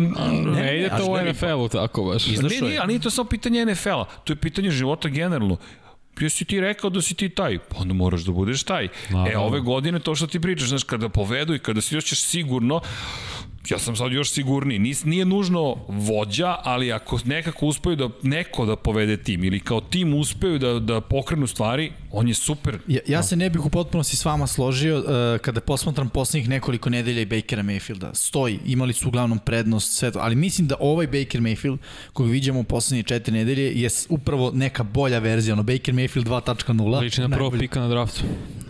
Ne 0.55 0.79
ide 0.79 0.89
a 0.91 0.97
to 0.97 1.05
u 1.05 1.17
NFL-u 1.17 1.67
tako 1.67 2.03
baš. 2.03 2.27
Ne, 2.27 2.49
nije, 2.61 2.79
ali 2.79 2.87
nije 2.87 2.99
to 2.99 3.09
samo 3.09 3.29
pitanje 3.29 3.65
NFL-a, 3.65 4.05
to 4.23 4.33
je 4.33 4.37
pitanje 4.37 4.71
života 4.71 5.09
generalno. 5.09 5.57
Jesi 6.19 6.45
ti 6.45 6.59
rekao 6.61 6.89
da 6.89 7.01
si 7.01 7.15
ti 7.15 7.29
taj? 7.29 7.59
Pa 7.59 7.77
onda 7.77 7.93
moraš 7.93 8.21
da 8.21 8.31
budeš 8.31 8.63
taj. 8.63 8.87
Naravno. 9.09 9.31
E, 9.31 9.37
ove 9.37 9.59
godine 9.59 9.99
to 9.99 10.15
što 10.15 10.27
ti 10.27 10.39
pričaš, 10.39 10.69
znaš, 10.69 10.83
kada 10.83 11.09
povedu 11.09 11.55
i 11.55 11.59
kada 11.59 11.81
si 11.81 11.97
osjećaš 11.97 12.21
sigurno, 12.21 12.81
ja 13.69 13.79
sam 13.79 13.95
sad 13.95 14.11
još 14.11 14.31
sigurniji. 14.31 14.79
Nis, 14.79 15.03
nije 15.03 15.25
nužno 15.25 15.75
vođa, 15.87 16.55
ali 16.63 16.91
ako 16.91 17.19
nekako 17.25 17.65
uspeju 17.65 17.95
da 17.95 18.09
neko 18.21 18.65
da 18.65 18.75
povede 18.75 19.17
tim 19.17 19.43
ili 19.43 19.59
kao 19.59 19.81
tim 19.81 20.13
uspeju 20.13 20.59
da, 20.59 20.79
da 20.79 21.01
pokrenu 21.01 21.47
stvari, 21.47 21.91
on 22.13 22.27
je 22.27 22.33
super. 22.33 22.77
Ja, 22.87 22.99
ja 23.07 23.23
se 23.23 23.35
ne 23.35 23.49
bih 23.49 23.65
u 23.65 23.69
potpunosti 23.69 24.15
s 24.15 24.25
vama 24.25 24.47
složio 24.47 24.97
uh, 24.97 25.05
kada 25.41 25.61
posmatram 25.61 26.09
poslednjih 26.09 26.49
nekoliko 26.49 26.89
nedelja 26.89 27.21
i 27.21 27.25
Bakera 27.25 27.63
Mayfielda. 27.63 28.13
Stoji, 28.13 28.59
imali 28.65 28.93
su 28.93 29.07
uglavnom 29.07 29.39
prednost, 29.39 29.97
sve 29.97 30.11
to, 30.11 30.19
ali 30.19 30.35
mislim 30.35 30.67
da 30.67 30.75
ovaj 30.79 31.07
Baker 31.07 31.41
Mayfield, 31.41 31.77
kojeg 32.13 32.31
vidimo 32.31 32.59
u 32.59 32.63
poslednje 32.63 33.03
četiri 33.03 33.33
nedelje, 33.33 33.81
je 33.81 33.89
upravo 34.09 34.51
neka 34.51 34.83
bolja 34.83 35.19
verzija, 35.19 35.53
ono 35.53 35.63
Baker 35.63 35.93
Mayfield 35.93 36.25
2.0. 36.25 36.99
Liči 36.99 37.21
na 37.21 37.29
prvog 37.29 37.53
najbolji. 37.53 37.59
pika 37.59 37.79
na 37.79 37.87
draftu. 37.87 38.23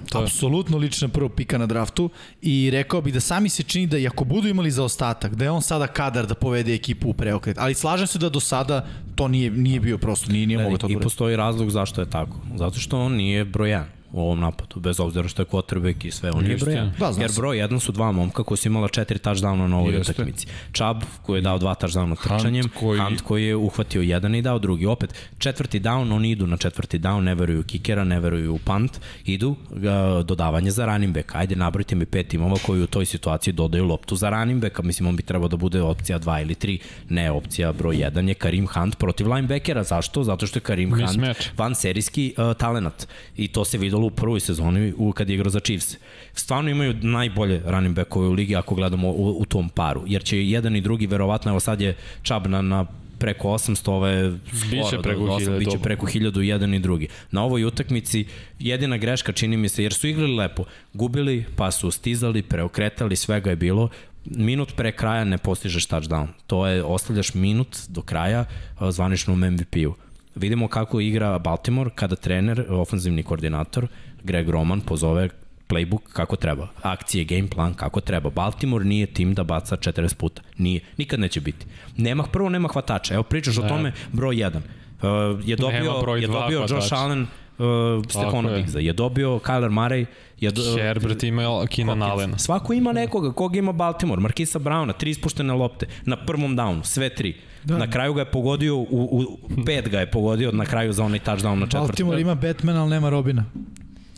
To 0.09 0.19
je. 0.19 0.23
apsolutno 0.23 0.77
lična 0.77 1.07
prvo 1.07 1.29
pika 1.29 1.57
na 1.57 1.65
draftu 1.65 2.09
i 2.41 2.69
rekao 2.71 3.01
bih 3.01 3.13
da 3.13 3.19
sami 3.19 3.49
se 3.49 3.63
čini 3.63 3.87
da 3.87 3.97
i 3.97 4.07
ako 4.07 4.23
budu 4.23 4.47
imali 4.47 4.71
zaostatak, 4.71 5.35
da 5.35 5.45
je 5.45 5.51
on 5.51 5.61
sada 5.61 5.87
kadar 5.87 6.27
da 6.27 6.35
povede 6.35 6.73
ekipu 6.73 7.09
u 7.09 7.13
preokret. 7.13 7.57
Ali 7.57 7.73
slažem 7.73 8.07
se 8.07 8.19
da 8.19 8.29
do 8.29 8.39
sada 8.39 8.85
to 9.15 9.27
nije, 9.27 9.51
nije 9.51 9.79
bio 9.79 9.97
prosto, 9.97 10.31
nije, 10.31 10.47
nije 10.47 10.57
mogao 10.57 10.77
to 10.77 10.87
da 10.87 10.91
I 10.91 10.95
uradi. 10.95 11.03
postoji 11.03 11.35
razlog 11.35 11.69
zašto 11.69 12.01
je 12.01 12.09
tako. 12.09 12.37
Zato 12.55 12.79
što 12.79 12.99
on 12.99 13.13
nije 13.13 13.32
broj 13.45 13.69
1 13.69 14.02
u 14.13 14.21
ovom 14.21 14.39
napadu, 14.39 14.79
bez 14.79 14.99
obzira 14.99 15.27
što 15.27 15.41
je 15.41 15.45
quarterback 15.45 16.05
i 16.05 16.11
sve, 16.11 16.31
on 16.31 16.45
Jeste. 16.45 16.65
broj 16.65 16.75
1. 16.75 16.91
Da, 17.15 17.21
Jer 17.21 17.31
broj 17.31 17.57
1 17.57 17.79
su 17.79 17.91
dva 17.91 18.11
momka 18.11 18.43
koji 18.43 18.57
su 18.57 18.67
imala 18.67 18.87
četiri 18.87 19.19
touchdowna 19.19 19.67
na 19.67 19.77
ovoj 19.77 19.97
utakmici. 19.97 20.47
Chubb 20.73 21.03
koji 21.21 21.37
je 21.37 21.41
dao 21.41 21.57
dva 21.57 21.75
touchdowna 21.75 22.15
trčanjem, 22.17 22.69
koji- 22.69 22.99
Hunt 22.99 23.21
koji 23.21 23.45
je 23.45 23.55
uhvatio 23.55 24.01
jedan 24.01 24.35
i 24.35 24.41
dao 24.41 24.59
drugi. 24.59 24.85
Opet, 24.85 25.09
četvrti 25.37 25.79
down, 25.79 26.13
oni 26.13 26.29
idu 26.31 26.47
na 26.47 26.57
četvrti 26.57 26.99
down, 26.99 27.19
ne 27.19 27.35
veruju 27.35 27.59
u 27.59 27.63
kikera, 27.63 28.03
ne 28.03 28.19
veruju 28.19 28.53
u 28.53 28.59
punt, 28.59 28.91
idu 29.25 29.49
uh, 29.49 29.77
dodavanje 30.25 30.71
za 30.71 30.85
running 30.85 31.13
back. 31.13 31.35
Ajde, 31.35 31.55
nabrojite 31.55 31.95
mi 31.95 32.05
pet 32.05 32.27
timova 32.27 32.57
koji 32.57 32.81
u 32.81 32.87
toj 32.87 33.05
situaciji 33.05 33.53
dodaju 33.53 33.85
loptu 33.85 34.15
za 34.15 34.29
running 34.29 34.61
backa. 34.61 34.81
Mislim, 34.81 35.07
on 35.07 35.15
bi 35.15 35.23
trebao 35.23 35.47
da 35.47 35.57
bude 35.57 35.81
opcija 35.81 36.19
2 36.19 36.41
ili 36.41 36.55
3. 36.55 36.77
Ne, 37.09 37.31
opcija 37.31 37.73
broj 37.73 37.95
1 37.97 38.27
je 38.27 38.33
Karim 38.33 38.67
Hunt 38.67 38.97
protiv 38.97 39.33
linebackera. 39.33 39.83
Zašto? 39.83 40.23
Zato 40.23 40.47
što 40.47 40.57
je 40.57 40.61
Karim 40.61 40.89
Hunt 40.91 41.17
van 41.57 41.75
serijski 41.75 42.33
uh, 42.37 42.57
talenat. 42.57 43.07
I 43.37 43.47
to 43.47 43.65
se 43.65 43.77
videlo 43.77 44.02
u 44.05 44.09
prvoj 44.09 44.39
sezoni 44.39 44.93
u, 44.97 45.11
kad 45.11 45.29
je 45.29 45.35
igrao 45.35 45.49
za 45.49 45.59
Chiefs. 45.59 45.97
Stvarno 46.33 46.69
imaju 46.69 46.93
najbolje 47.01 47.61
running 47.65 47.95
backove 47.95 48.27
u 48.27 48.31
ligi 48.31 48.55
ako 48.55 48.75
gledamo 48.75 49.09
u, 49.09 49.37
u 49.39 49.45
tom 49.45 49.69
paru. 49.69 50.03
Jer 50.07 50.23
će 50.23 50.47
jedan 50.47 50.75
i 50.75 50.81
drugi, 50.81 51.07
verovatno, 51.07 51.51
evo 51.51 51.59
sad 51.59 51.81
je 51.81 51.95
Chubb 52.23 52.47
na, 52.47 52.61
na 52.61 52.85
preko 53.19 53.47
800, 53.47 53.91
ove 53.91 54.31
Biće 54.71 54.83
skoro 54.87 55.01
preko 55.01 55.19
do 55.19 55.31
800, 55.31 55.49
1000, 55.49 55.59
biće 55.59 55.77
preko 55.79 56.05
1000 56.05 56.43
i 56.43 56.47
jedan 56.47 56.73
i 56.73 56.79
drugi. 56.79 57.07
Na 57.31 57.43
ovoj 57.43 57.65
utakmici 57.65 58.25
jedina 58.59 58.97
greška 58.97 59.31
čini 59.31 59.57
mi 59.57 59.69
se, 59.69 59.83
jer 59.83 59.93
su 59.93 60.07
igrali 60.07 60.35
lepo, 60.35 60.63
gubili, 60.93 61.45
pa 61.55 61.71
su 61.71 61.91
stizali, 61.91 62.41
preokretali, 62.41 63.15
svega 63.15 63.49
je 63.49 63.55
bilo, 63.55 63.89
minut 64.25 64.75
pre 64.75 64.91
kraja 64.91 65.23
ne 65.23 65.37
postižeš 65.37 65.87
touchdown. 65.87 66.27
To 66.47 66.67
je, 66.67 66.83
ostavljaš 66.83 67.33
minut 67.33 67.77
do 67.87 68.01
kraja 68.01 68.45
zvaničnom 68.89 69.39
MVP-u. 69.39 69.95
Vidimo 70.35 70.67
kako 70.67 70.99
igra 70.99 71.39
Baltimore 71.39 71.89
kada 71.95 72.15
trener, 72.15 72.65
ofenzivni 72.69 73.23
koordinator 73.23 73.87
Greg 74.23 74.49
Roman 74.49 74.81
pozove 74.81 75.29
playbook 75.69 76.01
kako 76.13 76.35
treba. 76.35 76.67
Akcije, 76.81 77.23
game 77.23 77.47
plan 77.47 77.73
kako 77.73 78.01
treba. 78.01 78.29
Baltimore 78.29 78.85
nije 78.85 79.05
tim 79.05 79.33
da 79.33 79.43
baca 79.43 79.77
40 79.77 80.15
puta. 80.15 80.41
Nije. 80.57 80.81
Nikad 80.97 81.19
neće 81.19 81.41
biti. 81.41 81.65
Nema, 81.97 82.23
prvo 82.23 82.49
nema 82.49 82.67
hvatača. 82.67 83.13
Evo 83.13 83.23
pričaš 83.23 83.57
o 83.57 83.61
tome, 83.61 83.93
broj 84.11 84.35
1. 84.35 84.57
Uh, 84.57 85.39
je 85.45 85.55
dobio, 85.55 86.01
broj 86.01 86.21
je 86.21 86.27
dobio 86.27 86.59
Josh 86.59 86.73
hvatača. 86.73 86.95
Allen 86.95 87.21
uh, 87.21 88.05
Stefano 88.09 88.49
je. 88.49 88.57
Diggsa. 88.57 88.79
Je 88.79 88.93
dobio 88.93 89.39
Kyler 89.39 89.69
Murray. 89.69 90.05
Je 90.39 90.51
do, 90.51 90.61
Herbert 90.77 91.23
ima 91.23 91.65
Keenan 91.67 92.01
Allen. 92.01 92.39
Svako 92.39 92.73
ima 92.73 92.93
nekoga, 92.93 93.31
koga 93.31 93.59
ima 93.59 93.71
Baltimore, 93.71 94.21
Markisa 94.21 94.59
Browna, 94.59 94.93
tri 94.97 95.09
ispuštene 95.09 95.53
lopte, 95.53 95.87
na 96.05 96.25
prvom 96.25 96.57
downu, 96.57 96.83
sve 96.83 97.09
tri. 97.15 97.35
Da. 97.63 97.77
Na 97.77 97.89
kraju 97.89 98.13
ga 98.13 98.21
je 98.21 98.25
pogodio, 98.25 98.75
u, 98.77 98.85
u 98.89 99.37
pet 99.65 99.89
ga 99.89 99.99
je 99.99 100.11
pogodio 100.11 100.51
na 100.51 100.65
kraju 100.65 100.93
za 100.93 101.03
onaj 101.03 101.19
touchdown 101.19 101.55
na 101.55 101.65
četvrtu. 101.65 101.87
Baltimore 101.87 102.21
ima 102.21 102.35
Batmana, 102.35 102.81
ali 102.81 102.89
nema 102.89 103.09
Robina. 103.09 103.45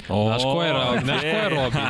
Znaš 0.08 0.43
ko 0.43 0.63
je, 0.63 0.73
Ro- 0.73 1.01
znaš 1.03 1.21
ko 1.21 1.27
je 1.27 1.49
Robin? 1.49 1.81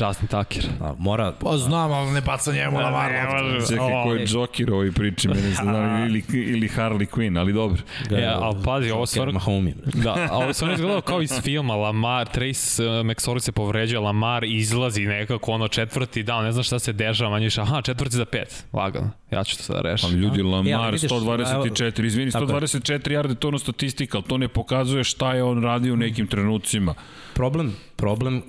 Justin 0.00 0.28
Tucker. 0.28 0.64
A, 0.80 0.94
mora, 0.98 1.32
Pa 1.32 1.56
znam, 1.56 1.92
ali 1.92 2.10
ne 2.10 2.20
baca 2.20 2.52
njemu 2.52 2.78
Lamar. 2.78 3.12
loptu. 3.12 3.68
Čekaj, 3.68 4.02
ko 4.04 4.12
je 4.12 4.26
Joker 4.28 4.70
u 4.70 4.74
ovoj 4.74 4.92
priči, 4.92 5.28
mene 5.28 5.40
se 5.42 5.62
znam, 5.62 6.06
ili, 6.06 6.22
ili 6.30 6.68
Harley 6.68 7.06
Quinn, 7.06 7.38
ali 7.40 7.52
dobro. 7.52 7.82
ga, 8.10 8.16
E, 8.16 8.26
ali 8.32 8.56
pazi, 8.64 8.90
ovo 8.90 9.06
stvarno... 9.06 9.32
Mahomes. 9.32 9.74
Da, 9.94 10.28
a 10.30 10.36
ovo 10.36 10.52
stvarno 10.52 10.74
izgledalo 10.74 11.00
kao 11.00 11.22
iz 11.22 11.32
filma, 11.42 11.74
Lamar, 11.76 12.26
Trace 12.26 12.48
uh, 12.86 13.06
McSorley 13.06 13.38
se 13.38 13.52
povređuje, 13.52 14.00
Lamar 14.00 14.44
izlazi 14.44 15.00
nekako 15.02 15.52
ono 15.52 15.68
četvrti 15.68 16.22
dan, 16.22 16.44
ne 16.44 16.52
znaš 16.52 16.66
šta 16.66 16.78
se 16.78 16.92
dešava, 16.92 17.30
manje 17.30 17.44
više, 17.44 17.60
aha, 17.60 17.82
četvrti 17.82 18.16
za 18.16 18.24
pet, 18.24 18.64
lagano, 18.72 19.10
ja 19.30 19.44
ću 19.44 19.56
to 19.56 19.62
sada 19.62 19.80
rešiti. 19.80 20.06
Ali 20.06 20.16
ljudi, 20.16 20.42
Lamar 20.42 20.92
vidiš, 20.92 21.10
124, 21.10 22.04
izvini, 22.04 22.30
Tako 22.30 22.44
je. 22.44 22.50
124 22.50 22.90
yarde, 23.12 23.34
to 23.34 23.46
je 23.46 23.48
ono 23.48 23.58
statistika, 23.58 24.18
ali 24.18 24.24
to 24.24 24.38
ne 24.38 24.48
pokazuje 24.48 25.04
šta 25.04 25.34
je 25.34 25.42
on 25.42 25.62
radio 25.62 25.92
u 25.92 25.96
nekim 25.96 26.26
trenucima. 26.26 26.94
Problem, 27.34 27.76
problem 27.96 28.36
uh, 28.36 28.42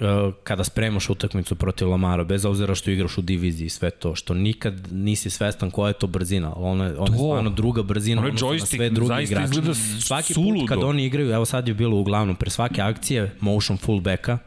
kada 0.44 0.64
spremaš 0.64 1.10
utakmicu 1.10 1.56
protiv 1.56 1.90
Lamara, 1.90 2.24
bez 2.24 2.46
obzira 2.46 2.76
što 2.76 2.92
igraš 2.92 3.18
u 3.18 3.22
diviziji 3.22 3.66
i 3.66 3.70
sve 3.70 3.90
to, 3.90 4.16
što 4.16 4.34
nikad 4.34 4.88
nisi 4.92 5.30
svestan 5.30 5.72
koja 5.72 5.88
je 5.88 5.94
to 5.94 6.08
brzina. 6.08 6.54
Ona 6.56 6.86
je, 6.86 6.98
ona 6.98 7.14
je 7.14 7.18
stvarno 7.18 7.50
druga 7.50 7.84
brzina 7.84 8.20
Ono 8.20 8.28
je 8.28 8.60
na 8.60 8.66
sve 8.66 8.90
izgleda 9.24 9.74
s- 9.74 10.06
Svaki 10.06 10.34
suludo. 10.34 10.60
put 10.60 10.70
kad 10.70 10.84
oni 10.84 11.06
igraju, 11.06 11.32
evo 11.32 11.46
sad 11.46 11.68
je 11.68 11.74
bilo 11.74 11.98
uglavnom, 11.98 12.36
pre 12.36 12.50
svake 12.50 12.82
akcije 12.82 13.36
motion 13.40 13.78
fullbacka, 13.78 14.38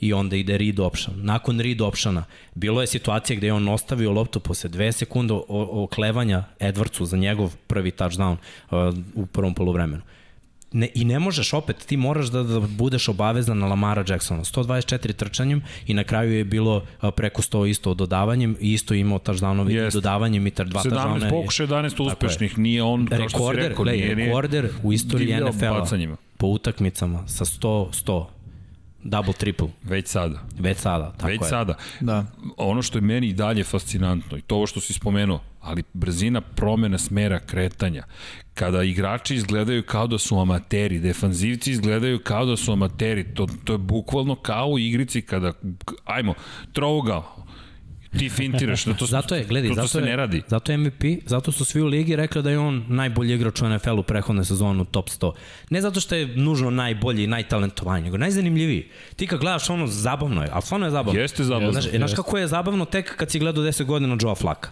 i 0.00 0.12
onda 0.12 0.36
ide 0.36 0.58
read 0.58 0.80
option. 0.80 1.14
Nakon 1.16 1.60
read 1.60 1.80
optiona 1.80 2.24
bilo 2.54 2.80
je 2.80 2.86
situacija 2.86 3.36
gde 3.36 3.46
je 3.46 3.52
on 3.52 3.68
ostavio 3.68 4.10
loptu 4.10 4.40
posle 4.40 4.70
dve 4.70 4.92
sekunde 4.92 5.34
oklevanja 5.48 6.44
Edwardsu 6.60 7.04
za 7.04 7.16
njegov 7.16 7.56
prvi 7.66 7.90
touchdown 7.90 8.36
uh, 8.70 8.94
u 9.14 9.26
prvom 9.26 9.54
polovremenu. 9.54 10.02
Ne, 10.72 10.88
I 10.94 11.04
ne 11.04 11.18
možeš 11.18 11.52
opet, 11.52 11.76
ti 11.86 11.96
moraš 11.96 12.26
da, 12.26 12.42
da 12.42 12.60
budeš 12.60 13.08
obavezan 13.08 13.58
na 13.58 13.66
Lamara 13.66 14.04
Jacksona. 14.08 14.44
124 14.44 15.12
trčanjem 15.12 15.62
i 15.86 15.94
na 15.94 16.04
kraju 16.04 16.32
je 16.32 16.44
bilo 16.44 16.84
preko 17.16 17.42
100 17.42 17.68
isto 17.68 17.94
dodavanjem 17.94 18.56
i 18.60 18.72
isto 18.72 18.94
imao 18.94 19.18
touchdownovi 19.18 19.70
Jeste. 19.70 19.96
dodavanjem 19.96 20.46
i 20.46 20.50
tar, 20.50 20.66
dva 20.66 20.82
17 20.82 20.90
touchdowna. 20.90 21.30
pokušaja, 21.30 21.68
11 21.68 22.06
uspešnih, 22.06 22.58
nije 22.58 22.82
on, 22.82 23.06
kao 23.06 23.28
što 23.28 23.28
si 23.28 23.34
Rekorder, 23.34 23.68
rekao, 23.68 23.84
gledaj, 23.84 24.00
nije, 24.00 24.14
rekorder 24.14 24.68
u 24.82 24.92
istoriji 24.92 25.34
NFL-a 25.40 26.16
po 26.36 26.46
utakmicama 26.46 27.28
sa 27.28 27.44
100, 27.44 28.04
100, 28.04 28.24
double, 29.04 29.32
triple, 29.32 29.68
Već 29.82 30.08
sada. 30.08 30.42
već 30.58 30.78
sada. 30.78 31.12
Tako 31.16 31.26
Već 31.26 31.40
je. 31.42 31.48
sada. 31.48 31.74
Da. 32.00 32.24
Ono 32.56 32.82
što 32.82 32.98
je 32.98 33.02
meni 33.02 33.28
i 33.28 33.32
dalje 33.32 33.64
fascinantno 33.64 34.38
i 34.38 34.42
to 34.42 34.56
ovo 34.56 34.66
što 34.66 34.80
si 34.80 34.92
spomenuo, 34.92 35.40
ali 35.60 35.82
brzina 35.92 36.40
promena 36.40 36.98
smera 36.98 37.38
kretanja. 37.38 38.04
Kada 38.54 38.82
igrači 38.82 39.34
izgledaju 39.34 39.82
kao 39.82 40.06
da 40.06 40.18
su 40.18 40.38
amateri, 40.38 40.98
defanzivci 40.98 41.70
izgledaju 41.70 42.18
kao 42.18 42.44
da 42.46 42.56
su 42.56 42.72
amateri, 42.72 43.34
to, 43.34 43.46
to 43.64 43.72
je 43.72 43.78
bukvalno 43.78 44.34
kao 44.34 44.66
u 44.66 44.78
igrici 44.78 45.22
kada, 45.22 45.52
ajmo, 46.04 46.34
trougao, 46.72 47.44
ti 48.18 48.28
fintiraš, 48.28 48.84
da 48.84 48.94
to, 48.94 49.06
Zato 49.16 49.34
je, 49.34 49.44
gledaj, 49.44 49.68
to, 49.68 49.74
to 49.74 49.80
zato 49.80 49.88
se 49.88 49.98
je, 49.98 50.04
ne 50.04 50.16
radi. 50.16 50.42
Zato 50.46 50.72
je 50.72 50.78
MVP, 50.78 51.04
zato 51.26 51.52
su 51.52 51.64
svi 51.64 51.82
u 51.82 51.86
ligi 51.86 52.16
rekli 52.16 52.42
da 52.42 52.50
je 52.50 52.58
on 52.58 52.84
najbolji 52.88 53.34
igrač 53.34 53.62
u 53.62 53.68
NFL-u 53.68 54.02
prehodne 54.02 54.44
sezonu 54.44 54.84
top 54.84 55.08
100. 55.08 55.32
Ne 55.70 55.80
zato 55.80 56.00
što 56.00 56.14
je 56.14 56.26
nužno 56.26 56.70
najbolji 56.70 57.24
i 57.24 57.26
najtalentovaniji, 57.26 58.04
nego 58.04 58.18
najzanimljiviji. 58.18 58.88
Ti 59.16 59.26
kad 59.26 59.40
gledaš 59.40 59.70
ono, 59.70 59.86
zabavno 59.86 60.42
je, 60.42 60.48
ali 60.52 60.62
stvarno 60.62 60.86
je 60.86 60.90
zabavno. 60.90 61.20
Jeste 61.20 61.44
zabavno. 61.44 61.72
Znaš, 61.72 61.90
znaš 61.96 62.14
kako 62.14 62.38
je 62.38 62.46
zabavno 62.46 62.84
tek 62.84 63.16
kad 63.16 63.30
si 63.30 63.38
gledao 63.38 63.64
10 63.64 63.84
godina 63.84 64.16
Joe 64.20 64.34
Flaka. 64.34 64.70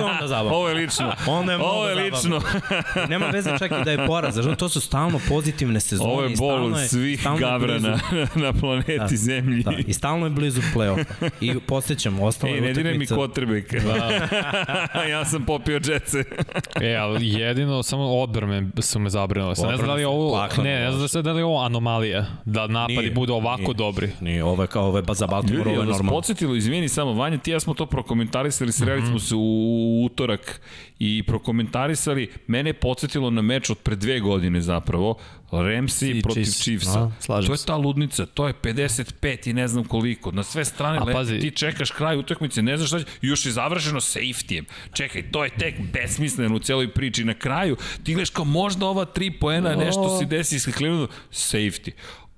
Onda 0.00 0.26
zabavno? 0.26 0.52
Ovo 0.52 0.68
je 0.68 0.74
lično. 0.74 1.12
Onda 1.28 1.52
je 1.52 1.58
mnogo 1.58 1.72
Ovo 1.72 1.88
je 1.88 1.94
zabavno. 2.10 2.36
lično. 2.36 2.40
Nema 3.08 3.26
veze 3.26 3.58
čak 3.58 3.70
i 3.72 3.84
da 3.84 3.90
je 3.90 4.06
poraz, 4.06 4.34
znaš, 4.34 4.58
to 4.58 4.68
su 4.68 4.80
stalno 4.80 5.20
pozitivne 5.28 5.80
sezone. 5.80 6.10
Ovo 6.10 6.22
je 6.22 6.32
i 6.32 6.36
bol 6.36 6.70
je- 6.70 6.88
svih 6.88 7.26
gavrana 7.38 7.98
na 8.36 8.52
planeti 8.52 8.98
da. 8.98 9.06
Zemlji. 9.08 9.62
Da, 9.62 9.72
i 9.78 9.92
stalno 9.92 10.26
je 10.26 10.30
blizu 10.30 10.60
play-offa. 10.74 11.30
I 11.40 11.60
posjećam, 11.60 12.20
ostalo 12.20 12.52
Ej, 12.52 12.56
je 12.56 12.60
ne 12.60 12.72
diraj 12.72 12.94
mi 12.94 13.06
kotrbek. 13.06 13.74
Da. 13.74 15.02
ja 15.10 15.24
sam 15.24 15.44
popio 15.44 15.80
džetce. 15.80 16.24
E, 16.80 16.94
ali 16.94 17.28
jedino 17.28 17.82
samo 17.82 18.04
odbrane 18.04 18.66
su 18.78 18.98
me 18.98 19.10
zabrinule. 19.10 19.50
Ne 19.50 19.76
znam 19.76 19.86
da 19.86 19.94
li 19.94 20.02
je 20.02 20.06
ovo, 20.06 20.48
ne, 20.58 20.80
ne 20.80 20.92
znam 20.92 21.08
da 21.14 21.22
da 21.22 21.32
li 21.32 21.40
je 21.40 21.44
ovo 21.44 21.60
anomalija, 21.60 22.26
da 22.44 22.66
napadi 22.66 22.96
Nije, 22.96 23.10
budu 23.10 23.32
ovako 23.34 23.62
nije. 23.62 23.74
dobri. 23.74 24.10
Nije, 24.20 24.44
ovo 24.44 24.62
je 24.62 24.66
kao, 24.66 24.86
ovo 24.86 24.98
je 24.98 25.04
za 25.08 25.26
Baltimore, 25.26 25.58
Ljudi, 25.58 25.70
ovo 25.70 25.74
je 25.74 25.78
vas 25.80 25.88
normalno. 25.88 26.12
podsjetilo, 26.12 26.54
izvini 26.54 26.88
samo, 26.88 27.12
Vanja, 27.12 27.38
ti 27.38 27.50
ja 27.50 27.60
smo 27.60 27.74
to 27.74 27.86
prokomentarisali, 27.86 28.72
sreli 29.00 29.10
smo 29.10 29.18
se 29.18 29.34
u 29.34 30.04
utorak 30.04 30.60
i 30.98 31.22
prokomentarisali, 31.26 32.28
mene 32.46 32.70
je 32.70 32.74
podsjetilo 32.74 33.30
na 33.30 33.42
meč 33.42 33.70
od 33.70 33.78
pre 33.78 33.96
dve 33.96 34.20
godine 34.20 34.60
zapravo, 34.60 35.16
Ramsey 35.50 36.18
I 36.18 36.22
protiv 36.22 36.44
Chiefs. 36.44 36.62
Chiefsa. 36.62 37.10
A, 37.28 37.42
to 37.46 37.52
je 37.52 37.58
ta 37.66 37.76
ludnica, 37.76 38.26
to 38.26 38.46
je 38.46 38.54
55 38.54 39.50
i 39.50 39.52
ne 39.52 39.68
znam 39.68 39.84
koliko. 39.84 40.30
Na 40.30 40.42
sve 40.42 40.64
strane 40.64 40.98
A 40.98 41.04
pazi- 41.04 41.40
ti 41.40 41.50
čekaš 41.50 41.90
kraj 41.90 42.16
utakmice, 42.16 42.62
ne 42.62 42.76
znaš 42.76 42.88
šta 42.88 42.98
će, 42.98 43.04
i 43.22 43.26
još 43.26 43.46
je 43.46 43.52
završeno 43.52 44.00
safetyjem. 44.00 44.64
Čekaj, 44.92 45.30
to 45.30 45.44
je 45.44 45.50
tek 45.50 45.74
besmisleno 45.92 46.56
u 46.56 46.58
celoj 46.58 46.92
priči. 46.92 47.24
Na 47.24 47.34
kraju, 47.34 47.76
ti 48.02 48.14
gledaš 48.14 48.30
kao 48.30 48.44
možda 48.44 48.86
ova 48.86 49.04
tri 49.04 49.30
poena, 49.30 49.74
nešto 49.76 50.18
se 50.18 50.24
desi 50.24 50.72
Clevelandu, 50.72 51.08
safety. 51.32 51.90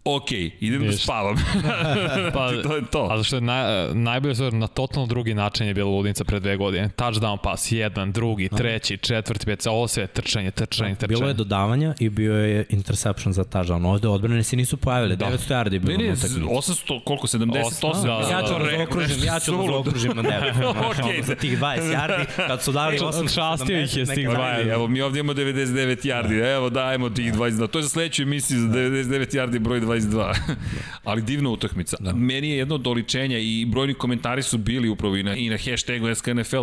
Ok, 0.04 0.32
idem 0.60 0.80
da 0.80 0.86
Ništa. 0.86 1.02
spavam. 1.02 1.36
Pa, 2.34 2.50
to 2.62 2.76
je 2.76 2.82
to. 2.90 3.08
A 3.10 3.16
zašto 3.16 3.36
je 3.36 3.40
naj, 3.40 3.94
najbolje 3.94 4.34
stvar, 4.34 4.52
na 4.52 4.66
totalno 4.66 5.06
drugi 5.06 5.34
način 5.34 5.66
je 5.66 5.74
bila 5.74 5.90
ludnica 5.90 6.24
pre 6.24 6.40
dve 6.40 6.56
godine. 6.56 6.90
Touchdown 6.96 7.36
pas, 7.42 7.72
jedan, 7.72 8.12
drugi, 8.12 8.48
treći, 8.48 8.96
četvrti, 8.96 9.46
pet, 9.46 9.66
ovo 9.66 9.88
sve 9.88 10.06
trčanje, 10.06 10.50
trčanje, 10.50 10.94
trčanje. 10.94 11.08
Bilo 11.08 11.28
je 11.28 11.34
dodavanja 11.34 11.94
i 11.98 12.08
bio 12.08 12.34
je 12.34 12.64
interception 12.68 13.32
za 13.32 13.44
touchdown. 13.44 13.86
Ovde 13.86 14.08
odbrane 14.08 14.42
se 14.42 14.56
nisu 14.56 14.76
pojavile. 14.76 15.16
Da. 15.16 15.26
900 15.26 15.54
yardi 15.54 15.72
je 15.72 15.80
bilo 15.80 15.98
Ne, 15.98 16.04
ne, 16.04 16.10
na 16.10 16.14
utakmici. 16.14 16.72
800, 16.72 17.04
koliko, 17.04 17.26
78? 17.26 17.66
Osam, 17.66 18.02
da, 18.02 18.08
da, 18.08 18.28
Ja 18.30 18.42
ću 18.42 18.52
da, 18.52 18.58
da 18.58 18.64
da. 18.64 18.76
zaokružim, 18.76 19.24
ja 19.24 19.40
ću 19.40 19.52
da 19.52 19.62
zaokružim 19.66 20.12
na 20.22 20.22
9. 20.22 20.70
Okej. 20.70 21.04
okay. 21.04 21.24
za 21.24 21.34
tih 21.34 21.58
20 21.58 21.80
yardi, 21.80 22.24
kad 22.46 22.62
su 22.62 22.72
dali 22.72 22.98
8 22.98 23.34
Častio 23.34 23.80
ih 23.80 23.96
je 23.96 24.06
s 24.06 24.14
tih 24.14 24.28
20. 24.28 24.72
Evo, 24.72 24.88
mi 24.88 25.00
ovdje 25.00 25.20
imamo 25.20 25.34
99 25.38 26.06
yardi, 26.06 26.54
evo 26.54 26.70
dajemo 26.70 27.10
tih 27.10 27.34
20, 27.34 27.58
da, 27.58 27.66
to 27.66 27.78
je 27.78 27.82
za 27.82 27.88
sledeću 27.88 28.22
emisiju 28.22 28.60
za 28.60 28.66
99 28.66 29.36
yardi 29.36 29.58
broj 29.58 29.91
22. 29.92 30.34
Ali 31.04 31.22
divna 31.22 31.50
utakmica. 31.50 31.96
Da. 32.00 32.12
Meni 32.12 32.50
je 32.50 32.56
jedno 32.56 32.78
doličenja 32.78 33.38
i 33.38 33.64
brojni 33.64 33.94
komentari 33.94 34.42
su 34.42 34.58
bili 34.58 34.88
upravo 34.88 35.16
i 35.16 35.22
na, 35.22 35.36
i 35.36 35.48
na 35.48 35.56
hashtagu 35.56 36.14
SKNFL 36.14 36.62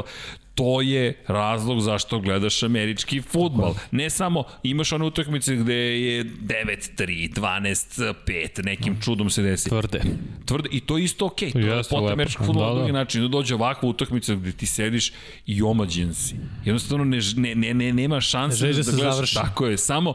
to 0.59 0.81
je 0.81 1.13
razlog 1.27 1.81
zašto 1.81 2.19
gledaš 2.19 2.63
američki 2.63 3.21
futbol. 3.21 3.73
Ne 3.91 4.09
samo 4.09 4.43
imaš 4.63 4.91
one 4.91 5.05
utakmice 5.05 5.55
gde 5.55 5.73
je 5.75 6.23
9-3, 6.25 7.33
12-5, 7.33 8.65
nekim 8.65 9.01
čudom 9.01 9.29
se 9.29 9.41
desi. 9.41 9.69
Tvrde. 9.69 10.01
Tvrde. 10.45 10.69
I 10.71 10.79
to 10.79 10.97
je 10.97 11.03
isto 11.03 11.25
okej. 11.25 11.49
Okay. 11.49 11.69
To 11.69 11.77
je 11.77 11.83
pot 11.89 12.11
američkog 12.11 12.45
futbola 12.45 12.67
da, 12.67 12.73
da. 12.73 12.79
drugi 12.79 12.91
način. 12.91 13.21
Da 13.21 13.27
dođe 13.27 13.55
ovakva 13.55 13.89
utakmica 13.89 14.35
gde 14.35 14.51
ti 14.51 14.65
sediš 14.65 15.11
i 15.45 15.61
omađen 15.61 16.13
si. 16.13 16.35
Jednostavno 16.65 17.05
ne, 17.05 17.19
ne, 17.35 17.55
ne, 17.55 17.73
ne 17.73 17.93
nema 17.93 18.21
šanse 18.21 18.65
ne 18.65 18.73
da, 18.73 18.81
da 18.83 18.91
gledaš. 18.91 19.13
Završi. 19.15 19.35
Tako 19.35 19.65
je. 19.65 19.77
Samo 19.77 20.13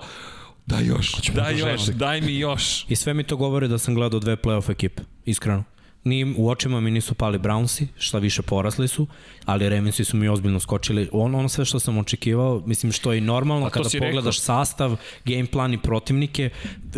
Daj 0.66 0.86
još, 0.86 1.30
daj 1.34 1.58
još, 1.58 1.86
daj 1.86 2.20
mi 2.20 2.38
još. 2.38 2.86
I 2.88 2.96
sve 2.96 3.14
mi 3.14 3.24
to 3.24 3.36
govori 3.36 3.68
da 3.68 3.78
sam 3.78 3.94
gledao 3.94 4.20
dve 4.20 4.36
playoff 4.36 4.70
ekipe, 4.70 5.02
iskreno 5.24 5.64
ni, 6.04 6.34
u 6.36 6.48
očima 6.48 6.80
mi 6.80 6.90
nisu 6.90 7.14
pali 7.14 7.38
Brownsi, 7.38 7.86
šta 7.98 8.18
više 8.18 8.42
porasli 8.42 8.88
su, 8.88 9.06
ali 9.44 9.68
Ravensi 9.68 10.04
su 10.04 10.16
mi 10.16 10.28
ozbiljno 10.28 10.60
skočili. 10.60 11.08
Ono, 11.12 11.38
ono 11.38 11.48
sve 11.48 11.64
što 11.64 11.80
sam 11.80 11.98
očekivao, 11.98 12.62
mislim 12.66 12.92
što 12.92 13.12
je 13.12 13.18
i 13.18 13.20
normalno 13.20 13.70
kada 13.70 13.88
pogledaš 13.88 14.36
rekao. 14.36 14.64
sastav, 14.64 14.96
game 15.24 15.46
plan 15.46 15.72
i 15.72 15.78
protivnike, 15.78 16.50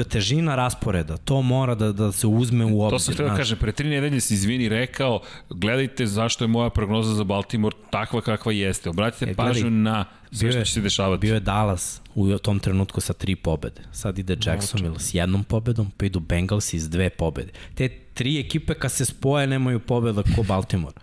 težina 0.09 0.54
rasporeda, 0.54 1.16
to 1.16 1.42
mora 1.42 1.74
da, 1.74 1.92
da 1.92 2.12
se 2.12 2.26
uzme 2.26 2.64
u 2.64 2.82
obzir. 2.82 2.96
To 2.96 2.98
sam 2.98 3.14
treba 3.14 3.30
da 3.30 3.36
kaže, 3.36 3.57
pre 3.57 3.72
tri 3.72 3.88
nedelje 3.88 4.20
se 4.20 4.34
izvini 4.34 4.68
rekao, 4.68 5.20
gledajte 5.50 6.07
zašto 6.07 6.44
je 6.44 6.48
moja 6.48 6.70
prognoza 6.70 7.14
za 7.14 7.24
Baltimore 7.24 7.76
takva 7.90 8.20
kakva 8.20 8.52
jeste. 8.52 8.90
Obratite 8.90 9.30
e, 9.30 9.34
pažnju 9.34 9.70
na 9.70 10.04
sve 10.32 10.52
što 10.52 10.64
će 10.64 10.72
se 10.72 10.80
dešavati. 10.80 11.20
Bio 11.20 11.34
je 11.34 11.40
Dallas 11.40 12.00
u 12.14 12.38
tom 12.38 12.59
trenutku 12.59 13.00
sa 13.00 13.12
tri 13.12 13.36
pobede. 13.36 13.82
Sad 13.92 14.18
ide 14.18 14.36
Jacksonville 14.44 15.00
s 15.00 15.14
jednom 15.14 15.44
pobedom, 15.44 15.90
pa 15.96 16.07
idu 16.07 16.20
Bengals 16.20 16.74
s 16.74 16.90
dve 16.90 17.11
pobede. 17.11 17.52
Te 17.74 18.05
tri 18.16 18.38
ekipe 18.40 18.74
kad 18.74 18.92
se 18.92 19.04
spoje 19.04 19.46
nemaju 19.46 19.80
pobeda 19.80 20.22
ko 20.22 20.42
Baltimore. 20.42 20.94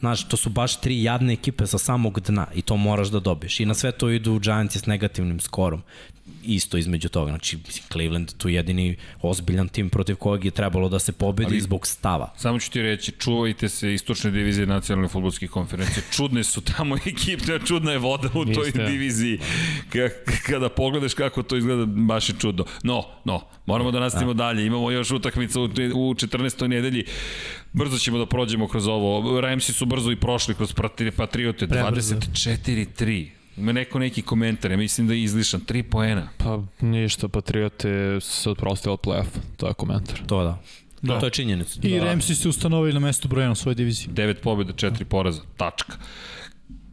Znaš, 0.00 0.28
to 0.28 0.36
su 0.36 0.50
baš 0.50 0.80
tri 0.80 1.02
jadne 1.02 1.32
ekipe 1.32 1.66
sa 1.66 1.78
samog 1.78 2.20
dna 2.20 2.46
i 2.54 2.62
to 2.62 2.76
moraš 2.76 3.08
da 3.08 3.20
dobiješ. 3.20 3.60
I 3.60 3.66
na 3.66 3.74
sve 3.74 3.92
to 3.92 4.10
idu 4.10 4.38
Giants 4.38 4.76
s 4.76 4.86
negativnim 4.86 5.40
skorom 5.40 5.82
isto 6.44 6.76
između 6.76 7.08
toga. 7.08 7.30
Znači, 7.30 7.58
Cleveland 7.92 8.32
tu 8.38 8.48
jedini 8.48 8.96
ozbiljan 9.22 9.68
tim 9.68 9.90
protiv 9.90 10.16
kojeg 10.16 10.44
je 10.44 10.50
trebalo 10.50 10.88
da 10.88 10.98
se 10.98 11.12
pobedi 11.12 11.50
Ali, 11.50 11.60
zbog 11.60 11.86
stava. 11.86 12.34
Samo 12.36 12.58
ću 12.58 12.70
ti 12.70 12.82
reći, 12.82 13.12
čuvajte 13.12 13.68
se 13.68 13.94
istočne 13.94 14.30
divizije 14.30 14.66
nacionalne 14.66 15.08
futbolske 15.08 15.46
konferencije. 15.48 16.04
Čudne 16.16 16.44
su 16.44 16.60
tamo 16.60 16.96
ekipe, 16.96 17.58
čudna 17.66 17.92
je 17.92 17.98
voda 17.98 18.28
u 18.28 18.44
toj 18.44 18.64
Niste. 18.64 18.86
diviziji. 18.86 19.38
Kada 20.46 20.68
pogledaš 20.68 21.14
kako 21.14 21.42
to 21.42 21.56
izgleda, 21.56 21.86
baš 21.86 22.28
je 22.28 22.34
čudno. 22.40 22.64
No, 22.82 23.04
no, 23.24 23.40
moramo 23.66 23.90
da 23.90 24.00
nastavimo 24.00 24.34
da. 24.34 24.44
dalje. 24.44 24.66
Imamo 24.66 24.90
još 24.90 25.10
utakmicu 25.10 25.62
u 25.94 26.14
14. 26.14 26.66
nedelji. 26.66 27.04
Brzo 27.72 27.98
ćemo 27.98 28.18
da 28.18 28.26
prođemo 28.26 28.68
kroz 28.68 28.86
ovo. 28.86 29.40
Ramsi 29.40 29.72
su 29.72 29.86
brzo 29.86 30.10
i 30.10 30.16
prošli 30.16 30.54
kroz 30.54 30.74
Patriote. 31.16 31.66
24-3. 31.66 33.41
Ima 33.56 33.72
neko 33.72 33.98
neki 33.98 34.22
komentar, 34.22 34.70
ja 34.70 34.76
mislim 34.76 35.06
da 35.06 35.14
je 35.14 35.22
izlišan. 35.22 35.60
Tri 35.60 35.82
poena. 35.82 36.28
Pa 36.38 36.62
ništa, 36.80 37.28
Patriote 37.28 38.20
se 38.20 38.50
odprostili 38.50 38.92
od 38.92 39.00
play-off. 39.00 39.28
To 39.56 39.68
je 39.68 39.74
komentar. 39.74 40.26
To 40.26 40.44
da. 40.44 40.62
Da. 41.02 41.20
To 41.20 41.26
je 41.26 41.30
činjenica. 41.30 41.80
I 41.82 41.98
da. 41.98 42.04
Ramsi 42.04 42.34
se 42.34 42.48
ustanovili 42.48 42.92
na 42.92 43.00
mestu 43.00 43.28
brojena 43.28 43.52
u 43.52 43.54
svojoj 43.54 43.74
diviziji. 43.74 44.08
9 44.08 44.34
pobjeda, 44.34 44.72
4 44.72 45.04
poraza. 45.04 45.42
Tačka. 45.56 45.96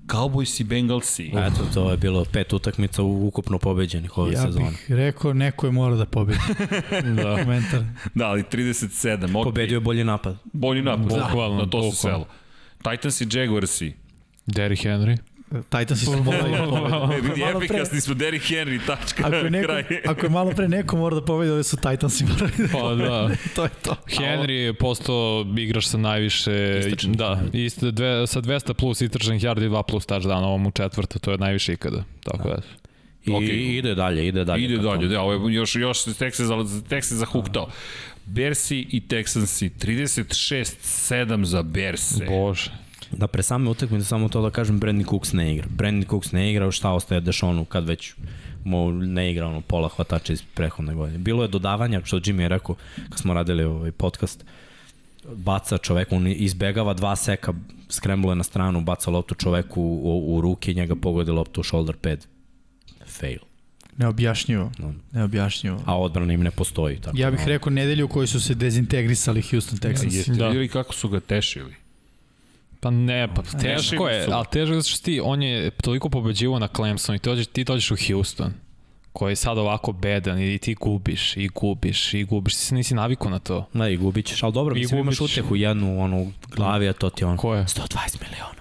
Cowboys 0.08 0.62
i 0.62 0.64
Bengalsi. 0.64 1.28
Eto, 1.28 1.66
to 1.74 1.92
je 1.92 1.98
bilo 1.98 2.26
pet 2.26 2.54
utakmica 2.54 3.04
ukupno 3.04 3.60
pobeđenih 3.60 4.18
ove 4.18 4.34
ja 4.34 4.42
sezone. 4.42 4.66
Ja 4.66 4.72
bih 4.72 4.86
rekao, 4.90 5.34
neko 5.34 5.66
je 5.66 5.72
mora 5.72 5.96
da 5.96 6.06
pobedi. 6.06 6.40
da. 7.24 7.38
Komentar. 7.44 7.84
Da, 8.16 8.28
ali 8.28 8.44
37. 8.44 9.18
Okay. 9.18 9.44
Pobedio 9.44 9.76
je 9.76 9.80
bolji 9.80 10.04
napad. 10.04 10.38
Bolji 10.54 10.82
napad, 10.82 11.08
da. 11.08 11.16
bukvalno, 11.16 11.58
na 11.58 11.70
to 11.70 11.92
se 11.92 11.98
selo. 11.98 12.28
Titans 12.84 13.22
i 13.22 13.28
Jaguarsi. 13.32 13.94
Derrick 14.46 14.84
Henry. 14.84 15.18
Titansi 15.50 16.06
su 16.06 16.12
pobedili. 16.26 16.58
Vidi, 17.22 17.42
efikasni 17.42 18.02
smo, 18.02 18.14
Derrick 18.14 18.46
Henry, 18.46 18.80
tačka, 18.88 19.28
ako 19.28 19.36
je 19.36 19.50
neko, 19.60 19.68
kraj. 19.68 19.84
ako 20.06 20.26
je 20.26 20.30
malo 20.30 20.52
pre 20.52 20.68
neko 20.68 20.98
mora 20.98 21.16
da 21.16 21.26
pobedi, 21.26 21.52
ove 21.52 21.64
su 21.64 21.78
Titansi 21.78 22.26
morali 22.26 22.52
da 22.58 22.68
Pa 22.72 22.96
da. 22.96 23.30
to 23.56 23.64
je 23.64 23.70
to. 23.82 23.96
Henry 24.08 24.52
je 24.52 24.74
postao 24.74 25.46
igrač 25.58 25.86
sa 25.86 25.98
najviše, 25.98 26.80
istračnih, 26.80 27.18
da, 27.18 27.42
isto, 27.54 27.92
dve, 27.92 28.28
sa 28.28 28.42
200 28.42 28.74
plus 28.74 29.02
istračnih 29.02 29.44
yardi 29.44 29.66
i 29.66 29.70
2 29.70 29.84
plus 29.84 30.08
touchdown 30.08 30.44
ovom 30.44 30.66
u 30.66 30.72
četvrta, 30.72 31.20
to 31.20 31.32
je 31.32 31.38
najviše 31.38 31.74
ikada. 31.74 32.04
Tako 32.24 32.50
da. 32.50 32.56
da. 32.56 32.62
I 33.26 33.30
okay. 33.30 33.78
ide 33.78 33.96
dalje, 33.96 34.28
ide 34.28 34.46
dalje. 34.46 34.64
Ide 34.64 34.78
dalje, 34.78 35.08
da, 35.08 35.22
ovo 35.22 35.50
je 35.50 35.54
još, 35.54 35.76
još 35.76 36.04
tek 36.04 36.36
se, 36.36 36.44
tek 36.90 37.06
se 37.06 37.16
zahuktao. 37.16 37.68
Bersi 38.26 38.88
i 38.92 39.02
Texansi, 39.08 39.70
36-7 39.70 41.44
za 41.44 41.64
Berse. 41.64 42.26
Bože. 42.26 42.72
Da 43.12 43.28
pre 43.28 43.44
same 43.44 43.70
utakmice 43.70 44.06
samo 44.06 44.30
to 44.30 44.42
da 44.42 44.50
kažem 44.50 44.80
Brandon 44.80 45.08
Cooks 45.10 45.34
ne 45.34 45.54
igra. 45.54 45.68
Brandon 45.70 46.10
Cooks 46.10 46.32
ne 46.32 46.52
igra, 46.52 46.72
šta 46.72 46.92
ostaje 46.92 47.22
Dešonu 47.22 47.66
kad 47.66 47.86
već 47.86 48.14
mo 48.64 48.92
ne 48.92 49.32
igra 49.32 49.48
ono 49.48 49.62
pola 49.62 49.90
hvatača 49.90 50.34
iz 50.34 50.44
prehodne 50.54 50.94
godine. 50.94 51.18
Bilo 51.18 51.44
je 51.44 51.48
dodavanja, 51.48 52.02
što 52.04 52.20
Jimmy 52.20 52.42
je 52.42 52.50
rekao 52.50 52.76
kad 53.10 53.20
smo 53.20 53.34
radili 53.34 53.64
ovaj 53.64 53.92
podcast, 53.92 54.46
baca 55.36 55.78
čovek, 55.78 56.12
on 56.12 56.28
izbegava 56.28 56.94
dva 56.94 57.16
seka, 57.16 57.54
skremblo 57.90 58.36
na 58.36 58.44
stranu, 58.44 58.82
baca 58.82 59.12
loptu 59.12 59.36
čoveku 59.36 59.82
u, 59.82 60.36
u 60.36 60.42
ruke 60.42 60.72
i 60.72 60.76
njega 60.76 60.96
pogodi 60.96 61.32
loptu 61.32 61.62
u 61.62 61.64
shoulder 61.64 61.96
pad. 61.96 62.26
Fail. 63.06 63.40
Neobjašnjivo. 63.98 64.72
No. 64.78 64.94
Neobjašnjivo. 65.12 65.82
A 65.86 66.00
odbrana 66.00 66.34
im 66.34 66.44
ne 66.44 66.52
postoji. 66.52 67.02
Tako 67.02 67.18
ja 67.18 67.32
bih 67.32 67.40
rekao 67.46 67.70
nedelju 67.70 68.06
u 68.06 68.08
kojoj 68.08 68.28
su 68.28 68.42
se 68.42 68.56
dezintegrisali 68.56 69.42
Houston 69.42 69.80
Texans. 69.80 70.16
Jeste 70.16 70.32
da. 70.32 70.48
vidjeli 70.48 70.68
kako 70.68 70.94
su 70.94 71.10
ga 71.10 71.20
tešili? 71.20 71.74
Pa 72.80 72.90
ne, 72.90 73.28
pa 73.36 73.42
teško 73.42 74.10
je, 74.10 74.28
ali 74.32 74.46
teško 74.52 74.76
je 74.76 74.82
što 74.82 75.06
ti, 75.06 75.22
on 75.24 75.44
je 75.44 75.72
toliko 75.72 76.10
pobeđivo 76.10 76.60
na 76.60 76.68
Clemson 76.68 77.16
i 77.16 77.20
dođeš, 77.20 77.48
ti 77.48 77.64
dođeš 77.64 77.92
u 77.92 77.96
Houston 78.08 78.54
koji 79.14 79.32
je 79.32 79.36
sad 79.36 79.58
ovako 79.58 79.92
bedan 79.92 80.42
i 80.42 80.58
ti 80.58 80.74
gubiš 80.74 81.38
i 81.38 81.48
gubiš 81.48 82.14
i 82.14 82.24
gubiš, 82.24 82.54
ti 82.54 82.60
se 82.60 82.76
nisi 82.76 82.96
naviku 82.96 83.30
na 83.30 83.40
to. 83.40 83.66
Da, 83.74 83.90
i 83.90 83.98
gubit 83.98 84.26
ćeš, 84.26 84.44
ali 84.44 84.54
dobro, 84.54 84.76
I 84.76 84.80
mislim 84.80 85.04
gubiš... 85.04 85.20
imaš 85.20 85.32
utehu 85.32 85.56
jednu 85.56 86.02
onu 86.02 86.32
glavi, 86.56 86.90
a 86.90 86.94
to 86.94 87.10
ti 87.10 87.24
on 87.24 87.38
Ko 87.38 87.56
je? 87.56 87.64
120 87.64 88.22
miliona. 88.22 88.59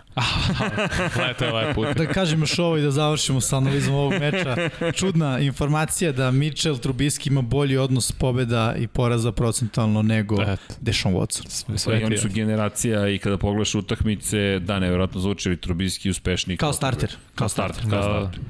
Lete 1.19 1.49
ovaj 1.49 1.75
put. 1.75 1.87
Da 1.97 2.07
kažem 2.07 2.41
još 2.41 2.59
ovo 2.59 2.77
i 2.77 2.83
da 2.83 2.91
završimo 2.91 3.41
sa 3.41 3.57
analizom 3.57 3.95
ovog 3.95 4.13
meča. 4.21 4.57
Čudna 4.99 5.39
informacija 5.39 6.13
da 6.13 6.31
Mitchell 6.31 6.77
Trubisky 6.77 7.29
ima 7.29 7.43
bolji 7.43 7.77
odnos 7.77 8.13
pobeda 8.13 8.75
i 8.79 8.87
poraza 8.87 9.33
procentualno 9.33 10.03
nego 10.03 10.43
Et. 10.43 10.79
Deshaun 10.81 11.15
Watson. 11.15 11.49
Sve, 11.49 11.79
sve 11.79 12.05
oni 12.05 12.19
su 12.19 12.29
generacija 12.29 13.09
i 13.09 13.19
kada 13.19 13.39
pogledaš 13.39 13.75
utakmice, 13.75 14.59
da, 14.59 14.79
nevjerojatno 14.79 15.21
zvuči 15.21 15.51
Trubisky 15.51 16.11
uspešniji. 16.11 16.57
Kao 16.57 16.73
starter. 16.73 17.17
Kao 17.35 17.49
starter, 17.49 17.91
kao 17.91 18.03
starter. 18.03 18.41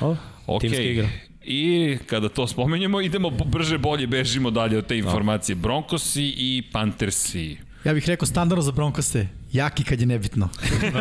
O, 0.00 0.16
okay. 0.46 0.60
timska 0.60 0.82
igra. 0.82 1.08
I 1.44 1.98
kada 2.06 2.28
to 2.28 2.46
spomenjemo, 2.46 3.00
idemo 3.00 3.30
brže 3.30 3.78
bolje, 3.78 4.06
bežimo 4.06 4.50
dalje 4.50 4.78
od 4.78 4.86
te 4.86 4.98
informacije. 4.98 5.56
Broncosi 5.56 6.34
i 6.36 6.62
Panthersi. 6.72 7.56
Ja 7.84 7.94
bih 7.94 8.08
rekao 8.08 8.26
standardno 8.26 8.62
za 8.62 8.72
Broncose, 8.72 9.26
jaki 9.52 9.84
kad 9.84 10.00
je 10.00 10.06
nebitno. 10.06 10.48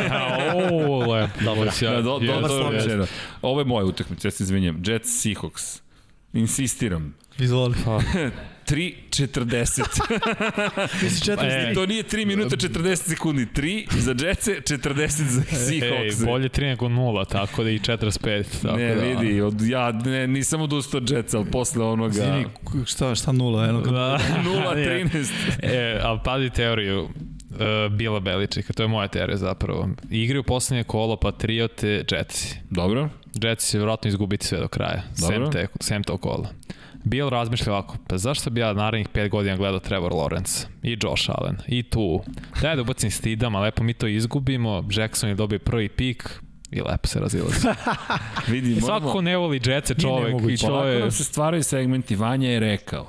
o, 0.71 1.13
lepo. 1.13 1.43
Dobro, 1.43 1.71
ja, 1.81 2.01
do, 2.01 2.19
do, 2.19 2.41
dobro 2.41 3.07
Ovo 3.41 3.61
je 3.61 3.65
moja 3.65 3.85
utakmica, 3.85 4.27
ja 4.27 4.31
se 4.31 4.43
izvinjam. 4.43 4.83
Jets 4.85 5.09
Seahawks. 5.09 5.81
Insistiram. 6.33 7.15
Izvoli. 7.39 7.75
3.40. 8.71 11.41
e, 11.71 11.73
to 11.73 11.85
nije 11.85 12.03
3 12.03 12.25
minuta 12.25 12.55
40 12.55 12.95
sekundi. 12.95 13.45
3 13.45 13.97
za 13.97 14.15
Jetse, 14.27 14.51
40 14.51 15.07
za 15.07 15.41
Seahawks. 15.41 16.21
Ej, 16.21 16.25
bolje 16.25 16.49
3 16.49 16.61
nego 16.61 16.87
0, 16.87 17.29
tako 17.29 17.63
da 17.63 17.69
i 17.69 17.79
45. 17.79 18.43
Tako 18.61 18.77
ne, 18.77 18.95
da. 18.95 19.01
vidi, 19.01 19.41
od, 19.41 19.61
ja 19.61 19.91
ne, 19.91 20.27
nisam 20.27 20.61
odustao 20.61 20.97
od 20.97 21.09
Jetsa, 21.09 21.37
ali 21.37 21.51
posle 21.51 21.85
onoga... 21.85 22.13
Zini, 22.13 22.45
šta, 22.85 23.15
šta 23.15 23.31
0? 23.31 23.69
Eno, 23.69 23.81
da. 23.81 24.19
0.13. 24.45 25.31
e, 25.61 25.99
ali 26.03 26.19
pazi 26.23 26.49
teoriju. 26.49 27.09
Uh, 27.51 27.91
Bila 27.91 28.19
Beličika, 28.19 28.73
to 28.73 28.83
je 28.83 28.87
moja 28.87 29.07
teorija 29.07 29.37
zapravo. 29.37 29.89
Igri 30.09 30.39
u 30.39 30.43
poslednje 30.43 30.83
kolo 30.83 31.15
Patriote 31.15 32.03
Jetsi. 32.11 32.55
Dobro. 32.69 33.09
Jetsi 33.41 33.71
će 33.71 33.77
vjerojatno 33.77 34.07
izgubiti 34.07 34.45
sve 34.45 34.59
do 34.59 34.67
kraja. 34.67 35.01
Dobro. 35.19 35.51
Sem, 35.51 35.51
te, 35.51 35.67
sem 35.79 36.03
to 36.03 36.17
kola. 36.17 36.49
Bill 37.03 37.29
razmišlja 37.29 37.73
ovako, 37.73 37.97
pa 38.07 38.17
zašto 38.17 38.49
bi 38.49 38.61
ja 38.61 38.73
narednih 38.73 39.07
5 39.13 39.29
godina 39.29 39.57
gledao 39.57 39.79
Trevor 39.79 40.11
Lawrence 40.11 40.65
i 40.83 40.97
Josh 41.03 41.29
Allen 41.29 41.57
i 41.67 41.83
tu. 41.83 42.21
Daj 42.61 42.75
da 42.75 42.81
ubacim 42.81 43.11
stidama, 43.11 43.59
lepo 43.59 43.83
mi 43.83 43.93
to 43.93 44.07
izgubimo, 44.07 44.83
Jackson 44.91 45.29
je 45.29 45.35
dobio 45.35 45.59
prvi 45.59 45.89
pik, 45.89 46.41
I 46.71 46.81
lepo 46.81 47.07
se 47.07 47.19
razilazi. 47.19 47.67
Vidi, 48.51 48.71
I 48.71 48.81
svako 48.81 49.11
ko 49.11 49.21
ne 49.21 49.37
voli 49.37 49.61
Jetsa 49.65 49.93
čovek 49.93 50.35
i 50.49 50.57
to 50.57 50.67
Polako 50.67 50.87
je 50.87 50.99
nam 50.99 51.11
se 51.11 51.23
stvaraju 51.23 51.63
segmenti, 51.63 52.15
Vanja 52.15 52.49
je 52.49 52.59
rekao. 52.59 53.07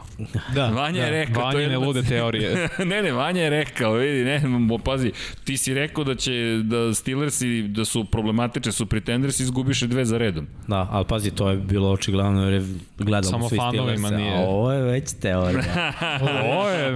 Da, 0.55 0.67
Vanja 0.69 1.05
je 1.05 1.11
rekao. 1.11 1.53
to 1.53 1.59
je 1.59 1.65
jedna- 1.65 1.79
lude 1.79 2.03
teorije. 2.03 2.69
ne, 2.91 3.03
ne, 3.03 3.13
Vanja 3.13 3.43
je 3.43 3.51
rekao, 3.51 3.93
vidi, 3.93 4.25
ne, 4.25 4.41
mo, 4.49 4.79
pazi, 4.79 5.13
ti 5.45 5.57
si 5.57 5.75
rekao 5.75 6.05
da 6.05 6.15
će, 6.15 6.61
da 6.63 6.95
Steelersi, 6.95 7.63
da 7.63 7.85
su 7.85 8.05
problematični, 8.05 8.73
su 8.73 8.87
pretendersi, 8.87 9.43
izgubiše 9.43 9.87
dve 9.87 10.05
za 10.05 10.19
redom. 10.19 10.47
Da, 10.67 10.89
ali 10.91 11.05
pazi, 11.05 11.31
to 11.31 11.51
je 11.51 11.57
bilo 11.57 11.91
očigledno 11.91 12.45
jer 12.45 12.53
je 12.53 12.69
gledalo 12.99 13.31
Samo 13.31 13.49
svi 13.49 13.57
fanovima 13.57 14.09
Steelerse, 14.09 14.17
nije. 14.17 14.37
A 14.37 14.49
ovo 14.49 14.73
je 14.73 14.83
već 14.83 15.13
teorija. 15.21 15.93
Ovo 16.53 16.69
je... 16.69 16.95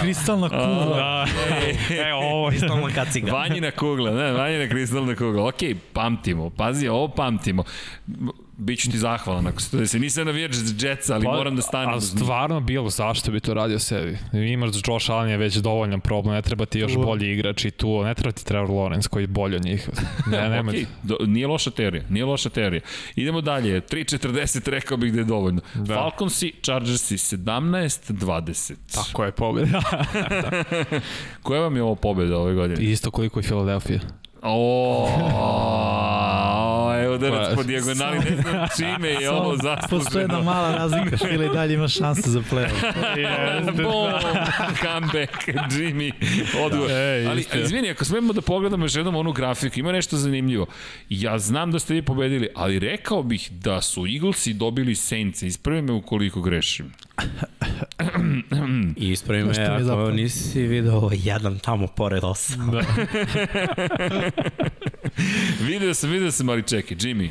Kristalna 0.00 0.48
kugla. 0.48 0.96
Da, 0.96 1.26
e, 1.94 2.12
ovo 2.14 2.48
je... 2.48 2.50
kristalna 2.50 2.88
kaciga. 2.94 3.32
Vanjina 3.32 3.70
kugla, 3.70 4.10
ne, 4.10 4.32
vanjina 4.32 4.68
kristalna 4.68 5.14
kugla. 5.14 5.48
Ok, 5.48 5.62
pamtimo, 6.04 6.50
pazi, 6.50 6.88
ovo 6.88 7.08
pamtimo. 7.08 7.64
Biću 8.56 8.90
ti 8.90 8.98
zahvalan 8.98 9.46
ako 9.46 9.60
se 9.60 9.70
to 9.70 9.76
desi. 9.76 9.98
Nisam 9.98 10.26
navijač 10.26 10.54
Jetsa, 10.78 11.14
ali 11.14 11.24
moram 11.24 11.56
da 11.56 11.62
stanem. 11.62 11.88
Ali 11.88 12.00
stvarno 12.00 12.60
bilo, 12.60 12.90
zašto 12.90 13.30
bi 13.30 13.40
to 13.40 13.54
radio 13.54 13.78
sebi? 13.78 14.18
Imaš 14.32 14.70
Josh 14.86 15.10
Allen 15.10 15.30
je 15.30 15.36
već 15.36 15.56
dovoljan 15.56 16.00
problem, 16.00 16.34
ne 16.34 16.42
treba 16.42 16.66
ti 16.66 16.78
još 16.78 16.94
bolji 16.96 17.32
igrač 17.32 17.64
i 17.64 17.70
tu, 17.70 18.02
ne 18.04 18.14
treba 18.14 18.32
ti 18.32 18.44
Trevor 18.44 18.70
Lawrence 18.70 19.08
koji 19.08 19.22
je 19.22 19.26
bolji 19.26 19.56
od 19.56 19.64
njih. 19.64 19.88
Ne, 20.30 20.48
nema 20.48 20.72
Ok, 20.72 20.76
do, 21.02 21.16
nije 21.26 21.46
loša 21.46 21.70
teorija, 21.70 22.02
nije 22.08 22.24
loša 22.24 22.48
teorija. 22.48 22.80
Idemo 23.16 23.40
dalje, 23.40 23.80
3.40 23.80 24.70
rekao 24.70 24.96
bih 24.96 25.12
da 25.12 25.18
je 25.18 25.24
dovoljno. 25.24 25.60
Da. 25.74 25.82
Da. 25.82 25.94
Falconsi, 25.94 26.52
Chargersi 26.62 27.16
17-20. 27.16 28.74
Tako 28.94 29.24
je 29.24 29.32
pobjeda. 29.32 29.82
Koja 31.42 31.60
vam 31.60 31.76
je 31.76 31.82
ovo 31.82 31.94
pobjeda 31.94 32.38
ove 32.38 32.54
godine? 32.54 32.82
Isto 32.84 33.10
koliko 33.10 33.40
i 33.40 33.42
Philadelphia. 33.42 34.00
O, 34.46 35.06
evo 37.04 37.14
udarac 37.14 37.48
Pa, 37.48 37.54
po 37.54 37.62
dijagonali, 37.62 38.18
ne 38.18 38.36
znam 38.42 38.66
čime 38.76 39.08
je 39.08 39.30
ovo 39.30 39.50
Postoje 39.50 39.76
zasluženo. 39.80 40.20
jedna 40.20 40.40
mala 40.42 40.76
razlika, 40.76 41.16
Fila 41.16 41.44
i 41.44 41.48
dalje 41.48 41.74
ima 41.74 41.88
šanse 41.88 42.30
za 42.30 42.40
play-off. 42.40 42.92
Bom, 43.82 44.12
comeback, 44.82 45.32
Jimmy, 45.70 46.12
odgovor. 46.64 46.90
E, 46.90 47.26
Ali, 47.30 47.40
jeste. 47.40 47.60
izvini, 47.60 47.90
ako 47.90 48.04
smemo 48.04 48.32
da 48.32 48.40
pogledamo 48.40 48.84
još 48.84 48.94
jednom 48.94 49.16
onu 49.16 49.32
grafiku, 49.32 49.80
ima 49.80 49.92
nešto 49.92 50.16
zanimljivo. 50.16 50.66
Ja 51.08 51.38
znam 51.38 51.70
da 51.70 51.78
ste 51.78 51.94
vi 51.94 52.02
pobedili, 52.02 52.48
ali 52.54 52.78
rekao 52.78 53.22
bih 53.22 53.50
da 53.52 53.80
su 53.80 54.06
Eaglesi 54.06 54.54
dobili 54.54 54.94
Saints. 54.94 55.42
Ispravi 55.42 55.82
me 55.82 55.92
ukoliko 55.92 56.40
grešim. 56.40 56.92
I 58.96 59.08
ispravi 59.12 59.44
me, 59.44 59.52
ako 59.82 60.10
nisi 60.10 60.62
video 60.62 60.94
ovo 60.94 61.10
jedan 61.14 61.58
tamo 61.58 61.86
pored 61.86 62.24
osam. 62.24 62.70
Da. 62.70 62.80
Video 65.60 65.94
sam, 65.94 66.10
video 66.10 66.30
sam, 66.30 66.48
ali 66.48 66.62
čekaj, 66.62 66.96
Jimmy. 66.96 67.30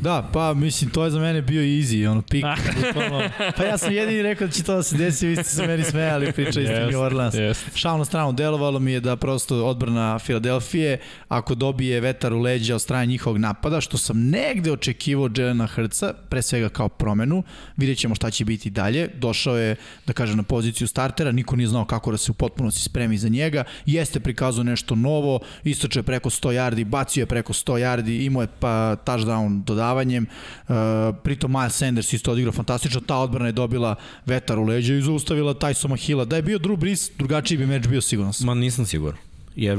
Da, 0.00 0.30
pa 0.32 0.54
mislim, 0.54 0.90
to 0.90 1.04
je 1.04 1.10
za 1.10 1.20
mene 1.20 1.42
bio 1.42 1.62
easy, 1.62 2.08
ono, 2.08 2.22
pik. 2.22 2.44
bukvalno. 2.86 3.28
pa 3.56 3.64
ja 3.64 3.78
sam 3.78 3.92
jedini 3.92 4.22
rekao 4.22 4.46
da 4.46 4.52
će 4.52 4.62
to 4.62 4.74
da 4.76 4.82
se 4.82 4.96
desi, 4.96 5.26
vi 5.26 5.36
ste 5.36 5.44
se 5.44 5.66
meni 5.66 5.84
smejali, 5.84 6.32
priča 6.32 6.60
iz 6.60 6.68
Jest, 6.68 6.92
New 6.92 7.00
Orleans. 7.00 7.34
jest. 7.34 7.64
Šalno 7.74 8.04
stranu, 8.04 8.32
delovalo 8.32 8.78
mi 8.78 8.92
je 8.92 9.00
da 9.00 9.16
prosto 9.16 9.66
odbrana 9.66 10.18
Filadelfije, 10.18 10.98
ako 11.28 11.54
dobije 11.54 12.00
vetar 12.00 12.32
u 12.32 12.40
leđa 12.40 12.74
od 12.74 12.82
strane 12.82 13.06
njihovog 13.06 13.38
napada, 13.38 13.80
što 13.80 13.98
sam 13.98 14.28
negde 14.28 14.72
očekivao 14.72 15.24
od 15.24 15.38
Jelena 15.38 15.66
Hrca, 15.66 16.12
pre 16.28 16.42
svega 16.42 16.68
kao 16.68 16.88
promenu, 16.88 17.42
vidjet 17.76 17.98
ćemo 17.98 18.14
šta 18.14 18.30
će 18.30 18.44
biti 18.44 18.70
dalje. 18.70 19.08
Došao 19.14 19.56
je, 19.56 19.76
da 20.06 20.12
kažem, 20.12 20.36
na 20.36 20.42
poziciju 20.42 20.88
startera, 20.88 21.32
niko 21.32 21.56
nije 21.56 21.68
znao 21.68 21.84
kako 21.84 22.10
da 22.10 22.16
se 22.16 22.30
u 22.30 22.34
potpunosti 22.34 22.82
spremi 22.82 23.18
za 23.18 23.28
njega, 23.28 23.64
jeste 23.86 24.20
prikazao 24.20 24.64
nešto 24.64 24.94
novo, 24.94 25.40
istočio 25.64 26.00
je 26.00 26.04
preko 26.04 26.30
100 26.30 26.48
yardi, 26.48 26.84
bacio 26.84 27.22
je 27.22 27.26
preko 27.26 27.52
100 27.52 27.72
yardi, 27.72 28.26
imao 28.26 28.42
je 28.42 28.48
pa 28.60 28.96
touchdown 29.06 29.64
dodavanjem, 29.88 30.26
uh, 30.68 30.74
pritom 31.22 31.52
Miles 31.52 31.76
Sanders 31.76 32.12
isto 32.12 32.32
odigrao 32.32 32.52
fantastično, 32.52 33.00
ta 33.00 33.16
odbrana 33.16 33.46
je 33.46 33.52
dobila 33.52 33.94
vetar 34.26 34.58
u 34.58 34.64
leđa 34.64 34.94
i 34.94 35.02
zaustavila 35.02 35.54
Tysoma 35.54 35.96
Hilla. 35.96 36.24
Da 36.24 36.36
je 36.36 36.42
bio 36.42 36.58
Drew 36.58 36.76
Brees, 36.76 37.10
drugačiji 37.18 37.58
bi 37.58 37.66
meč 37.66 37.86
bio 37.86 38.00
sigurno. 38.00 38.32
Ma 38.44 38.54
nisam 38.54 38.86
siguran. 38.86 39.18
Jer 39.56 39.78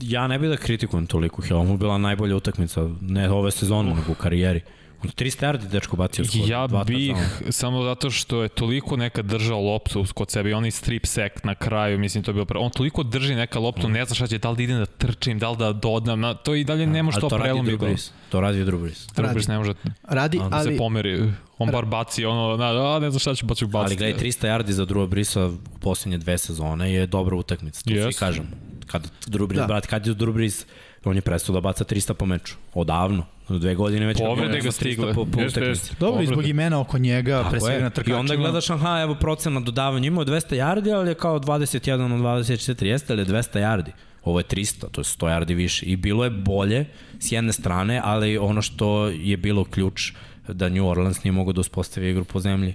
ja 0.00 0.26
ne 0.26 0.38
bih 0.38 0.50
da 0.50 0.56
kritikujem 0.56 1.06
toliko 1.06 1.42
Hill, 1.42 1.64
mu 1.64 1.76
bila 1.76 1.98
najbolja 1.98 2.36
utakmica, 2.36 2.88
ne 3.00 3.30
ove 3.30 3.50
sezone, 3.50 3.94
nego 3.94 4.12
u 4.12 4.14
karijeri. 4.14 4.60
On 5.04 5.10
300 5.10 5.44
yardi 5.46 5.68
dečko 5.68 5.96
bacio 5.96 6.24
skoro. 6.24 6.44
Ja 6.46 6.66
dva 6.66 6.84
bih, 6.84 7.16
samo 7.50 7.84
zato 7.84 8.10
što 8.10 8.42
je 8.42 8.48
toliko 8.48 8.96
nekad 8.96 9.24
držao 9.24 9.60
loptu 9.60 10.04
kod 10.14 10.30
sebe 10.30 10.50
i 10.50 10.52
onaj 10.52 10.70
strip 10.70 11.06
sack 11.06 11.44
na 11.44 11.54
kraju, 11.54 11.98
mislim 11.98 12.24
to 12.24 12.30
je 12.30 12.32
bilo 12.32 12.44
pre... 12.44 12.58
On 12.58 12.70
toliko 12.70 13.02
drži 13.02 13.34
neka 13.34 13.58
loptu, 13.58 13.88
ne 13.88 14.04
zna 14.04 14.14
šta 14.14 14.26
će, 14.26 14.38
da 14.38 14.50
li 14.50 14.56
da 14.56 14.62
idem 14.62 14.78
da 14.78 14.86
trčim, 14.86 15.38
da 15.38 15.50
li 15.50 15.56
da 15.56 15.72
dodam, 15.72 16.20
na, 16.20 16.34
to 16.34 16.54
i 16.54 16.64
dalje 16.64 16.86
ne 16.86 17.02
može 17.02 17.16
Ali 17.16 17.20
to 17.20 17.28
to 17.28 17.36
radi 17.36 17.48
prelomi. 17.48 17.70
Drew 17.70 17.78
Brees. 17.78 18.10
To 18.28 18.40
radi 18.40 18.64
Drew 18.64 18.80
Brees. 18.82 19.06
Trubis 19.06 19.48
ne 19.48 19.58
može 19.58 19.74
Radi, 20.02 20.38
da 20.38 20.62
se 20.62 20.68
ali 20.68 20.76
pomeri. 20.76 21.32
On 21.58 21.70
bar 21.70 21.84
baci 21.84 22.24
ono, 22.24 22.56
na, 22.56 22.96
a 22.96 22.98
ne 22.98 23.10
znam 23.10 23.20
šta 23.20 23.34
ću, 23.34 23.46
pa 23.46 23.54
ću 23.54 23.66
baciti. 23.66 24.04
Ali 24.04 24.12
gledaj, 24.12 24.30
300 24.30 24.46
yardi 24.48 24.70
za 24.70 24.86
Drew 24.86 25.06
Brisa 25.06 25.46
u 25.46 25.78
poslednje 25.80 26.18
dve 26.18 26.38
sezone 26.38 26.92
je 26.92 27.06
dobra 27.06 27.36
utakmica, 27.36 27.82
to 27.84 27.90
yes. 27.90 28.04
Svi 28.04 28.18
kažem. 28.18 28.46
Kad 28.86 29.10
Drew 29.26 29.46
Brees, 29.46 29.56
Da. 29.56 29.62
da. 29.62 29.66
brat, 29.66 29.86
kad 29.86 30.06
je 30.06 30.14
Drew 30.14 30.32
Brees, 30.32 30.66
on 31.04 31.16
je 31.16 31.22
prestao 31.22 31.52
da 31.52 31.60
baca 31.60 31.84
300 31.84 32.12
po 32.12 32.26
meču. 32.26 32.54
Odavno. 32.74 33.26
Dve 33.48 33.74
godine 33.74 34.06
već 34.06 34.18
Povrede 34.18 34.58
ga 34.58 34.64
baca 34.64 34.68
300 34.68 34.72
stigle. 34.72 35.14
po, 35.14 35.24
po 35.24 35.40
Jeste, 35.40 35.60
jeste. 35.60 35.94
dobro, 36.00 36.26
zbog 36.26 36.46
imena 36.46 36.80
oko 36.80 36.98
njega, 36.98 37.40
pre 37.40 37.58
Tako 37.58 37.64
svega 37.66 37.78
na 37.80 37.86
je. 37.86 37.88
I 37.88 37.92
trkačima. 37.92 38.18
onda 38.18 38.36
gledaš, 38.36 38.70
aha, 38.70 39.00
evo 39.02 39.14
procen 39.14 39.52
na 39.52 39.60
dodavanje, 39.60 40.06
imao 40.08 40.22
je 40.22 40.26
200 40.26 40.56
yardi, 40.56 40.94
ali 40.94 41.10
je 41.10 41.14
kao 41.14 41.38
21 41.40 42.14
od 42.14 42.20
24, 42.20 42.84
jeste 42.84 43.12
ali 43.12 43.22
je 43.22 43.26
200 43.26 43.60
yardi. 43.60 43.90
Ovo 44.24 44.40
je 44.40 44.44
300, 44.44 44.90
to 44.90 45.00
je 45.00 45.04
100 45.04 45.26
yardi 45.26 45.54
više. 45.56 45.86
I 45.86 45.96
bilo 45.96 46.24
je 46.24 46.30
bolje 46.30 46.84
s 47.18 47.32
jedne 47.32 47.52
strane, 47.52 48.00
ali 48.04 48.38
ono 48.38 48.62
što 48.62 49.06
je 49.08 49.36
bilo 49.36 49.64
ključ 49.64 50.12
da 50.48 50.68
New 50.68 50.86
Orleans 50.88 51.24
nije 51.24 51.32
mogao 51.32 51.52
da 51.52 51.60
uspostavi 51.60 52.10
igru 52.10 52.24
po 52.24 52.40
zemlji 52.40 52.74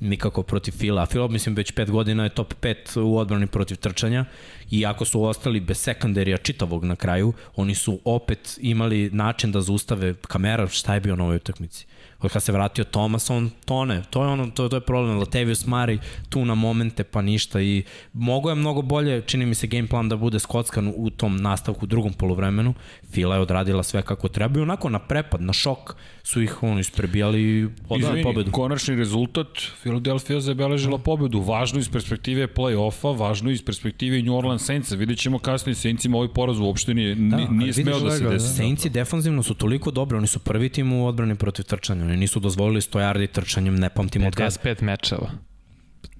nikako 0.00 0.42
protiv 0.42 0.72
Fila. 0.72 1.06
Fila, 1.06 1.28
mislim, 1.28 1.54
već 1.54 1.72
pet 1.72 1.90
godina 1.90 2.24
je 2.24 2.34
top 2.34 2.54
5 2.60 3.00
u 3.00 3.18
odbrani 3.18 3.46
protiv 3.46 3.76
trčanja 3.76 4.24
i 4.70 4.86
ako 4.86 5.04
su 5.04 5.22
ostali 5.22 5.60
bez 5.60 5.78
sekundarija 5.78 6.38
čitavog 6.38 6.84
na 6.84 6.96
kraju, 6.96 7.32
oni 7.56 7.74
su 7.74 8.00
opet 8.04 8.58
imali 8.60 9.10
način 9.10 9.52
da 9.52 9.60
zaustave 9.60 10.14
kamera, 10.14 10.68
šta 10.68 10.94
je 10.94 11.00
bio 11.00 11.16
na 11.16 11.24
ovoj 11.24 11.36
utakmici. 11.36 11.86
Od 12.24 12.32
kad 12.32 12.42
se 12.42 12.52
vratio 12.52 12.84
Thomas, 12.84 13.30
on 13.30 13.50
tone. 13.64 14.02
To 14.10 14.24
je 14.24 14.28
ono, 14.28 14.50
to, 14.50 14.68
to 14.68 14.76
je 14.76 14.80
problem. 14.80 15.18
Latavius 15.18 15.66
Murray 15.66 15.98
tu 16.28 16.44
na 16.44 16.54
momente 16.54 17.04
pa 17.04 17.22
ništa 17.22 17.60
i 17.60 17.82
mogo 18.12 18.48
je 18.48 18.54
mnogo 18.54 18.82
bolje, 18.82 19.22
čini 19.26 19.46
mi 19.46 19.54
se 19.54 19.66
game 19.66 19.88
plan 19.88 20.08
da 20.08 20.16
bude 20.16 20.38
skockan 20.38 20.92
u 20.96 21.10
tom 21.10 21.36
nastavku 21.36 21.84
u 21.84 21.86
drugom 21.86 22.12
polovremenu. 22.12 22.74
Fila 23.12 23.34
je 23.34 23.40
odradila 23.40 23.82
sve 23.82 24.02
kako 24.02 24.28
treba 24.28 24.58
i 24.58 24.62
onako 24.62 24.88
na 24.88 24.98
prepad, 24.98 25.40
na 25.40 25.52
šok 25.52 25.94
su 26.22 26.42
ih 26.42 26.62
ono 26.62 26.80
isprebijali 26.80 27.42
i 27.42 27.68
odali 27.88 28.22
pobedu. 28.22 28.50
konačni 28.50 28.96
rezultat, 28.96 29.46
Philadelphia 29.80 30.40
zabeležila 30.40 30.98
pobedu, 30.98 31.40
važno 31.40 31.78
iz 31.78 31.88
perspektive 31.88 32.48
play-offa, 32.48 33.18
važno 33.18 33.50
iz 33.50 33.64
perspektive 33.64 34.22
New 34.22 34.36
Orleans 34.36 34.64
Saintsa. 34.64 34.96
Vidjet 34.96 35.18
ćemo 35.18 35.38
kasnije, 35.38 35.74
Saintsima 35.74 36.16
ovaj 36.16 36.28
poraz 36.34 36.58
uopšte 36.58 36.94
nije, 36.94 37.14
da, 37.14 37.36
ali 37.36 37.48
nije 37.50 37.72
smeo 37.72 38.00
da 38.00 38.10
se 38.10 38.24
desi. 38.24 38.48
da. 38.48 38.54
Saintsi 38.54 38.90
defanzivno 38.90 39.42
su 39.42 39.54
toliko 39.54 39.90
dobri, 39.90 40.18
oni 40.18 40.26
su 40.26 40.38
prvi 40.38 40.68
tim 40.68 40.92
u 40.92 41.06
odbrani 41.06 41.34
protiv 41.34 41.64
trčanja, 41.64 42.04
oni 42.14 42.20
nisu 42.20 42.40
dozvolili 42.40 42.80
100 42.80 42.98
yardi 43.00 43.26
trčanjem, 43.28 43.76
ne 43.76 43.88
pamtim 43.90 44.24
od 44.24 44.34
kada. 44.34 44.50
55 44.50 44.82
mečeva. 44.82 45.30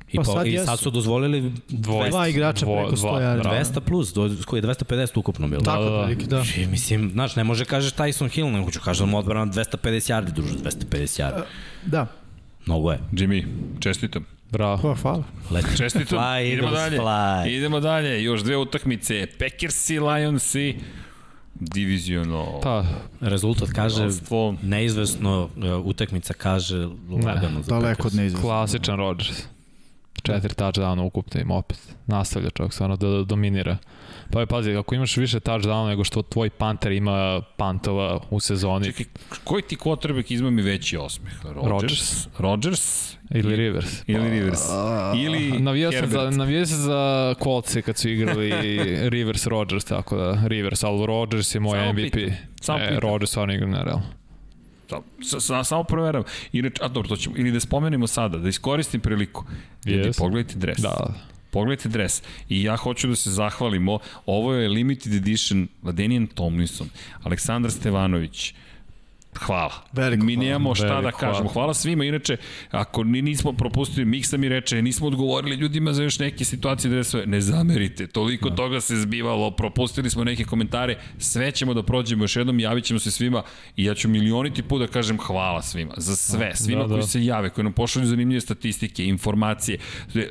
I, 0.09 0.17
Pa 0.17 0.23
po, 0.23 0.33
sad 0.33 0.47
i 0.47 0.59
sad 0.59 0.79
su 0.79 0.91
dozvolili 0.91 1.53
Dvoj- 1.69 2.11
Dva 2.11 2.29
igrača 2.29 2.67
dvo- 2.67 2.77
preko 2.79 2.97
100 2.97 3.01
dva, 3.03 3.21
yardi. 3.21 3.39
bravo. 3.39 3.57
200 3.57 3.81
plus, 3.81 4.13
do, 4.13 4.23
koji 4.47 4.59
je 4.59 4.63
250 4.65 5.17
ukupno 5.17 5.49
bilo. 5.49 5.63
Tako, 5.63 5.83
Da, 5.83 5.91
da, 5.91 5.97
da. 5.97 6.05
prilike, 6.05 6.27
da. 6.27 6.43
I, 6.57 6.67
mislim, 6.67 7.11
znaš, 7.11 7.37
ne 7.37 7.45
može 7.45 7.65
kažeš 7.65 7.93
Tyson 7.93 8.29
Hill, 8.29 8.51
nego 8.51 8.71
ću 8.71 8.81
kažem 8.81 9.07
da 9.07 9.11
mu 9.11 9.19
odbrana 9.19 9.53
250 9.53 9.77
yardi, 10.11 10.31
druže, 10.31 10.55
250 10.55 10.87
yardi. 11.21 11.43
Da, 11.87 12.07
Mnogo 12.67 12.93
je. 12.93 12.99
Jimmy, 13.13 13.45
čestitam. 13.81 14.25
Bravo. 14.51 14.83
pa 14.85 14.95
hvala. 14.95 15.23
Let 15.51 15.65
Čestitam. 15.79 16.19
Fly, 16.19 16.53
Idemo 16.53 16.71
dalje. 16.71 16.99
fly. 16.99 17.49
Idemo 17.49 17.81
dalje. 17.81 18.23
Još 18.23 18.41
dve 18.43 18.57
utakmice. 18.57 19.27
Packersi, 19.39 19.99
Lionsi, 20.01 20.75
diviziono. 21.55 22.61
Pa, 22.63 22.85
Rezultat 23.21 23.69
kaže, 23.71 23.99
Rivalstvo. 23.99 24.55
neizvesno, 24.63 25.49
e, 25.65 25.75
utakmica 25.75 26.35
kaže 26.35 26.89
lagano 27.25 27.63
za 27.63 27.69
Daleko 27.69 27.89
Packers. 27.97 28.07
od 28.07 28.15
neizvesno. 28.15 28.49
klasičan 28.49 28.97
Rodgers. 28.97 29.43
Četiri 30.23 30.55
touchdowna 30.55 31.03
ukupno 31.03 31.41
im 31.41 31.51
opet. 31.51 31.79
Nastavlja 32.07 32.51
čovjek 32.51 32.73
stvarno 32.73 32.97
da, 32.97 33.09
da 33.09 33.25
dominira. 33.25 33.77
Pa 34.35 34.41
je, 34.41 34.47
pazi, 34.47 34.73
ako 34.73 34.95
imaš 34.95 35.17
više 35.17 35.41
touchdowna 35.41 35.89
nego 35.89 36.05
što 36.05 36.23
tvoj 36.23 36.51
panter 36.51 36.93
ima 36.93 37.43
pantova 37.57 38.21
u 38.31 38.41
sezoni, 38.41 38.87
Čekaj, 38.87 39.07
koji 39.45 39.63
ti 39.63 39.77
quarterback 39.77 40.33
izma 40.33 40.51
mi 40.51 40.63
veći 40.63 40.97
osmeh? 40.97 41.33
Rodgers? 41.45 42.29
Rodgers. 42.39 43.15
Ili 43.31 43.57
Rivers. 43.57 44.03
Ili 44.07 44.31
Rivers? 44.31 44.61
Ili 45.17 45.61
Navijao 45.61 45.93
sam, 45.93 46.11
za, 46.11 46.31
navijao 46.31 46.67
sam 46.67 46.79
za 46.79 47.35
kolce 47.39 47.83
kad 47.83 47.97
su 47.99 48.09
igrali 48.09 48.51
Rivers 49.15 49.47
Rodgers, 49.47 49.85
tako 49.85 50.17
da 50.17 50.43
Rivers, 50.47 50.85
ali 50.85 51.07
Rodgers 51.07 51.55
je 51.55 51.61
moj 51.61 51.79
Samo 51.79 51.93
MVP. 51.93 52.13
pitam, 52.13 52.37
samo 52.61 52.79
e, 52.79 52.89
pitam. 52.89 53.01
Rodgers 53.01 53.31
stvarno 53.31 53.55
igra 53.55 53.67
nerealno. 53.67 54.03
Sa, 54.91 54.97
sa, 55.23 55.41
sa, 55.41 55.65
samo 55.65 55.85
proveravam. 55.85 56.25
Inače, 56.53 56.83
a 56.85 56.89
dobro, 56.89 57.09
to 57.09 57.17
ćemo, 57.17 57.35
ili 57.39 57.51
da 57.53 57.61
spomenemo 57.61 58.07
sada, 58.07 58.39
da 58.39 58.49
iskoristim 58.49 59.01
priliku. 59.01 59.45
Ljudi, 59.87 60.09
Yes. 60.09 60.19
pogledajte 60.19 60.59
dres. 60.59 60.79
Da, 60.79 61.15
Pogledajte 61.55 61.89
dres. 61.89 62.23
I 62.49 62.63
ja 62.63 62.77
hoću 62.77 63.09
da 63.09 63.17
se 63.17 63.31
zahvalimo. 63.31 63.99
Ovo 64.27 64.55
je 64.55 64.69
limited 64.69 65.15
edition 65.15 65.69
Ladenijan 65.83 66.27
Tomlinson, 66.27 66.89
Aleksandar 67.23 67.71
Stevanović, 67.71 68.55
Hvala. 69.39 69.73
Veliko 69.93 70.25
mi 70.25 70.37
nemamo 70.37 70.75
šta 70.75 71.01
da 71.01 71.11
kažemo. 71.11 71.39
hvala. 71.39 71.53
Hvala 71.53 71.75
svima. 71.75 72.05
Inače, 72.05 72.37
ako 72.71 73.05
ni 73.05 73.23
nismo 73.23 73.53
propustili, 73.53 74.05
Miksa 74.05 74.37
mi 74.37 74.49
reče, 74.49 74.83
nismo 74.83 75.07
odgovorili 75.07 75.57
ljudima 75.57 75.93
za 75.93 76.03
još 76.03 76.19
neke 76.19 76.45
situacije 76.45 76.91
da 76.91 77.05
sve, 77.05 77.27
ne 77.27 77.41
zamerite. 77.41 78.07
Toliko 78.07 78.49
da. 78.51 78.57
toga 78.57 78.81
se 78.81 78.97
zbivalo, 78.97 79.51
propustili 79.51 80.11
smo 80.11 80.25
neke 80.25 80.45
komentare, 80.45 80.99
sve 81.19 81.51
ćemo 81.51 81.75
da 81.75 81.83
prođemo 81.83 82.25
još 82.25 82.37
jednom, 82.37 82.61
javit 82.61 82.85
ćemo 82.85 82.99
se 82.99 83.11
svima 83.11 83.43
i 83.77 83.85
ja 83.85 83.95
ću 83.95 84.09
milioniti 84.09 84.63
put 84.63 84.81
da 84.81 84.87
kažem 84.87 85.19
hvala 85.19 85.63
svima. 85.63 85.95
Za 85.97 86.17
sve, 86.17 86.57
svima 86.57 86.83
Da, 86.83 86.89
da. 86.89 86.95
koji 86.95 87.03
se 87.03 87.25
jave, 87.25 87.51
koji 87.51 87.65
nam 87.65 87.73
pošalju 87.73 88.07
zanimljive 88.07 88.41
statistike, 88.41 89.05
informacije. 89.05 89.79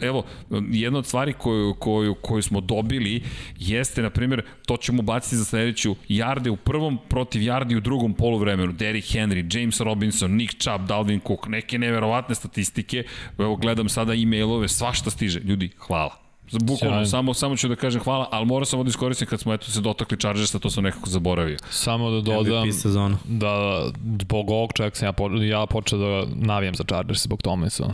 Evo, 0.01 0.23
jedna 0.71 0.99
od 0.99 1.05
stvari 1.05 1.33
koju, 1.33 1.73
koju, 1.79 2.15
koju 2.15 2.41
smo 2.41 2.61
dobili 2.61 3.23
jeste, 3.59 4.01
na 4.01 4.09
primjer, 4.09 4.41
to 4.65 4.77
ćemo 4.77 5.01
baciti 5.01 5.37
za 5.37 5.45
sledeću, 5.45 5.95
Jarde 6.09 6.49
u 6.49 6.55
prvom 6.55 6.99
protiv 7.09 7.41
Jardi 7.43 7.75
u 7.75 7.79
drugom 7.79 8.13
poluvremenu, 8.13 8.71
Derrick 8.93 9.15
Henry, 9.15 9.43
James 9.49 9.79
Robinson, 9.81 10.31
Nick 10.37 10.59
Chubb, 10.59 10.87
Dalvin 10.87 11.21
Cook, 11.27 11.47
neke 11.47 11.77
neverovatne 11.77 12.35
statistike, 12.35 13.03
evo 13.39 13.55
gledam 13.55 13.89
sada 13.89 14.13
e-mailove, 14.13 14.67
svašta 14.67 15.09
stiže. 15.09 15.39
Ljudi, 15.39 15.71
hvala. 15.77 16.19
Bukvalno, 16.51 17.05
samo, 17.05 17.33
samo 17.33 17.55
ću 17.57 17.67
da 17.67 17.75
kažem 17.75 18.01
hvala, 18.01 18.27
ali 18.31 18.45
morao 18.45 18.65
sam 18.65 18.79
ovdje 18.79 18.89
iskoristiti 18.89 19.29
kad 19.29 19.39
smo 19.39 19.53
eto 19.53 19.71
se 19.71 19.81
dotakli 19.81 20.17
Chargersa, 20.19 20.59
to 20.59 20.69
sam 20.69 20.83
nekako 20.83 21.09
zaboravio. 21.09 21.57
Samo 21.69 22.11
da 22.11 22.21
dodam 22.21 22.67
da 23.25 23.83
zbog 24.19 24.49
ovog 24.49 24.73
čovjeka 24.73 24.95
sam 24.95 25.05
ja, 25.05 25.11
po, 25.11 25.29
ja 25.29 25.65
počeo 25.65 25.99
da 25.99 26.25
navijam 26.35 26.75
za 26.75 26.83
Chargers 26.83 27.23
zbog 27.23 27.41
Tomlinsona. 27.41 27.93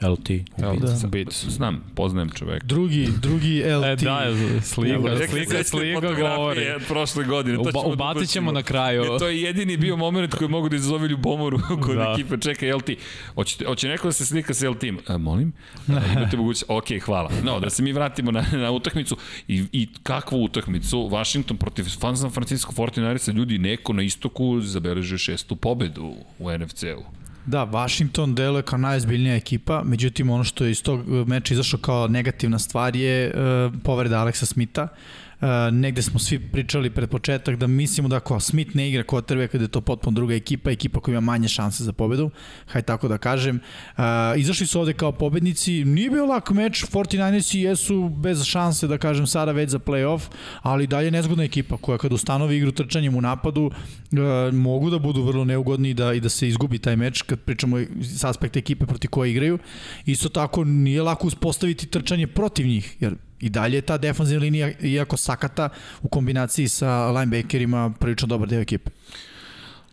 LT. 0.00 0.30
Evo, 0.30 0.76
Da. 1.02 1.08
bit. 1.08 1.32
Znam, 1.32 1.84
poznajem 1.94 2.30
čoveka. 2.30 2.66
Drugi, 2.66 3.08
drugi 3.22 3.62
LT. 3.62 3.84
E, 3.84 3.96
da, 3.96 4.20
slika, 4.62 5.26
slika, 5.28 5.64
slika 5.64 6.00
govori. 6.14 6.66
prošle 6.88 7.24
godine. 7.24 7.56
To 7.56 7.72
ćemo 7.72 7.82
da 7.82 7.88
ubacit 7.88 8.30
ćemo 8.30 8.52
na 8.52 8.62
kraju. 8.62 9.02
E, 9.02 9.18
to 9.18 9.28
je 9.28 9.42
jedini 9.42 9.76
bio 9.76 9.96
moment 9.96 10.34
koji 10.34 10.48
mogu 10.48 10.68
da 10.68 10.76
izazove 10.76 11.08
ljubomoru 11.08 11.58
kod 11.84 11.96
da. 11.96 12.12
Ekipe. 12.12 12.36
Čekaj, 12.38 12.72
LT, 12.72 12.90
hoćete, 13.34 13.64
hoće 13.64 13.88
neko 13.88 14.08
da 14.08 14.12
se 14.12 14.26
slika 14.26 14.54
sa 14.54 14.70
LT-im? 14.70 14.98
A, 15.06 15.18
molim? 15.18 15.52
A, 15.88 15.92
imate 16.16 16.36
mogućnost? 16.36 16.64
Ok, 16.68 16.84
hvala. 17.04 17.30
No, 17.44 17.60
da 17.60 17.70
se 17.70 17.82
mi 17.82 17.92
vratimo 17.92 18.30
na, 18.30 18.44
na 18.52 18.70
utakmicu. 18.70 19.16
I, 19.48 19.64
I 19.72 19.88
kakvu 20.02 20.44
utakmicu? 20.44 20.98
Washington 20.98 21.56
protiv 21.56 21.84
San 21.84 22.30
Francisco 22.30 22.72
49ersa. 22.72 23.32
Ljudi, 23.34 23.58
neko 23.58 23.92
na 23.92 24.02
istoku 24.02 24.60
zabeleže 24.60 25.18
šestu 25.18 25.56
pobedu 25.56 26.14
u 26.38 26.50
NFC-u. 26.58 27.18
Da, 27.48 27.64
Washington 27.64 28.34
deluje 28.34 28.62
kao 28.62 28.78
najzbiljnija 28.78 29.36
ekipa, 29.36 29.82
međutim 29.84 30.30
ono 30.30 30.44
što 30.44 30.64
je 30.64 30.70
iz 30.70 30.82
tog 30.82 31.08
meča 31.28 31.54
izašlo 31.54 31.78
kao 31.78 32.08
negativna 32.08 32.58
stvar 32.58 32.96
je 32.96 33.32
uh, 33.34 33.72
povreda 33.84 34.20
Aleksa 34.20 34.46
Smitha. 34.46 34.82
Uh, 34.82 35.27
negde 35.72 36.02
smo 36.02 36.18
svi 36.18 36.38
pričali 36.38 36.90
pred 36.90 37.10
početak 37.10 37.56
da 37.56 37.66
mislimo 37.66 38.08
da 38.08 38.16
ako 38.16 38.40
Smith 38.40 38.76
ne 38.76 38.88
igra 38.88 39.04
quarterback 39.04 39.56
da 39.56 39.64
je 39.64 39.68
to 39.68 39.80
potpuno 39.80 40.14
druga 40.14 40.34
ekipa, 40.34 40.70
ekipa 40.70 41.00
koja 41.00 41.12
ima 41.12 41.20
manje 41.20 41.48
šanse 41.48 41.84
za 41.84 41.92
pobedu, 41.92 42.30
hajde 42.66 42.86
tako 42.86 43.08
da 43.08 43.18
kažem. 43.18 43.60
Uh, 43.96 44.04
izašli 44.36 44.66
su 44.66 44.80
ovde 44.80 44.92
kao 44.92 45.12
pobednici, 45.12 45.84
nije 45.84 46.10
bio 46.10 46.26
lak 46.26 46.50
meč, 46.50 46.84
49ersi 46.84 47.58
jesu 47.58 48.08
bez 48.08 48.44
šanse 48.44 48.86
da 48.86 48.98
kažem 48.98 49.26
sada 49.26 49.52
već 49.52 49.70
za 49.70 49.78
playoff, 49.78 50.20
ali 50.62 50.86
dalje 50.86 51.10
nezgodna 51.10 51.44
ekipa 51.44 51.76
koja 51.76 51.98
kad 51.98 52.12
ustanovi 52.12 52.56
igru 52.56 52.72
trčanjem 52.72 53.16
u 53.16 53.20
napadu 53.20 53.62
uh, 53.66 54.54
mogu 54.54 54.90
da 54.90 54.98
budu 54.98 55.22
vrlo 55.22 55.44
neugodni 55.44 55.90
i 55.90 55.94
da, 55.94 56.12
i 56.12 56.20
da 56.20 56.28
se 56.28 56.48
izgubi 56.48 56.78
taj 56.78 56.96
meč 56.96 57.22
kad 57.22 57.40
pričamo 57.40 57.78
s 58.00 58.24
aspekta 58.24 58.58
ekipe 58.58 58.86
proti 58.86 59.08
koje 59.08 59.30
igraju. 59.30 59.58
Isto 60.06 60.28
tako 60.28 60.64
nije 60.64 61.02
lako 61.02 61.26
uspostaviti 61.26 61.86
trčanje 61.86 62.26
protiv 62.26 62.66
njih, 62.66 62.96
jer 63.00 63.14
i 63.40 63.48
dalje 63.48 63.76
je 63.76 63.80
ta 63.80 63.98
defanzivna 63.98 64.42
linija, 64.42 64.72
iako 64.82 65.16
sakata 65.16 65.68
u 66.02 66.08
kombinaciji 66.08 66.68
sa 66.68 67.10
linebackerima, 67.10 67.90
prilično 68.00 68.26
dobar 68.28 68.48
deo 68.48 68.60
ekipe. 68.60 68.90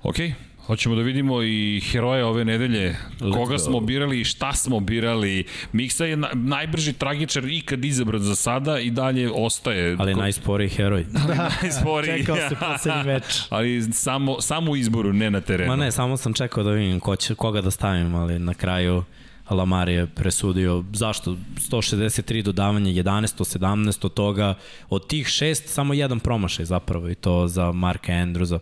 Ok, 0.04 0.16
Hoćemo 0.66 0.96
da 0.96 1.02
vidimo 1.02 1.44
i 1.44 1.82
heroje 1.92 2.26
ove 2.26 2.46
nedelje, 2.46 2.96
koga 3.34 3.58
smo 3.58 3.80
birali 3.80 4.22
i 4.22 4.24
šta 4.24 4.54
smo 4.54 4.80
birali. 4.80 5.46
Miksa 5.72 6.06
je 6.06 6.18
na, 6.18 6.30
najbrži 6.34 6.94
tragičar 6.94 7.46
ikad 7.46 7.86
izabran 7.86 8.22
za 8.22 8.36
sada 8.36 8.80
i 8.80 8.90
dalje 8.90 9.32
ostaje. 9.34 9.96
Ali 10.00 10.14
Ko- 10.14 10.20
najsporiji 10.20 10.70
heroj. 10.70 11.06
najsporiji. 11.62 12.18
Čekao 12.20 12.36
se 12.36 12.56
poslednji 12.60 13.04
meč. 13.04 13.24
ali 13.50 13.94
samo, 13.94 14.42
samo 14.42 14.72
u 14.72 14.76
izboru, 14.76 15.14
ne 15.14 15.32
na 15.32 15.42
terenu. 15.42 15.70
Ma 15.70 15.76
ne, 15.76 15.92
samo 15.92 16.18
sam 16.18 16.34
čekao 16.34 16.64
da 16.64 16.72
vidim 16.72 17.00
ko 17.00 17.16
će, 17.16 17.36
koga 17.36 17.62
da 17.62 17.72
stavim, 17.72 18.16
ali 18.16 18.40
na 18.40 18.54
kraju 18.54 19.04
Lamar 19.50 19.90
je 19.90 20.08
presudio, 20.08 20.84
zašto? 20.94 21.38
163 21.56 22.42
dodavanja, 22.42 22.92
11 22.92 23.42
od 23.42 23.48
17 23.62 24.06
od 24.06 24.14
toga, 24.14 24.54
od 24.90 25.08
tih 25.08 25.28
šest 25.28 25.70
samo 25.70 25.94
jedan 25.94 26.20
promašaj 26.20 26.66
zapravo 26.66 27.10
i 27.10 27.16
to 27.16 27.48
za 27.48 27.72
Marka 27.72 28.12
Andrewsa. 28.12 28.60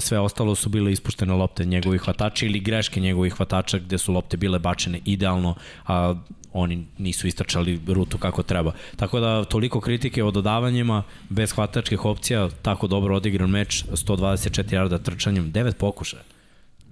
Sve 0.00 0.18
ostalo 0.18 0.54
su 0.54 0.68
bile 0.68 0.92
ispuštene 0.92 1.32
lopte 1.34 1.64
njegovih 1.64 2.00
hvatača 2.00 2.46
ili 2.46 2.60
greške 2.60 3.00
njegovih 3.00 3.34
hvatača 3.34 3.78
gde 3.78 3.98
su 3.98 4.12
lopte 4.12 4.36
bile 4.36 4.58
bačene 4.58 5.00
idealno, 5.04 5.54
a 5.86 6.14
oni 6.52 6.86
nisu 6.98 7.26
istračali 7.26 7.80
rutu 7.86 8.18
kako 8.18 8.42
treba. 8.42 8.72
Tako 8.96 9.20
da 9.20 9.44
toliko 9.44 9.80
kritike 9.80 10.24
o 10.24 10.30
dodavanjima, 10.30 11.02
bez 11.28 11.52
hvatačkih 11.52 12.04
opcija, 12.04 12.48
tako 12.62 12.86
dobro 12.86 13.16
odigran 13.16 13.50
meč, 13.50 13.84
124 13.92 14.64
yarda 14.64 15.02
trčanjem, 15.02 15.52
9 15.52 15.72
pokušaja. 15.72 16.22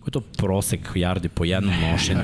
Koji 0.09 0.23
je 0.23 0.25
to 0.25 0.43
prosek 0.43 0.81
yardi 0.95 1.29
po 1.29 1.45
jednom 1.45 1.75
nošenju. 1.93 2.21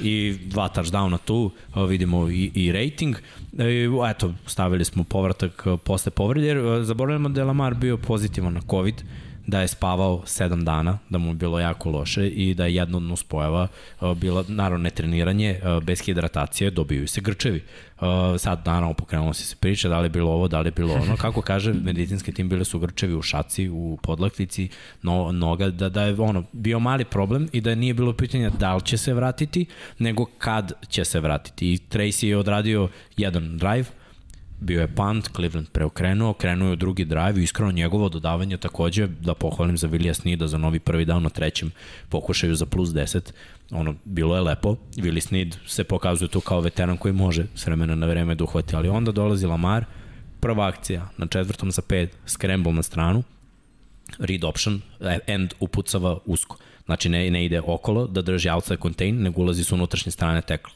i 0.00 0.38
dva 0.44 0.68
touchdowna 0.68 1.18
tu, 1.24 1.50
vidimo 1.88 2.28
i, 2.30 2.50
i 2.54 2.72
rating. 2.72 3.16
E, 3.58 3.88
eto, 4.10 4.34
stavili 4.46 4.84
smo 4.84 5.04
povratak 5.04 5.66
a, 5.66 5.76
posle 5.76 6.10
povrede, 6.10 6.46
jer 6.46 6.58
a, 6.58 6.84
zaboravljamo 6.84 7.28
da 7.28 7.40
je 7.40 7.44
Lamar 7.44 7.74
bio 7.74 7.96
pozitivan 7.96 8.52
na 8.52 8.60
COVID, 8.70 9.02
da 9.50 9.60
je 9.60 9.68
spavao 9.68 10.22
7 10.26 10.64
dana, 10.64 10.98
da 11.08 11.18
mu 11.18 11.30
je 11.30 11.34
bilo 11.34 11.60
jako 11.60 11.90
loše 11.90 12.28
i 12.28 12.54
da 12.54 12.66
je 12.66 12.74
jedna 12.74 12.96
od 12.96 13.02
nuspojava 13.02 13.68
a, 14.00 14.14
bila, 14.14 14.44
naravno, 14.48 14.82
netreniranje, 14.82 15.60
a, 15.62 15.80
bez 15.80 16.00
hidratacije, 16.00 16.70
dobiju 16.70 17.08
se 17.08 17.20
grčevi. 17.20 17.62
A, 18.00 18.34
sad, 18.38 18.62
naravno, 18.66 18.94
pokrenulo 18.94 19.32
se 19.32 19.44
se 19.44 19.56
priča 19.56 19.88
da 19.88 19.98
li 19.98 20.04
je 20.04 20.10
bilo 20.10 20.32
ovo, 20.32 20.48
da 20.48 20.60
li 20.60 20.68
je 20.68 20.72
bilo 20.72 20.94
ono. 20.94 21.16
Kako 21.16 21.42
kaže 21.42 21.72
medicinski 21.88 22.32
tim, 22.32 22.48
bile 22.48 22.64
su 22.64 22.78
grčevi 22.78 23.14
u 23.14 23.22
šaci, 23.22 23.68
u 23.68 23.98
podlaktici, 24.02 24.68
no, 25.02 25.32
noga, 25.32 25.70
da, 25.70 25.88
da 25.88 26.02
je 26.02 26.14
ono, 26.20 26.44
bio 26.52 26.78
mali 26.78 27.04
problem 27.04 27.48
i 27.52 27.60
da 27.60 27.74
nije 27.74 27.94
bilo 27.94 28.12
pitanja 28.12 28.50
da 28.50 28.74
li 28.74 28.82
će 28.82 28.96
se 28.96 29.14
vratiti, 29.14 29.66
nego 29.98 30.24
kad 30.24 30.72
će 30.88 31.04
se 31.04 31.20
vratiti. 31.20 31.72
I 31.72 31.78
Tracy 31.90 32.26
je 32.26 32.36
odradio 32.36 32.88
jedan 33.16 33.58
drive, 33.58 33.99
bio 34.60 34.80
je 34.80 34.94
punt, 34.94 35.28
Cleveland 35.36 35.68
preokrenuo, 35.68 36.32
krenuo 36.32 36.68
je 36.68 36.72
u 36.72 36.76
drugi 36.76 37.04
drive 37.04 37.40
i 37.40 37.42
iskreno 37.42 37.72
njegovo 37.72 38.08
dodavanje 38.08 38.56
takođe, 38.56 39.06
da 39.06 39.34
pohvalim 39.34 39.76
za 39.76 39.86
Vilija 39.86 40.14
Snida 40.14 40.46
za 40.46 40.58
novi 40.58 40.78
prvi 40.78 41.06
down 41.06 41.18
na 41.18 41.28
trećem 41.28 41.70
pokušaju 42.08 42.54
za 42.54 42.66
plus 42.66 42.88
10, 42.88 43.32
ono, 43.70 43.94
bilo 44.04 44.34
je 44.34 44.40
lepo, 44.40 44.76
Willi 44.96 45.20
Snid 45.20 45.56
se 45.66 45.84
pokazuje 45.84 46.28
tu 46.28 46.40
kao 46.40 46.60
veteran 46.60 46.96
koji 46.96 47.14
može 47.14 47.46
s 47.54 47.66
vremena 47.66 47.94
na 47.94 48.06
vreme 48.06 48.34
da 48.34 48.44
uhvati, 48.44 48.76
ali 48.76 48.88
onda 48.88 49.12
dolazi 49.12 49.46
Lamar, 49.46 49.84
prva 50.40 50.66
akcija 50.66 51.08
na 51.16 51.26
četvrtom 51.26 51.70
za 51.70 51.82
pet, 51.82 52.16
scramble 52.26 52.72
na 52.72 52.82
stranu, 52.82 53.22
read 54.18 54.44
option, 54.44 54.80
end 55.26 55.54
upucava 55.60 56.18
usko. 56.26 56.56
Znači 56.86 57.08
ne, 57.08 57.30
ne 57.30 57.44
ide 57.44 57.60
okolo 57.60 58.06
da 58.06 58.22
drži 58.22 58.48
outside 58.48 58.78
contain, 58.82 59.22
nego 59.22 59.42
ulazi 59.42 59.64
s 59.64 59.72
unutrašnje 59.72 60.12
strane 60.12 60.42
tackle 60.42 60.72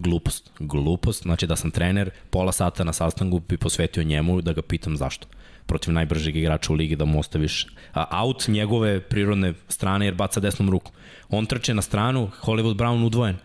glupost, 0.00 0.50
glupost, 0.58 1.22
znači 1.22 1.46
da 1.46 1.56
sam 1.56 1.70
trener, 1.70 2.10
pola 2.30 2.52
sata 2.52 2.84
na 2.84 2.92
sastanku 2.92 3.40
bi 3.48 3.56
posvetio 3.56 4.02
njemu 4.02 4.40
da 4.40 4.52
ga 4.52 4.62
pitam 4.62 4.96
zašto. 4.96 5.26
Protiv 5.66 5.94
najbržeg 5.94 6.36
igrača 6.36 6.72
u 6.72 6.76
ligi 6.76 6.96
da 6.96 7.04
mu 7.04 7.20
ostaviš 7.20 7.66
out 7.94 8.48
njegove 8.48 9.00
prirodne 9.00 9.54
strane 9.68 10.06
jer 10.06 10.14
baca 10.14 10.40
desnom 10.40 10.70
rukom. 10.70 10.92
On 11.28 11.46
trče 11.46 11.74
na 11.74 11.82
stranu, 11.82 12.30
Hollywood 12.42 12.76
Brown 12.76 13.06
udvojen, 13.06 13.36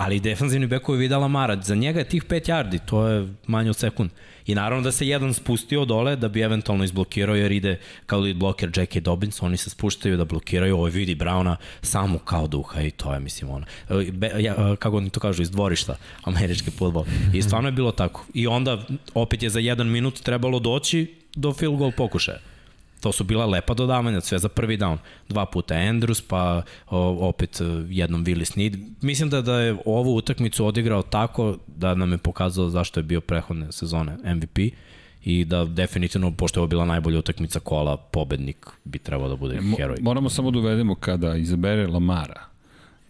ali 0.00 0.20
defanzivni 0.20 0.66
bekovi 0.66 0.98
videla 0.98 1.28
Mara, 1.28 1.56
za 1.62 1.74
njega 1.74 1.98
je 1.98 2.08
tih 2.08 2.24
5 2.24 2.48
yardi, 2.48 2.78
to 2.86 3.08
je 3.08 3.28
manje 3.46 3.70
od 3.70 3.76
sekund. 3.76 4.10
I 4.46 4.54
naravno 4.54 4.84
da 4.84 4.92
se 4.92 5.08
jedan 5.08 5.34
spustio 5.34 5.84
dole 5.84 6.16
da 6.16 6.28
bi 6.28 6.40
eventualno 6.40 6.84
izblokirao 6.84 7.36
jer 7.36 7.52
ide 7.52 7.78
kao 8.06 8.20
lead 8.20 8.36
blocker 8.36 8.70
Jackie 8.76 9.00
Dobbins, 9.00 9.42
oni 9.42 9.56
se 9.56 9.70
spuštaju 9.70 10.16
da 10.16 10.24
blokiraju, 10.24 10.76
ovo 10.76 10.84
vidi 10.84 11.14
Browna 11.14 11.56
samo 11.82 12.18
kao 12.18 12.46
duha 12.46 12.80
i 12.80 12.90
to 12.90 13.14
je 13.14 13.20
mislim 13.20 13.50
ono. 13.50 13.66
E, 13.90 14.10
Be, 14.12 14.30
ja, 14.38 14.76
kako 14.76 14.96
oni 14.96 15.10
to 15.10 15.20
kažu, 15.20 15.42
iz 15.42 15.50
dvorišta, 15.50 15.96
američki 16.24 16.70
futbol. 16.70 17.04
I 17.34 17.42
stvarno 17.42 17.68
je 17.68 17.72
bilo 17.72 17.92
tako. 17.92 18.24
I 18.34 18.46
onda 18.46 18.86
opet 19.14 19.42
je 19.42 19.50
za 19.50 19.60
jedan 19.60 19.88
minut 19.88 20.20
trebalo 20.20 20.58
doći 20.58 21.14
do 21.34 21.52
field 21.52 21.76
goal 21.76 21.92
pokušaja. 21.96 22.38
To 23.00 23.12
su 23.12 23.24
bila 23.24 23.46
lepa 23.46 23.74
dodavanja, 23.74 24.20
sve 24.20 24.38
za 24.38 24.48
prvi 24.48 24.78
down. 24.78 24.96
Dva 25.28 25.46
puta 25.46 25.74
Andrews, 25.74 26.22
pa 26.28 26.62
o, 26.90 27.28
opet 27.28 27.60
e, 27.60 27.64
jednom 27.88 28.24
Willi 28.24 28.44
Snead. 28.44 28.72
Mislim 29.00 29.30
da, 29.30 29.42
da 29.42 29.60
je 29.60 29.76
ovu 29.84 30.16
utakmicu 30.16 30.66
odigrao 30.66 31.02
tako 31.02 31.56
da 31.66 31.94
nam 31.94 32.12
je 32.12 32.18
pokazao 32.18 32.68
zašto 32.68 33.00
je 33.00 33.04
bio 33.04 33.20
prehodne 33.20 33.72
sezone 33.72 34.34
MVP 34.34 34.58
i 35.24 35.44
da 35.44 35.64
definitivno, 35.64 36.30
pošto 36.30 36.60
je 36.60 36.62
ovo 36.62 36.68
bila 36.68 36.84
najbolja 36.84 37.18
utakmica 37.18 37.60
kola, 37.60 37.96
pobednik 37.96 38.66
bi 38.84 38.98
trebao 38.98 39.28
da 39.28 39.36
bude 39.36 39.60
Mo, 39.60 39.76
heroj. 39.76 39.96
moramo 40.00 40.30
samo 40.30 40.50
da 40.50 40.58
uvedemo 40.58 40.94
kada 40.94 41.36
izabere 41.36 41.86
Lamara 41.86 42.50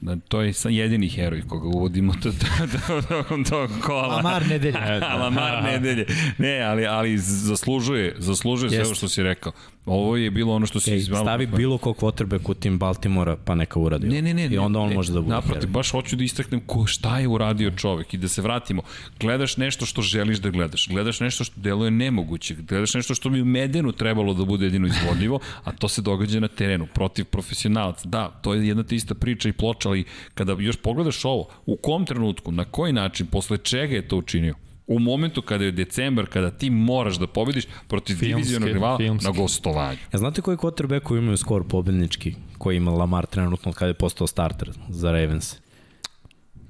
Da, 0.00 0.16
to 0.16 0.40
je 0.40 0.52
jedini 0.64 1.08
heroj 1.08 1.42
koga 1.48 1.68
uvodimo 1.68 2.14
do, 2.22 2.30
do, 2.30 2.66
do, 2.88 3.00
do, 3.00 3.36
do 3.50 3.68
kola. 3.82 4.16
Lamar 4.16 4.46
nedelje. 4.46 4.78
Lamar 5.20 5.62
nedelje. 5.72 6.06
Ne, 6.38 6.60
ali, 6.60 6.86
ali 6.86 7.18
zaslužuje, 7.18 8.14
zaslužuje 8.18 8.70
sve 8.70 8.84
ovo 8.84 8.94
što 8.94 9.08
si 9.08 9.22
rekao. 9.22 9.52
Ovo 9.86 10.16
je 10.16 10.30
bilo 10.30 10.54
ono 10.54 10.66
što 10.66 10.80
si 10.80 10.90
Ej, 10.90 10.96
izvalo. 10.96 11.24
stavi 11.24 11.46
bilo 11.46 11.78
kog 11.78 11.96
quarterback 11.96 12.50
u 12.50 12.54
tim 12.54 12.78
Baltimora, 12.78 13.36
pa 13.36 13.54
neka 13.54 13.80
uradi. 13.80 14.08
Ne, 14.08 14.22
ne, 14.22 14.34
ne. 14.34 14.46
I 14.46 14.58
onda 14.58 14.78
on 14.78 14.88
ne, 14.88 14.94
može 14.94 15.12
da 15.12 15.20
bude. 15.20 15.34
Naprotiv, 15.34 15.70
baš 15.70 15.90
hoću 15.90 16.16
da 16.16 16.24
istaknem 16.24 16.60
ko, 16.66 16.86
šta 16.86 17.18
je 17.18 17.28
uradio 17.28 17.70
čovek 17.70 18.14
i 18.14 18.16
da 18.16 18.28
se 18.28 18.42
vratimo. 18.42 18.82
Gledaš 19.20 19.56
nešto 19.56 19.86
što 19.86 20.02
želiš 20.02 20.38
da 20.38 20.50
gledaš. 20.50 20.88
Gledaš 20.88 21.20
nešto 21.20 21.44
što 21.44 21.60
deluje 21.60 21.90
nemoguće. 21.90 22.54
Gledaš 22.54 22.94
nešto 22.94 23.14
što 23.14 23.30
mi 23.30 23.42
u 23.42 23.44
Medenu 23.44 23.92
trebalo 23.92 24.34
da 24.34 24.44
bude 24.44 24.66
jedino 24.66 24.86
izvodljivo, 24.86 25.40
a 25.64 25.72
to 25.72 25.88
se 25.88 26.02
događa 26.02 26.40
na 26.40 26.48
terenu, 26.48 26.86
protiv 26.94 27.24
profesionalaca. 27.24 28.08
Da, 28.08 28.28
to 28.28 28.54
je 28.54 28.68
jedna 28.68 28.82
te 28.82 28.96
ista 28.96 29.14
priča 29.14 29.48
i 29.48 29.52
ploča, 29.52 29.88
ali 29.88 30.04
kada 30.34 30.56
još 30.58 30.76
pogledaš 30.76 31.24
ovo, 31.24 31.48
u 31.66 31.76
kom 31.76 32.06
trenutku, 32.06 32.52
na 32.52 32.64
koji 32.64 32.92
način, 32.92 33.26
posle 33.26 33.58
čega 33.58 33.94
je 33.94 34.08
to 34.08 34.16
učinio? 34.16 34.54
U 34.90 34.98
momentu 34.98 35.42
kada 35.42 35.64
je 35.64 35.72
decembar, 35.72 36.26
kada 36.26 36.50
ti 36.50 36.70
moraš 36.70 37.18
da 37.18 37.26
pobediš 37.26 37.66
protiv 37.88 38.18
divizionog 38.20 38.68
rivala 38.68 38.96
filmski. 38.96 39.26
na 39.26 39.36
gostovanju. 39.36 39.98
Ja 40.12 40.18
znate 40.18 40.42
koji 40.42 40.56
quarterbackovi 40.56 41.18
imaju 41.18 41.36
skor 41.36 41.64
pobednički 41.68 42.34
koji 42.58 42.76
ima 42.76 42.90
Lamar 42.90 43.26
trenutno 43.26 43.68
od 43.70 43.76
kada 43.76 43.88
je 43.88 43.94
postao 43.94 44.26
starter 44.26 44.70
za 44.88 45.12
Ravens? 45.12 45.56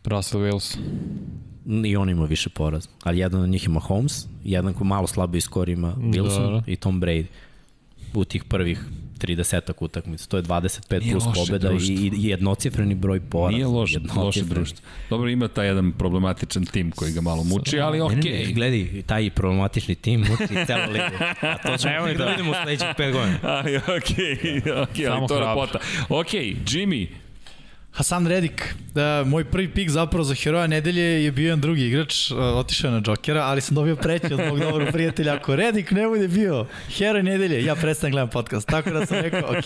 Russell 0.04 0.42
Wilson. 0.42 0.78
I 1.86 1.96
on 1.96 2.10
ima 2.10 2.24
više 2.24 2.50
poraz. 2.50 2.88
Ali 3.02 3.18
jedan 3.18 3.40
od 3.40 3.48
njih 3.48 3.66
ima 3.66 3.80
Holmes, 3.80 4.26
jedan 4.44 4.74
ko 4.74 4.84
malo 4.84 5.06
slabiji 5.06 5.40
skor 5.40 5.68
ima 5.68 5.94
Wilson 5.94 6.60
Da. 6.60 6.72
i 6.72 6.76
Tom 6.76 7.00
Brady 7.00 7.26
u 8.14 8.24
tih 8.24 8.44
prvih 8.44 8.84
30 9.20 9.72
utakmica. 9.80 10.26
To 10.26 10.36
je 10.36 10.42
25 10.42 11.00
Nije 11.00 11.12
plus 11.12 11.24
pobeda 11.24 11.66
i, 11.66 11.70
društvo. 11.70 11.94
i 11.94 12.10
jednocifreni 12.14 12.94
broj 12.94 13.20
poraza. 13.20 13.54
Nije 13.54 13.66
loše, 13.66 14.00
loše 14.16 14.42
društvo. 14.42 14.86
Dobro, 15.10 15.28
ima 15.28 15.48
taj 15.48 15.66
jedan 15.66 15.92
problematičan 15.92 16.66
tim 16.66 16.90
koji 16.90 17.12
ga 17.12 17.20
malo 17.20 17.44
muči, 17.44 17.80
ali 17.80 18.00
okej. 18.00 18.16
Ne, 18.16 18.30
ne, 18.32 18.46
ne, 18.46 18.52
gledaj, 18.52 19.02
taj 19.02 19.30
problematični 19.30 19.94
tim 19.94 20.20
muči 20.20 20.66
celu 20.66 20.92
ligu. 20.92 21.16
A 21.40 21.58
to 21.58 21.76
ćemo 21.76 21.94
tek 22.06 22.18
da 22.18 22.24
da- 22.24 22.30
vidimo 22.30 22.50
u 22.50 22.54
sledećih 22.54 22.86
5 22.88 23.12
godina. 23.12 23.38
Ali 23.42 23.76
okej, 23.76 24.58
okej, 24.82 25.06
ali 25.06 25.16
Samo 25.16 25.28
to 25.28 25.34
je 25.34 25.46
lepota. 25.46 25.78
Okej, 26.10 26.56
Jimmy, 26.66 27.06
Hasan 27.92 28.26
Redik, 28.26 28.74
da, 28.94 29.24
moj 29.26 29.44
prvi 29.44 29.68
pik 29.68 29.90
zapravo 29.90 30.24
za 30.24 30.34
heroja 30.34 30.66
nedelje 30.66 31.24
je 31.24 31.32
bio 31.32 31.44
jedan 31.44 31.60
drugi 31.60 31.86
igrač, 31.86 32.30
uh, 32.30 32.38
otišao 32.38 32.90
na 32.90 33.02
Jokera, 33.06 33.42
ali 33.42 33.60
sam 33.60 33.74
dobio 33.74 33.96
preći 33.96 34.34
od 34.34 34.40
mog 34.48 34.58
dobrog 34.58 34.88
prijatelja. 34.92 35.34
Ako 35.34 35.56
Redik 35.56 35.90
ne 35.90 36.06
bude 36.08 36.28
bio 36.28 36.66
heroj 36.88 37.22
nedelje, 37.22 37.64
ja 37.64 37.74
prestanem 37.74 38.12
gledam 38.12 38.30
podcast. 38.30 38.68
Tako 38.68 38.90
da 38.90 39.06
sam 39.06 39.16
rekao, 39.20 39.50
ok, 39.50 39.64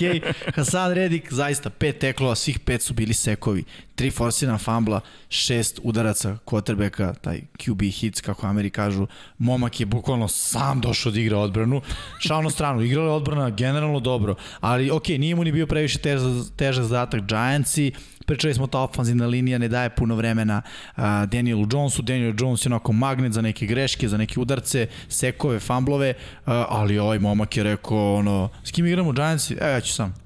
Hasan 0.54 0.92
Redik, 0.92 1.32
zaista 1.32 1.70
pet 1.70 1.98
teklova, 1.98 2.34
svih 2.34 2.58
pet 2.58 2.82
su 2.82 2.94
bili 2.94 3.14
sekovi. 3.14 3.64
Tri 3.94 4.10
forsirana 4.10 4.58
fambla, 4.58 5.00
šest 5.28 5.80
udaraca 5.82 6.36
quarterbacka, 6.46 7.14
taj 7.14 7.40
QB 7.58 7.92
hits, 7.92 8.20
kako 8.20 8.46
Ameri 8.46 8.70
kažu. 8.70 9.06
Momak 9.38 9.80
je 9.80 9.86
bukvalno 9.86 10.28
sam 10.28 10.80
došao 10.80 11.12
da 11.12 11.20
igra 11.20 11.38
odbranu. 11.38 11.80
Šao 12.18 12.42
na 12.42 12.50
stranu, 12.50 12.82
igrala 12.82 13.08
je 13.08 13.14
odbrana 13.14 13.50
generalno 13.50 14.00
dobro, 14.00 14.34
ali 14.60 14.90
ok, 14.90 15.08
nije 15.08 15.34
mu 15.34 15.44
ni 15.44 15.52
bio 15.52 15.66
previše 15.66 15.98
težak, 15.98 16.32
težak 16.56 16.84
zadatak 16.84 17.22
Giantsi, 17.26 17.92
pričali 18.26 18.54
smo 18.54 18.66
ta 18.66 18.80
ofanzivna 18.80 19.26
linija 19.26 19.58
ne 19.58 19.68
daje 19.68 19.90
puno 19.90 20.14
vremena 20.14 20.62
uh, 20.96 21.02
Danielu 21.26 21.66
Jonesu, 21.72 22.02
Daniel 22.02 22.34
Jones 22.38 22.66
je 22.66 22.68
onako 22.68 22.92
magnet 22.92 23.32
za 23.32 23.42
neke 23.42 23.66
greške, 23.66 24.08
za 24.08 24.16
neke 24.16 24.40
udarce, 24.40 24.86
sekove, 25.08 25.60
famblove, 25.60 26.14
ali 26.46 26.98
ovaj 26.98 27.18
momak 27.18 27.56
je 27.56 27.62
rekao 27.62 28.14
ono, 28.14 28.48
s 28.64 28.70
kim 28.70 28.86
igramo 28.86 29.12
Giantsi? 29.12 29.56
Evo 29.60 29.70
ja 29.70 29.80
ću 29.80 29.92
sam. 29.92 30.23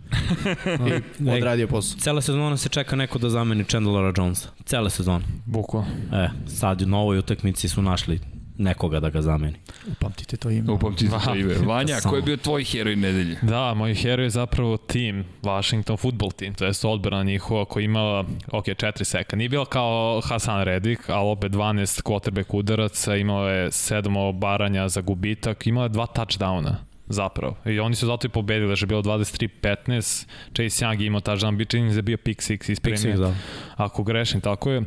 I 1.21 1.31
odradio 1.31 1.69
posao. 1.69 1.99
Cela 2.01 2.21
sezona 2.21 2.57
se 2.57 2.69
čeka 2.69 2.97
neko 2.97 3.19
da 3.19 3.31
zameni 3.31 3.65
Chandlera 3.65 4.13
Jonesa. 4.17 4.49
Cela 4.65 4.91
sezona. 4.91 5.25
Bukvalno. 5.45 5.89
E, 6.13 6.29
sad 6.47 6.89
na 6.89 6.99
ovoj 6.99 7.19
utakmici 7.19 7.69
su 7.69 7.83
našli 7.83 8.21
nekoga 8.59 9.01
da 9.01 9.11
ga 9.11 9.23
zameni. 9.23 9.55
Upamtite 9.93 10.37
to 10.37 10.51
ime. 10.51 10.73
upamtite 10.73 11.19
to 11.25 11.35
ime. 11.41 11.55
Vanja, 11.55 12.01
ko 12.01 12.17
je 12.17 12.23
bio 12.23 12.37
tvoj 12.37 12.65
heroj 12.65 12.97
nedelje? 12.97 13.37
Da, 13.43 13.75
moj 13.75 13.95
heroj 13.95 14.27
je 14.27 14.31
zapravo 14.31 14.77
tim, 14.77 15.25
Washington 15.43 15.97
football 15.97 16.31
team, 16.33 16.55
to 16.55 16.65
je 16.65 16.73
odbrana 16.85 17.23
njihova 17.23 17.65
koja 17.65 17.85
imala, 17.85 18.25
ok, 18.53 18.65
4 18.67 19.05
seka. 19.05 19.37
Nije 19.37 19.49
bila 19.49 19.65
kao 19.65 20.21
Hasan 20.25 20.63
Redik, 20.63 21.11
ali 21.11 21.29
opet 21.31 21.53
12 21.53 22.03
quarterback 22.03 22.55
udaraca, 22.55 23.17
imala 23.17 23.51
je 23.51 23.71
7 23.71 24.29
obaranja 24.29 24.89
za 24.89 25.01
gubitak, 25.01 25.67
imala 25.67 25.85
je 25.85 25.89
dva 25.89 26.07
touchdowna 26.07 26.75
zapravo. 27.09 27.57
I 27.67 27.81
oni 27.81 27.95
su 27.95 28.07
zato 28.07 28.27
i 28.27 28.31
pobedili, 28.31 28.77
že 28.77 28.83
je 28.85 28.87
bilo 28.89 29.03
23-15, 29.03 30.27
Chase 30.55 30.85
Young 30.85 31.01
je 31.01 31.07
imao 31.07 31.21
touchdown, 31.21 31.57
bi 31.57 31.65
čini 31.65 31.91
da 31.91 31.97
je 31.97 32.03
bio 32.03 32.17
pick 32.17 32.41
six. 32.41 32.81
Pick 32.81 32.97
six, 32.99 33.17
da. 33.17 33.35
Ako 33.77 34.03
grešim, 34.03 34.41
tako 34.41 34.71
je. 34.71 34.83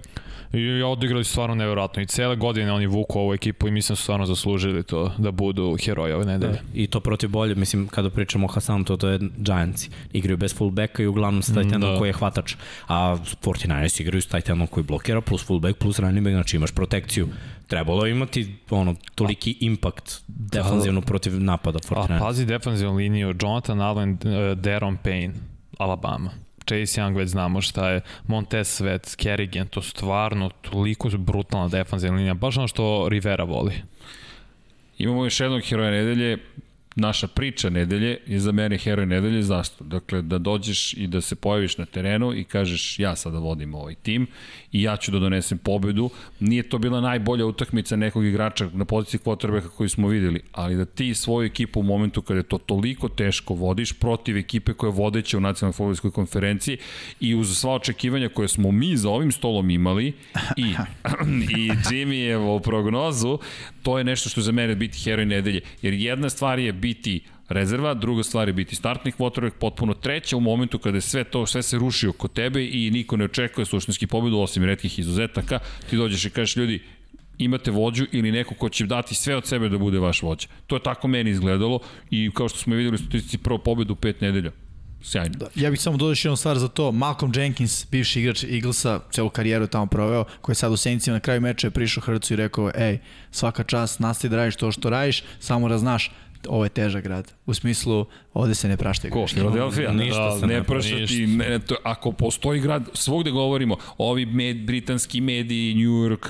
I 0.53 0.81
odigrali 0.83 1.23
su 1.23 1.31
stvarno 1.31 1.55
nevjerojatno. 1.55 2.01
I 2.01 2.05
cele 2.05 2.35
godine 2.35 2.71
oni 2.71 2.87
vuku 2.87 3.19
ovu 3.19 3.33
ekipu 3.33 3.67
i 3.67 3.71
mislim 3.71 3.93
da 3.93 3.95
su 3.95 4.03
stvarno 4.03 4.25
zaslužili 4.25 4.83
to 4.83 5.11
da 5.17 5.31
budu 5.31 5.77
heroji 5.85 6.13
ove 6.13 6.25
nedelje. 6.25 6.53
Da. 6.53 6.59
I 6.73 6.87
to 6.87 6.99
protiv 6.99 7.29
bolje, 7.29 7.55
mislim, 7.55 7.87
kada 7.87 8.09
pričamo 8.09 8.45
o 8.45 8.51
Hasanu, 8.51 8.83
to, 8.83 8.97
to 8.97 9.09
je 9.09 9.19
Giantsi. 9.37 9.89
Igraju 10.13 10.37
bez 10.37 10.55
fullbacka 10.55 11.03
i 11.03 11.07
uglavnom 11.07 11.41
s 11.43 11.45
tight 11.53 11.73
endom 11.73 11.93
Da. 11.93 11.97
koji 11.97 12.09
je 12.09 12.13
hvatač. 12.13 12.55
A 12.87 13.17
49ers 13.41 14.01
igraju 14.01 14.21
s 14.21 14.27
tight 14.27 14.49
endom 14.49 14.67
koji 14.67 14.83
blokira, 14.83 15.21
plus 15.21 15.45
fullback, 15.45 15.77
plus 15.77 15.99
running 15.99 16.23
back, 16.23 16.33
znači 16.33 16.55
imaš 16.55 16.71
protekciju. 16.71 17.27
Trebalo 17.71 18.05
je 18.05 18.11
imati 18.11 18.55
ono, 18.69 18.95
toliki 19.15 19.57
impact 19.59 20.21
defanzivno 20.27 21.01
protiv 21.01 21.39
napada 21.39 21.79
A 21.89 21.93
49ers. 21.95 22.19
pazi 22.19 22.45
defanzivnu 22.45 22.95
liniju, 22.95 23.35
Jonathan 23.41 23.81
Allen, 23.81 24.11
uh, 24.11 24.57
Deron 24.57 24.97
Payne, 25.03 25.33
Alabama. 25.77 26.31
Chase 26.59 27.01
Young 27.01 27.17
već 27.17 27.29
znamo 27.29 27.61
šta 27.61 27.89
je, 27.89 28.01
Montez 28.27 28.67
Svet, 28.67 29.15
Kerrigan, 29.15 29.67
to 29.67 29.81
stvarno 29.81 30.49
toliko 30.61 31.09
brutalna 31.17 31.67
defanzivna 31.67 32.17
linija, 32.17 32.33
baš 32.33 32.57
ono 32.57 32.67
što 32.67 33.07
Rivera 33.09 33.43
voli. 33.43 33.73
Imamo 34.97 35.23
još 35.23 35.39
jednog 35.39 35.61
heroja 35.69 35.91
nedelje, 35.91 36.37
naša 36.95 37.27
priča 37.27 37.69
nedelje 37.69 38.17
je 38.27 38.39
za 38.39 38.51
mene 38.51 38.77
heroj 38.77 39.05
nedelje, 39.05 39.43
zašto? 39.43 39.83
Dakle, 39.83 40.21
da 40.21 40.37
dođeš 40.37 40.93
i 40.93 41.07
da 41.07 41.21
se 41.21 41.35
pojaviš 41.35 41.77
na 41.77 41.85
terenu 41.85 42.33
i 42.33 42.43
kažeš 42.43 42.99
ja 42.99 43.15
sada 43.15 43.39
vodim 43.39 43.75
ovaj 43.75 43.95
tim 43.95 44.27
i 44.71 44.81
ja 44.81 44.97
ću 44.97 45.11
da 45.11 45.19
donesem 45.19 45.57
pobedu. 45.57 46.09
Nije 46.39 46.63
to 46.63 46.77
bila 46.77 47.01
najbolja 47.01 47.45
utakmica 47.45 47.95
nekog 47.95 48.25
igrača 48.25 48.69
na 48.73 48.85
poziciji 48.85 49.19
quarterbacka 49.25 49.69
koju 49.69 49.89
smo 49.89 50.07
videli, 50.07 50.41
ali 50.51 50.75
da 50.75 50.85
ti 50.85 51.13
svoju 51.13 51.45
ekipu 51.45 51.79
u 51.79 51.83
momentu 51.83 52.21
kada 52.21 52.39
je 52.39 52.43
to 52.43 52.57
toliko 52.57 53.09
teško 53.09 53.53
vodiš 53.53 53.93
protiv 53.93 54.37
ekipe 54.37 54.73
koja 54.73 54.87
je 54.87 54.95
vodeća 54.95 55.37
u 55.37 55.41
nacionalnoj 55.41 55.73
fudbalskoj 55.73 56.11
konferenciji 56.11 56.77
i 57.19 57.35
uz 57.35 57.57
sva 57.57 57.73
očekivanja 57.73 58.29
koje 58.29 58.47
smo 58.47 58.71
mi 58.71 58.97
za 58.97 59.09
ovim 59.09 59.31
stolom 59.31 59.69
imali 59.69 60.13
i, 60.57 60.73
i 61.57 61.71
Jimmyevo 61.89 62.59
prognozu, 62.59 63.39
to 63.83 63.97
je 63.97 64.03
nešto 64.03 64.29
što 64.29 64.39
je 64.39 64.43
za 64.43 64.51
mene 64.51 64.75
biti 64.75 64.99
heroj 64.99 65.25
nedelje. 65.25 65.61
Jer 65.81 65.93
jedna 65.93 66.29
stvar 66.29 66.59
je 66.59 66.73
biti 66.81 67.21
rezerva, 67.49 67.93
druga 67.93 68.23
stvar 68.23 68.47
je 68.47 68.53
biti 68.53 68.75
startnih 68.75 69.15
quarterback, 69.17 69.51
potpuno 69.59 69.93
treća 69.93 70.37
u 70.37 70.39
momentu 70.39 70.79
kada 70.79 70.97
je 70.97 71.01
sve 71.01 71.23
to, 71.23 71.45
sve 71.45 71.63
se 71.63 71.77
ruši 71.77 72.07
oko 72.07 72.27
tebe 72.27 72.65
i 72.65 72.91
niko 72.91 73.17
ne 73.17 73.25
očekuje 73.25 73.65
suštinski 73.65 74.07
pobedu, 74.07 74.39
osim 74.39 74.63
redkih 74.63 74.99
izuzetaka, 74.99 75.59
ti 75.89 75.97
dođeš 75.97 76.25
i 76.25 76.29
kažeš 76.29 76.55
ljudi, 76.55 76.81
imate 77.37 77.71
vođu 77.71 78.05
ili 78.11 78.31
neko 78.31 78.55
ko 78.55 78.69
će 78.69 78.85
dati 78.85 79.15
sve 79.15 79.35
od 79.35 79.45
sebe 79.45 79.69
da 79.69 79.77
bude 79.77 79.99
vaš 79.99 80.21
vođa. 80.21 80.47
To 80.67 80.75
je 80.75 80.83
tako 80.83 81.07
meni 81.07 81.29
izgledalo 81.29 81.79
i 82.09 82.31
kao 82.33 82.49
što 82.49 82.59
smo 82.59 82.75
videli 82.75 82.95
u 82.95 82.97
statistici 82.97 83.37
prvo 83.37 83.57
pobedu 83.57 83.93
u 83.93 83.95
pet 83.95 84.21
nedelja. 84.21 84.51
Sjajno. 85.03 85.35
Da. 85.37 85.47
Ja 85.55 85.69
bih 85.69 85.81
samo 85.81 85.97
dodao 85.97 86.11
još 86.11 86.25
jednu 86.25 86.35
stvar 86.35 86.59
za 86.59 86.67
to. 86.67 86.91
Malcolm 86.91 87.31
Jenkins, 87.35 87.85
bivši 87.91 88.21
igrač 88.21 88.43
Eaglesa, 88.43 88.99
celu 89.11 89.29
karijeru 89.29 89.63
je 89.63 89.67
tamo 89.67 89.85
proveo, 89.85 90.25
koji 90.41 90.53
je 90.53 90.55
sad 90.55 90.71
u 90.71 90.77
Senicima 90.77 91.13
na 91.13 91.19
kraju 91.19 91.41
meča 91.41 91.67
je 91.67 91.71
prišao 91.71 92.01
Hrcu 92.01 92.33
i 92.33 92.37
rekao, 92.37 92.71
ej, 92.75 92.99
svaka 93.31 93.63
čast, 93.63 93.99
nastavi 93.99 94.29
da 94.29 94.37
radiš 94.37 94.55
to 94.55 94.71
što 94.71 94.89
radiš, 94.89 95.23
samo 95.39 95.69
da 95.69 95.77
znaš, 95.77 96.11
ovo 96.47 96.63
je 96.63 96.69
težak 96.69 97.03
grad. 97.03 97.31
U 97.45 97.53
smislu, 97.53 98.05
ovde 98.33 98.55
se 98.55 98.67
ne 98.67 98.77
praštaju 98.77 99.11
Ko? 99.11 99.19
greške. 99.19 99.39
Filadelfija? 99.39 99.91
Ništa 99.93 100.25
da, 100.25 100.39
se 100.39 100.47
ne 100.47 100.53
ne 100.53 100.63
prašati, 100.63 101.27
ne, 101.27 101.59
to, 101.59 101.75
ako 101.83 102.11
postoji 102.11 102.59
grad, 102.59 102.83
svugde 102.93 103.31
govorimo, 103.31 103.77
ovi 103.97 104.25
med, 104.25 104.57
britanski 104.57 105.21
mediji, 105.21 105.75
New 105.75 105.91
York, 106.01 106.29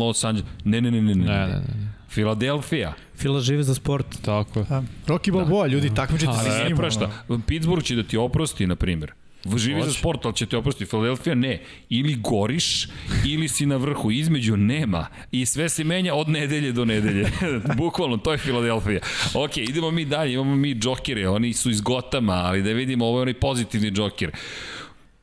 Los 0.00 0.24
Angeles, 0.24 0.50
ne, 0.64 0.80
ne, 0.80 0.90
ne, 0.90 1.02
ne, 1.02 1.14
ne, 1.14 1.24
Ne, 1.24 1.32
ne, 1.32 1.46
ne. 1.46 1.54
ne. 1.54 1.88
Filadelfija, 2.08 2.92
Fila 3.16 3.40
živi 3.40 3.62
za 3.62 3.74
sport. 3.74 4.06
Tako 4.22 4.58
je. 4.60 4.64
Da. 4.68 4.82
Rocky 5.06 5.32
Balboa, 5.32 5.66
ljudi, 5.66 5.94
takmičite 5.94 6.32
se 6.34 6.50
s 6.50 6.58
ne 6.58 6.64
njim. 6.68 6.76
prašta. 6.76 7.10
Pittsburgh 7.46 7.84
će 7.84 7.96
da 7.96 8.02
ti 8.02 8.16
oprosti, 8.16 8.66
na 8.66 8.76
primjer. 8.76 9.12
Živi 9.56 9.82
za 9.82 9.92
sport, 9.92 10.24
ali 10.24 10.34
će 10.34 10.46
te 10.46 10.56
oprostiti. 10.56 10.90
Filadelfija 10.90 11.34
ne. 11.34 11.60
Ili 11.88 12.14
goriš, 12.14 12.86
ili 13.26 13.48
si 13.48 13.66
na 13.66 13.76
vrhu. 13.76 14.10
Između 14.10 14.56
nema. 14.56 15.06
I 15.32 15.46
sve 15.46 15.68
se 15.68 15.84
menja 15.84 16.14
od 16.14 16.28
nedelje 16.28 16.72
do 16.72 16.84
nedelje. 16.84 17.30
Bukvalno, 17.78 18.16
to 18.16 18.32
je 18.32 18.38
Filadelfija. 18.38 19.00
Ok, 19.34 19.56
idemo 19.56 19.90
mi 19.90 20.04
dalje. 20.04 20.34
Imamo 20.34 20.56
mi 20.56 20.74
džokere. 20.74 21.28
Oni 21.28 21.52
su 21.52 21.70
iz 21.70 21.80
Gotama, 21.80 22.34
ali 22.34 22.62
da 22.62 22.72
vidimo, 22.72 23.06
ovo 23.06 23.18
je 23.18 23.22
onaj 23.22 23.34
pozitivni 23.34 23.90
džoker. 23.90 24.30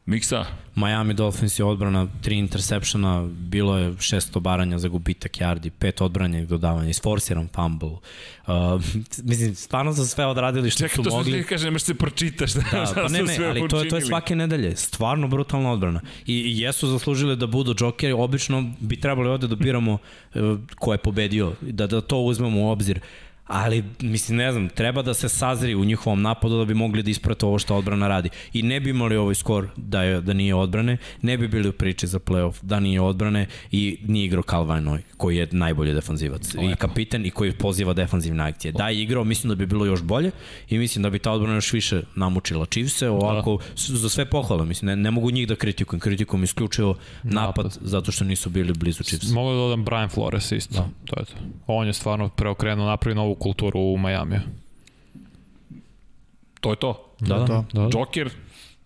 Miksa, 0.05 0.45
Miami 0.75 1.13
Dolphins 1.13 1.59
je 1.59 1.65
odbrana, 1.65 2.07
tri 2.21 2.35
interseptiona, 2.35 3.27
bilo 3.29 3.77
je 3.77 3.93
šest 3.99 4.35
obaranja 4.35 4.77
za 4.77 4.87
gubitak 4.87 5.31
yardi, 5.31 5.69
pet 5.69 6.01
odbranjenih 6.01 6.47
dodavanja, 6.47 6.89
isforsiran 6.89 7.47
fumble. 7.47 7.89
Uh, 7.89 8.81
mislim, 9.23 9.55
stvarno 9.55 9.93
su 9.93 10.07
sve 10.07 10.25
odradili 10.25 10.69
što 10.69 10.77
čekaj, 10.79 10.95
su 10.95 11.03
to 11.03 11.09
što 11.09 11.17
mogli. 11.17 11.31
ti 11.33 11.47
kaže, 11.47 11.65
nemaš 11.65 11.81
se 11.81 11.93
pročitaš 11.93 12.53
Da, 12.53 12.61
šta 12.85 12.93
pa 12.95 13.07
ne, 13.07 13.23
ne, 13.23 13.45
ali 13.45 13.59
to, 13.59 13.65
je- 13.65 13.69
to 13.69 13.77
je 13.77 13.81
učinili. 13.81 14.01
svake 14.01 14.35
nedelje. 14.35 14.75
Stvarno 14.75 15.27
brutalna 15.27 15.71
odbrana. 15.71 16.01
I, 16.25 16.33
i 16.33 16.59
jesu 16.59 16.87
zaslužili 16.87 17.35
da 17.35 17.47
budu 17.47 17.73
džokeri. 17.73 18.13
Obično 18.13 18.71
bi 18.79 18.99
trebali 18.99 19.29
ovde 19.29 19.47
da 19.47 19.55
biramo 19.55 19.97
e, 20.33 20.39
ko 20.75 20.91
je 20.91 20.97
pobedio, 20.97 21.53
da, 21.61 21.87
da 21.87 22.01
to 22.01 22.17
uzmemo 22.17 22.61
u 22.61 22.69
obzir. 22.69 22.99
Ali, 23.47 23.83
mislim, 24.01 24.37
ne 24.37 24.51
znam, 24.51 24.69
treba 24.69 25.01
da 25.01 25.13
se 25.13 25.29
sazri 25.29 25.75
u 25.75 25.85
njihovom 25.85 26.21
napadu 26.21 26.57
da 26.57 26.65
bi 26.65 26.73
mogli 26.73 27.03
da 27.03 27.09
isprate 27.09 27.45
ovo 27.45 27.59
što 27.59 27.75
odbrana 27.75 28.07
radi. 28.07 28.29
I 28.53 28.61
ne 28.61 28.79
bi 28.79 28.89
imali 28.89 29.15
ovaj 29.15 29.35
skor 29.35 29.67
da, 29.77 30.03
je, 30.03 30.21
da 30.21 30.33
nije 30.33 30.55
odbrane, 30.55 30.97
ne 31.21 31.37
bi 31.37 31.47
bili 31.47 31.69
u 31.69 31.73
priči 31.73 32.07
za 32.07 32.19
playoff 32.19 32.53
da 32.61 32.79
nije 32.79 33.01
odbrane 33.01 33.47
i 33.71 33.97
nije 34.07 34.25
igrao 34.25 34.43
Calvin 34.43 34.99
koji 35.17 35.37
je 35.37 35.47
najbolji 35.51 35.93
defanzivac. 35.93 36.53
I 36.53 36.75
kapiten 36.75 37.25
i 37.25 37.31
koji 37.31 37.51
poziva 37.51 37.93
defanzivne 37.93 38.43
akcije. 38.43 38.71
Da 38.71 38.89
je 38.89 39.01
igrao, 39.01 39.23
mislim 39.23 39.49
da 39.49 39.55
bi 39.55 39.65
bilo 39.65 39.85
još 39.85 40.01
bolje 40.01 40.31
i 40.69 40.77
mislim 40.77 41.03
da 41.03 41.09
bi 41.09 41.19
ta 41.19 41.31
odbrana 41.31 41.55
još 41.55 41.73
više 41.73 42.01
namučila 42.15 42.65
Chiefse. 42.65 43.09
Ovako, 43.09 43.57
da. 43.57 43.97
za 43.97 44.09
sve 44.09 44.25
pohvale, 44.29 44.65
mislim, 44.65 44.87
ne, 44.87 44.95
ne 44.95 45.11
mogu 45.11 45.31
njih 45.31 45.47
da 45.47 45.55
kritikujem. 45.55 45.99
Kritikujem 45.99 46.43
isključivo 46.43 46.95
napad, 47.23 47.65
Napad. 47.65 47.77
zato 47.81 48.11
što 48.11 48.23
nisu 48.23 48.49
bili 48.49 48.73
blizu 48.73 49.03
Chiefs. 49.03 49.31
Mogu 49.31 49.49
da 49.49 49.55
dodam 49.55 49.83
Brian 49.85 50.09
Flores 50.09 50.51
isto. 50.51 50.73
Da. 50.73 50.89
To 51.05 51.19
je 51.19 51.25
to. 51.25 51.33
On 51.67 51.87
je 51.87 51.93
stvarno 51.93 52.29
preokrenuo, 52.29 52.85
napravio 52.85 53.15
novu 53.15 53.34
kulturu 53.35 53.79
u 53.79 53.97
Majamiju. 53.97 54.41
To 56.61 56.69
je 56.69 56.75
to. 56.75 57.15
Da, 57.19 57.35
da. 57.35 57.45
To. 57.45 57.65
Da. 57.73 57.99
Joker, 57.99 58.29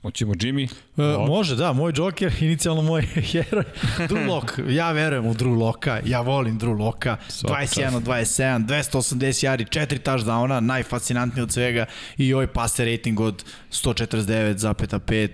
hoćemo 0.02 0.34
Jimmy. 0.34 0.72
E, 0.98 1.28
može, 1.28 1.56
da, 1.56 1.74
moj 1.74 1.94
Joker, 1.96 2.34
inicijalno 2.42 2.82
moj 2.82 3.02
heroj, 3.32 3.64
Drew 3.98 4.28
Lock. 4.28 4.52
Ja 4.70 4.92
verujem 4.92 5.26
u 5.26 5.34
Drew 5.34 5.58
Locka, 5.58 6.02
ja 6.06 6.22
volim 6.22 6.60
Drew 6.60 6.80
Locka. 6.80 7.18
Svaka 7.28 7.66
21 7.66 7.96
od 7.96 8.04
27, 8.04 8.66
280 8.66 9.46
jari, 9.46 9.66
4 9.66 10.00
touchdowna, 10.04 10.60
najfascinantniji 10.60 11.44
od 11.44 11.52
svega 11.52 11.86
i 12.18 12.34
ovaj 12.34 12.48
passer 12.48 12.88
rating 12.88 13.20
od 13.20 13.44
149,5. 13.72 15.30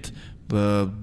Uh, 0.45 0.51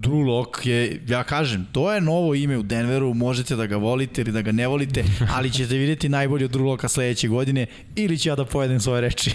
Drew 0.01 0.26
Lock 0.26 0.66
je, 0.66 1.01
ja 1.09 1.24
kažem, 1.24 1.66
to 1.72 1.93
je 1.93 2.01
novo 2.01 2.34
ime 2.34 2.59
u 2.59 2.62
Denveru, 2.62 3.14
možete 3.14 3.57
da 3.57 3.66
ga 3.66 3.76
volite 3.76 4.20
ili 4.20 4.32
da 4.32 4.43
ga 4.43 4.53
ne 4.53 4.66
volite, 4.66 5.05
ali 5.36 5.51
ćete 5.51 5.76
vidjeti 5.76 6.09
najbolje 6.09 6.45
od 6.45 6.51
Drew 6.51 6.64
Locka 6.64 6.88
sledeće 6.88 7.28
godine 7.28 7.66
ili 7.97 8.18
ću 8.18 8.28
ja 8.28 8.36
da 8.36 8.45
pojedem 8.45 8.80
svoje 8.80 9.01
reči. 9.01 9.30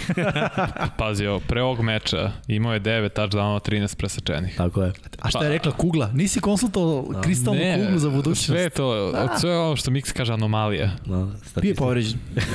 Pazi, 0.99 1.25
ovo, 1.25 1.39
pre 1.39 1.61
ovog 1.61 1.81
meča 1.81 2.31
imao 2.47 2.73
je 2.73 2.81
9 2.81 3.09
touchdownova, 3.09 3.59
13 3.69 3.95
presečenih. 3.95 4.55
Tako 4.57 4.83
je. 4.83 4.91
A 5.19 5.29
šta 5.29 5.43
je 5.43 5.49
rekla 5.49 5.71
Kugla? 5.71 6.11
Nisi 6.13 6.39
konsultovao 6.39 7.21
kristalnu 7.23 7.61
kuglu 7.77 7.99
za 7.99 8.09
budućnost? 8.09 8.45
Sve 8.45 8.61
je 8.61 8.69
to, 8.69 9.13
sve 9.39 9.49
je 9.49 9.57
ovo 9.57 9.75
što 9.75 9.91
Mix 9.91 10.13
kaže 10.13 10.33
anomalija. 10.33 10.91
Da, 11.05 11.15
Bio 11.15 11.25
je 11.25 11.37
statistika. 11.45 11.83
povređen. 11.83 12.19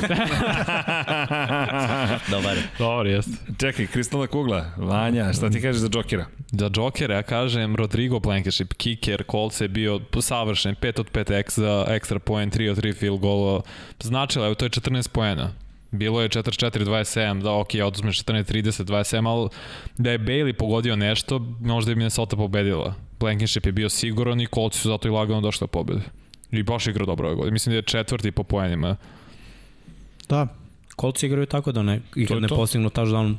Dobar. 2.31 2.57
Dobar, 2.79 3.07
jest. 3.07 3.29
Čekaj, 3.59 3.87
kristalna 3.87 4.27
kugla. 4.27 4.65
Vanja, 4.77 5.33
šta 5.33 5.51
ti 5.51 5.61
kažeš 5.63 5.81
za 5.81 5.89
Jokera? 5.93 6.27
Za 6.51 6.71
Jokera 6.77 7.15
ja 7.15 7.23
kažem 7.23 7.42
Rodrigo 7.77 8.21
Blankenship, 8.21 8.75
kicker, 8.75 9.25
Colts 9.31 9.61
je 9.61 9.69
bio 9.69 10.01
savršen, 10.21 10.75
5 10.75 11.01
od 11.01 11.11
5 11.13 11.39
ex, 11.39 11.59
ekstra 11.89 12.19
point, 12.19 12.57
3 12.57 12.71
od 12.71 12.79
3 12.79 12.95
field 12.95 13.21
gola. 13.21 13.63
Značilo 14.01 14.45
je, 14.45 14.55
to 14.55 14.65
je 14.65 14.71
14 14.71 15.09
poena. 15.09 15.53
Bilo 15.91 16.23
je 16.23 16.29
44-27, 16.29 17.43
da 17.43 17.53
ok, 17.53 17.75
ja 17.75 17.87
oduzmem 17.87 18.13
14-30-27, 18.13 19.29
ali 19.29 19.49
da 19.99 20.11
je 20.11 20.19
Bailey 20.19 20.53
pogodio 20.53 20.97
nešto, 20.97 21.39
možda 21.61 21.91
je 21.91 21.97
Minnesota 21.97 22.37
pobedila. 22.37 22.95
Blankenship 23.21 23.67
je 23.67 23.73
bio 23.73 23.89
siguran 23.89 24.41
i 24.41 24.47
Colts 24.55 24.81
su 24.81 24.89
zato 24.89 25.09
i 25.09 25.11
lagano 25.11 25.41
došli 25.41 25.65
do 25.65 25.67
pobede. 25.67 26.01
I 26.51 26.63
baš 26.63 26.87
igrao 26.87 27.07
dobro 27.07 27.29
ove 27.29 27.37
godine. 27.37 27.53
Mislim 27.53 27.73
da 27.73 27.77
je 27.77 27.83
četvrti 27.83 28.31
po 28.31 28.43
poenima. 28.43 28.97
Da. 30.29 30.47
Kolci 30.97 31.27
igraju 31.27 31.47
tako 31.47 31.73
da 31.73 31.83
ne, 31.83 32.01
i 32.17 32.27
kad 32.27 32.43
ne 32.43 32.49
postignu 32.49 32.91
touchdown, 32.91 33.35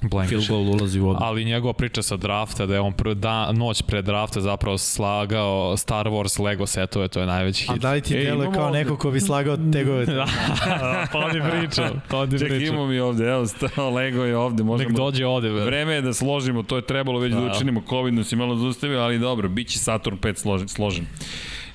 field 0.00 0.10
Blankenship. 0.10 0.48
goal 0.48 0.62
ulazi 0.64 1.00
u 1.00 1.08
odmah. 1.08 1.22
Ali 1.22 1.44
njegova 1.44 1.72
priča 1.72 2.02
sa 2.02 2.16
drafta, 2.16 2.66
da 2.66 2.74
je 2.74 2.80
on 2.80 2.92
prvi 2.92 3.14
dan, 3.14 3.56
noć 3.56 3.82
pre 3.82 4.02
drafta 4.02 4.40
zapravo 4.40 4.78
slagao 4.78 5.76
Star 5.76 6.06
Wars 6.06 6.40
Lego 6.40 6.66
setove, 6.66 7.08
to 7.08 7.20
je 7.20 7.26
najveći 7.26 7.66
A 7.68 7.72
hit. 7.72 7.82
da 7.82 7.92
li 7.92 8.00
ti 8.00 8.14
E, 8.16 8.24
imamo 8.24 8.52
kao 8.52 8.66
ovde- 8.66 8.78
neko 8.78 8.96
ko 8.96 9.10
bi 9.10 9.20
slagao 9.20 9.56
tegove? 9.72 10.06
Da, 10.18 10.26
to 11.06 11.28
ti 11.32 11.38
pričam, 11.50 12.02
to 12.02 12.26
ti 12.26 12.32
Čekaj, 12.32 12.48
pričam. 12.48 12.74
imamo 12.74 12.88
mi 12.88 12.98
ovde, 13.00 13.24
evo, 13.24 13.46
stao, 13.46 13.90
Lego 13.90 14.24
je 14.24 14.36
ovde, 14.36 14.56
Nek 14.56 14.66
možemo... 14.66 14.90
dođe 14.90 15.26
ovde. 15.26 15.50
bre. 15.50 15.64
Vreme 15.64 15.92
je 15.92 16.02
da 16.02 16.12
složimo, 16.14 16.62
to 16.62 16.76
je 16.76 16.82
trebalo 16.82 17.18
već 17.18 17.32
da, 17.32 17.40
Da. 17.40 17.46
učinimo, 17.48 17.82
COVID 17.82 18.14
nas 18.14 18.32
je 18.32 18.36
malo 18.36 18.56
zaustavio, 18.56 19.00
ali 19.00 19.18
dobro, 19.18 19.48
bit 19.48 19.68
će 19.68 19.78
Saturn 19.78 20.16
5 20.18 20.36
složen. 20.36 20.68
složen. 20.68 21.06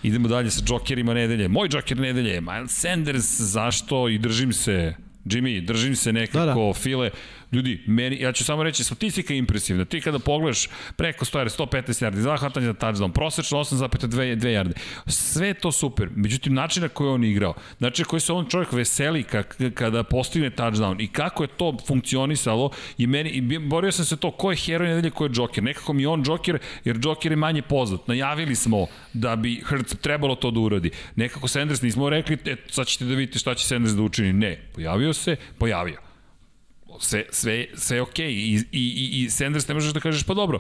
Idemo 0.04 0.28
dalje 0.28 0.52
sa 0.52 0.64
džokerima 0.64 1.14
nedelje. 1.14 1.48
Moj 1.48 1.70
džoker 1.70 1.98
nedelje 2.00 2.30
je 2.30 2.42
Miles 2.42 2.72
Sanders, 2.72 3.40
zašto 3.42 4.10
i 4.10 4.18
držim 4.18 4.54
se 4.54 4.96
Jimmy, 5.26 5.62
držim 5.62 5.96
se 5.96 6.14
nekako, 6.14 6.40
Da, 6.40 6.54
da. 6.58 6.74
file. 6.74 7.10
Ljudi, 7.54 7.84
meni, 7.88 8.20
ja 8.22 8.32
ću 8.32 8.44
samo 8.44 8.64
reći, 8.64 8.84
statistika 8.84 9.34
je 9.34 9.38
impresivna. 9.38 9.86
Ti 9.86 10.02
kada 10.02 10.20
pogledaš 10.20 10.70
preko 10.96 11.26
100 11.26 11.50
115 11.50 12.06
yardi, 12.06 12.22
dva 12.22 12.38
hvatanja 12.38 12.66
za 12.66 12.74
touchdown, 12.74 13.12
prosečno 13.12 13.60
8,2 13.60 14.36
2 14.36 14.48
yardi. 14.48 14.74
Sve 15.08 15.54
to 15.54 15.72
super. 15.72 16.10
Međutim, 16.16 16.54
način 16.54 16.84
na 16.84 16.90
koji 16.90 17.10
on 17.10 17.24
igrao, 17.24 17.54
način 17.80 18.04
na 18.04 18.10
koji 18.10 18.20
se 18.20 18.34
on 18.34 18.46
čovjek 18.50 18.72
veseli 18.72 19.24
kada 19.74 20.04
postigne 20.04 20.50
touchdown 20.50 21.04
i 21.04 21.08
kako 21.08 21.44
je 21.44 21.48
to 21.48 21.78
funkcionisalo 21.88 22.72
i 22.98 23.08
meni, 23.08 23.30
i 23.30 23.60
borio 23.60 23.92
sam 23.92 24.06
se 24.06 24.18
to 24.18 24.32
ko 24.32 24.52
je 24.52 24.58
heroj 24.58 24.88
nedelje, 24.88 25.12
ko 25.12 25.26
je 25.26 25.32
Joker. 25.34 25.64
Nekako 25.64 25.94
mi 25.94 26.06
on 26.06 26.24
Joker, 26.26 26.60
jer 26.86 27.00
Joker 27.04 27.32
je 27.32 27.36
manje 27.36 27.62
poznat. 27.62 28.08
Najavili 28.08 28.56
smo 28.56 28.88
da 29.14 29.36
bi 29.36 29.64
Hertz 29.70 29.96
trebalo 30.02 30.36
to 30.36 30.52
da 30.52 30.60
uradi. 30.60 30.92
Nekako 31.16 31.48
Sanders 31.48 31.82
nismo 31.82 32.10
rekli, 32.10 32.38
e, 32.46 32.56
sad 32.70 32.88
ćete 32.88 33.06
da 33.06 33.16
vidite 33.16 33.40
šta 33.40 33.56
će 33.56 33.66
Sanders 33.68 33.94
da 33.94 34.02
učini. 34.02 34.34
Ne, 34.34 34.60
pojavio 34.74 35.14
se, 35.14 35.36
pojavio 35.58 36.13
sve, 37.00 37.26
sve, 37.32 37.66
sve 37.76 38.02
okej 38.02 38.32
I, 38.32 38.56
i, 38.56 38.62
i, 38.72 39.24
i 39.24 39.30
Sanders 39.30 39.68
ne 39.68 39.74
možeš 39.74 39.94
da 39.94 40.00
kažeš 40.00 40.24
pa 40.24 40.34
dobro, 40.34 40.60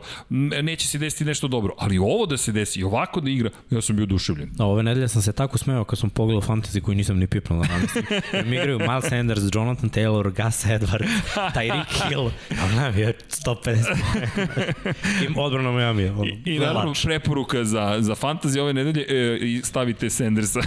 neće 0.63 0.87
se 0.87 0.97
desiti 0.97 1.25
nešto 1.25 1.47
dobro, 1.47 1.73
ali 1.77 1.97
ovo 1.97 2.25
da 2.25 2.37
se 2.37 2.51
desi 2.51 2.83
ovako 2.83 3.21
da 3.21 3.29
igra, 3.29 3.49
ja 3.69 3.81
sam 3.81 3.95
bio 3.95 4.03
oduševljen. 4.03 4.49
Da, 4.53 4.65
ove 4.65 4.83
nedelje 4.83 5.07
sam 5.07 5.21
se 5.21 5.33
tako 5.33 5.57
smeo 5.57 5.83
kad 5.83 5.99
sam 5.99 6.09
pogledao 6.09 6.41
fantasy 6.41 6.81
koji 6.81 6.97
nisam 6.97 7.17
ni 7.17 7.27
pipnuo 7.27 7.61
da 7.61 7.67
namislim. 7.67 8.05
Mi 8.49 8.55
igraju 8.55 8.79
Miles 8.79 9.09
Sanders, 9.09 9.41
Jonathan 9.53 9.89
Taylor, 9.89 10.23
Gus 10.23 10.65
Edwards, 10.65 11.09
Tyreek 11.55 12.09
Hill, 12.09 12.27
a 12.63 12.67
znam 12.73 12.97
je 12.97 13.13
150. 13.29 14.83
I 15.23 15.33
odbrana 15.35 15.71
Miami. 15.71 16.05
Ono, 16.05 16.25
I, 16.25 16.41
i 16.45 16.59
naravno 16.59 16.93
preporuka 17.03 17.63
za, 17.63 17.97
za 17.99 18.15
fantasy 18.15 18.59
ove 18.59 18.73
nedelje, 18.73 19.05
e, 19.09 19.37
i 19.37 19.61
stavite 19.63 20.09
Sandersa, 20.09 20.59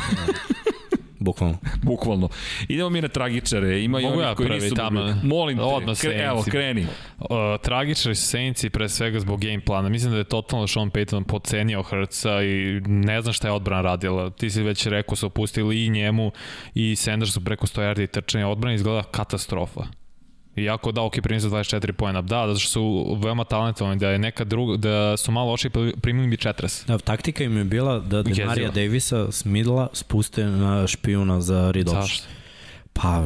Bukvalno. 1.27 1.59
bukvalno. 1.91 2.29
Idemo 2.69 2.91
mi 2.91 3.01
na 3.01 3.09
tragičare, 3.09 3.83
ima 3.83 4.01
i 4.01 4.03
Mogu 4.03 4.21
ja 4.21 4.35
koji 4.35 4.49
prvi 4.49 4.61
nisu 4.61 4.75
tamo? 4.75 5.01
mogli. 5.01 5.15
Molim 5.23 5.57
te, 5.59 5.63
Odmah 5.65 6.01
kre, 6.01 6.25
evo, 6.25 6.45
kreni. 6.51 6.87
Uh, 7.19 7.27
tragični 7.63 8.15
su 8.15 8.23
Saintsi 8.27 8.71
pre 8.71 8.89
svega 8.89 9.21
zbog 9.21 9.41
game 9.41 9.61
plana. 9.61 9.89
Mislim 9.89 10.13
da 10.13 10.19
je 10.19 10.25
totalno 10.25 10.67
Sean 10.67 10.91
Payton 10.91 11.25
pocenio 11.25 11.83
Hrca 11.83 12.43
i 12.43 12.81
ne 12.87 13.23
znam 13.23 13.33
šta 13.33 13.49
je 13.49 13.53
odbrana 13.53 13.83
radila. 13.83 14.31
Ti 14.31 14.51
si 14.51 14.63
već 14.63 14.87
rekao 14.87 15.17
su 15.17 15.27
opustili 15.27 15.85
i 15.85 15.91
njemu 15.91 16.33
i 16.75 16.97
Sandersu 16.97 17.45
preko 17.45 17.67
100 17.67 17.83
yardi 17.83 18.07
trčanja. 18.07 18.49
Odbrana 18.49 18.75
izgleda 18.75 19.03
katastrofa. 19.03 20.06
Iako 20.57 20.93
da, 20.93 21.03
ok, 21.03 21.13
prinisao 21.23 21.51
24 21.51 21.93
pojena. 21.93 22.23
Da, 22.23 22.47
zato 22.47 22.59
što 22.59 22.71
su 22.71 23.17
veoma 23.23 23.45
talentovani, 23.45 24.01
da 24.01 24.11
je 24.11 24.19
neka 24.19 24.45
druga, 24.45 24.77
da 24.77 25.17
su 25.17 25.33
malo 25.33 25.51
loši, 25.51 25.71
primili 26.03 26.29
bi 26.29 26.37
40. 26.37 26.87
Da, 26.87 26.99
taktika 26.99 27.45
im 27.45 27.57
je 27.57 27.65
bila 27.65 27.99
da. 27.99 28.23
Demarija 28.23 28.71
Davisa 28.71 29.33
s 29.33 29.45
midla 29.45 29.89
spuste 29.93 30.45
na 30.45 30.87
špijuna 30.87 31.41
za 31.41 31.69
option. 31.69 32.03
Zašto? 32.03 32.25
Pa, 32.93 33.25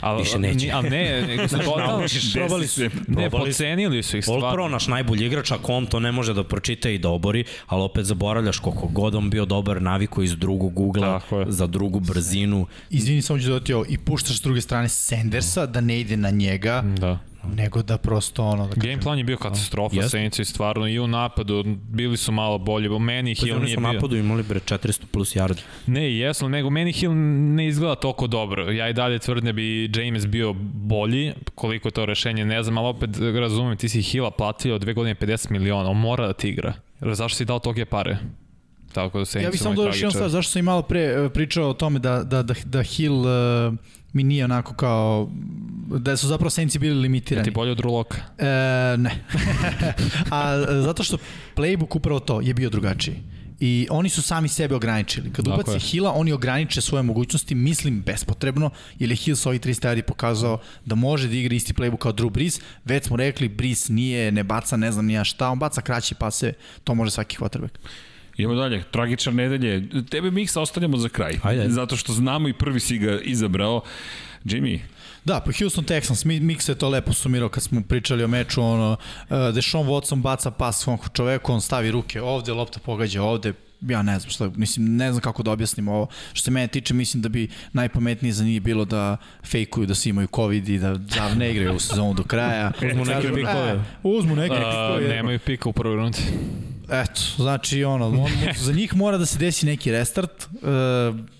Ali, 0.00 0.22
Više 0.22 0.38
neće. 0.38 0.70
A 0.70 0.82
ne, 0.82 1.22
nego 1.26 1.48
su 1.48 1.58
totalno, 1.64 1.98
naučiš, 1.98 2.32
probali 2.32 2.66
su. 2.66 2.82
ne, 3.08 3.30
pocenili 3.30 4.02
su 4.02 4.18
ih 4.18 4.24
stvarno. 4.24 4.52
Pro, 4.52 4.68
naš 4.68 4.86
najbolji 4.86 5.26
igrač, 5.26 5.50
ako 5.50 5.72
on 5.72 5.86
to 5.86 6.00
ne 6.00 6.12
može 6.12 6.34
da 6.34 6.44
pročita 6.44 6.90
i 6.90 6.98
da 6.98 7.08
obori, 7.08 7.44
ali 7.66 7.82
opet 7.82 8.04
zaboravljaš 8.04 8.58
koliko 8.58 8.86
god 8.86 9.14
on 9.14 9.30
bio 9.30 9.44
dobar 9.44 9.82
naviko 9.82 10.22
iz 10.22 10.36
drugog 10.36 10.80
ugla, 10.80 11.20
za 11.46 11.66
drugu 11.66 12.00
brzinu. 12.00 12.66
Izvini, 12.90 13.22
samo 13.22 13.38
ću 13.38 13.48
dodati 13.48 13.72
ovo. 13.72 13.84
I 13.88 13.98
puštaš 13.98 14.38
s 14.38 14.42
druge 14.42 14.60
strane 14.60 14.88
Sandersa 14.88 15.66
da 15.66 15.80
ne 15.80 16.00
ide 16.00 16.16
na 16.16 16.30
njega, 16.30 16.82
Da. 16.98 17.18
Nego 17.44 17.82
da 17.82 17.98
prosto 17.98 18.44
ono... 18.44 18.66
Da 18.66 18.74
Game 18.76 19.00
plan 19.00 19.18
je 19.18 19.24
bio 19.24 19.36
katastrofa, 19.36 19.96
Jeste. 19.96 20.10
Saints 20.10 20.38
i 20.38 20.44
stvarno 20.44 20.88
i 20.88 20.98
u 20.98 21.06
napadu 21.06 21.64
bili 21.90 22.16
su 22.16 22.32
malo 22.32 22.58
bolji, 22.58 22.88
bo 22.88 22.98
meni 22.98 23.34
Pa 23.34 23.46
Hill 23.46 23.60
nije 23.60 23.74
su 23.74 23.80
u 23.80 23.82
bio. 23.82 23.92
napadu 23.92 24.16
imali 24.16 24.42
bre 24.42 24.60
400 24.60 25.04
plus 25.06 25.36
yardi. 25.36 25.60
Ne, 25.86 26.16
jesno, 26.16 26.48
nego 26.48 26.70
meni 26.70 26.92
Hill 26.92 27.12
ne 27.54 27.66
izgleda 27.66 27.94
toliko 27.94 28.26
dobro. 28.26 28.72
Ja 28.72 28.88
i 28.88 28.92
dalje 28.92 29.18
tvrdim 29.18 29.44
da 29.44 29.52
bi 29.52 29.90
James 29.94 30.26
bio 30.26 30.52
bolji, 30.72 31.32
koliko 31.54 31.88
je 31.88 31.92
to 31.92 32.06
rešenje, 32.06 32.44
ne 32.44 32.62
znam, 32.62 32.78
ali 32.78 32.88
opet 32.88 33.10
razumem, 33.40 33.76
ti 33.76 33.88
si 33.88 34.02
Hilla 34.02 34.30
platio 34.30 34.78
dve 34.78 34.92
godine 34.92 35.14
50 35.14 35.50
miliona, 35.50 35.90
on 35.90 35.96
mora 35.96 36.26
da 36.26 36.32
ti 36.32 36.48
igra. 36.48 36.74
Zašto 37.00 37.36
si 37.36 37.44
dao 37.44 37.58
toge 37.58 37.84
pare? 37.84 38.18
Tako 38.92 39.18
da 39.18 39.24
Saints 39.24 39.46
Ja 39.46 39.50
bih 39.50 39.60
samo 39.60 39.74
dodao 39.74 39.88
još 39.88 39.96
jednu 39.96 40.10
stvar, 40.10 40.28
zašto 40.28 40.52
sam 40.52 40.60
i 40.60 40.62
malo 40.62 40.82
pre 40.82 41.00
e, 41.00 41.28
pričao 41.34 41.68
o 41.68 41.74
tome 41.74 41.98
da, 41.98 42.22
da, 42.22 42.42
da, 42.42 42.54
da 42.64 42.82
Hill 42.82 43.20
uh, 43.20 43.74
mi 44.12 44.22
nije 44.24 44.44
onako 44.44 44.74
kao, 44.74 45.30
da 45.86 46.16
su 46.16 46.26
zapravo 46.28 46.50
Saintsi 46.50 46.78
bili 46.78 46.96
Je 46.96 47.00
limitirani. 47.00 47.44
ti 47.44 47.50
bolje 47.50 47.72
od 47.72 47.80
Ruloka? 47.80 48.18
E, 48.38 48.44
ne. 48.98 49.24
A 50.30 50.64
zato 50.82 51.02
što 51.02 51.18
playbook 51.56 51.96
upravo 51.96 52.20
to 52.20 52.40
je 52.40 52.54
bio 52.54 52.70
drugačiji. 52.70 53.16
I 53.60 53.86
oni 53.90 54.08
su 54.08 54.22
sami 54.22 54.48
sebe 54.48 54.74
ograničili. 54.74 55.32
Kad 55.32 55.48
ubace 55.48 55.72
je. 55.72 55.78
Hila, 55.78 56.12
oni 56.12 56.32
ograniče 56.32 56.80
svoje 56.80 57.02
mogućnosti, 57.02 57.54
mislim 57.54 58.02
bespotrebno, 58.02 58.70
jer 58.98 59.10
je 59.10 59.16
Hill 59.16 59.36
sa 59.36 59.48
ovih 59.48 59.60
300 59.60 59.88
yardi 59.88 60.02
pokazao 60.02 60.58
da 60.84 60.94
može 60.94 61.28
da 61.28 61.34
igra 61.34 61.54
isti 61.54 61.72
playbook 61.74 61.98
kao 61.98 62.12
Drew 62.12 62.30
Brees. 62.30 62.60
Već 62.84 63.04
smo 63.04 63.16
rekli, 63.16 63.48
Brees 63.48 63.88
nije, 63.88 64.32
ne 64.32 64.42
baca 64.44 64.76
ne 64.76 64.92
znam 64.92 65.06
nija 65.06 65.24
šta, 65.24 65.50
on 65.50 65.58
baca 65.58 65.80
kraće 65.80 66.14
pase, 66.14 66.52
to 66.84 66.94
može 66.94 67.10
svaki 67.10 67.36
quarterback. 67.36 67.78
Idemo 68.38 68.54
dalje, 68.54 68.82
tragičar 68.90 69.34
nedelje. 69.34 69.88
Tebe 70.10 70.30
Miksa 70.30 70.60
ostavljamo 70.60 70.96
za 70.96 71.08
kraj. 71.08 71.38
Ajde, 71.42 71.62
ajde. 71.62 71.72
Zato 71.72 71.96
što 71.96 72.12
znamo 72.12 72.48
i 72.48 72.52
prvi 72.52 72.80
si 72.80 72.98
ga 72.98 73.20
izabrao. 73.20 73.82
Jimmy, 74.44 74.80
Da, 75.24 75.40
pa 75.40 75.52
Houston 75.58 75.84
Texans, 75.84 76.24
mi, 76.24 76.40
Mix 76.40 76.68
je 76.68 76.74
to 76.74 76.88
lepo 76.88 77.12
sumirao 77.12 77.48
kad 77.48 77.62
smo 77.62 77.82
pričali 77.88 78.24
o 78.24 78.28
meču, 78.28 78.62
ono, 78.62 78.96
uh, 79.30 79.36
Deshaun 79.54 79.86
Watson 79.86 80.22
baca 80.22 80.50
pas 80.50 80.78
svom 80.78 80.98
čoveku, 81.12 81.52
on 81.52 81.60
stavi 81.60 81.90
ruke 81.90 82.22
ovde, 82.22 82.52
lopta 82.52 82.80
pogađa 82.80 83.22
ovde, 83.22 83.52
ja 83.80 84.02
ne 84.02 84.18
znam 84.18 84.30
šta, 84.30 84.50
mislim, 84.56 84.96
ne 84.96 85.12
znam 85.12 85.20
kako 85.20 85.42
da 85.42 85.50
objasnim 85.50 85.88
ovo. 85.88 86.06
Što 86.32 86.44
se 86.44 86.50
mene 86.50 86.66
tiče, 86.66 86.94
mislim 86.94 87.22
da 87.22 87.28
bi 87.28 87.48
najpametnije 87.72 88.32
za 88.32 88.44
njih 88.44 88.62
bilo 88.62 88.84
da 88.84 89.16
fejkuju 89.44 89.86
da 89.86 89.94
svi 89.94 90.10
imaju 90.10 90.28
COVID 90.34 90.68
i 90.68 90.78
da, 90.78 90.94
da 90.94 91.34
ne 91.34 91.50
igraju 91.50 91.76
u 91.76 91.78
sezonu 91.78 92.14
do 92.14 92.22
kraja. 92.22 92.72
Uzmu 92.82 93.04
neke 93.04 93.28
pikove. 93.34 93.70
e, 93.70 93.80
uzmu 94.02 94.36
neke 94.36 94.54
pikove. 94.54 95.08
nemaju 95.08 95.38
pika 95.38 95.68
u 95.68 95.72
prvoj 95.72 95.96
rundi. 95.96 96.18
Eto, 96.90 97.20
znači 97.36 97.84
ono, 97.84 98.06
on, 98.06 98.30
za 98.58 98.72
njih 98.72 98.96
mora 98.96 99.18
da 99.18 99.26
se 99.26 99.38
desi 99.38 99.66
neki 99.66 99.92
restart. 99.92 100.42
E, 100.42 101.37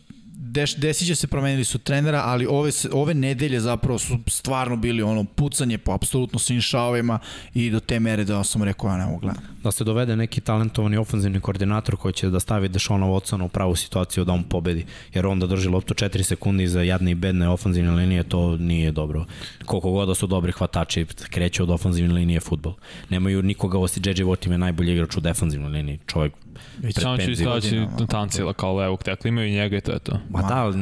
deš, 0.59 0.77
desit 0.77 1.19
se, 1.19 1.27
promenili 1.27 1.65
su 1.65 1.79
trenera, 1.79 2.23
ali 2.25 2.47
ove, 2.47 2.71
ove 2.93 3.15
nedelje 3.15 3.61
zapravo 3.61 3.99
su 3.99 4.19
stvarno 4.27 4.77
bili 4.77 5.03
ono 5.03 5.25
pucanje 5.25 5.79
po 5.79 5.93
apsolutno 5.93 6.39
svim 6.39 6.61
šavima 6.61 7.19
i 7.55 7.71
do 7.71 7.81
te 7.81 8.01
mere 8.01 8.25
da 8.25 8.45
sam 8.45 8.63
rekao, 8.63 8.91
ja 8.91 8.97
ne 8.97 9.07
mogu 9.07 9.19
gledati. 9.19 9.47
da 9.63 9.73
se 9.73 9.85
dovede 9.85 10.17
neki 10.17 10.41
talentovani 10.41 10.97
ofenzivni 10.97 11.41
koordinator 11.41 11.97
koji 11.97 12.13
će 12.13 12.31
da 12.31 12.41
stavi 12.41 12.69
Dešona 12.69 13.07
Watsona 13.07 13.45
u 13.45 13.49
pravu 13.49 13.77
situaciju 13.77 14.25
da 14.25 14.33
on 14.33 14.43
pobedi, 14.43 14.87
jer 15.15 15.27
on 15.27 15.39
da 15.39 15.47
drži 15.47 15.69
loptu 15.69 15.95
4 15.95 16.23
sekundi 16.23 16.65
iza 16.65 16.83
jadne 16.83 17.11
i 17.11 17.15
bedne 17.15 17.49
ofenzivne 17.49 17.91
linije, 17.91 18.23
to 18.23 18.57
nije 18.57 18.93
dobro. 18.93 19.25
Koliko 19.65 19.91
god 19.91 20.09
da 20.09 20.15
su 20.15 20.27
dobri 20.27 20.53
hvatači, 20.53 21.07
kreće 21.31 21.63
od 21.63 21.71
ofenzivne 21.71 22.15
linije 22.15 22.41
futbol. 22.41 22.75
Nemaju 23.11 23.43
nikoga, 23.43 23.79
osi 23.79 24.01
JJ 24.01 24.23
Watt 24.25 24.47
im 24.47 24.53
je 24.53 24.59
najbolji 24.59 24.93
igrač 24.93 25.17
u 25.17 25.21
defenzivnoj 25.21 25.71
liniji, 25.71 25.99
čovjek 26.07 26.33
Već 26.79 26.95
Pred 26.95 27.03
Samo 27.03 27.19
ću 27.19 27.31
istaći. 27.31 27.87
Tancila 28.09 28.53
kao 28.53 28.77
levog 28.77 29.03
tekla, 29.03 29.29
imaju 29.29 29.49
i 29.49 29.53
njega 29.53 29.77
i 29.77 29.81
to 29.81 29.93
je 29.93 29.99
to. 29.99 30.19
Ma 30.31 30.43
da, 30.43 30.57
ali, 30.57 30.77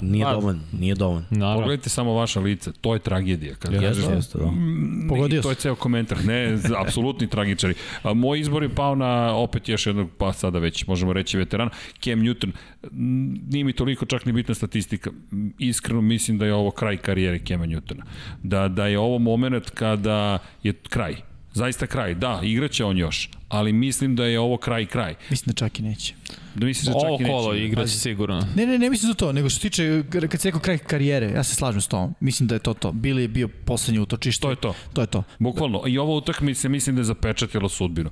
nije 0.00 0.24
Pa- 0.24 0.32
dovoljno, 0.32 0.60
nije 0.72 0.94
dovoljno. 0.94 1.26
Naravno. 1.30 1.60
pogledajte 1.60 1.90
samo 1.90 2.14
vaša 2.14 2.40
lica, 2.40 2.72
to 2.80 2.94
je 2.94 3.00
tragedija. 3.00 3.54
Kad 3.54 3.72
Jeste, 3.72 3.86
kažeš, 3.86 4.04
jeste, 4.16 4.38
da. 4.38 4.46
Mm, 4.46 5.06
Pogodio 5.08 5.38
i 5.38 5.42
To 5.42 5.50
je 5.50 5.54
ceo 5.54 5.74
komentar, 5.74 6.18
ne, 6.24 6.58
apsolutni 6.86 7.28
tragičari. 7.28 7.74
A, 8.02 8.14
moj 8.14 8.40
izbor 8.40 8.62
je 8.62 8.68
pao 8.68 8.94
na 8.94 9.34
opet 9.36 9.68
još 9.68 9.86
jednog, 9.86 10.10
pa 10.18 10.32
sada 10.32 10.58
već 10.58 10.86
možemo 10.86 11.12
reći 11.12 11.38
veterana, 11.38 11.70
Cam 12.00 12.18
Newton. 12.20 12.50
Mm, 12.92 13.34
Nije 13.50 13.64
mi 13.64 13.72
toliko 13.72 14.06
čak 14.06 14.26
ni 14.26 14.32
bitna 14.32 14.54
statistika. 14.54 15.10
Mm, 15.10 15.48
Iskreno 15.58 16.00
mislim 16.00 16.38
da 16.38 16.46
je 16.46 16.54
ovo 16.54 16.70
kraj 16.70 16.96
karijere 16.96 17.38
Cama 17.38 17.66
Newtona. 17.66 18.02
Da, 18.42 18.68
da 18.68 18.86
je 18.86 18.98
ovo 18.98 19.18
moment 19.18 19.70
kada 19.70 20.38
je 20.62 20.72
kraj. 20.72 21.14
Zaista 21.52 21.86
kraj. 21.86 22.14
Da, 22.14 22.40
igraće 22.42 22.84
on 22.84 22.98
još, 22.98 23.30
ali 23.54 23.72
mislim 23.72 24.16
da 24.16 24.24
je 24.24 24.40
ovo 24.40 24.56
kraj 24.56 24.86
kraj. 24.86 25.14
Mislim 25.30 25.46
da 25.46 25.52
čak 25.52 25.78
i 25.78 25.82
neće. 25.82 26.14
Da 26.54 26.66
mislim 26.66 26.92
da 26.92 27.00
čak 27.00 27.08
Ovo 27.08 27.16
i 27.16 27.22
neće. 27.22 27.32
kolo 27.32 27.54
igraće 27.54 27.98
sigurno. 27.98 28.46
Ne, 28.56 28.66
ne, 28.66 28.78
ne 28.78 28.90
mislim 28.90 29.08
za 29.12 29.14
to, 29.14 29.32
nego 29.32 29.50
što 29.50 29.60
se 29.60 29.68
tiče, 29.68 30.02
kad 30.30 30.40
se 30.40 30.48
rekao 30.48 30.60
kraj 30.60 30.78
karijere, 30.78 31.30
ja 31.30 31.44
se 31.44 31.54
slažem 31.54 31.80
s 31.80 31.88
tom. 31.88 32.14
Mislim 32.20 32.46
da 32.46 32.54
je 32.54 32.58
to 32.58 32.74
to. 32.74 32.92
Bili 32.92 33.22
je 33.22 33.28
bio 33.28 33.48
poslednje 33.48 34.00
utočište. 34.00 34.42
To 34.42 34.50
je 34.50 34.56
to. 34.56 34.74
To 34.92 35.00
je 35.00 35.06
to. 35.06 35.22
Bukvalno. 35.38 35.82
I 35.86 35.98
ova 35.98 36.14
utakmica 36.14 36.68
mislim 36.68 36.96
da 36.96 37.00
je 37.00 37.04
zapečatila 37.04 37.68
sudbinu. 37.68 38.10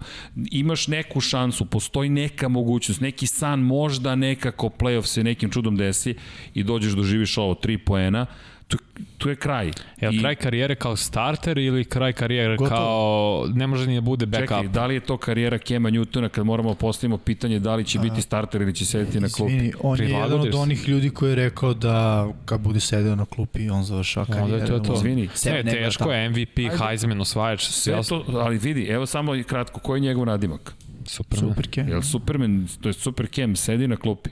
Imaš 0.50 0.88
neku 0.88 1.20
šansu, 1.20 1.64
postoji 1.64 2.08
neka 2.08 2.48
mogućnost, 2.48 3.00
neki 3.00 3.26
san 3.26 3.60
možda 3.60 4.14
nekako 4.14 4.68
playoff 4.68 5.04
se 5.04 5.24
nekim 5.24 5.50
čudom 5.50 5.76
desi 5.76 6.14
i 6.54 6.62
dođeš 6.62 6.92
doživiš 6.92 7.38
ovo, 7.38 7.54
tri 7.54 7.78
poena, 7.78 8.26
tu, 8.72 8.78
tu 9.18 9.28
je 9.28 9.36
kraj. 9.36 9.70
Je 10.00 10.08
li 10.08 10.20
kraj 10.20 10.34
karijere 10.34 10.74
kao 10.74 10.96
starter 10.96 11.58
ili 11.58 11.84
kraj 11.84 12.12
karijere 12.12 12.56
Gotovo. 12.56 12.76
kao 12.76 13.46
ne 13.54 13.66
može 13.66 13.86
ni 13.86 13.94
da 13.94 14.00
bude 14.00 14.26
backup? 14.26 14.48
Čekaj, 14.48 14.68
da 14.68 14.86
li 14.86 14.94
je 14.94 15.00
to 15.00 15.16
karijera 15.16 15.58
Kema 15.58 15.90
Newtona 15.90 16.28
kad 16.28 16.46
moramo 16.46 16.74
postavimo 16.74 17.18
pitanje 17.18 17.58
da 17.58 17.74
li 17.74 17.84
će 17.84 17.98
biti 17.98 18.22
starter 18.22 18.62
ili 18.62 18.74
će 18.74 18.86
sedeti 18.86 19.20
na 19.20 19.28
klupi? 19.28 19.52
Izvini, 19.52 19.72
on 19.82 20.00
je 20.00 20.08
jedan 20.10 20.40
od 20.40 20.54
onih 20.54 20.88
ljudi 20.88 21.10
koji 21.10 21.30
je 21.30 21.34
rekao 21.36 21.74
da 21.74 22.28
kad 22.44 22.60
bude 22.60 22.80
sedeo 22.80 23.16
na 23.16 23.24
klupi, 23.24 23.70
on 23.70 23.84
završava 23.84 24.26
Onda 24.28 24.54
je 24.54 24.60
karijeru. 24.60 24.84
to 24.84 24.92
to. 24.92 24.94
Izvini. 24.94 25.28
Ne, 25.44 25.64
teško 25.64 26.12
je 26.12 26.28
MVP, 26.30 26.58
Heisman, 26.78 27.20
osvajač, 27.20 27.62
Sve 27.62 28.02
to, 28.08 28.24
ali 28.28 28.58
vidi, 28.58 28.84
evo 28.84 29.06
samo 29.06 29.34
i 29.34 29.42
kratko, 29.44 29.80
koji 29.80 29.98
je 29.98 30.02
njegov 30.02 30.26
nadimak? 30.26 30.74
super. 31.06 31.38
Super, 31.38 31.68
Ken. 31.70 31.88
Jel 31.88 32.02
Superman, 32.02 32.68
to 32.80 32.88
je 32.88 32.92
Super 32.92 33.26
Cam, 33.26 33.56
sedi 33.56 33.88
na 33.88 33.96
klupi 33.96 34.30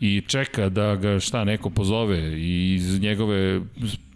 i 0.00 0.22
čeka 0.26 0.68
da 0.68 0.96
ga 0.96 1.20
šta 1.20 1.44
neko 1.44 1.70
pozove 1.70 2.18
i 2.40 2.74
iz 2.74 3.00
njegove 3.00 3.60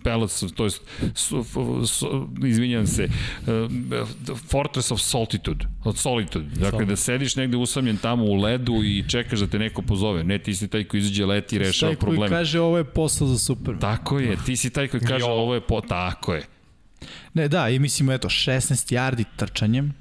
Palace, 0.02 0.46
to 0.48 0.64
jest, 0.64 0.82
su, 1.14 1.38
f- 1.40 1.56
su, 1.88 2.28
izvinjam 2.46 2.86
se, 2.86 3.04
uh, 3.04 4.08
Fortress 4.48 4.90
of 4.90 5.00
Solitude, 5.00 5.64
od 5.84 5.98
Solitude. 5.98 6.46
Dakle, 6.56 6.84
da 6.84 6.96
sediš 6.96 7.36
negde 7.36 7.56
usamljen 7.56 7.96
tamo 7.96 8.24
u 8.24 8.34
ledu 8.34 8.74
i 8.84 9.04
čekaš 9.08 9.40
da 9.40 9.46
te 9.46 9.58
neko 9.58 9.82
pozove. 9.82 10.24
Ne, 10.24 10.38
ti 10.38 10.54
si 10.54 10.68
taj 10.68 10.84
koji 10.84 10.98
izađe 11.00 11.26
leti 11.26 11.56
i 11.56 11.58
rešava 11.58 11.90
Taj 11.90 11.96
koji 11.96 12.10
probleme. 12.10 12.36
kaže 12.36 12.60
ovo 12.60 12.78
je 12.78 12.84
posao 12.84 13.28
za 13.28 13.38
super. 13.38 13.78
Tako 13.80 14.18
je, 14.18 14.36
ti 14.46 14.56
si 14.56 14.70
taj 14.70 14.88
koji 14.88 15.00
kaže 15.00 15.24
ovo 15.24 15.54
je 15.54 15.60
po... 15.60 15.80
Tako 15.80 16.34
je. 16.34 16.42
Ne, 17.34 17.48
da, 17.48 17.68
i 17.68 17.78
mislimo, 17.78 18.12
eto, 18.12 18.28
16 18.28 18.60
yardi 18.94 19.24
trčanjem. 19.36 19.92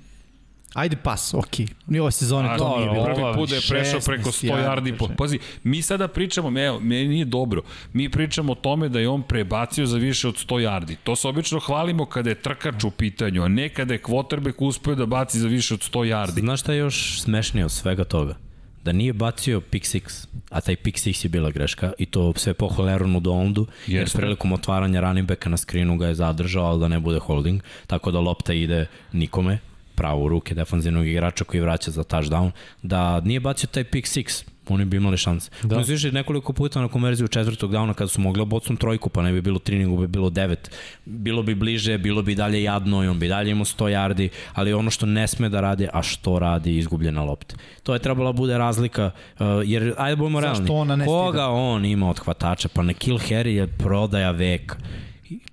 Ajde 0.74 0.96
pas, 0.96 1.34
okej. 1.34 1.68
Ni 1.88 2.00
ove 2.00 2.12
sezone 2.12 2.50
A, 2.50 2.58
to 2.58 2.64
dobro, 2.64 2.80
nije 2.80 2.92
bilo. 2.94 3.06
prvi 3.06 3.34
put 3.34 3.50
da 3.50 3.56
je 3.56 3.62
prešao 3.70 4.00
16 4.00 4.06
preko 4.06 4.30
100 4.32 4.48
yardi. 4.48 4.92
Po, 4.92 5.06
trčanja. 5.06 5.18
pazi, 5.18 5.40
mi 5.64 5.82
sada 5.82 6.08
pričamo, 6.08 6.60
evo, 6.60 6.80
meni 6.80 7.08
nije 7.08 7.26
dobro, 7.26 7.62
mi 7.94 8.10
pričamo 8.10 8.52
o 8.52 8.56
tome 8.56 8.90
da 8.90 9.00
je 9.00 9.10
on 9.10 9.24
prebacio 9.24 9.86
za 9.86 9.98
više 9.98 10.28
od 10.28 10.36
100 10.36 10.56
yardi. 10.70 10.96
To 11.04 11.16
se 11.16 11.28
obično 11.28 11.60
hvalimo 11.60 12.06
kada 12.06 12.30
je 12.30 12.36
trkač 12.36 12.84
u 12.84 12.92
pitanju, 12.92 13.44
a 13.44 13.48
ne 13.48 13.70
kada 13.70 13.94
je 13.94 14.02
quarterback 14.02 14.54
uspeo 14.58 14.96
da 14.96 15.06
baci 15.06 15.40
za 15.40 15.48
više 15.48 15.74
od 15.74 15.80
100 15.92 16.00
yardi. 16.00 16.40
Znaš 16.40 16.60
šta 16.60 16.74
je 16.74 16.80
još 16.80 17.22
smešnije 17.22 17.66
od 17.66 17.72
svega 17.72 18.04
toga? 18.04 18.36
Da 18.84 18.92
nije 18.92 19.14
bacio 19.14 19.62
pick 19.62 19.86
six, 19.86 20.28
a 20.50 20.62
taj 20.62 20.76
pick 20.76 20.98
six 20.98 21.26
je 21.26 21.30
bila 21.30 21.52
greška 21.52 21.92
i 21.98 22.06
to 22.06 22.34
sve 22.36 22.54
pohvale 22.54 22.92
Aaronu 22.92 23.20
Donaldu, 23.20 23.68
jer 23.88 24.02
Jeste. 24.02 24.18
prilikom 24.18 24.52
otvaranja 24.54 25.02
running 25.02 25.28
backa 25.28 25.50
na 25.50 25.58
skrinu 25.58 25.98
ga 25.98 26.08
je 26.08 26.16
zadržao, 26.16 26.66
ali 26.66 26.80
da 26.80 26.88
ne 26.88 27.00
bude 27.00 27.20
holding, 27.20 27.62
tako 27.88 28.12
da 28.12 28.20
lopta 28.20 28.54
ide 28.54 28.86
nikome, 29.14 29.60
pravo 29.96 30.24
u 30.24 30.30
ruke 30.30 30.56
defanzivnog 30.56 31.08
igrača 31.08 31.44
koji 31.44 31.62
vraća 31.62 31.92
za 31.92 32.04
touchdown, 32.04 32.52
da 32.82 33.20
nije 33.20 33.40
bacio 33.40 33.68
taj 33.68 33.84
pick 33.84 34.08
six, 34.08 34.44
oni 34.70 34.86
bi 34.86 34.98
imali 34.98 35.18
šanse. 35.18 35.52
Da. 35.64 35.76
Oni 35.76 35.86
su 35.86 35.94
išli 35.94 36.12
nekoliko 36.12 36.54
puta 36.54 36.82
na 36.82 36.88
konverziju 36.88 37.28
četvrtog 37.28 37.72
downa 37.72 37.94
kada 37.94 38.08
su 38.08 38.22
mogli 38.22 38.42
obocnom 38.42 38.78
trojku, 38.78 39.10
pa 39.10 39.22
ne 39.22 39.32
bi 39.32 39.42
bilo 39.42 39.60
tri, 39.60 39.80
nego 39.80 39.98
bi 39.98 40.08
bilo 40.08 40.30
devet. 40.30 40.72
Bilo 41.06 41.44
bi 41.44 41.56
bliže, 41.56 41.98
bilo 41.98 42.22
bi 42.22 42.36
dalje 42.36 42.64
jadno 42.64 43.04
i 43.04 43.08
on 43.08 43.20
bi 43.20 43.28
dalje 43.28 43.52
imao 43.52 43.66
100 43.66 43.86
yardi, 43.86 44.30
ali 44.54 44.74
ono 44.74 44.92
što 44.92 45.06
ne 45.06 45.28
sme 45.28 45.50
da 45.50 45.62
radi, 45.62 45.88
a 45.94 46.02
što 46.02 46.40
radi, 46.40 46.78
izgubljena 46.78 47.24
lopta. 47.24 47.56
To 47.84 47.94
je 47.94 48.00
trebala 48.00 48.32
bude 48.32 48.58
razlika, 48.58 49.12
uh, 49.40 49.46
jer 49.66 49.94
ajde 49.98 50.16
budemo 50.16 50.40
realni. 50.40 51.06
Koga 51.06 51.48
on 51.48 51.86
ima 51.86 52.10
od 52.10 52.20
hvatača? 52.20 52.70
Pa 52.74 52.84
ne 52.84 52.94
Kill 52.94 53.18
Harry 53.18 53.48
je 53.48 53.68
prodaja 53.68 54.32
veka. 54.32 54.78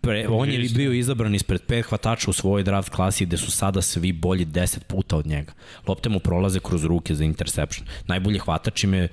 Pre, 0.00 0.28
on 0.28 0.50
je 0.50 0.68
bio 0.74 0.92
izabran 0.92 1.34
ispred 1.34 1.62
pet 1.62 1.86
hvatača 1.86 2.30
u 2.30 2.32
svojoj 2.32 2.62
draft 2.62 2.88
klasi 2.88 3.26
gde 3.26 3.36
su 3.36 3.50
sada 3.50 3.82
svi 3.82 4.12
bolji 4.12 4.46
10 4.46 4.78
puta 4.84 5.16
od 5.16 5.26
njega. 5.26 5.52
Lopte 5.86 6.08
mu 6.08 6.18
prolaze 6.18 6.60
kroz 6.60 6.84
ruke 6.84 7.14
za 7.14 7.24
interception. 7.24 7.86
Najbolji 8.06 8.38
hvatač 8.38 8.84
im 8.84 8.94
je 8.94 9.08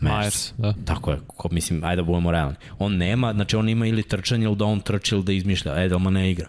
Myers. 0.00 0.52
Da. 0.58 0.74
Tako 0.84 1.10
je, 1.10 1.18
ko, 1.26 1.48
mislim, 1.52 1.84
ajde 1.84 2.02
da 2.02 2.06
budemo 2.06 2.30
realni. 2.30 2.56
On 2.78 2.96
nema, 2.96 3.32
znači 3.32 3.56
on 3.56 3.68
ima 3.68 3.86
ili 3.86 4.02
trčanje 4.02 4.44
ili 4.44 4.56
da 4.56 4.64
on 4.64 4.80
trči 4.80 5.14
ili 5.14 5.24
da 5.24 5.32
izmišlja, 5.32 5.82
Edelman 5.84 6.12
ne 6.12 6.30
igra. 6.30 6.48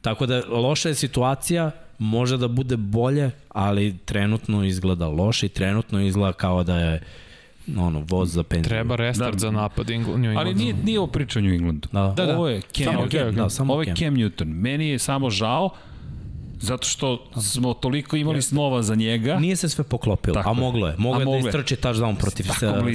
Tako 0.00 0.26
da 0.26 0.42
loša 0.48 0.88
je 0.88 0.94
situacija, 0.94 1.70
može 1.98 2.36
da 2.36 2.48
bude 2.48 2.76
bolje, 2.76 3.30
ali 3.48 3.96
trenutno 4.04 4.64
izgleda 4.64 5.08
loše 5.08 5.46
i 5.46 5.48
trenutno 5.48 6.00
izgleda 6.00 6.32
kao 6.32 6.64
da 6.64 6.78
je 6.78 7.02
ono, 7.78 8.00
voz 8.00 8.32
za 8.32 8.42
penziju. 8.42 8.68
Treba 8.68 8.96
restart 8.96 9.32
Da. 9.32 9.38
za 9.38 9.50
napad 9.50 9.86
Engl- 9.86 10.16
New 10.16 10.30
Ali 10.30 10.50
Englandu. 10.50 10.54
nije, 10.54 10.74
nije 10.74 10.98
ovo 10.98 11.06
priča 11.06 11.38
o 11.38 11.42
New 11.42 11.52
Englandu. 11.52 11.88
Da. 11.92 12.14
Da, 12.16 12.26
da. 12.26 12.34
Ovo 12.34 12.48
je 12.48 12.60
Cam, 12.62 12.84
Samo 12.84 13.00
Cam, 13.00 13.10
Cam, 13.10 13.34
da, 13.34 13.50
samo 13.50 13.72
ovo 13.72 13.82
je 13.82 13.86
Cam. 13.86 13.96
Cam 13.96 14.14
Newton. 14.14 14.44
Meni 14.46 14.88
je 14.88 14.98
samo 14.98 15.30
žao 15.30 15.70
Zato 16.60 16.86
što 16.86 17.26
smo 17.40 17.74
toliko 17.74 18.16
imali 18.16 18.42
snova 18.42 18.82
za 18.82 18.94
njega. 18.94 19.38
Nije 19.38 19.56
se 19.56 19.68
sve 19.68 19.84
poklopilo, 19.84 20.34
Tako 20.34 20.50
a 20.50 20.52
moglo 20.52 20.88
je. 20.88 20.94
Moglo 20.98 21.34
je 21.34 21.42
da 21.42 21.48
istrči 21.48 21.76
touchdown 21.76 22.16
protiv. 22.16 22.44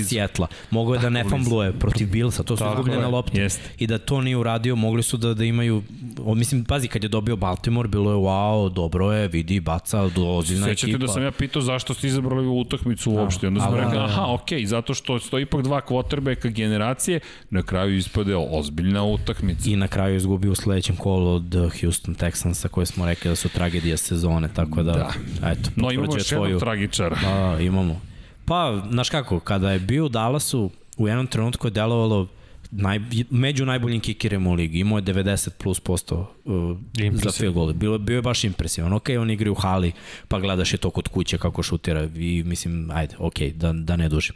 Sjetla. 0.09 0.47
Moglo 0.69 0.95
je 0.95 0.99
da 0.99 1.09
ne 1.09 1.23
fambluje 1.23 1.71
protiv 1.71 2.11
Billsa. 2.11 2.43
To 2.43 2.57
su 2.57 2.65
izgubljene 2.71 3.01
je. 3.01 3.07
lopte. 3.07 3.41
Jeste. 3.41 3.69
I 3.77 3.87
da 3.87 3.97
to 3.97 4.21
nije 4.21 4.37
uradio, 4.37 4.75
mogli 4.75 5.03
su 5.03 5.17
da, 5.17 5.33
da 5.33 5.43
imaju... 5.43 5.83
O, 6.25 6.35
mislim, 6.35 6.65
pazi, 6.65 6.87
kad 6.87 7.03
je 7.03 7.09
dobio 7.09 7.35
Baltimore, 7.35 7.87
bilo 7.87 8.11
je 8.11 8.17
wow, 8.17 8.73
dobro 8.73 9.11
je, 9.11 9.27
vidi, 9.27 9.59
baca, 9.59 10.01
ozbiljna 10.01 10.67
ekipa. 10.67 10.79
Sećate 10.79 10.97
da 10.97 11.07
sam 11.07 11.23
ja 11.23 11.31
pitao 11.31 11.61
zašto 11.61 11.93
ste 11.93 12.07
izabrali 12.07 12.47
ovu 12.47 12.59
utakmicu 12.59 13.11
uopšte. 13.11 13.47
Onda 13.47 13.61
smo 13.61 13.71
A, 13.71 13.75
da, 13.75 13.81
da, 13.81 13.89
da. 13.89 14.03
aha, 14.03 14.25
okej, 14.33 14.65
zato 14.65 14.93
što 14.93 15.19
stoji 15.19 15.43
ipak 15.43 15.61
dva 15.61 15.81
quarterbacka 15.81 16.49
generacije, 16.49 17.19
na 17.49 17.63
kraju 17.63 17.97
ispade 17.97 18.35
ozbiljna 18.35 19.03
utakmica. 19.03 19.69
I 19.69 19.75
na 19.75 19.87
kraju 19.87 20.15
izgubio 20.15 20.51
u 20.51 20.55
sledećem 20.55 20.95
kolu 20.95 21.35
od 21.35 21.55
Houston 21.81 22.15
Texansa 22.15 22.67
koje 22.67 22.85
smo 22.85 23.05
rekli 23.05 23.29
da 23.29 23.35
su 23.35 23.48
tragedija 23.49 23.97
sezone, 23.97 24.49
tako 24.53 24.83
da, 24.83 24.91
Da. 24.91 25.13
eto, 25.51 25.69
No 25.75 25.91
imamo 25.91 26.15
još 26.15 26.31
jednog 26.31 26.47
tvoju... 26.47 26.59
tragičara. 26.59 27.17
Da, 27.21 27.59
imamo. 27.59 28.01
Pa, 28.45 28.81
znaš 28.91 29.09
kako, 29.09 29.39
kada 29.39 29.71
je 29.71 29.79
bio 29.79 30.05
u 30.05 30.09
Dallasu, 30.09 30.69
u 30.97 31.07
jednom 31.07 31.27
trenutku 31.27 31.67
je 31.67 31.71
delovalo 31.71 32.27
naj, 32.71 32.99
među 33.29 33.65
najboljim 33.65 33.99
kikerima 34.01 34.49
u 34.49 34.53
ligi. 34.53 34.79
Imao 34.79 34.97
je 34.97 35.03
90 35.03 35.49
plus 35.57 35.79
posto 35.79 36.33
uh, 36.45 36.77
za 37.13 37.31
field 37.31 37.53
goal. 37.53 37.73
Bilo, 37.73 37.97
bio 37.97 38.15
je 38.15 38.21
baš 38.21 38.43
impresivan. 38.43 38.93
Ok, 38.93 39.09
on 39.19 39.31
igra 39.31 39.51
u 39.51 39.55
hali, 39.55 39.91
pa 40.27 40.39
gledaš 40.39 40.73
je 40.73 40.77
to 40.77 40.89
kod 40.89 41.07
kuće 41.07 41.37
kako 41.37 41.63
šutira 41.63 42.07
i 42.15 42.43
mislim, 42.45 42.91
ajde, 42.91 43.15
ok, 43.19 43.39
da, 43.55 43.73
da 43.73 43.95
ne 43.95 44.09
dužim. 44.09 44.35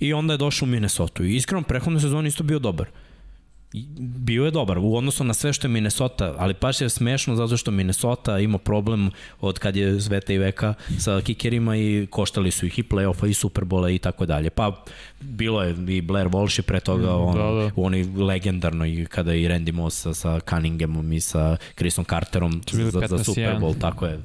I 0.00 0.12
onda 0.12 0.34
je 0.34 0.38
došao 0.38 0.66
u 0.66 0.70
Minnesota 0.70 1.24
i 1.24 1.36
iskreno 1.36 1.62
prehodne 1.62 2.00
sezone 2.00 2.28
isto 2.28 2.42
bio 2.44 2.58
dobar. 2.58 2.86
I 2.86 2.90
bio 3.98 4.44
je 4.44 4.50
dobar 4.50 4.78
u 4.78 4.96
odnosu 4.96 5.24
na 5.24 5.34
sve 5.34 5.52
što 5.52 5.66
je 5.66 5.70
Minnesota, 5.70 6.34
ali 6.38 6.54
baš 6.60 6.80
je 6.80 6.88
smešno 6.88 7.36
zato 7.36 7.56
što 7.56 7.70
Minnesota 7.70 8.38
ima 8.38 8.58
problem 8.58 9.10
od 9.40 9.58
kad 9.58 9.76
je 9.76 10.00
sveta 10.00 10.32
i 10.32 10.38
veka 10.38 10.74
sa 10.98 11.20
kikerima 11.20 11.76
i 11.76 12.06
koštali 12.10 12.50
su 12.50 12.66
ih 12.66 12.78
i 12.78 12.82
play-offa 12.82 13.26
i 13.26 13.34
Superbola 13.34 13.90
i 13.90 13.98
tako 13.98 14.26
dalje. 14.26 14.50
Pa 14.50 14.84
bilo 15.20 15.62
je 15.62 15.76
i 15.88 16.00
Blair 16.00 16.28
Walsh 16.28 16.58
je 16.58 16.62
pre 16.62 16.80
toga 16.80 17.14
on, 17.14 17.36
da, 17.36 17.42
da. 17.42 17.70
u 17.76 17.84
onoj 17.84 18.02
legendarnoj 18.02 19.06
kada 19.08 19.32
je 19.32 19.42
i 19.42 19.48
Randy 19.48 19.72
Moss 19.72 20.00
sa, 20.00 20.14
sa 20.14 20.40
Cunninghamom 20.40 21.12
i 21.12 21.20
sa 21.20 21.56
Chrisom 21.74 22.04
Carterom 22.04 22.62
za, 22.70 22.90
za 22.90 23.00
15-1. 23.00 23.24
Super 23.24 23.56
Bowl, 23.60 23.80
tako 23.80 24.06
je. 24.06 24.20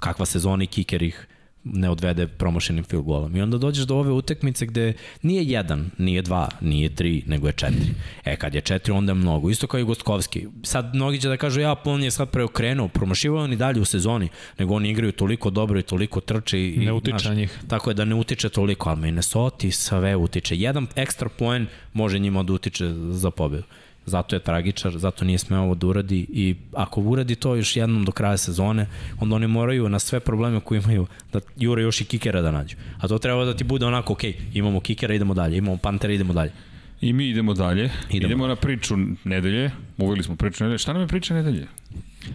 Kakva 0.00 0.26
sezona 0.26 0.64
i 0.64 0.66
kiker 0.66 1.02
ih 1.02 1.26
ne 1.72 1.90
odvede 1.90 2.26
promošenim 2.26 2.84
field 2.84 3.04
golom. 3.04 3.36
I 3.36 3.42
onda 3.42 3.58
dođeš 3.58 3.84
do 3.84 3.96
ove 3.96 4.12
utakmice 4.12 4.66
gde 4.66 4.92
nije 5.22 5.44
jedan, 5.44 5.90
nije 5.98 6.22
dva, 6.22 6.48
nije 6.60 6.94
tri, 6.94 7.22
nego 7.26 7.46
je 7.46 7.52
četiri. 7.52 7.94
E, 8.24 8.36
kad 8.36 8.54
je 8.54 8.60
četiri, 8.60 8.92
onda 8.92 9.10
je 9.10 9.14
mnogo. 9.14 9.50
Isto 9.50 9.66
kao 9.66 9.80
i 9.80 9.84
Gostkovski. 9.84 10.46
Sad 10.62 10.94
mnogi 10.94 11.20
će 11.20 11.28
da 11.28 11.36
kažu, 11.36 11.60
ja, 11.60 11.76
on 11.84 12.02
je 12.02 12.10
sad 12.10 12.30
preokrenuo, 12.30 12.88
promašivao 12.88 13.44
on 13.44 13.52
i 13.52 13.56
dalje 13.56 13.80
u 13.80 13.84
sezoni, 13.84 14.28
nego 14.58 14.74
oni 14.74 14.90
igraju 14.90 15.12
toliko 15.12 15.50
dobro 15.50 15.78
i 15.78 15.82
toliko 15.82 16.20
trče. 16.20 16.60
I, 16.60 16.76
Ne 16.78 16.92
utiče 16.92 17.18
znaš, 17.18 17.24
na 17.24 17.34
njih. 17.34 17.58
Tako 17.68 17.90
je 17.90 17.94
da 17.94 18.04
ne 18.04 18.14
utiče 18.14 18.48
toliko, 18.48 18.90
ali 18.90 19.00
Minnesota 19.00 19.70
sve 19.70 20.16
utiče. 20.16 20.56
Jedan 20.56 20.86
ekstra 20.96 21.28
poen 21.28 21.66
može 21.92 22.18
njima 22.18 22.42
da 22.42 22.52
utiče 22.52 22.94
za 23.10 23.30
pobedu. 23.30 23.64
Zato 24.08 24.36
je 24.36 24.40
tragičar, 24.40 24.98
zato 24.98 25.24
nije 25.24 25.38
smeo 25.38 25.62
ovo 25.62 25.74
da 25.74 25.86
uradi 25.86 26.26
i 26.32 26.54
ako 26.72 27.00
uradi 27.00 27.34
to 27.34 27.54
još 27.54 27.76
jednom 27.76 28.04
do 28.04 28.12
kraja 28.12 28.36
sezone, 28.36 28.86
onda 29.20 29.36
oni 29.36 29.46
moraju 29.46 29.88
na 29.88 29.98
sve 29.98 30.20
probleme 30.20 30.60
koje 30.60 30.78
imaju 30.78 31.06
da 31.32 31.40
jure 31.56 31.82
još 31.82 32.00
i 32.00 32.04
kikera 32.04 32.40
da 32.42 32.50
nađu. 32.50 32.76
A 32.98 33.08
to 33.08 33.18
treba 33.18 33.44
da 33.44 33.56
ti 33.56 33.64
bude 33.64 33.86
onako, 33.86 34.12
ok, 34.12 34.24
imamo 34.54 34.80
kikera, 34.80 35.14
idemo 35.14 35.34
dalje, 35.34 35.56
imamo 35.56 35.76
pantera, 35.76 36.12
idemo 36.12 36.32
dalje. 36.32 36.52
I 37.00 37.12
mi 37.12 37.28
idemo 37.28 37.54
dalje. 37.54 37.90
Idemo, 38.10 38.26
Idemo. 38.26 38.46
na 38.46 38.56
priču 38.56 38.96
nedelje. 39.24 39.70
Uveli 39.98 40.22
smo 40.22 40.36
priču 40.36 40.64
nedelje. 40.64 40.78
Šta 40.78 40.92
nam 40.92 41.02
je 41.02 41.08
priča 41.08 41.34
nedelje? 41.34 41.66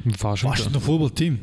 Washington. 0.06 0.50
Washington 0.50 0.82
football 0.82 1.10
tim. 1.10 1.40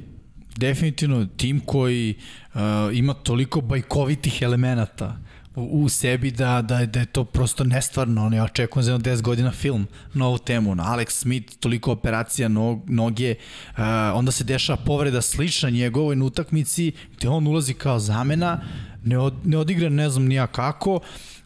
Definitivno 0.57 1.27
tim 1.37 1.61
koji 1.61 2.15
uh, 2.55 2.61
ima 2.93 3.15
toliko 3.15 3.61
bajkovitih 3.61 4.43
elemenata 4.43 5.17
u, 5.57 5.83
u 5.85 5.89
sebi 5.89 6.31
da, 6.31 6.63
da, 6.63 6.87
da 6.87 7.01
je 7.01 7.07
to 7.07 7.25
prosto 7.25 7.65
nestvarno. 7.65 8.27
Ono, 8.27 8.37
ja 8.37 8.45
očekujem 8.45 8.85
za 8.85 8.93
jedno 8.93 9.13
10 9.13 9.23
godina 9.23 9.51
film 9.51 9.87
na 10.15 10.27
ovu 10.27 10.39
temu. 10.39 10.75
No, 10.75 10.83
Alex 10.83 11.11
Smith, 11.11 11.57
toliko 11.61 11.93
operacija 11.93 12.49
nog, 12.49 12.91
noge, 12.91 13.35
uh, 13.71 13.79
onda 14.15 14.33
se 14.33 14.45
dešava 14.45 14.77
povreda 14.77 15.23
slična 15.23 15.71
njegovoj 15.71 16.17
na 16.17 16.25
utakmici 16.25 16.93
gde 17.17 17.29
on 17.29 17.47
ulazi 17.47 17.75
kao 17.75 17.99
zamena, 17.99 18.61
ne, 19.05 19.19
od, 19.19 19.35
ne 19.45 19.59
odigra 19.59 19.89
ne 19.89 20.11
znam 20.11 20.27
nija 20.27 20.47
kako, 20.47 21.01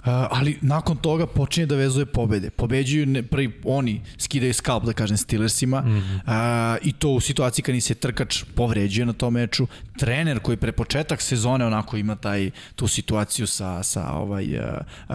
ali 0.05 0.59
nakon 0.61 0.96
toga 0.96 1.26
počinje 1.26 1.66
da 1.66 1.76
vezuje 1.76 2.07
pobede. 2.07 2.50
Pobeđuju 2.50 3.07
ne, 3.07 3.22
prvi 3.22 3.61
oni 3.64 4.00
skidaju 4.18 4.55
skalp 4.55 4.84
da 4.84 4.92
kažem 4.92 5.16
Steelersima 5.16 5.80
mm 5.80 5.90
-hmm. 5.90 6.76
uh, 6.76 6.86
i 6.86 6.92
to 6.92 7.09
u 7.09 7.20
situaciji 7.20 7.62
kad 7.62 7.82
se 7.82 7.94
trkač 7.94 8.44
povređuje 8.55 9.07
na 9.07 9.12
tom 9.12 9.34
meču. 9.34 9.66
Trener 9.98 10.40
koji 10.40 10.57
pre 10.57 10.72
početak 10.72 11.22
sezone 11.22 11.66
onako 11.66 11.96
ima 11.96 12.16
taj 12.16 12.50
tu 12.76 12.88
situaciju 12.88 13.46
sa 13.46 13.82
sa 13.82 14.12
ovaj 14.12 14.59
uh, 14.59 14.64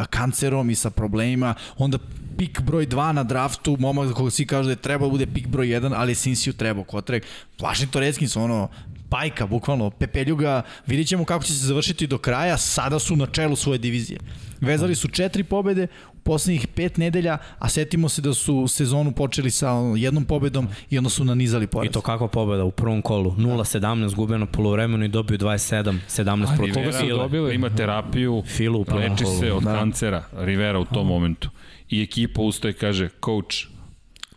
kancerom 0.09 0.69
i 0.69 0.75
sa 0.75 0.89
problemima, 0.89 1.55
onda 1.77 1.97
pik 2.37 2.61
broj 2.61 2.87
2 2.87 3.11
na 3.11 3.23
draftu, 3.23 3.77
momak 3.79 4.07
za 4.07 4.13
koga 4.13 4.31
svi 4.31 4.45
kažu 4.45 4.63
da 4.63 4.71
je 4.71 4.75
treba 4.75 5.05
da 5.05 5.11
bude 5.11 5.25
pik 5.25 5.47
broj 5.47 5.67
1, 5.67 5.93
ali 5.95 6.15
Sinsiju 6.15 6.53
trebao 6.53 6.83
kotrek. 6.83 7.25
Washington 7.59 8.01
Redskins 8.01 8.35
ono 8.35 8.69
bajka, 9.09 9.47
bukvalno, 9.47 9.89
pepeljuga, 9.89 10.61
vidit 10.87 11.07
ćemo 11.07 11.25
kako 11.25 11.43
će 11.43 11.53
se 11.53 11.65
završiti 11.65 12.07
do 12.07 12.17
kraja, 12.17 12.57
sada 12.57 12.99
su 12.99 13.15
na 13.15 13.25
čelu 13.25 13.55
svoje 13.55 13.77
divizije. 13.79 14.19
Vezali 14.61 14.95
su 14.95 15.07
četiri 15.07 15.43
pobede 15.43 15.87
u 16.13 16.19
poslednjih 16.19 16.67
pet 16.67 16.97
nedelja, 16.97 17.37
a 17.59 17.69
setimo 17.69 18.09
se 18.09 18.21
da 18.21 18.33
su 18.33 18.67
sezonu 18.67 19.11
počeli 19.11 19.51
sa 19.51 19.67
jednom 19.95 20.25
pobedom 20.25 20.67
i 20.89 20.97
onda 20.97 21.09
su 21.09 21.23
nanizali 21.25 21.67
poraz. 21.67 21.89
I 21.89 21.91
to 21.91 22.01
kakva 22.01 22.27
pobeda 22.27 22.63
u 22.63 22.71
prvom 22.71 23.01
kolu. 23.01 23.31
0-17 23.31 24.15
gube 24.15 24.37
na 24.37 24.45
polovremenu 24.45 25.05
i 25.05 25.07
dobiju 25.07 25.37
27, 25.37 25.97
17 26.09 26.57
protiv 26.57 26.73
koga 26.73 26.91
su 26.91 27.07
dobili? 27.07 27.55
Ima 27.55 27.69
terapiju, 27.69 28.43
Filu 28.47 28.79
u 28.81 28.85
leči 28.95 29.23
kolu. 29.23 29.39
se 29.39 29.51
od 29.51 29.63
Da. 29.63 29.73
kancera, 29.73 30.23
Rivera 30.33 30.79
u 30.79 30.85
tom 30.85 31.07
momentu. 31.07 31.49
I 31.89 32.01
ekipa 32.01 32.41
ustaje 32.41 32.71
i 32.71 32.75
kaže, 32.75 33.09
coach, 33.25 33.55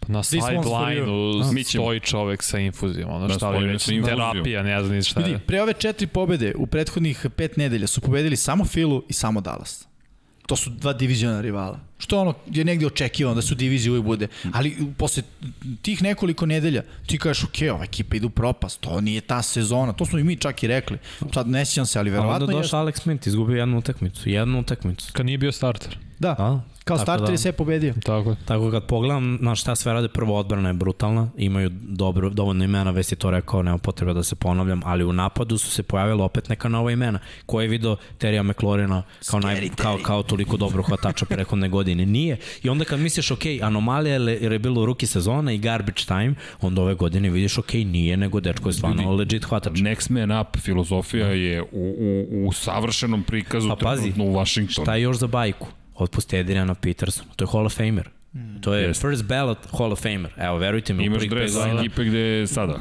Na 0.09 0.23
sideline-u 0.23 1.63
stoji 1.65 2.01
čovek 2.01 2.43
sa 2.43 2.59
infuzijom, 2.59 3.11
ono 3.11 3.29
Da, 3.29 3.35
šta 3.35 3.51
li 3.51 3.67
već, 3.67 3.85
terapija, 3.85 4.63
ne 4.63 4.81
znam 4.81 4.97
ni 4.97 5.03
šta 5.03 5.21
Vidi, 5.21 5.39
pre 5.47 5.63
ove 5.63 5.73
četiri 5.73 6.07
pobede 6.07 6.55
u 6.57 6.67
prethodnih 6.67 7.27
pet 7.37 7.57
nedelja 7.57 7.87
su 7.87 8.01
pobedili 8.01 8.37
samo 8.37 8.65
Filu 8.65 9.03
i 9.09 9.13
samo 9.13 9.41
Dallas. 9.41 9.87
To 10.47 10.57
su 10.57 10.71
dva 10.71 10.93
diviziona 10.93 11.41
rivala. 11.41 11.79
Što 11.99 12.21
ono 12.21 12.35
je 12.47 12.65
negde 12.65 12.87
očekivano 12.87 13.35
da 13.35 13.43
su 13.43 13.55
divizije 13.55 13.91
uvijek 13.91 14.05
bude. 14.05 14.29
Ali 14.53 14.77
posle 14.99 15.23
tih 15.83 16.03
nekoliko 16.03 16.47
nedelja 16.47 16.83
ti 17.07 17.19
kažeš, 17.19 17.45
ok, 17.45 17.57
ova 17.73 17.85
ekipa 17.85 18.17
ide 18.17 18.27
u 18.27 18.31
propast, 18.31 18.81
to 18.81 19.01
nije 19.01 19.21
ta 19.21 19.43
sezona, 19.43 19.93
to 19.93 20.07
smo 20.07 20.19
i 20.19 20.25
mi 20.25 20.37
čak 20.37 20.63
i 20.63 20.67
rekli. 20.67 20.99
Sad 21.35 21.49
ne 21.49 21.65
sjećam 21.65 21.87
se, 21.87 21.99
ali 21.99 22.11
A 22.11 22.13
verovatno 22.13 22.45
onda 22.45 22.57
je... 22.57 22.63
došao 22.63 22.85
Alex 22.85 23.01
Smith, 23.01 23.27
izgubio 23.27 23.57
jednu 23.57 23.79
utakmicu. 23.79 24.29
Jednu 24.29 24.61
utakmicu. 24.61 25.13
Kad 25.13 25.27
nije 25.27 25.39
bio 25.39 25.53
starter. 25.53 25.99
Da, 26.19 26.31
A? 26.39 26.61
Kao 26.85 26.97
Tako 26.97 27.05
starter 27.05 27.27
da- 27.27 27.33
je 27.33 27.39
sve 27.39 27.53
pobedio. 27.53 27.95
Tako 27.97 28.31
je. 28.31 28.37
Tako 28.45 28.71
kad 28.71 28.87
pogledam 28.87 29.39
na 29.41 29.55
šta 29.55 29.77
sve 29.77 29.93
rade, 29.93 30.09
prvo 30.09 30.39
odbrana 30.39 30.69
je 30.69 30.75
brutalna, 30.75 31.31
imaju 31.37 31.71
dobro, 31.73 32.31
dovoljno 32.31 32.65
imena, 32.65 32.91
već 32.91 33.07
si 33.07 33.17
to 33.17 33.31
rekao, 33.31 33.63
nema 33.63 33.79
potrebe 33.79 34.15
da 34.15 34.23
se 34.23 34.35
ponavljam, 34.35 34.81
ali 34.85 35.05
u 35.05 35.13
napadu 35.13 35.59
su 35.59 35.71
se 35.71 35.83
pojavila 35.83 36.25
opet 36.25 36.49
neka 36.49 36.69
nova 36.69 36.93
imena. 36.93 37.19
Ko 37.47 37.61
je 37.61 37.69
video 37.69 37.97
Terija 38.19 38.43
McLaurina 38.43 39.03
kao, 39.23 39.41
naj, 39.41 39.69
kao, 39.77 39.99
kao 39.99 40.23
toliko 40.23 40.57
dobro 40.57 40.83
hvatača 40.83 41.27
prehodne 41.27 41.69
godine? 41.69 42.07
Nije. 42.07 42.33
I 42.63 42.69
onda 42.69 42.85
kad 42.85 43.01
misliš, 43.01 43.31
ok, 43.31 43.41
anomalija 43.63 44.15
je- 44.15 44.39
jer 44.43 44.53
je 44.53 44.59
bilo 44.59 44.87
ruki 44.87 45.07
sezona 45.07 45.53
i 45.53 45.59
garbage 45.59 46.03
time, 46.03 46.35
onda 46.61 46.83
ove 46.83 46.95
godine 46.95 47.31
vidiš, 47.31 47.59
ok, 47.59 47.73
nije, 47.75 48.17
nego 48.17 48.41
dečko 48.41 48.69
je 48.69 48.73
stvarno 48.73 49.03
Ljudi, 49.03 49.17
legit 49.17 49.45
hvatač. 49.45 49.73
next 49.75 50.11
man 50.11 50.41
up 50.41 50.57
filozofija 50.57 51.27
je 51.27 51.63
u, 51.63 51.67
u, 51.73 52.47
u 52.47 52.53
savršenom 52.53 53.23
prikazu 53.23 53.69
Pa 53.69 53.77
pazi, 53.77 54.03
trenutno 54.03 54.25
u 54.25 54.35
Washingtonu. 54.35 54.85
Šta 54.85 54.95
je 54.95 55.03
još 55.03 55.17
za 55.17 55.27
bajku? 55.27 55.67
Otpusti 56.03 56.39
Adriana 56.39 56.75
Petersona. 56.75 57.31
To 57.37 57.45
je 57.45 57.49
Hall 57.53 57.67
of 57.67 57.77
Famer. 57.77 58.09
To 58.61 58.75
je 58.75 58.87
Jeste. 58.87 59.09
first 59.09 59.25
ballot 59.25 59.59
Hall 59.79 59.93
of 59.93 60.03
Famer. 60.03 60.33
Evo, 60.37 60.59
verujte 60.59 60.95
mi. 60.95 61.05
Imaš 61.05 61.23
dres 61.29 61.53
ekipe 61.79 62.05
gde 62.05 62.19
je 62.19 62.47
sada. 62.47 62.81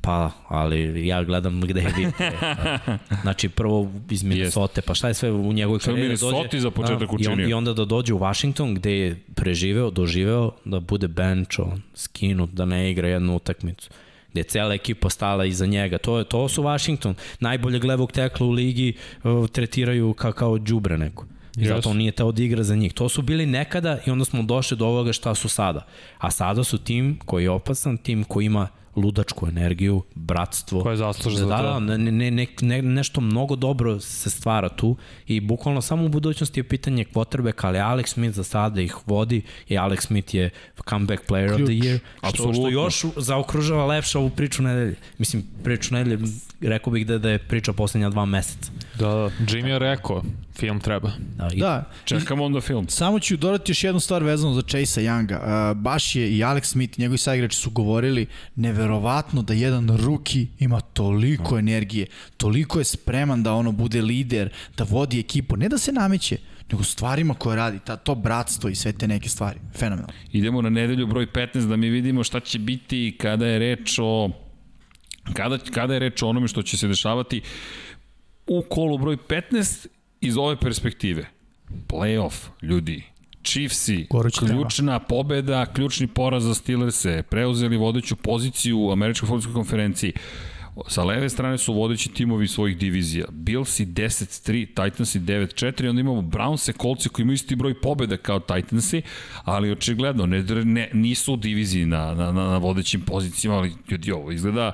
Pa, 0.00 0.30
ali 0.48 1.06
ja 1.06 1.24
gledam 1.24 1.60
gde 1.60 1.80
je 1.80 1.92
vidite. 1.96 2.32
Znači, 3.22 3.48
prvo 3.48 3.92
iz 4.10 4.22
Minnesota, 4.22 4.82
pa 4.86 4.94
šta 4.94 5.08
je 5.08 5.14
sve 5.14 5.30
u 5.32 5.52
njegovoj 5.52 5.80
Sve 5.80 5.92
u 5.92 5.96
karijeri 5.96 6.16
da 6.16 6.26
Minnesoti 6.26 6.60
za 6.60 6.70
početak 6.70 7.02
i, 7.02 7.06
on, 7.08 7.14
učinio. 7.14 7.48
I 7.48 7.52
onda 7.52 7.72
da 7.72 7.84
dođe 7.84 8.14
u 8.14 8.18
Washington 8.18 8.74
gde 8.74 8.92
je 8.92 9.16
preživeo, 9.34 9.90
doživeo 9.90 10.50
da 10.64 10.80
bude 10.80 11.08
bench, 11.08 11.58
on, 11.58 11.82
skinut, 11.94 12.50
da 12.50 12.64
ne 12.64 12.90
igra 12.90 13.08
jednu 13.08 13.36
utakmicu 13.36 13.90
gde 14.32 14.40
je 14.40 14.44
cela 14.44 14.74
ekipa 14.74 15.10
stala 15.10 15.44
iza 15.44 15.66
njega. 15.66 15.98
To, 15.98 16.18
je, 16.18 16.24
to 16.24 16.48
su 16.48 16.62
Washington. 16.62 17.14
Najboljeg 17.40 17.84
levog 17.84 18.12
tekla 18.12 18.46
u 18.46 18.50
ligi 18.50 18.94
uh, 19.24 19.48
tretiraju 19.48 20.12
kao, 20.14 20.32
kao 20.32 20.58
džubre 20.58 20.98
neko. 20.98 21.26
I 21.56 21.64
zato 21.64 21.78
Jesu. 21.78 21.90
on 21.90 21.96
nije 21.96 22.12
teo 22.12 22.32
da 22.32 22.42
igra 22.42 22.62
za 22.62 22.76
njih. 22.76 22.92
To 22.92 23.08
su 23.08 23.22
bili 23.22 23.46
nekada 23.46 23.98
i 24.06 24.10
onda 24.10 24.24
smo 24.24 24.42
došli 24.42 24.76
do 24.76 24.86
ovoga 24.86 25.12
šta 25.12 25.34
su 25.34 25.48
sada. 25.48 25.86
A 26.18 26.30
sada 26.30 26.64
su 26.64 26.78
tim 26.78 27.18
koji 27.24 27.44
je 27.44 27.50
opasan, 27.50 27.96
tim 27.96 28.24
koji 28.24 28.46
ima 28.46 28.68
ludačku 28.96 29.48
energiju, 29.48 30.02
bratstvo. 30.14 30.82
Koja 30.82 30.90
je 30.90 30.96
zaslužna 30.96 31.38
za 31.38 31.46
da, 31.46 31.56
to. 31.56 31.62
Da, 31.62 31.78
ne, 31.78 32.12
ne, 32.12 32.30
ne, 32.30 32.46
ne, 32.60 32.82
nešto 32.82 33.20
mnogo 33.20 33.56
dobro 33.56 34.00
se 34.00 34.30
stvara 34.30 34.68
tu 34.68 34.96
i 35.26 35.40
bukvalno 35.40 35.82
samo 35.82 36.04
u 36.04 36.08
budućnosti 36.08 36.60
je 36.60 36.64
pitanje 36.64 37.04
quarterbacka, 37.14 37.66
ali 37.66 37.78
Alex 37.78 38.06
Smith 38.06 38.36
za 38.36 38.44
sada 38.44 38.80
ih 38.80 38.96
vodi 39.06 39.42
i 39.68 39.74
Alex 39.74 40.06
Smith 40.06 40.34
je 40.34 40.50
comeback 40.88 41.22
player 41.28 41.56
Ključ. 41.56 41.60
of 41.60 41.66
the 41.66 41.74
year, 41.74 41.98
što, 42.18 42.28
Apsolutno. 42.28 42.60
što 42.62 42.68
još 42.68 43.04
zaokružava 43.16 43.86
lepše 43.86 44.18
ovu 44.18 44.30
priču 44.30 44.62
nedelje. 44.62 44.94
Mislim, 45.18 45.42
priču 45.64 45.94
nedelje, 45.94 46.18
rekao 46.68 46.92
bih 46.92 47.06
da, 47.06 47.18
da 47.18 47.30
je 47.30 47.38
priča 47.38 47.72
poslednja 47.72 48.10
dva 48.10 48.24
meseca. 48.24 48.70
Da, 48.98 49.06
da. 49.06 49.30
Jimmy 49.38 49.66
je 49.66 49.78
rekao, 49.78 50.22
film 50.58 50.80
treba. 50.80 51.10
Da, 51.36 51.48
i, 51.54 51.60
Da, 51.60 51.90
Čekamo 52.04 52.44
onda 52.44 52.60
film. 52.60 52.88
Samo 52.88 53.18
ću 53.18 53.36
dodati 53.36 53.70
još 53.70 53.84
jednu 53.84 54.00
stvar 54.00 54.22
vezano 54.22 54.54
za 54.54 54.62
Chase 54.62 55.02
Younga. 55.02 55.70
Uh, 55.70 55.76
baš 55.76 56.16
je 56.16 56.30
i 56.30 56.38
Alex 56.38 56.64
Smith, 56.64 56.98
njegovi 56.98 57.18
saigrači 57.18 57.56
su 57.56 57.70
govorili 57.70 58.26
neverovatno 58.56 59.42
da 59.42 59.54
jedan 59.54 59.96
ruki 59.96 60.46
ima 60.58 60.80
toliko 60.80 61.58
energije, 61.58 62.06
toliko 62.36 62.78
je 62.78 62.84
spreman 62.84 63.42
da 63.42 63.52
ono 63.52 63.72
bude 63.72 64.02
lider, 64.02 64.50
da 64.76 64.84
vodi 64.84 65.20
ekipu, 65.20 65.56
ne 65.56 65.68
da 65.68 65.78
se 65.78 65.92
nameće, 65.92 66.36
nego 66.72 66.84
stvarima 66.84 67.34
koje 67.34 67.56
radi, 67.56 67.78
ta, 67.84 67.96
to 67.96 68.14
bratstvo 68.14 68.70
i 68.70 68.74
sve 68.74 68.92
te 68.92 69.08
neke 69.08 69.28
stvari. 69.28 69.58
Fenomenalno. 69.76 70.12
Idemo 70.32 70.62
na 70.62 70.70
nedelju 70.70 71.06
broj 71.06 71.26
15 71.26 71.68
da 71.68 71.76
mi 71.76 71.88
vidimo 71.88 72.24
šta 72.24 72.40
će 72.40 72.58
biti 72.58 73.16
kada 73.20 73.46
je 73.46 73.58
reč 73.58 73.98
o 74.02 74.30
kada, 75.34 75.58
kada 75.58 75.94
je 75.94 76.00
reč 76.00 76.22
o 76.22 76.28
onome 76.28 76.48
što 76.48 76.62
će 76.62 76.76
se 76.76 76.88
dešavati 76.88 77.40
u 78.46 78.62
kolu 78.68 78.98
broj 78.98 79.16
15 79.16 79.86
iz 80.20 80.36
ove 80.36 80.56
perspektive. 80.56 81.26
Playoff, 81.88 82.34
ljudi. 82.62 83.02
Chiefsi, 83.44 84.06
ključna 84.38 84.98
pobeda, 84.98 85.66
ključni 85.66 86.06
poraz 86.06 86.44
za 86.44 86.54
Steelers-e, 86.54 87.22
preuzeli 87.22 87.76
vodeću 87.76 88.16
poziciju 88.16 88.80
u 88.80 88.92
Američkoj 88.92 89.26
futbolskoj 89.26 89.54
konferenciji. 89.54 90.12
Sa 90.88 91.04
leve 91.04 91.28
strane 91.28 91.58
su 91.58 91.72
vodeći 91.72 92.08
timovi 92.08 92.48
svojih 92.48 92.78
divizija. 92.78 93.24
Billsi 93.30 93.86
10-3, 93.86 94.66
Titansi 94.66 95.20
9-4, 95.20 95.88
onda 95.88 96.00
imamo 96.00 96.20
Brownse, 96.20 96.82
Coltsi 96.82 97.08
koji 97.08 97.24
imaju 97.24 97.34
isti 97.34 97.56
broj 97.56 97.80
pobjeda 97.80 98.16
kao 98.16 98.40
Titansi, 98.40 99.02
ali 99.44 99.72
očigledno 99.72 100.26
ne, 100.26 100.42
ne, 100.64 100.90
nisu 100.92 101.32
u 101.32 101.36
diviziji 101.36 101.86
na, 101.86 102.14
na, 102.14 102.32
na, 102.32 102.48
na 102.48 102.58
vodećim 102.58 103.00
pozicijama, 103.00 103.58
ali 103.58 103.72
ljudi 103.90 104.12
ovo 104.12 104.32
izgleda 104.32 104.72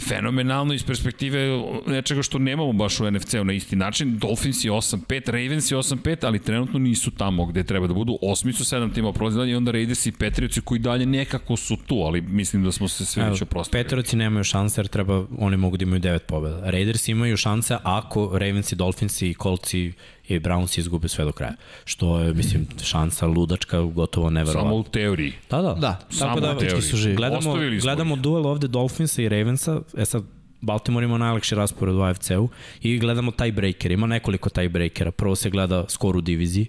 fenomenalno 0.00 0.74
iz 0.74 0.84
perspektive 0.84 1.62
nečega 1.86 2.22
što 2.22 2.38
nemamo 2.38 2.72
baš 2.72 3.00
u 3.00 3.10
NFC-u 3.10 3.44
na 3.44 3.52
isti 3.52 3.76
način. 3.76 4.18
Dolphins 4.18 4.64
je 4.64 4.70
8-5, 4.70 5.30
Ravens 5.30 5.70
je 5.70 5.76
8-5, 5.76 6.26
ali 6.26 6.38
trenutno 6.38 6.78
nisu 6.78 7.10
tamo 7.10 7.46
gde 7.46 7.64
treba 7.64 7.86
da 7.86 7.94
budu. 7.94 8.18
Osmicu, 8.22 8.64
sedam 8.64 8.90
tima 8.90 9.12
prolazi 9.12 9.38
dalje 9.38 9.52
i 9.52 9.54
onda 9.54 9.70
Raiders 9.70 10.06
i 10.06 10.12
Patriotsi 10.12 10.60
koji 10.60 10.78
dalje 10.78 11.06
nekako 11.06 11.56
su 11.56 11.76
tu, 11.86 11.94
ali 11.94 12.20
mislim 12.20 12.64
da 12.64 12.72
smo 12.72 12.88
se 12.88 13.04
sve 13.04 13.30
već 13.30 13.42
oprostili. 13.42 13.82
Petroci 13.82 14.16
nemaju 14.16 14.44
šanse 14.44 14.80
jer 14.80 14.88
treba, 14.88 15.26
oni 15.38 15.56
mogu 15.56 15.76
da 15.76 15.82
imaju 15.82 16.00
devet 16.00 16.26
pobjeda. 16.26 16.70
Raiders 16.70 17.08
imaju 17.08 17.36
šanse 17.36 17.76
ako 17.82 18.30
Ravens 18.32 18.72
i 18.72 18.76
Dolphins 18.76 19.22
i 19.22 19.34
Colts 19.42 19.74
i 19.74 19.92
i 20.34 20.40
Browns 20.40 20.78
izgube 20.78 21.08
sve 21.08 21.24
do 21.24 21.32
kraja. 21.32 21.54
Što 21.84 22.18
je, 22.20 22.34
mislim, 22.34 22.66
šansa 22.82 23.26
ludačka, 23.26 23.80
gotovo 23.80 24.30
neverovatno. 24.30 24.70
Samo 24.70 24.76
u 24.76 24.82
teoriji. 24.82 25.32
Da, 25.50 25.62
da. 25.62 25.74
Da, 25.74 25.98
Samo 26.10 26.34
Tako 26.34 26.40
da, 26.40 26.56
u 26.56 26.58
teoriji. 26.58 26.82
su 26.82 26.96
živi. 26.96 27.16
Gledamo, 27.16 27.54
gledamo 27.82 28.16
duel 28.16 28.46
ovde 28.46 28.68
Dolphinsa 28.68 29.22
i 29.22 29.28
Ravensa, 29.28 29.80
e 29.96 30.04
sad, 30.04 30.22
Baltimore 30.60 31.04
ima 31.04 31.18
najlakši 31.18 31.54
raspored 31.54 31.94
u 31.94 32.00
AFC-u 32.00 32.48
i 32.82 32.98
gledamo 32.98 33.30
tiebreaker, 33.30 33.90
ima 33.90 34.06
nekoliko 34.06 34.48
tiebreakera. 34.48 35.10
Prvo 35.10 35.36
se 35.36 35.50
gleda 35.50 35.84
skor 35.88 36.16
u 36.16 36.20
diviziji, 36.20 36.66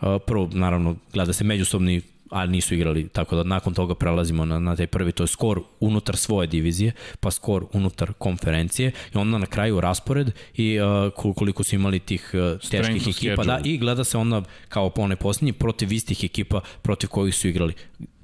Uh, 0.00 0.08
prvo, 0.26 0.48
naravno, 0.52 0.96
gleda 1.12 1.32
se 1.32 1.44
međusobni 1.44 2.00
ali 2.30 2.50
nisu 2.52 2.74
igrali, 2.74 3.08
tako 3.08 3.36
da 3.36 3.42
nakon 3.42 3.74
toga 3.74 3.94
prelazimo 3.94 4.44
na, 4.44 4.58
na 4.58 4.76
taj 4.76 4.86
prvi, 4.86 5.12
to 5.12 5.22
je 5.22 5.26
skor 5.26 5.62
unutar 5.80 6.16
svoje 6.16 6.46
divizije, 6.46 6.92
pa 7.20 7.30
skor 7.30 7.66
unutar 7.72 8.12
konferencije 8.12 8.92
i 9.14 9.18
onda 9.18 9.38
na 9.38 9.46
kraju 9.46 9.80
raspored 9.80 10.30
i 10.54 10.78
uh, 10.80 11.34
koliko 11.34 11.62
su 11.62 11.74
imali 11.74 11.98
tih 11.98 12.30
uh, 12.34 12.70
teških 12.70 13.06
of 13.06 13.16
ekipa, 13.16 13.44
da, 13.44 13.60
i 13.64 13.78
gleda 13.78 14.04
se 14.04 14.18
onda 14.18 14.42
kao 14.68 14.90
po 14.90 15.02
onaj 15.02 15.16
posljednji 15.16 15.52
protiv 15.52 15.92
istih 15.92 16.24
ekipa 16.24 16.60
protiv 16.82 17.08
kojih 17.08 17.34
su 17.34 17.48
igrali. 17.48 17.74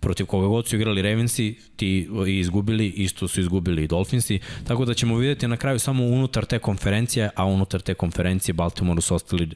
Protiv 0.01 0.27
koga 0.27 0.47
god 0.47 0.67
su 0.67 0.77
igrali 0.77 1.03
Ravensi, 1.03 1.59
ti 1.77 2.09
i 2.27 2.39
izgubili, 2.39 2.89
isto 2.89 3.29
su 3.29 3.41
izgubili 3.41 3.85
i 3.85 3.87
Dolphinsi, 3.87 4.39
tako 4.67 4.85
da 4.85 4.95
ćemo 4.95 5.17
videti 5.17 5.49
na 5.49 5.57
kraju 5.57 5.79
samo 5.79 6.05
unutar 6.05 6.45
te 6.45 6.59
konferencije, 6.59 7.31
a 7.37 7.45
unutar 7.45 7.81
te 7.81 7.95
konferencije 7.95 8.53
Baltimore 8.55 9.01
su 9.01 9.15
ostali 9.15 9.51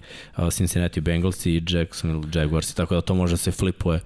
Cincinnati 0.50 1.00
Bengals 1.00 1.46
i 1.46 1.62
Jacksonville 1.68 2.40
Jaguars, 2.40 2.74
tako 2.74 2.94
da 2.94 3.00
to 3.00 3.14
može 3.14 3.32
da 3.32 3.36
se 3.36 3.50
flipuje 3.50 4.00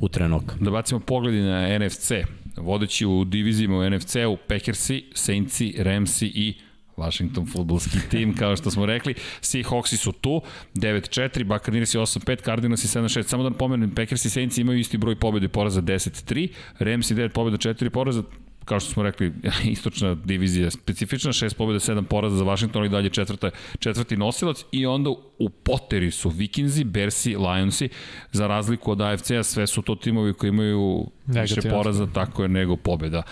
u 0.00 0.08
trenok. 0.08 0.42
Da 0.60 0.70
bacimo 0.70 1.00
pogledi 1.00 1.40
na 1.40 1.78
NFC. 1.78 2.12
Vodeći 2.56 3.06
u 3.06 3.24
divizijima 3.24 3.76
u 3.76 3.90
NFC-u 3.90 4.36
Packersi, 4.48 5.04
Saintsi, 5.14 5.74
Ramsi 5.78 6.26
i 6.26 6.54
Washington 6.96 7.46
futbolski 7.46 7.98
tim, 8.10 8.36
kao 8.36 8.56
što 8.56 8.70
smo 8.70 8.86
rekli. 8.86 9.14
Seahawksi 9.40 9.96
su 9.96 10.12
tu, 10.12 10.42
9-4, 10.74 11.44
Buccaneers 11.44 11.94
je 11.94 12.00
8-5, 12.00 12.44
Cardinals 12.44 12.84
je 12.84 13.02
7-6. 13.02 13.22
Samo 13.22 13.42
da 13.42 13.48
napomenem, 13.48 13.94
Packers 13.94 14.24
i 14.24 14.30
Saints 14.30 14.58
imaju 14.58 14.78
isti 14.78 14.98
broj 14.98 15.16
pobjede 15.16 15.46
i 15.46 15.48
poraza 15.48 15.82
10-3, 15.82 16.48
Ramsi 16.78 17.14
9 17.14 17.28
pobjeda, 17.28 17.56
4 17.56 17.88
poraza, 17.88 18.22
kao 18.66 18.80
što 18.80 18.92
smo 18.92 19.02
rekli, 19.02 19.32
istočna 19.74 20.14
divizija 20.14 20.70
specifična, 20.70 21.32
6 21.32 21.54
pobjeda, 21.54 21.78
7 21.78 22.02
poraza 22.02 22.36
za 22.36 22.44
Washington, 22.44 22.82
ali 22.82 22.88
dalje 22.88 23.10
četvrta, 23.10 23.50
četvrti 23.78 24.16
nosilac 24.16 24.64
i 24.72 24.86
onda 24.86 25.10
u 25.38 25.48
poteri 25.48 26.10
su 26.10 26.28
Vikinzi, 26.28 26.84
Bersi, 26.84 27.36
Lionsi, 27.36 27.88
za 28.32 28.46
razliku 28.46 28.90
od 28.90 29.00
AFC-a, 29.00 29.42
sve 29.42 29.66
su 29.66 29.82
to 29.82 29.94
timovi 29.94 30.32
koji 30.32 30.48
imaju 30.48 31.10
više 31.26 31.54
Negativan 31.54 31.76
poraza, 31.76 32.06
tako 32.14 32.42
je, 32.42 32.48
nego 32.48 32.76
pobjeda. 32.76 33.22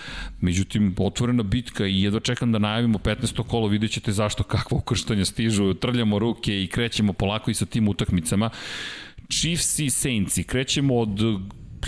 Međutim, 0.40 0.94
otvorena 0.98 1.42
bitka 1.42 1.86
i 1.86 2.02
jedva 2.02 2.20
čekam 2.20 2.52
da 2.52 2.58
najavimo 2.58 2.98
15. 2.98 3.42
kolo, 3.46 3.68
vidjet 3.68 3.92
ćete 3.92 4.12
zašto 4.12 4.42
kakva 4.42 4.78
ukrštanja 4.78 5.24
stižu, 5.24 5.74
trljamo 5.74 6.18
ruke 6.18 6.62
i 6.62 6.66
krećemo 6.66 7.12
polako 7.12 7.50
i 7.50 7.54
sa 7.54 7.66
tim 7.66 7.88
utakmicama. 7.88 8.50
Chiefs 9.28 9.78
i 9.78 9.90
Saintsi, 9.90 10.44
krećemo 10.44 10.98
od 10.98 11.20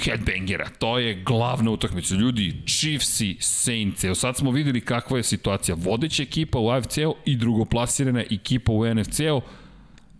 headbangera, 0.04 0.68
to 0.78 0.98
je 0.98 1.14
glavna 1.14 1.70
utakmica. 1.70 2.14
Ljudi, 2.14 2.54
Chiefs 2.66 3.20
i 3.20 3.36
Saints, 3.40 4.04
evo 4.04 4.14
sad 4.14 4.36
smo 4.36 4.50
videli 4.50 4.80
kakva 4.80 5.16
je 5.16 5.22
situacija. 5.22 5.76
Vodeća 5.78 6.22
ekipa 6.22 6.58
u 6.58 6.70
AFC-u 6.70 7.14
i 7.24 7.36
drugoplasirana 7.36 8.24
ekipa 8.30 8.72
u 8.72 8.94
NFC-u, 8.94 9.40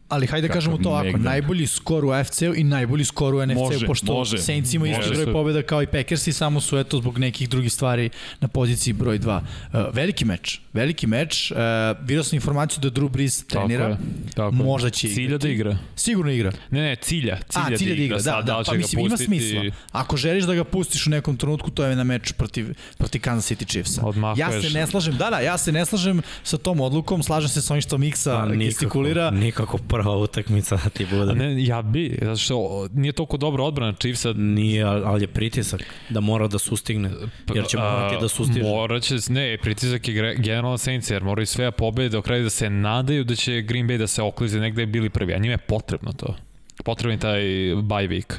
Ali 0.08 0.26
hajde 0.26 0.48
da 0.48 0.52
Kakav 0.52 0.56
kažemo 0.60 0.78
to 0.78 0.88
ovako, 0.88 1.04
megdan. 1.04 1.22
najbolji 1.22 1.66
skor 1.66 2.04
u 2.04 2.10
AFC-u 2.10 2.54
i 2.54 2.64
najbolji 2.64 3.04
skor 3.04 3.34
u 3.34 3.46
NFC-u, 3.46 3.86
pošto 3.86 4.12
može. 4.14 4.38
Saints 4.38 4.74
ima 4.74 4.88
isti 4.88 5.10
broj 5.14 5.32
pobjeda 5.32 5.62
kao 5.62 5.82
i 5.82 5.86
Packersi, 5.86 6.32
samo 6.32 6.60
su 6.60 6.78
eto 6.78 6.98
zbog 6.98 7.18
nekih 7.18 7.48
drugih 7.48 7.72
stvari 7.72 8.10
na 8.40 8.48
poziciji 8.48 8.92
broj 8.92 9.18
2. 9.18 9.40
Uh, 9.72 9.80
veliki 9.92 10.24
meč, 10.24 10.60
veliki 10.72 11.06
meč. 11.06 11.50
Uh, 11.50 11.56
vidio 12.00 12.24
sam 12.24 12.36
informaciju 12.36 12.80
da 12.80 12.90
Drew 12.90 13.08
Brees 13.08 13.44
trenira, 13.46 13.84
je, 13.86 13.96
tako 14.34 14.48
je. 14.48 14.62
možda 14.64 14.90
će 14.90 15.08
Cilja 15.08 15.24
igrati. 15.24 15.42
da 15.42 15.52
igra. 15.52 15.78
Sigurno 15.96 16.32
igra. 16.32 16.52
Ne, 16.70 16.80
ne, 16.80 16.96
cilja. 16.96 17.38
Cilja, 17.48 17.64
A, 17.66 17.76
cilja 17.76 17.94
da 17.94 18.02
igra, 18.02 18.16
da, 18.16 18.22
Sad, 18.22 18.46
da, 18.46 18.58
li 18.58 18.64
će 18.64 18.70
pa 18.70 18.76
mislim 18.76 19.06
ima 19.06 19.16
smisla. 19.16 19.62
Ako 19.92 20.16
želiš 20.16 20.44
da 20.44 20.54
ga 20.54 20.64
pustiš 20.64 21.06
u 21.06 21.10
nekom 21.10 21.36
trenutku, 21.36 21.70
to 21.70 21.84
je 21.84 21.96
na 21.96 22.04
meč 22.04 22.32
protiv, 22.32 22.66
protiv 22.98 23.20
Kansas 23.20 23.50
City 23.50 23.68
Chiefsa. 23.68 24.00
Ja 24.00 24.06
Odmahuješ. 24.06 24.64
se 24.66 24.78
ne 24.78 24.86
slažem, 24.86 25.16
da, 25.16 25.30
da, 25.30 25.40
ja 25.40 25.58
se 25.58 25.72
ne 25.72 25.86
slažem 25.86 26.22
sa 26.44 26.58
tom 26.58 26.80
odlukom, 26.80 27.22
slažem 27.22 27.48
se 27.48 27.62
sa 27.62 27.74
onim 27.74 27.82
što 27.82 27.98
Miksa 27.98 28.46
Pa, 28.48 28.54
gestikulira. 28.54 29.30
nikako 29.30 29.78
prva 29.96 30.16
utakmica 30.16 30.76
da 30.84 30.90
ti 30.96 31.06
bude. 31.10 31.30
A 31.30 31.34
ne, 31.34 31.64
ja 31.64 31.82
bi, 31.82 32.18
zato 32.22 32.36
što 32.36 32.88
nije 32.92 33.12
toliko 33.12 33.36
dobra 33.36 33.64
odbrana 33.64 33.92
Chiefsa. 33.92 34.32
Nije, 34.32 34.84
ali 34.84 35.22
je 35.22 35.28
pritisak 35.28 35.82
da 36.08 36.20
mora 36.20 36.48
da 36.48 36.58
sustigne, 36.58 37.10
jer 37.54 37.66
će 37.66 37.76
morati 37.76 38.16
da 38.20 38.28
sustiže. 38.28 38.62
Moraće, 38.62 39.14
ne, 39.28 39.58
pritisak 39.62 40.08
je 40.08 40.34
generalno 40.38 40.78
Saints, 40.78 41.10
jer 41.10 41.24
moraju 41.24 41.46
sve 41.46 41.70
pobede 41.70 42.08
do 42.08 42.22
kraja 42.22 42.42
da 42.42 42.50
se 42.50 42.70
nadaju 42.70 43.24
da 43.24 43.34
će 43.34 43.62
Green 43.62 43.88
Bay 43.88 43.98
da 43.98 44.06
se 44.06 44.22
oklize 44.22 44.60
negde 44.60 44.86
bili 44.86 45.10
prvi, 45.10 45.34
a 45.34 45.38
njima 45.38 45.52
je 45.52 45.58
potrebno 45.58 46.12
to. 46.12 46.36
Potrebno 46.84 47.12
je 47.12 47.18
taj 47.18 47.40
bye 47.82 48.08
week. 48.08 48.34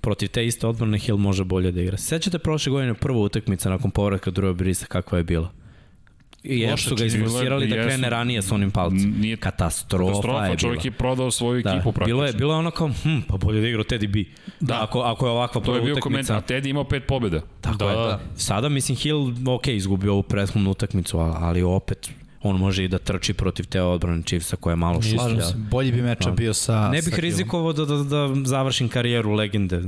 Protiv 0.00 0.28
te 0.28 0.46
iste 0.46 0.66
odbrane 0.66 0.98
Hill 0.98 1.18
može 1.18 1.44
bolje 1.44 1.72
da 1.72 1.80
igra. 1.80 1.96
Sećate 1.96 2.38
prošle 2.38 2.70
godine 2.70 2.94
prva 2.94 3.18
utakmica 3.18 3.70
nakon 3.70 3.90
povratka 3.90 4.30
Drew 4.30 4.54
Brisa 4.54 4.86
kakva 4.86 5.18
je 5.18 5.24
bila? 5.24 5.52
I 6.46 6.60
još 6.60 6.70
Loše, 6.70 6.82
su 6.82 6.94
ga 6.94 6.98
čini- 7.00 7.06
isforsirali 7.16 7.66
da 7.68 7.74
krene 7.76 8.10
ranije 8.10 8.42
sa 8.42 8.54
onim 8.54 8.70
palcem. 8.70 9.14
Nije 9.18 9.36
Katastrofa, 9.38 10.12
katastrofa, 10.12 10.44
je 10.44 10.56
čovjek 10.56 10.78
bila. 10.78 10.86
je 10.86 10.98
prodao 10.98 11.30
svoju 11.30 11.62
Da, 11.62 11.70
ekipu 11.70 11.92
praktično. 11.92 12.06
bilo 12.08 12.26
je, 12.26 12.32
bilo 12.32 12.52
je 12.52 12.58
ono 12.58 12.70
kao, 12.70 12.88
hm, 13.02 13.20
pa 13.20 13.36
bolje 13.36 13.60
da 13.60 13.68
igra 13.68 13.80
od 13.80 13.86
Teddy 13.86 14.08
B. 14.08 14.30
Da. 14.60 14.82
Ako, 14.82 15.00
ako 15.00 15.26
je 15.26 15.32
ovakva 15.32 15.54
To 15.54 15.64
prva 15.64 15.76
je 15.76 15.82
bio 15.82 15.92
utakmica. 15.92 16.02
komentar, 16.02 16.56
a 16.56 16.60
Teddy 16.60 16.68
imao 16.68 16.84
pet 16.84 17.02
pobjeda. 17.06 17.40
Tako 17.60 17.76
Da, 17.76 17.86
je. 17.86 17.96
da. 17.96 18.20
Sada, 18.36 18.68
mislim, 18.68 18.96
Hill, 18.96 19.20
ok, 19.46 19.66
izgubio 19.68 20.12
ovu 20.12 20.22
prethodnu 20.22 20.70
utakmicu, 20.70 21.18
ali, 21.18 21.62
opet 21.62 22.10
on 22.42 22.56
može 22.56 22.84
i 22.84 22.88
da 22.88 22.98
trči 22.98 23.34
protiv 23.34 23.66
te 23.66 23.82
odbrane 23.82 24.22
Chiefsa 24.22 24.56
koja 24.56 24.72
je 24.72 24.76
malo 24.76 25.02
šutlja. 25.02 25.44
bolji 25.70 25.92
bi 25.92 26.02
meča 26.02 26.30
bio 26.30 26.54
sa... 26.54 26.88
Ne 26.88 27.02
bih 27.02 27.14
rizikovao 27.16 27.72
da, 27.72 27.84
da, 27.84 27.96
da 27.96 28.44
završim 28.44 28.88
karijeru 28.88 29.32
legende 29.32 29.82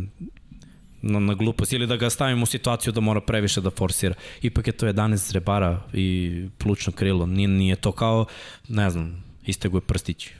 na, 1.02 1.18
na 1.18 1.34
glupost 1.34 1.72
ili 1.72 1.86
da 1.86 1.96
ga 1.96 2.10
stavim 2.10 2.42
u 2.42 2.46
situaciju 2.46 2.92
da 2.92 3.00
mora 3.00 3.20
previše 3.20 3.60
da 3.60 3.70
forsira. 3.70 4.14
Ipak 4.42 4.66
je 4.66 4.72
to 4.72 4.86
11 4.86 5.16
zrebara 5.16 5.80
i 5.92 6.42
plučno 6.58 6.92
krilo. 6.92 7.26
Nije, 7.26 7.48
nije 7.48 7.76
to 7.76 7.92
kao, 7.92 8.26
ne 8.68 8.90
znam, 8.90 9.24
istego 9.46 9.76
je 9.76 9.80
prstić. 9.80 10.30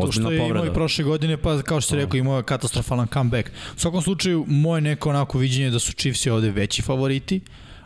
To 0.00 0.12
što 0.12 0.30
je 0.30 0.48
imao 0.48 0.66
i 0.66 0.74
prošle 0.74 1.04
godine, 1.04 1.36
pa 1.36 1.62
kao 1.62 1.80
što 1.80 1.88
se 1.90 1.96
rekao, 1.96 2.18
imao 2.18 2.36
je 2.36 2.42
katastrofalan 2.42 3.06
comeback. 3.06 3.48
U 3.76 3.80
svakom 3.80 4.02
slučaju, 4.02 4.44
moje 4.48 4.80
neko 4.80 5.10
onako 5.10 5.38
viđenje 5.38 5.64
je 5.64 5.70
da 5.70 5.78
su 5.78 5.92
Chiefs 5.92 6.26
ovde 6.26 6.50
veći 6.50 6.82
favoriti, 6.82 7.40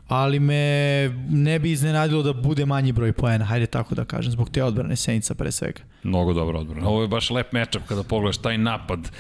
ali 0.09 0.41
me 0.41 1.09
ne 1.28 1.59
bi 1.59 1.70
iznenadilo 1.70 2.23
da 2.23 2.32
bude 2.32 2.66
manji 2.66 2.93
broj 2.93 3.12
poena, 3.12 3.45
hajde 3.45 3.66
tako 3.66 3.95
da 3.95 4.05
kažem, 4.05 4.32
zbog 4.32 4.51
te 4.51 4.62
odbrane 4.62 4.97
Saintsa 4.97 5.35
pre 5.35 5.53
svega. 5.53 5.81
Mnogo 6.03 6.32
dobro 6.32 6.59
odbrana. 6.59 6.89
Ovo 6.89 7.03
je 7.03 7.09
baš 7.09 7.31
lep 7.31 7.53
matchup 7.53 7.82
kada 7.89 8.03
pogledaš 8.03 8.36
taj 8.36 8.59
napad 8.59 9.11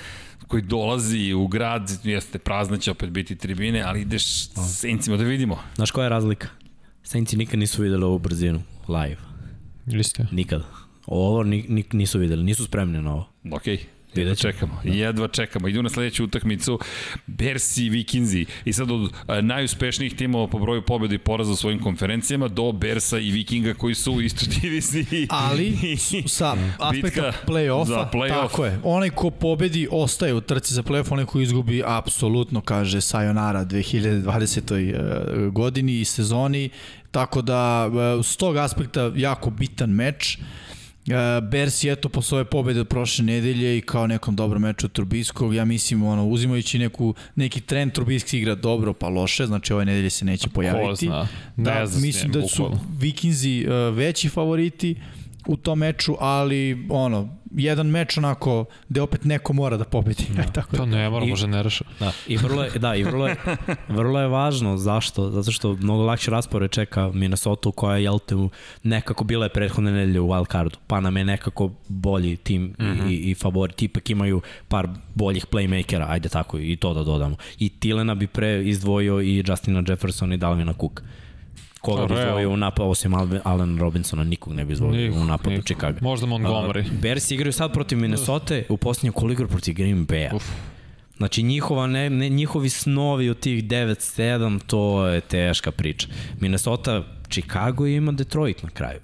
koji 0.48 0.62
dolazi 0.62 1.32
u 1.32 1.46
grad, 1.46 1.90
jeste 2.04 2.38
prazna 2.38 2.76
će 2.76 2.90
opet 2.90 3.10
biti 3.10 3.36
tribine, 3.36 3.82
ali 3.82 4.00
ideš 4.00 4.24
s 4.24 4.50
Saintsima 4.80 5.16
da 5.16 5.24
vidimo. 5.24 5.58
Znaš 5.74 5.90
koja 5.90 6.04
je 6.04 6.08
razlika? 6.08 6.48
Saintsi 7.02 7.36
nikad 7.36 7.58
nisu 7.58 7.82
videli 7.82 8.04
ovu 8.04 8.18
brzinu 8.18 8.62
live. 8.88 9.20
Ili 9.86 10.04
ste? 10.04 10.26
Nikad. 10.32 10.62
Ovo 11.06 11.42
ni, 11.42 11.64
ni, 11.68 11.84
nisu 11.92 12.18
videli, 12.18 12.44
nisu 12.44 12.64
spremni 12.64 13.02
na 13.02 13.12
ovo. 13.12 13.28
Okej. 13.52 13.86
Jedva 14.16 14.34
čekamo, 14.34 14.80
jedva 14.84 15.28
čekamo. 15.28 15.68
Idu 15.68 15.82
na 15.82 15.88
sledeću 15.88 16.24
utakmicu 16.24 16.78
Bersi 17.26 17.84
i 17.84 17.90
Vikinzi. 17.90 18.46
I 18.64 18.72
sad 18.72 18.90
od 18.90 19.12
a, 19.26 19.40
najuspešnijih 19.40 20.16
timova 20.16 20.46
po 20.46 20.58
broju 20.58 20.82
pobjeda 20.82 21.14
i 21.14 21.18
poraza 21.18 21.52
u 21.52 21.56
svojim 21.56 21.80
konferencijama 21.82 22.48
do 22.48 22.72
Bersa 22.72 23.18
i 23.18 23.30
Vikinga 23.30 23.74
koji 23.74 23.94
su 23.94 24.12
u 24.12 24.20
istoj 24.20 24.48
diviziji. 24.60 25.26
Ali 25.30 25.76
sa 26.26 26.56
aspekta 26.78 27.32
play-offa, 27.46 28.10
play-off. 28.12 28.42
tako 28.42 28.64
je. 28.64 28.78
Onaj 28.84 29.10
ko 29.10 29.30
pobedi 29.30 29.88
ostaje 29.90 30.34
u 30.34 30.40
trci 30.40 30.74
za 30.74 30.82
play-off, 30.82 31.12
onaj 31.12 31.24
ko 31.24 31.40
izgubi 31.40 31.82
apsolutno 31.86 32.60
kaže 32.60 33.00
sayonara 33.00 33.64
2020. 33.64 34.94
eh, 34.94 35.50
godini 35.50 36.00
i 36.00 36.04
sezoni. 36.04 36.70
Tako 37.10 37.42
da 37.42 37.90
eh, 38.18 38.22
s 38.22 38.36
tog 38.36 38.56
aspekta 38.56 39.12
jako 39.16 39.50
bitan 39.50 39.90
meč. 39.90 40.38
Uh, 40.38 40.44
Bersi 41.50 41.90
eto 41.90 42.08
po 42.08 42.22
svoje 42.22 42.44
pobede 42.44 42.80
od 42.80 42.88
prošle 42.88 43.24
nedelje 43.24 43.78
i 43.78 43.80
kao 43.80 44.06
nekom 44.06 44.36
dobrom 44.36 44.62
meču 44.62 44.86
od 44.86 44.92
Trubiskog, 44.92 45.54
ja 45.54 45.64
mislim 45.64 46.02
ono, 46.02 46.26
uzimajući 46.26 46.78
neku, 46.78 47.14
neki 47.34 47.60
trend 47.60 47.92
Trubiski 47.92 48.38
igra 48.38 48.54
dobro 48.54 48.92
pa 48.92 49.08
loše, 49.08 49.46
znači 49.46 49.72
ove 49.72 49.84
nedelje 49.84 50.10
se 50.10 50.24
neće 50.24 50.48
pojaviti. 50.48 51.06
zna? 51.06 51.28
Da, 51.56 51.80
Ne 51.80 51.86
zna 51.86 51.98
s 51.98 52.02
mislim 52.02 52.32
da 52.32 52.42
su. 52.48 52.78
Vikinzi 52.98 53.66
uh, 53.66 53.96
veći 53.96 54.28
favoriti 54.28 54.96
u 55.46 55.56
tom 55.56 55.78
meču, 55.78 56.16
ali 56.20 56.86
ono, 56.90 57.36
jedan 57.56 57.86
meč 57.86 58.18
onako 58.18 58.64
gde 58.88 59.02
opet 59.02 59.24
neko 59.24 59.52
mora 59.52 59.76
da 59.76 59.84
pobedi. 59.84 60.24
Da. 60.36 60.42
Tako 60.52 60.76
To 60.76 60.84
da. 60.86 60.90
ne 60.96 61.10
mora, 61.10 61.24
I- 61.26 61.28
može 61.28 61.46
ne 61.46 61.62
reša. 61.62 61.84
Da, 62.00 62.12
i 62.26 62.36
vrlo 62.36 62.64
je, 62.64 62.70
da, 62.70 62.94
i 62.94 63.02
vrlo 63.02 63.26
je, 63.28 63.36
vrlo 63.88 64.20
je 64.20 64.28
važno. 64.28 64.76
Zašto? 64.76 65.30
Zato 65.30 65.52
što 65.52 65.72
mnogo 65.76 66.02
lakše 66.02 66.30
raspore 66.30 66.68
čeka 66.68 67.10
Minnesota 67.14 67.70
koja 67.76 67.96
je, 67.96 68.02
jel 68.04 68.18
te, 68.18 68.34
nekako 68.82 69.24
bila 69.24 69.46
je 69.46 69.50
prethodne 69.50 69.92
nedelje 69.92 70.20
u 70.20 70.28
wild 70.28 70.52
cardu, 70.52 70.78
pa 70.86 71.00
nam 71.00 71.16
je 71.16 71.24
nekako 71.24 71.70
bolji 71.88 72.36
tim 72.36 72.62
mm 72.62 72.74
-hmm. 72.78 73.10
i, 73.10 73.30
i 73.30 73.34
favorit. 73.34 73.82
Ipak 73.82 74.10
imaju 74.10 74.40
par 74.68 74.88
boljih 75.14 75.46
playmakera, 75.46 76.04
ajde 76.08 76.28
tako, 76.28 76.58
i 76.58 76.76
to 76.76 76.94
da 76.94 77.02
dodamo. 77.04 77.36
I 77.58 77.68
Tilena 77.68 78.14
bi 78.14 78.26
pre 78.26 78.62
izdvojio 78.64 79.20
i 79.20 79.44
Justina 79.46 79.82
Jeffersona 79.88 80.34
i 80.34 80.38
Dalvina 80.38 80.72
Cook. 80.72 81.02
Koga 81.84 82.06
bi 82.06 82.14
izdvojio 82.14 82.50
u 82.50 82.56
napadu, 82.56 82.90
osim 82.90 83.14
Allen 83.44 83.78
Robinsona, 83.78 84.24
nikog 84.24 84.52
ne 84.52 84.64
bi 84.64 84.72
izdvojio 84.72 85.06
Nikog, 85.06 85.22
u 85.22 85.24
napadu 85.24 85.50
nikog. 85.50 85.64
Chicago. 85.64 85.98
Možda 86.00 86.26
Montgomery. 86.26 86.86
Uh, 86.86 87.00
Bears 87.02 87.30
igraju 87.30 87.52
sad 87.52 87.72
protiv 87.72 87.98
Minnesota, 87.98 88.54
u 88.68 88.76
posljednju 88.76 89.12
koliko 89.12 89.42
igra 89.42 89.48
protiv 89.52 89.74
Green 89.74 90.06
Bay-a. 90.06 90.38
Znači 91.16 91.42
njihova, 91.42 91.86
ne, 91.86 92.10
ne, 92.10 92.28
njihovi 92.28 92.68
snovi 92.68 93.30
od 93.30 93.40
tih 93.40 93.64
9-7, 93.64 94.60
to 94.66 95.06
je 95.06 95.20
teška 95.20 95.70
priča. 95.70 96.08
Minnesota, 96.40 97.02
Chicago 97.30 97.86
ima 97.86 98.12
Detroit 98.12 98.62
na 98.62 98.70
kraju. 98.70 99.00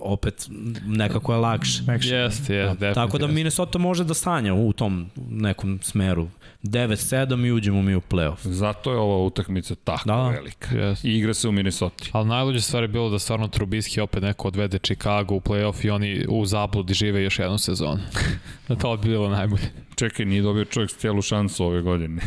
Opet 0.00 0.48
nekako 0.86 1.32
je 1.32 1.38
lakše. 1.38 1.82
Jeste, 2.02 2.54
jeste. 2.54 2.92
Tako 2.94 3.18
da 3.18 3.26
Minnesota 3.26 3.78
može 3.78 4.04
da 4.04 4.14
sanja 4.14 4.54
u 4.54 4.72
tom 4.72 5.10
nekom 5.30 5.78
smeru. 5.82 6.28
9-7 6.62 7.46
i 7.46 7.52
uđemo 7.52 7.82
mi 7.82 7.94
u 7.94 8.00
playoff. 8.00 8.36
Zato 8.42 8.92
je 8.92 8.98
ova 8.98 9.24
utakmica 9.24 9.74
tako 9.74 10.08
Da. 10.08 10.28
velika. 10.28 10.74
Jeste. 10.74 11.08
I 11.08 11.18
igra 11.18 11.34
se 11.34 11.48
u 11.48 11.52
Minnesota. 11.52 12.04
Ali 12.12 12.28
najluđe 12.28 12.60
stvar 12.60 12.82
je 12.84 12.88
bilo 12.88 13.10
da 13.10 13.18
stvarno 13.18 13.48
Trubiski 13.48 14.00
opet 14.00 14.22
neko 14.22 14.48
odvede 14.48 14.78
Chicago 14.78 15.34
u 15.34 15.40
playoff 15.40 15.86
i 15.86 15.90
oni 15.90 16.26
u 16.28 16.46
zabludi 16.46 16.94
žive 16.94 17.22
još 17.22 17.38
jednu 17.38 17.58
sezonu. 17.58 18.00
da 18.68 18.76
to 18.76 18.96
bi 18.96 19.08
bilo 19.08 19.28
najbolje. 19.28 19.70
Čekaj, 20.00 20.26
nije 20.26 20.42
dobio 20.42 20.64
čovjek 20.64 20.90
cijelu 20.90 21.22
šansu 21.22 21.64
ove 21.64 21.82
godine. 21.82 22.22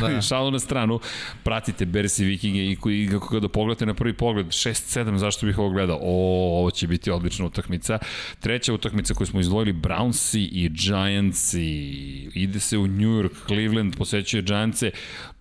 da. 0.00 0.20
Šalu 0.28 0.50
na 0.50 0.58
stranu, 0.58 1.00
pratite 1.42 1.86
Bersi 1.86 2.24
Vikinge 2.24 2.66
i 2.66 2.76
koji 2.76 3.08
kako 3.08 3.28
kada 3.28 3.48
pogledate 3.48 3.86
na 3.86 3.94
prvi 3.94 4.12
pogled 4.12 4.46
6-7, 4.46 5.16
zašto 5.16 5.46
bih 5.46 5.58
ovo 5.58 5.70
gledao? 5.70 5.98
O, 6.02 6.58
ovo 6.58 6.70
će 6.70 6.86
biti 6.86 7.10
odlična 7.10 7.46
utakmica. 7.46 7.98
Treća 8.40 8.72
utakmica 8.72 9.14
koju 9.14 9.26
smo 9.26 9.40
izdvojili 9.40 9.72
Brownsi 9.72 10.48
i 10.52 10.68
Giantsi. 10.68 11.66
Ide 12.34 12.60
se 12.60 12.78
u 12.78 12.86
New 12.86 13.10
York, 13.10 13.46
Cleveland 13.46 13.96
posećuje 13.96 14.42
Giantse. 14.42 14.90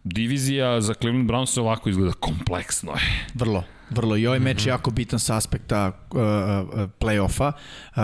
Divizija 0.04 0.82
za 0.82 0.94
Cleveland 0.94 1.30
Browns 1.30 1.60
ovako 1.60 1.90
izgleda 1.90 2.14
kompleksno 2.14 2.92
je. 2.92 3.28
Vrlo, 3.34 3.64
vrlo. 3.90 4.18
I 4.18 4.28
ovaj 4.28 4.40
meč 4.40 4.66
je 4.66 4.70
jako 4.70 4.92
bitan 4.92 5.20
sa 5.20 5.38
aspekta 5.38 5.88
uh, 6.12 6.18
uh, 6.18 6.90
play-offa. 7.00 7.52
Uh, 7.52 8.02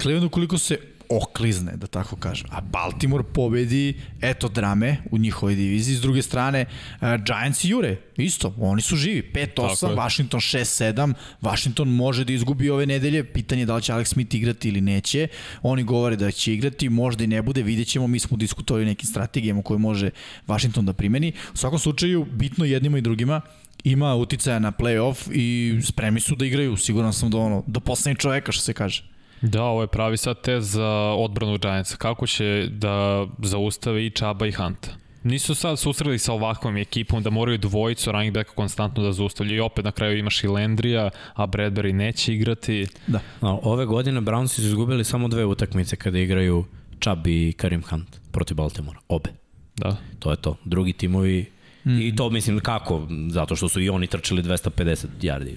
Cleveland 0.00 0.26
ukoliko 0.26 0.58
se 0.58 0.93
oklizne, 1.08 1.76
da 1.76 1.86
tako 1.86 2.16
kažem. 2.16 2.46
A 2.50 2.60
Baltimore 2.60 3.24
pobedi, 3.34 4.00
eto 4.20 4.48
drame 4.48 4.96
u 5.10 5.18
njihovoj 5.18 5.54
diviziji. 5.54 5.96
S 5.96 6.00
druge 6.00 6.22
strane, 6.22 6.66
uh, 7.00 7.08
Giants 7.26 7.64
i 7.64 7.68
Jure, 7.68 7.96
isto, 8.16 8.54
oni 8.58 8.82
su 8.82 8.96
živi. 8.96 9.30
5-8, 9.34 9.90
je. 9.90 9.96
Washington 9.96 10.40
6-7. 10.40 11.14
Washington 11.40 11.88
može 11.88 12.24
da 12.24 12.32
izgubi 12.32 12.70
ove 12.70 12.86
nedelje. 12.86 13.24
Pitanje 13.24 13.62
je 13.62 13.66
da 13.66 13.76
li 13.76 13.82
će 13.82 13.92
Alex 13.92 14.04
Smith 14.04 14.34
igrati 14.34 14.68
ili 14.68 14.80
neće. 14.80 15.28
Oni 15.62 15.82
govore 15.82 16.16
da 16.16 16.30
će 16.30 16.54
igrati, 16.54 16.88
možda 16.88 17.24
i 17.24 17.26
ne 17.26 17.42
bude, 17.42 17.62
vidjet 17.62 17.88
ćemo. 17.88 18.06
Mi 18.06 18.18
smo 18.18 18.36
diskutovali 18.36 18.86
nekim 18.86 19.06
strategijama 19.06 19.62
koje 19.62 19.78
može 19.78 20.10
Washington 20.46 20.86
da 20.86 20.92
primeni. 20.92 21.32
U 21.54 21.56
svakom 21.56 21.78
slučaju, 21.78 22.26
bitno 22.32 22.64
jednima 22.64 22.98
i 22.98 23.00
drugima 23.00 23.40
ima 23.84 24.14
uticaja 24.14 24.58
na 24.58 24.72
play-off 24.72 25.32
i 25.32 25.80
spremni 25.82 26.20
su 26.20 26.36
da 26.36 26.46
igraju, 26.46 26.76
siguran 26.76 27.12
sam 27.12 27.30
da 27.30 27.38
ono, 27.38 27.64
do 27.66 27.80
poslednjeg 27.80 28.18
čoveka, 28.18 28.52
što 28.52 28.62
se 28.62 28.72
kaže. 28.72 29.13
Da, 29.48 29.62
ovo 29.62 29.80
je 29.80 29.86
pravi 29.86 30.16
sad 30.16 30.40
test 30.40 30.70
za 30.70 31.14
odbranu 31.18 31.58
Giantsa. 31.58 31.96
Kako 31.96 32.26
će 32.26 32.68
da 32.70 33.26
zaustave 33.42 34.06
i 34.06 34.10
Čaba 34.10 34.46
i 34.46 34.52
Hanta? 34.52 34.88
Nisu 35.22 35.54
sad 35.54 35.78
susreli 35.78 36.18
sa 36.18 36.32
ovakvom 36.32 36.76
ekipom 36.76 37.22
da 37.22 37.30
moraju 37.30 37.58
dvojicu 37.58 38.12
running 38.12 38.34
backa 38.34 38.52
konstantno 38.54 39.02
da 39.02 39.12
zaustavljaju 39.12 39.56
i 39.56 39.60
opet 39.60 39.84
na 39.84 39.92
kraju 39.92 40.18
imaš 40.18 40.44
i 40.44 40.48
Landrija, 40.48 41.10
a 41.34 41.46
Bradbury 41.46 41.92
neće 41.92 42.34
igrati. 42.34 42.86
Da. 43.06 43.20
A, 43.40 43.58
ove 43.62 43.86
godine 43.86 44.20
Brownsi 44.20 44.54
su 44.54 44.62
izgubili 44.62 45.04
samo 45.04 45.28
dve 45.28 45.44
utakmice 45.44 45.96
kada 45.96 46.18
igraju 46.18 46.64
Chubb 47.00 47.26
i 47.26 47.52
Karim 47.56 47.82
Hunt 47.90 48.20
protiv 48.32 48.56
Baltimora. 48.56 48.98
Obe. 49.08 49.30
Da. 49.76 49.96
To 50.18 50.30
je 50.30 50.36
to. 50.36 50.56
Drugi 50.64 50.92
timovi 50.92 51.53
Mm. 51.86 52.00
I 52.00 52.16
to 52.16 52.30
mislim 52.30 52.60
kako, 52.60 53.08
zato 53.28 53.56
što 53.56 53.68
su 53.68 53.80
i 53.80 53.88
oni 53.88 54.06
trčali 54.06 54.42
250 54.42 55.06
yardi. 55.22 55.56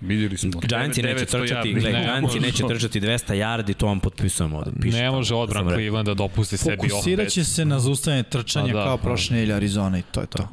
Vidjeli 0.00 0.36
smo. 0.36 0.50
Giantsi 0.60 1.02
neće 1.02 1.24
900 1.24 1.30
trčati, 1.30 1.72
gle, 1.72 1.92
Ne 1.92 2.04
Giantsi 2.04 2.40
neće 2.40 2.62
trčati 2.68 3.00
200 3.00 3.34
yardi, 3.34 3.74
to 3.74 3.86
vam 3.86 4.00
potpisujemo 4.00 4.56
ovde. 4.58 4.70
Ne 4.90 5.10
može 5.10 5.34
da 5.34 5.36
odbran. 5.36 5.68
Cleveland 5.68 6.06
da 6.06 6.14
dopusti 6.14 6.56
sebi 6.56 6.88
Fokusirat 6.88 7.28
će 7.28 7.44
se 7.44 7.64
na 7.64 7.80
zaustavljanje 7.80 8.22
trčanja 8.22 8.72
Pa 8.72 8.78
da, 8.78 8.84
kao 8.84 8.96
pa. 8.96 9.02
prošle 9.02 9.34
nedelje 9.36 9.54
Arizona 9.54 9.98
i 9.98 10.02
to 10.02 10.20
je 10.20 10.26
to. 10.26 10.48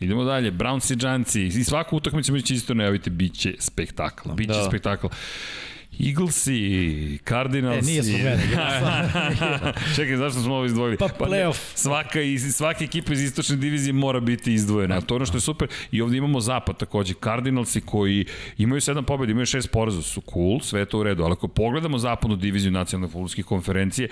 Idemo 0.00 0.24
dalje, 0.24 0.52
Browns 0.52 0.92
i 0.92 0.96
Giantsi. 0.96 1.42
I 1.46 1.64
svaku 1.64 1.96
utakmicu 1.96 2.32
mi 2.32 2.42
će 2.42 2.54
isto 2.54 2.74
najaviti, 2.74 3.10
bit 3.10 3.34
će 3.38 3.54
spektakl. 3.58 4.32
Biće 4.32 4.52
Da. 4.52 4.64
spektakl. 4.68 5.06
Eaglesi, 6.00 6.56
E, 7.14 7.18
Cardinalsi. 7.28 7.86
nije 7.86 8.02
smo 8.02 8.18
mene. 8.24 8.42
Čekaj, 9.96 10.16
zašto 10.16 10.40
smo 10.40 10.54
ovo 10.54 10.64
izdvojili? 10.64 10.96
Pa, 10.96 11.06
ne, 11.06 11.12
playoff. 11.18 11.56
svaka, 11.74 12.20
iz, 12.20 12.54
svaka 12.54 12.84
ekipa 12.84 13.12
iz 13.12 13.22
istočne 13.22 13.56
divizije 13.56 13.92
mora 13.92 14.20
biti 14.20 14.54
izdvojena. 14.54 15.00
To 15.00 15.14
je 15.14 15.16
ono 15.16 15.26
što 15.26 15.36
je 15.36 15.40
super. 15.40 15.68
I 15.90 16.02
ovde 16.02 16.16
imamo 16.16 16.40
zapad 16.40 16.76
takođe. 16.76 17.14
Cardinalsi 17.14 17.80
koji 17.80 18.24
imaju 18.58 18.80
sedam 18.80 19.04
pobjeda, 19.04 19.30
imaju 19.30 19.46
šest 19.46 19.70
poraza, 19.70 20.02
su 20.02 20.22
cool, 20.32 20.60
sve 20.60 20.80
je 20.80 20.86
to 20.86 20.98
u 20.98 21.02
redu. 21.02 21.22
Ali 21.22 21.32
ako 21.32 21.48
pogledamo 21.48 21.98
zapadnu 21.98 22.36
diviziju 22.36 22.72
nacionalne 22.72 23.12
futbolske 23.12 23.42
konferencije, 23.42 24.08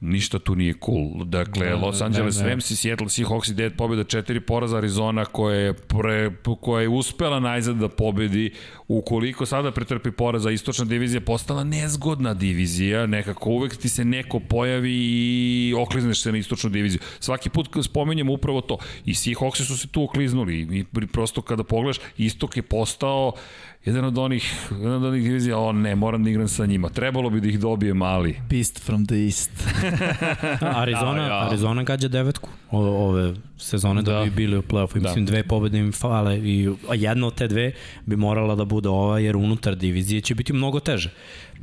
ništa 0.00 0.38
tu 0.38 0.54
nije 0.54 0.74
cool. 0.84 1.24
Dakle, 1.24 1.66
Ne, 1.66 1.74
Los 1.74 2.00
ne, 2.00 2.06
Angeles 2.06 2.40
ne. 2.40 2.48
Rams 2.48 2.70
i 2.70 2.76
Seattle 2.76 3.08
Seahawks 3.08 3.50
i 3.50 3.54
9 3.54 3.76
pobjeda, 3.76 4.04
4 4.04 4.40
poraza 4.40 4.76
Arizona 4.76 5.24
koja 5.24 5.56
je, 5.56 5.74
pre, 5.74 6.30
koja 6.60 6.82
je 6.82 6.88
uspela 6.88 7.40
najzad 7.40 7.76
da 7.76 7.88
pobedi 7.88 8.52
ukoliko 8.88 9.46
sada 9.46 9.70
pretrpi 9.70 10.10
poraza 10.10 10.50
istočna 10.50 10.84
divizija 10.84 11.20
postala 11.20 11.64
nezgodna 11.64 12.34
divizija, 12.34 13.06
nekako 13.06 13.50
uvek 13.50 13.76
ti 13.76 13.88
se 13.88 14.04
neko 14.04 14.40
pojavi 14.40 14.94
i 14.94 15.74
oklizneš 15.78 16.22
se 16.22 16.32
na 16.32 16.38
istočnu 16.38 16.70
diviziju. 16.70 17.00
Svaki 17.20 17.50
put 17.50 17.68
spominjem 17.84 18.30
upravo 18.30 18.60
to. 18.60 18.78
I 19.04 19.14
Seahawksi 19.14 19.64
su 19.64 19.78
se 19.78 19.88
tu 19.88 20.04
okliznuli 20.04 20.84
i 21.02 21.06
prosto 21.06 21.42
kada 21.42 21.64
pogledaš, 21.64 21.98
istok 22.16 22.56
je 22.56 22.62
postao 22.62 23.32
jedan 23.84 24.04
od 24.04 24.18
onih, 24.18 24.68
jedan 24.70 24.92
od 24.92 25.04
onih 25.04 25.22
divizija, 25.22 25.58
o 25.58 25.72
ne, 25.72 25.94
moram 25.94 26.24
da 26.24 26.30
igram 26.30 26.48
sa 26.48 26.66
njima. 26.66 26.88
Trebalo 26.88 27.30
bi 27.30 27.40
da 27.40 27.48
ih 27.48 27.60
dobijem, 27.60 28.02
ali 28.02 28.40
Beast 28.50 28.84
from 28.84 29.06
the 29.06 29.14
East. 29.24 29.50
Arizona, 30.82 31.22
Ja, 31.22 31.26
ja. 31.28 31.46
Arizona 31.48 31.82
gađa 31.82 32.08
devetku 32.08 32.48
o, 32.70 32.78
ove 33.08 33.34
sezone 33.58 34.02
da, 34.02 34.12
Da. 34.12 34.24
bi 34.24 34.30
bili 34.30 34.56
u 34.56 34.62
play-offu. 34.62 34.98
Da. 34.98 35.08
Mislim, 35.08 35.26
dve 35.26 35.42
pobede 35.42 35.78
im 35.78 35.92
fale 35.92 36.38
i 36.38 36.68
a 36.88 36.94
jedna 36.94 37.26
od 37.26 37.34
te 37.34 37.48
dve 37.48 37.72
bi 38.06 38.16
morala 38.16 38.54
da 38.54 38.64
bude 38.64 38.88
ova, 38.88 39.18
jer 39.18 39.36
unutar 39.36 39.76
divizije 39.76 40.20
će 40.20 40.34
biti 40.34 40.52
mnogo 40.52 40.80
teže. 40.80 41.10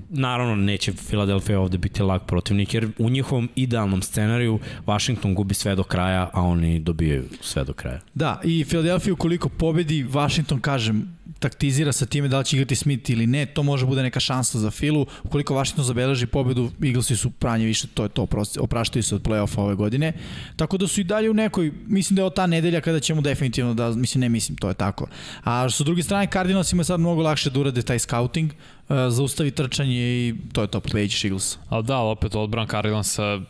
naravno 0.09 0.55
neće 0.55 0.93
Philadelphia 0.93 1.59
ovde 1.59 1.77
biti 1.77 2.03
lag 2.03 2.21
protivnik, 2.27 2.73
jer 2.73 2.89
u 2.97 3.09
njihovom 3.09 3.49
idealnom 3.55 4.01
scenariju 4.01 4.59
Washington 4.85 5.35
gubi 5.35 5.53
sve 5.53 5.75
do 5.75 5.83
kraja, 5.83 6.29
a 6.33 6.41
oni 6.41 6.79
dobijaju 6.79 7.23
sve 7.41 7.63
do 7.63 7.73
kraja. 7.73 7.99
Da, 8.13 8.41
i 8.43 8.65
Philadelphia 8.65 9.13
ukoliko 9.13 9.49
pobedi, 9.49 10.03
Washington, 10.03 10.59
kažem, 10.61 11.15
taktizira 11.39 11.91
sa 11.91 12.05
time 12.05 12.27
da 12.27 12.39
li 12.39 12.45
će 12.45 12.55
igrati 12.55 12.75
Smith 12.75 13.09
ili 13.09 13.27
ne, 13.27 13.45
to 13.45 13.63
može 13.63 13.85
bude 13.85 14.03
neka 14.03 14.19
šansa 14.19 14.59
za 14.59 14.71
Filu. 14.71 15.05
Ukoliko 15.23 15.55
Washington 15.55 15.85
zabeleži 15.85 16.25
pobedu, 16.27 16.71
Eaglesi 16.83 17.15
su 17.15 17.29
pranje 17.31 17.65
više, 17.65 17.87
to 17.93 18.03
je 18.03 18.09
to, 18.09 18.27
opraštaju 18.59 19.03
se 19.03 19.15
od 19.15 19.21
play-offa 19.21 19.59
ove 19.59 19.75
godine. 19.75 20.13
Tako 20.55 20.77
da 20.77 20.87
su 20.87 21.01
i 21.01 21.03
dalje 21.03 21.29
u 21.29 21.33
nekoj, 21.33 21.71
mislim 21.87 22.15
da 22.15 22.21
je 22.21 22.25
od 22.25 22.33
ta 22.33 22.47
nedelja 22.47 22.81
kada 22.81 22.99
ćemo 22.99 23.21
definitivno 23.21 23.73
da, 23.73 23.89
mislim 23.89 24.21
ne 24.21 24.29
mislim, 24.29 24.57
to 24.57 24.67
je 24.67 24.73
tako. 24.73 25.07
A 25.43 25.69
što 25.69 25.83
s 25.83 25.85
druge 25.85 26.03
strane, 26.03 26.27
Cardinalsima 26.33 26.79
je 26.79 26.85
sad 26.85 26.99
mnogo 26.99 27.21
lakše 27.21 27.49
da 27.49 27.59
urade 27.59 27.81
taj 27.81 27.99
scouting, 27.99 28.51
E, 28.89 29.09
zaustavi 29.09 29.51
trčanje 29.51 29.95
i 29.95 30.35
to 30.53 30.61
je 30.61 30.67
to, 30.67 30.79
pobeđiš 30.79 31.23
Eagles. 31.23 31.57
Ali 31.69 31.83
da, 31.83 31.97
opet 31.97 32.35
odbran 32.35 32.67
Cardinalsa, 32.67 33.41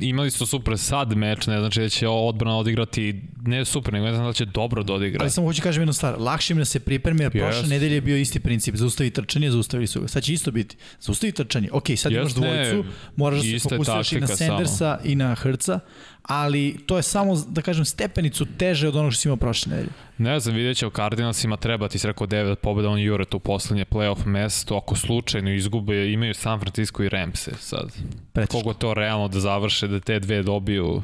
imali 0.00 0.30
su 0.30 0.46
super 0.46 0.78
sad 0.78 1.16
meč, 1.16 1.46
ne 1.46 1.58
znači 1.58 1.80
da 1.80 1.88
će 1.88 2.08
odbrana 2.08 2.56
odigrati, 2.56 3.22
ne 3.42 3.64
super, 3.64 3.92
nego 3.92 4.06
ne 4.06 4.14
znam 4.14 4.26
da 4.26 4.32
će 4.32 4.44
dobro 4.44 4.82
da 4.82 4.92
odigra. 4.92 5.20
Ali 5.20 5.30
samo 5.30 5.46
hoću 5.46 5.62
kažem 5.62 5.80
jednu 5.80 5.92
stvar, 5.92 6.14
lakše 6.18 6.52
im 6.52 6.58
da 6.58 6.64
se 6.64 6.80
pripremi, 6.80 7.22
jer 7.22 7.32
yes. 7.32 7.40
prošle 7.40 7.68
nedelje 7.68 7.94
je 7.94 8.00
bio 8.00 8.16
isti 8.16 8.40
princip, 8.40 8.74
zaustavi 8.74 9.10
trčanje, 9.10 9.50
zaustavili 9.50 9.86
su 9.86 10.00
ga. 10.00 10.08
Sad 10.08 10.22
će 10.22 10.32
isto 10.32 10.50
biti, 10.50 10.76
zaustavi 11.00 11.32
trčanje, 11.32 11.68
ok, 11.72 11.86
sad 11.96 12.12
yes, 12.12 12.20
imaš 12.20 12.32
dvojicu, 12.34 12.84
moraš 13.16 13.42
da 13.42 13.58
se 13.58 13.68
fokusiraš 13.68 14.12
i 14.12 14.20
na 14.20 14.26
Sandersa 14.26 14.76
samo. 14.76 14.98
i 15.04 15.14
na 15.14 15.34
Hrca, 15.34 15.80
ali 16.22 16.78
to 16.86 16.96
je 16.96 17.02
samo, 17.02 17.36
da 17.48 17.62
kažem, 17.62 17.84
stepenicu 17.84 18.46
teže 18.58 18.88
od 18.88 18.96
onog 18.96 19.12
što 19.12 19.20
si 19.20 19.28
imao 19.28 19.36
prošle 19.36 19.70
nedelje. 19.70 19.90
Ne 20.18 20.40
znam, 20.40 20.56
vidjet 20.56 20.76
će 20.76 20.86
o 20.86 20.90
Cardinalsima 20.90 21.56
treba, 21.56 21.88
ti 21.88 21.98
si 21.98 22.06
rekao 22.06 22.26
9 22.26 22.54
pobjeda, 22.54 22.88
on 22.88 22.98
jure 22.98 23.24
tu 23.24 23.38
poslednje 23.38 23.84
playoff 23.84 24.26
mesto, 24.26 24.76
ako 24.76 24.96
slučajno 24.96 25.54
izgube, 25.54 26.12
imaju 26.12 26.34
San 26.34 26.60
Francisco 26.60 27.02
i 27.02 27.08
Ramse 27.08 27.52
sad. 27.58 27.92
Pretiško. 28.32 28.58
Kogo 28.58 28.74
to 28.74 28.94
realno 28.94 29.28
da 29.28 29.40
završe, 29.40 29.88
da 29.88 30.00
te 30.00 30.18
dve 30.18 30.42
dobiju, 30.42 31.02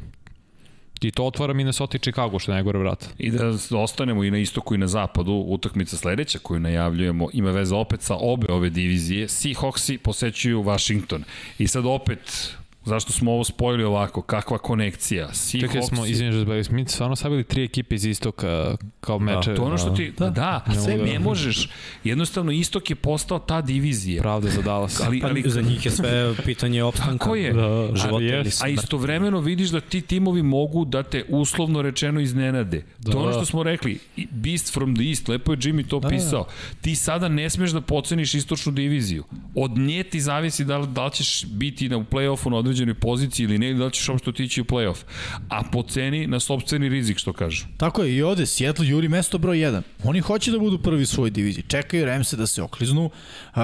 I 1.01 1.11
to 1.11 1.25
otvara 1.25 1.53
Minnesota 1.53 1.97
i 1.97 2.01
Chicago, 2.01 2.39
što 2.39 2.53
je 2.53 2.55
najgore 2.55 2.79
vrata. 2.79 3.07
I 3.19 3.31
da 3.31 3.79
ostanemo 3.79 4.25
i 4.25 4.31
na 4.31 4.39
istoku 4.39 4.75
i 4.75 4.79
na 4.79 4.87
zapadu, 4.87 5.33
utakmica 5.33 5.97
sledeća 5.97 6.39
koju 6.39 6.61
najavljujemo 6.61 7.29
ima 7.33 7.51
veze 7.51 7.75
opet 7.75 8.03
sa 8.03 8.17
obe 8.21 8.47
ove 8.53 8.71
divizije. 8.71 9.29
Seahawksi 9.29 9.99
posećuju 9.99 10.63
Washington. 10.63 11.25
I 11.59 11.69
sad 11.69 11.87
opet 11.87 12.57
Zašto 12.87 13.13
smo 13.13 13.33
ovo 13.33 13.45
spojili 13.45 13.85
ovako? 13.85 14.23
Kakva 14.23 14.59
konekcija? 14.59 15.29
Seahawks... 15.29 15.61
Čekaj, 15.61 15.83
smo, 15.83 16.07
izvinjaj, 16.07 16.63
mi 16.71 16.89
stvarno 16.89 17.17
savili 17.17 17.45
tri 17.45 17.65
ekipe 17.65 17.95
iz 17.95 18.05
istoka 18.05 18.77
kao 19.01 19.19
meče. 19.19 19.51
Da, 19.51 19.57
to 19.57 19.63
ono 19.63 19.79
što 19.79 19.91
ti, 19.91 20.13
da, 20.19 20.31
da 20.31 20.65
ne, 20.69 20.75
sve 20.75 20.97
ne 20.97 21.19
možeš. 21.19 21.69
Jednostavno, 22.05 22.53
istok 22.53 22.91
je 22.91 22.97
postao 22.97 23.39
ta 23.39 23.61
divizija. 23.61 24.23
Pravda 24.23 24.51
za 24.51 24.63
Dallas. 24.63 25.01
Ali, 25.01 25.21
ali, 25.25 25.43
pa, 25.43 25.49
za 25.49 25.61
njih 25.61 25.87
je 25.87 25.91
sve 25.91 26.35
pitanje 26.45 26.83
opstanka. 26.83 27.19
Tako 27.19 27.35
je. 27.35 27.53
Da, 27.53 27.97
života 27.97 28.25
a, 28.25 28.65
a 28.65 28.69
istovremeno 28.69 29.41
vidiš 29.41 29.69
da 29.69 29.81
ti 29.81 30.01
timovi 30.01 30.43
mogu 30.43 30.85
da 30.85 31.03
te 31.03 31.25
uslovno 31.29 31.83
rečeno 31.83 32.21
iznenade. 32.21 32.85
Da, 32.99 33.13
to 33.13 33.19
ono 33.19 33.33
što 33.33 33.45
smo 33.45 33.63
rekli, 33.63 33.99
Beast 34.31 34.73
from 34.73 34.95
the 34.95 35.05
East, 35.05 35.29
lepo 35.29 35.53
je 35.53 35.59
Jimmy 35.59 35.89
to 35.89 36.01
da, 36.01 36.09
pisao. 36.09 36.43
Da. 36.43 36.81
Ti 36.81 36.95
sada 36.95 37.29
ne 37.29 37.51
smeš 37.51 37.71
da 37.71 37.81
poceniš 37.81 38.35
istočnu 38.35 38.73
diviziju. 38.73 39.25
Od 39.55 39.79
nje 39.79 40.03
ti 40.03 40.21
zavisi 40.21 40.65
da 40.65 40.79
li, 40.79 40.87
da 40.87 41.05
li 41.05 41.13
ćeš 41.13 41.45
biti 41.47 41.89
na, 41.89 41.97
u 41.97 42.05
play-offu 42.05 42.51
na 42.51 42.57
određenoj 42.77 42.95
poziciji 42.95 43.45
ili 43.45 43.59
ne, 43.59 43.75
da 43.75 43.85
li 43.85 43.93
ćeš 43.93 44.09
uopšte 44.09 44.31
otići 44.31 44.61
u 44.61 44.65
play-off. 44.65 45.05
A 45.49 45.63
po 45.73 45.83
ceni 45.83 46.27
na 46.27 46.41
sobstveni 46.41 46.89
rizik, 46.89 47.19
što 47.19 47.33
kažu. 47.33 47.65
Tako 47.77 48.03
je, 48.03 48.17
i 48.17 48.23
ovde 48.23 48.47
Seattle 48.47 48.87
juri 48.87 49.09
mesto 49.09 49.39
broj 49.39 49.57
1. 49.57 49.83
Oni 50.05 50.21
hoće 50.21 50.51
da 50.51 50.59
budu 50.59 50.79
prvi 50.79 51.03
u 51.03 51.07
svojoj 51.07 51.31
diviziji. 51.31 51.65
Čekaju 51.69 52.05
Ramse 52.05 52.37
da 52.37 52.47
se 52.47 52.63
okliznu 52.63 53.05
uh, 53.05 53.61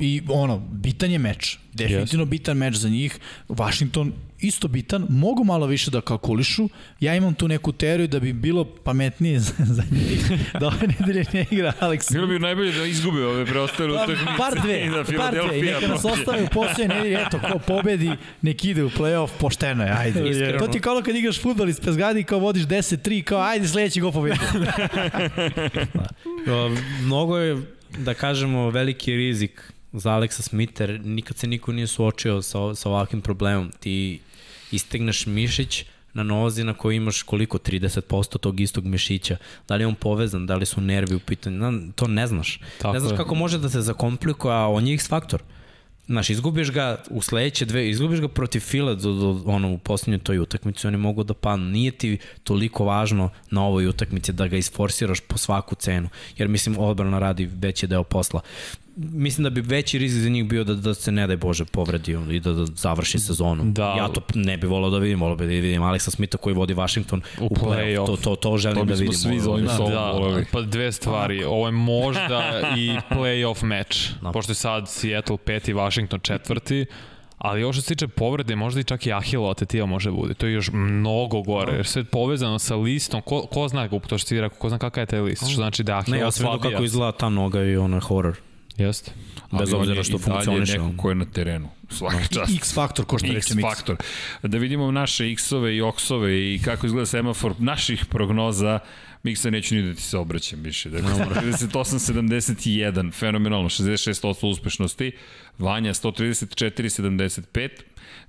i 0.00 0.22
ono, 0.28 0.58
bitan 0.58 1.10
je 1.10 1.18
meč. 1.18 1.58
Definitivno 1.72 2.24
yes. 2.24 2.28
bitan 2.28 2.56
meč 2.56 2.74
za 2.74 2.88
njih. 2.88 3.18
Washington 3.48 4.12
isto 4.40 4.68
bitan, 4.68 5.06
mogu 5.08 5.44
malo 5.44 5.66
više 5.66 5.90
da 5.90 6.00
kalkulišu. 6.00 6.68
Ja 7.00 7.14
imam 7.14 7.34
tu 7.34 7.48
neku 7.48 7.72
teoriju 7.72 8.08
da 8.08 8.20
bi 8.20 8.32
bilo 8.32 8.64
pametnije 8.64 9.40
za, 9.40 9.52
za 9.76 9.82
njih 9.90 10.30
da 10.60 10.66
ove 10.66 10.86
nedelje 10.98 11.24
ne 11.32 11.46
igra 11.50 11.72
Alex. 11.80 12.12
Bilo 12.12 12.26
bi 12.26 12.38
najbolje 12.38 12.72
da 12.72 12.84
izgube 12.84 13.24
ove 13.24 13.46
preostale 13.46 13.96
pa, 13.96 14.04
utakmice. 14.04 14.32
Par 14.38 14.60
dve, 14.62 14.86
da 14.96 15.04
par 15.18 15.34
dve. 15.34 15.58
I 15.58 15.62
neka 15.62 15.86
nas 15.86 16.04
ostave 16.04 16.42
u 16.42 16.46
posljednje 16.52 16.94
nedelje. 16.94 17.18
Eto, 17.26 17.40
ko 17.52 17.58
pobedi, 17.58 18.10
nek 18.42 18.64
ide 18.64 18.84
u 18.84 18.90
play-off, 18.90 19.28
pošteno 19.38 19.84
je, 19.84 19.90
ajde. 19.90 20.30
Iskreno. 20.30 20.58
To 20.58 20.66
ti 20.66 20.80
kao 20.80 21.02
kad 21.04 21.16
igraš 21.16 21.40
futbol 21.40 21.68
iz 21.68 21.80
Pezgadi, 21.80 22.24
kao 22.24 22.38
vodiš 22.38 22.62
10-3, 22.62 23.22
kao 23.22 23.40
ajde 23.40 23.68
sledeći 23.68 24.00
go 24.00 24.12
pobedi. 24.12 24.38
Mnogo 27.04 27.38
je, 27.38 27.62
da 27.98 28.14
kažemo, 28.14 28.70
veliki 28.70 29.12
rizik 29.12 29.72
za 29.92 30.12
Aleksa 30.12 30.42
Smither, 30.42 31.00
nikad 31.04 31.36
se 31.36 31.46
niko 31.46 31.72
nije 31.72 31.86
suočio 31.86 32.42
sa, 32.42 32.74
sa 32.74 32.88
ovakvim 32.88 33.20
problemom. 33.20 33.72
Ti 33.80 34.20
istegneš 34.72 35.26
mišić 35.26 35.84
na 36.14 36.22
nozi 36.22 36.64
na 36.64 36.74
kojoj 36.74 36.96
imaš 36.96 37.22
koliko 37.22 37.58
30% 37.58 38.38
tog 38.38 38.60
istog 38.60 38.84
mišića. 38.84 39.36
Da 39.68 39.76
li 39.76 39.82
je 39.82 39.86
on 39.86 39.94
povezan, 39.94 40.46
da 40.46 40.56
li 40.56 40.66
su 40.66 40.80
nervi 40.80 41.14
u 41.14 41.20
pitanju, 41.20 41.92
to 41.94 42.06
ne 42.06 42.26
znaš. 42.26 42.60
Tako 42.78 42.92
ne 42.92 43.00
znaš 43.00 43.12
je. 43.12 43.16
kako 43.16 43.34
može 43.34 43.58
da 43.58 43.68
se 43.68 43.80
zakomplikuje, 43.80 44.54
a 44.54 44.66
on 44.66 44.86
je 44.86 44.94
X 44.94 45.08
faktor. 45.08 45.42
Znaš, 46.06 46.30
izgubiš 46.30 46.70
ga 46.70 47.02
u 47.10 47.22
sledeće 47.22 47.64
dve, 47.64 47.90
izgubiš 47.90 48.20
ga 48.20 48.28
protiv 48.28 48.60
Fila 48.60 48.94
do, 48.94 49.12
do, 49.12 49.42
ono, 49.46 49.72
u 49.72 49.78
poslednjoj 49.78 50.18
toj 50.18 50.38
utakmici, 50.38 50.86
oni 50.86 50.96
mogu 50.96 51.24
da 51.24 51.34
panu. 51.34 51.64
Nije 51.64 51.90
ti 51.90 52.18
toliko 52.44 52.84
važno 52.84 53.30
na 53.50 53.64
ovoj 53.64 53.86
utakmici 53.86 54.32
da 54.32 54.48
ga 54.48 54.56
isforsiraš 54.56 55.20
po 55.20 55.38
svaku 55.38 55.74
cenu, 55.74 56.08
jer 56.36 56.48
mislim 56.48 56.78
odbrana 56.78 57.18
radi 57.18 57.50
veći 57.52 57.86
deo 57.86 58.04
posla 58.04 58.40
mislim 58.96 59.44
da 59.44 59.50
bi 59.50 59.60
veći 59.60 59.98
rizik 59.98 60.22
za 60.22 60.28
njih 60.28 60.44
bio 60.44 60.64
da, 60.64 60.74
da 60.74 60.94
se 60.94 61.12
ne 61.12 61.26
daj 61.26 61.36
Bože 61.36 61.64
povredi 61.64 62.16
i 62.30 62.40
da, 62.40 62.52
da 62.52 62.66
završi 62.66 63.18
sezonu. 63.18 63.64
Da. 63.64 63.94
Ja 63.98 64.08
to 64.08 64.20
ne 64.34 64.56
bih 64.56 64.70
volao 64.70 64.90
da 64.90 64.98
vidim, 64.98 65.20
volao 65.20 65.36
bih 65.36 65.48
da 65.48 65.52
vidim 65.52 65.82
Aleksa 65.82 66.10
Smitha 66.10 66.38
koji 66.38 66.54
vodi 66.54 66.74
Washington 66.74 67.22
u, 67.40 67.44
u 67.44 67.48
play-off. 67.48 68.06
To, 68.06 68.16
to, 68.16 68.36
to 68.36 68.58
želim 68.58 68.78
to 68.78 68.84
da 68.84 68.94
vidim. 68.94 69.12
Svi 69.12 69.40
za 69.40 69.50
ovim 69.50 69.66
da, 69.66 69.76
da, 69.76 70.42
pa 70.52 70.60
dve 70.60 70.92
stvari. 70.92 71.44
Ovo 71.44 71.66
je 71.66 71.72
možda 71.72 72.60
i 72.78 72.96
play-off 73.10 73.64
meč. 73.64 74.10
Da. 74.22 74.32
Pošto 74.32 74.50
je 74.50 74.56
sad 74.56 74.88
Seattle 74.88 75.36
peti, 75.36 75.72
Washington 75.72 76.20
četvrti. 76.20 76.86
Ali 77.38 77.62
ovo 77.62 77.72
što 77.72 77.82
se 77.82 77.88
tiče 77.88 78.08
povrede, 78.08 78.56
možda 78.56 78.80
i 78.80 78.84
čak 78.84 79.06
i 79.06 79.12
Ahilo 79.12 79.54
tetiva 79.54 79.86
može 79.86 80.10
bude. 80.10 80.34
To 80.34 80.46
je 80.46 80.52
još 80.52 80.70
mnogo 80.72 81.42
gore, 81.42 81.72
jer 81.72 81.86
sve 81.86 82.00
je 82.00 82.04
povezano 82.04 82.58
sa 82.58 82.76
listom. 82.76 83.22
Ko, 83.22 83.42
ko 83.42 83.68
zna, 83.68 83.88
to 83.88 84.18
što 84.18 84.28
ti 84.28 84.40
rekao, 84.40 84.58
ko 84.58 84.68
zna 84.68 84.78
kakav 84.78 85.02
je 85.02 85.06
taj 85.06 85.20
list? 85.20 85.42
Što 85.46 85.54
znači 85.54 85.82
da 85.82 85.98
Ahilo 85.98 86.16
Ne, 86.16 86.22
ja 86.22 86.30
sam 86.30 86.52
vidio 86.52 86.70
kako 86.70 86.84
izgleda 86.84 87.12
ta 87.12 87.28
noga 87.28 87.62
i 87.62 87.76
ono 87.76 88.00
horror. 88.00 88.36
Jeste. 88.80 89.12
Bez 89.58 89.72
obzira 89.72 90.04
što 90.04 90.18
funkcioniše. 90.18 90.78
Ali 90.78 90.88
neko 90.88 91.02
ko 91.02 91.08
je 91.08 91.14
na 91.14 91.24
terenu. 91.24 91.68
Svaka 91.88 92.26
čast. 92.34 92.56
X 92.56 92.74
faktor, 92.74 93.04
ko 93.04 93.18
što 93.18 93.26
reče 93.26 93.38
X 93.38 93.52
faktor. 93.62 93.96
Da 94.42 94.58
vidimo 94.58 94.90
naše 94.90 95.32
X-ove 95.32 95.76
i 95.76 95.82
Ox-ove 95.82 96.54
i 96.54 96.60
kako 96.64 96.86
izgleda 96.86 97.06
semafor 97.06 97.54
naših 97.58 98.04
prognoza. 98.04 98.78
Miksa 99.22 99.50
neću 99.50 99.74
ni 99.74 99.82
da 99.82 99.94
ti 99.94 100.02
se 100.02 100.18
obraćam 100.18 100.60
više. 100.62 100.90
Dakle, 100.90 101.10
38-71, 101.10 103.12
fenomenalno, 103.20 103.68
66% 103.68 104.46
uspešnosti. 104.46 105.12
Vanja 105.58 105.94
134-75. 105.94 107.68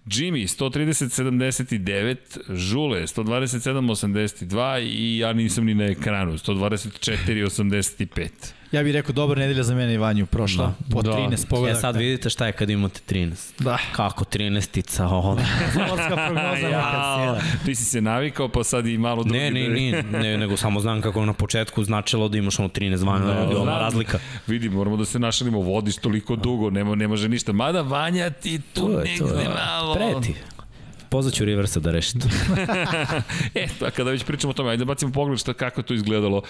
Jimmy 0.06 0.60
130-79, 0.60 2.56
Žule 2.56 3.02
127-82 3.02 4.82
i 4.82 5.18
ja 5.18 5.34
nisam 5.34 5.66
ni 5.66 5.74
na 5.74 5.86
ekranu, 5.86 6.34
124-85. 6.34 8.61
Ja 8.72 8.84
bih 8.84 8.94
rekao 8.94 9.14
dobra 9.14 9.40
nedelja 9.40 9.64
za 9.64 9.76
mene 9.76 9.94
i 9.94 9.98
Vanju 9.98 10.26
prošla. 10.26 10.66
Da. 10.66 10.96
Po 10.96 11.02
da. 11.02 11.12
13 11.12 11.48
pogledaka. 11.48 11.78
E 11.78 11.82
sad 11.82 11.96
vidite 11.96 12.30
šta 12.30 12.46
je 12.46 12.52
kad 12.52 12.70
imate 12.70 13.00
13. 13.16 13.36
Da. 13.60 13.78
Kako 13.92 14.26
13-tica 14.26 15.08
ona. 15.08 15.42
Morska 15.90 16.16
prognoza 16.16 16.68
ja, 16.68 17.40
Ti 17.66 17.76
si 17.76 17.86
se 17.86 18.02
navikao 18.02 18.50
pa 18.50 18.64
sad 18.64 18.88
i 18.88 18.98
malo 18.98 19.24
drugi. 19.24 19.40
Ne, 19.40 19.52
ne, 19.52 19.70
ne, 19.70 20.04
ne, 20.04 20.38
nego 20.38 20.58
samo 20.58 20.80
znam 20.80 21.02
kako 21.02 21.26
na 21.26 21.34
početku 21.34 21.84
značilo 21.84 22.28
da 22.28 22.38
imaš 22.38 22.60
ono 22.60 22.70
13 22.70 23.06
Vanja, 23.06 23.26
da, 23.26 23.66
da, 23.66 23.80
razlika. 23.80 24.20
Vidi, 24.48 24.70
moramo 24.70 24.98
da 24.98 25.06
se 25.06 25.20
našalimo, 25.20 25.60
vodiš 25.60 25.98
toliko 25.98 26.36
dugo, 26.36 26.70
nema, 26.70 26.96
ne 26.96 27.08
može 27.08 27.30
ništa. 27.30 27.52
Mada 27.52 27.82
Vanja 27.82 28.30
ti 28.30 28.62
tu 28.74 28.82
to 28.82 29.00
negde 29.00 29.50
malo... 29.56 29.96
Preti. 29.96 30.36
Pozvaću 31.12 31.46
Riversa 31.46 31.80
da 31.80 31.92
reši 31.92 32.20
to. 32.20 32.28
e, 33.62 33.68
pa 33.80 33.92
kada 33.92 34.12
već 34.12 34.24
pričamo 34.24 34.52
o 34.52 34.54
tome, 34.54 34.70
ajde 34.70 34.82
da 34.82 34.86
bacimo 34.86 35.12
pogled 35.12 35.40
šta 35.40 35.54
kako 35.54 35.82
to 35.82 35.94
izgledalo. 35.94 36.42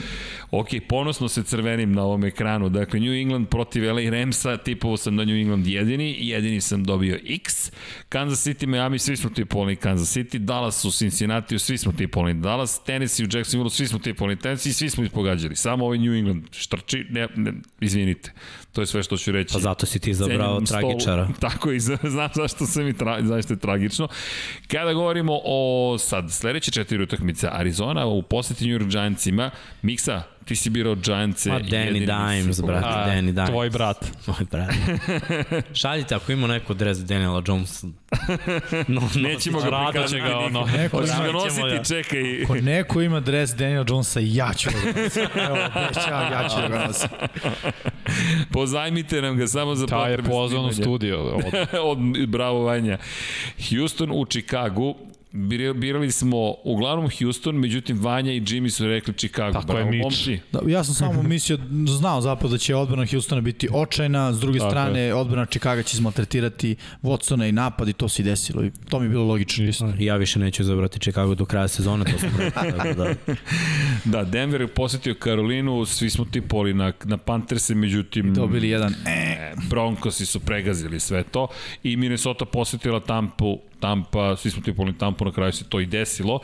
Ok, 0.52 0.68
ponosno 0.90 1.28
se 1.28 1.44
crvenim 1.44 1.94
na 1.94 2.04
ovom 2.04 2.24
ekranu. 2.24 2.70
Dakle, 2.70 3.00
New 3.00 3.14
England 3.14 3.48
protiv 3.48 3.84
LA 3.84 4.10
Ramsa, 4.10 4.58
tipovo 4.58 4.98
sam 4.98 5.18
da 5.18 5.26
New 5.26 5.36
England 5.36 5.68
jedini, 5.68 6.16
jedini 6.20 6.62
sam 6.62 6.84
dobio 6.84 7.20
X. 7.26 7.72
Kansas 8.10 8.48
City, 8.48 8.66
Miami, 8.66 9.00
svi 9.00 9.18
smo 9.18 9.30
tipovali 9.30 9.76
Kansas 9.76 10.18
City. 10.18 10.38
Dallas 10.38 10.86
u 10.86 10.92
Cincinnati, 10.92 11.60
svi 11.60 11.78
smo 11.78 11.92
tipovali 11.92 12.34
Dallas. 12.34 12.84
Tennessee 12.84 13.26
u 13.26 13.30
Jacksonville, 13.38 13.70
svi 13.70 13.88
smo 13.88 14.00
tipovali 14.00 14.40
Tennessee, 14.40 14.74
svi 14.74 14.90
smo 14.90 15.04
ispogađali. 15.04 15.56
Samo 15.56 15.86
ovaj 15.86 15.98
New 15.98 16.14
England 16.14 16.44
štrči, 16.52 17.06
ne, 17.10 17.28
ne, 17.36 17.54
izvinite. 17.80 18.32
To 18.72 18.82
je 18.82 18.88
sve 18.88 19.04
što 19.04 19.18
ću 19.18 19.32
reći. 19.32 19.54
Pa 19.54 19.60
zato 19.60 19.86
si 19.86 20.00
ti 20.00 20.14
zabrao 20.14 20.62
tragičara. 20.62 21.28
Tako 21.40 21.72
i 21.72 21.80
znam 21.80 22.00
zašto 22.34 22.66
se 22.66 22.84
mi 22.84 22.94
tra, 22.94 23.18
zašto 23.22 23.54
je 23.54 23.60
tragično. 23.60 24.08
Kada 24.68 24.94
govorimo 24.94 25.40
o 25.44 25.96
sad 26.00 26.32
sledeće 26.32 26.72
četiri 26.72 27.04
utakmice 27.04 27.48
Arizona 27.52 28.06
u 28.06 28.22
poseti 28.22 28.68
New 28.68 28.80
York 28.80 28.92
Giantsima, 28.92 29.52
Miksa, 29.82 30.24
ti 30.46 30.56
si 30.56 30.70
birao 30.70 30.96
Giants-e. 30.96 31.50
Ma 31.50 31.60
Danny 31.60 32.00
Dimes, 32.00 32.56
si- 32.56 32.64
brate, 32.64 32.88
A, 32.88 33.08
Danny 33.08 33.32
Dimes. 33.32 33.50
Tvoj 33.50 33.70
brat. 33.70 34.06
Moj 34.28 34.46
brat. 34.52 34.70
Šaljite 35.74 36.16
ako 36.16 36.32
ima 36.32 36.48
neko 36.48 36.74
dres 36.74 36.98
Daniela 37.00 37.44
Jonesa. 37.48 37.88
No, 38.88 39.02
Nećemo 39.16 39.60
ga 39.60 39.66
prikazati. 39.86 40.12
će 40.12 40.20
ga, 40.20 40.38
ono, 40.38 40.66
Neko 40.68 40.98
Hoćeš 40.98 41.16
ima, 41.16 41.26
ga 41.26 41.32
nositi, 41.32 41.62
ga. 41.70 41.84
čekaj. 41.84 42.44
ako 42.44 42.56
neko 42.56 43.02
ima 43.02 43.20
dres 43.20 43.50
Daniela 43.52 43.86
Jonesa, 43.88 44.20
ja 44.22 44.54
ću 44.54 44.70
da 44.70 44.92
ga 44.92 45.02
nosim. 45.02 45.24
Evo, 45.46 45.58
obećavam, 45.78 46.32
ja 46.34 46.50
ću 46.50 46.56
da 46.58 46.68
ga 46.70 46.86
nosim. 46.88 47.10
Pozajmite 48.52 49.22
nam 49.22 49.38
ga 49.38 49.48
samo 49.48 49.76
za 49.76 49.88
Taj 49.88 50.12
je 50.12 50.18
potrebe 50.18 50.30
pozvan 50.30 50.66
u 50.66 50.74
studio. 50.74 51.22
Od, 51.24 51.44
Od, 51.84 51.98
bravo 52.28 52.64
Vanja. 52.64 52.98
Houston 53.70 54.10
u 54.12 54.26
Chicagu. 54.26 54.96
Bir- 55.34 55.74
Birali 55.74 56.12
smo 56.12 56.56
uglavnom 56.64 57.10
Houston, 57.20 57.56
međutim 57.56 58.00
Vanja 58.02 58.32
i 58.34 58.42
Jimmy 58.42 58.70
su 58.70 58.88
rekli 58.88 59.14
Chicago. 59.14 59.54
Tako 59.54 59.72
je, 59.72 59.76
bravo, 59.76 59.92
Mitch. 59.92 60.04
momci. 60.04 60.40
Da, 60.52 60.60
ja 60.68 60.84
sam 60.84 60.96
samo 60.96 61.24
mislio, 61.34 61.58
znao 62.00 62.22
zapravo 62.22 62.52
da 62.52 62.58
će 62.58 62.76
odbrana 62.76 63.06
Houstona 63.12 63.42
biti 63.42 63.68
očajna, 63.74 64.34
s 64.34 64.40
druge 64.40 64.60
Tako 64.60 64.72
strane 64.72 65.14
odbrana 65.14 65.46
Chicago 65.46 65.84
će 65.84 65.96
izmaltretirati 65.96 66.76
Watsona 67.04 67.50
i 67.50 67.52
napad 67.52 67.88
i 67.90 67.94
to 67.94 68.10
se 68.10 68.22
i 68.22 68.26
desilo 68.26 68.64
i 68.64 68.72
to 68.90 69.00
mi 69.00 69.06
je 69.06 69.10
bilo 69.10 69.24
logično. 69.24 69.64
Isto. 69.66 69.94
Ja 70.00 70.16
više 70.16 70.40
neću 70.40 70.62
izabrati 70.62 71.00
Chicago 71.00 71.36
do 71.36 71.46
kraja 71.46 71.68
sezone, 71.68 72.06
to 72.06 72.20
sam 72.20 72.30
rekao. 72.38 72.94
da, 72.94 73.16
Da, 74.06 74.24
Denver 74.24 74.62
je 74.62 74.68
posetio 74.68 75.16
Karolinu, 75.16 75.86
svi 75.86 76.10
smo 76.10 76.26
tipovali 76.26 76.74
na, 76.74 76.94
na 77.04 77.18
Pantherse, 77.18 77.76
međutim... 77.76 78.34
Dobili 78.34 78.70
jedan 78.70 78.94
E, 79.08 79.54
Broncosi 79.70 80.26
su 80.26 80.40
pregazili 80.40 81.00
sve 81.00 81.24
to 81.24 81.48
i 81.84 81.98
Minnesota 81.98 82.46
posetila 82.46 83.00
Tampu, 83.00 83.60
Tampa, 83.82 84.36
svi 84.36 84.52
smo 84.52 84.62
tipovali 84.62 84.98
Tampu, 84.98 85.26
na 85.26 85.32
kraju 85.32 85.52
se 85.52 85.70
to 85.70 85.80
i 85.80 85.86
desilo. 85.86 86.40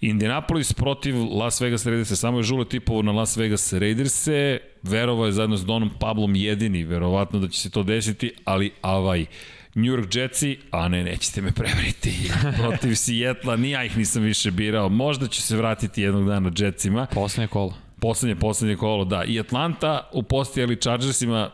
Indianapolis 0.00 0.72
protiv 0.72 1.14
Las 1.16 1.60
Vegas 1.60 1.86
Raidersa, 1.86 2.16
samo 2.16 2.38
je 2.38 2.42
Žule 2.42 2.64
tipovo 2.64 3.02
na 3.02 3.12
Las 3.12 3.36
Vegas 3.36 3.72
Raiderse, 3.72 4.58
verovao 4.82 5.26
je 5.26 5.32
zajedno 5.32 5.56
s 5.56 5.64
Donom 5.64 5.90
Pablom 5.98 6.36
jedini, 6.36 6.84
verovatno 6.84 7.38
da 7.38 7.48
će 7.48 7.60
se 7.60 7.70
to 7.70 7.82
desiti, 7.82 8.32
ali 8.44 8.72
avaj. 8.82 9.26
New 9.74 9.92
York 9.92 10.16
Jetsi, 10.16 10.58
a 10.70 10.88
ne, 10.88 11.04
nećete 11.04 11.42
me 11.42 11.52
prevriti, 11.52 12.30
protiv 12.62 12.94
Sijetla, 12.94 13.56
ni 13.56 13.70
ja 13.70 13.84
ih 13.84 13.96
nisam 13.96 14.22
više 14.22 14.50
birao, 14.50 14.88
možda 14.88 15.26
ću 15.26 15.42
se 15.42 15.56
vratiti 15.56 16.02
jednog 16.02 16.26
dana 16.26 16.50
Jetsima, 16.56 17.06
Poslednje 17.14 17.48
kolo. 17.48 17.74
Poslednje, 18.00 18.36
poslednje 18.36 18.76
kolo, 18.76 19.04
da. 19.04 19.24
I 19.24 19.40
Atlanta 19.40 20.08
u 20.12 20.22
postijeli 20.22 20.80
Chargersima 20.80 21.50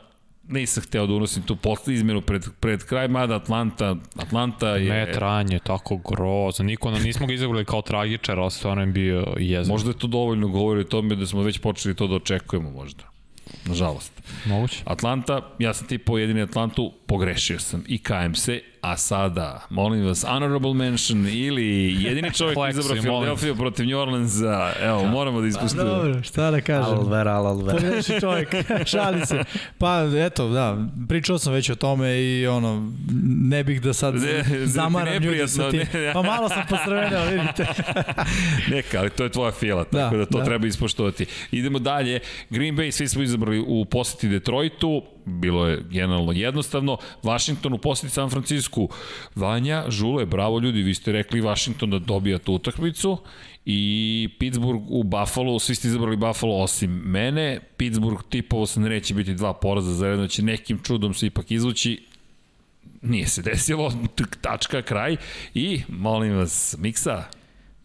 nisam 0.49 0.83
hteo 0.83 1.07
da 1.07 1.15
unosim 1.15 1.43
tu 1.43 1.57
posle 1.57 1.95
izmenu 1.95 2.21
pred, 2.21 2.45
pred 2.61 2.85
kraj, 2.85 3.09
mada 3.09 3.37
Atlanta, 3.37 3.97
Atlanta 4.17 4.69
je... 4.69 4.91
Ne, 4.91 5.13
tranje, 5.13 5.59
tako 5.59 5.97
grozno. 5.97 6.65
Niko, 6.65 6.91
nam- 6.91 7.03
nismo 7.03 7.27
ga 7.27 7.35
izabrali 7.35 7.65
kao 7.65 7.83
tragičar, 7.83 8.39
ali 8.39 8.51
stvarno 8.51 8.83
je 8.83 8.87
bio 8.87 9.27
jezik. 9.39 9.71
Možda 9.73 9.91
je 9.91 9.99
to 9.99 10.07
dovoljno 10.07 10.49
govori 10.49 10.81
o 10.81 10.85
tome 10.85 11.15
da 11.17 11.27
smo 11.27 11.43
već 11.43 11.59
počeli 11.59 11.95
to 11.95 12.07
da 12.07 12.15
očekujemo 12.15 12.71
možda. 12.71 13.05
Nažalost. 13.65 14.13
Moguće. 14.47 14.83
Atlanta, 14.85 15.41
ja 15.59 15.75
sam 15.75 15.87
tipao 15.87 16.19
jedini 16.19 16.43
Atlantu, 16.43 16.93
pogrešio 17.07 17.59
sam 17.59 17.85
i 17.89 17.99
kajem 17.99 18.35
se, 18.35 18.61
a 18.81 18.97
sada, 18.97 19.67
molim 19.71 20.07
vas, 20.07 20.25
honorable 20.29 20.75
mention 20.75 21.27
ili 21.29 21.97
jedini 22.05 22.33
čovjek 22.35 22.55
koji 22.55 22.73
Flexi, 22.73 22.79
izabrao 22.79 22.97
molim. 23.13 23.37
Philadelphia 23.37 23.55
protiv 23.55 23.87
New 23.87 23.99
Orleansa, 23.99 24.73
evo, 24.83 25.05
moramo 25.07 25.41
da 25.41 25.47
ispustimo. 25.47 25.85
Dobro, 25.85 26.23
šta 26.23 26.51
da 26.51 26.61
kažem? 26.61 26.99
Alver, 26.99 27.29
Alver. 27.29 27.77
Pogreši 27.77 28.21
čovjek, 28.21 28.55
šali 28.93 29.27
se. 29.27 29.45
Pa 29.79 30.03
eto, 30.17 30.49
da, 30.49 30.77
pričao 31.09 31.39
sam 31.39 31.53
već 31.53 31.71
o 31.71 31.75
tome 31.75 32.23
i 32.23 32.47
ono, 32.47 32.93
ne 33.41 33.65
bih 33.65 33.83
da 33.83 33.93
sad 33.93 34.15
Ne, 34.15 34.43
ti 34.45 34.67
zamaram 34.67 35.23
ljudi 35.23 35.49
sa 35.49 35.71
tim. 35.71 35.83
Pa 36.13 36.23
malo 36.23 36.49
sam 36.49 36.63
posrvenio, 36.69 37.19
vidite. 37.31 37.67
Neka, 38.77 38.99
ali 38.99 39.11
to 39.11 39.25
je 39.25 39.31
tvoja 39.31 39.53
fila, 39.53 39.85
tako 39.85 39.97
da, 39.97 40.11
Da, 40.11 40.17
da 40.17 40.27
to 40.27 40.39
da. 40.39 40.39
da. 40.39 40.45
treba 40.45 40.67
ispoštovati. 40.67 41.27
Idemo 41.51 41.79
dalje. 41.79 42.21
Green 42.51 42.77
Bay 42.77 42.91
svi 42.91 43.09
smo 43.09 43.23
izabrali 43.23 43.65
u 43.67 43.85
poseti 44.17 44.29
Detroitu, 44.29 45.03
bilo 45.25 45.67
je 45.67 45.83
generalno 45.91 46.33
jednostavno. 46.33 46.97
Washington 47.23 47.73
u 47.73 47.79
poseti 47.79 48.13
San 48.13 48.31
Francisku. 48.31 48.89
Vanja, 49.35 49.85
Žule, 49.89 50.27
bravo 50.27 50.59
ljudi, 50.59 50.83
vi 50.83 50.95
ste 50.95 51.13
rekli 51.13 51.41
Washington 51.41 51.91
da 51.91 51.99
dobija 51.99 52.39
tu 52.39 52.55
utakmicu 52.55 53.19
i 53.65 54.29
Pittsburgh 54.39 54.83
u 54.89 55.03
Buffalo, 55.03 55.59
svi 55.59 55.75
ste 55.75 55.89
izabrali 55.89 56.17
Buffalo 56.17 56.55
osim 56.55 56.91
mene. 56.91 57.61
Pittsburgh 57.77 58.23
tipovo 58.29 58.67
sam 58.67 58.83
da 58.83 58.89
neće 58.89 59.15
biti 59.15 59.35
dva 59.35 59.53
poraza 59.53 59.93
zaredno, 59.93 60.23
da 60.23 60.29
će 60.29 60.43
nekim 60.43 60.79
čudom 60.83 61.15
se 61.15 61.27
ipak 61.27 61.51
izvući 61.51 62.03
nije 63.03 63.27
se 63.27 63.43
desilo, 63.43 63.93
tačka, 64.41 64.83
kraj 64.83 65.17
i 65.55 65.83
molim 65.89 66.37
vas, 66.37 66.77
Miksa, 66.79 67.25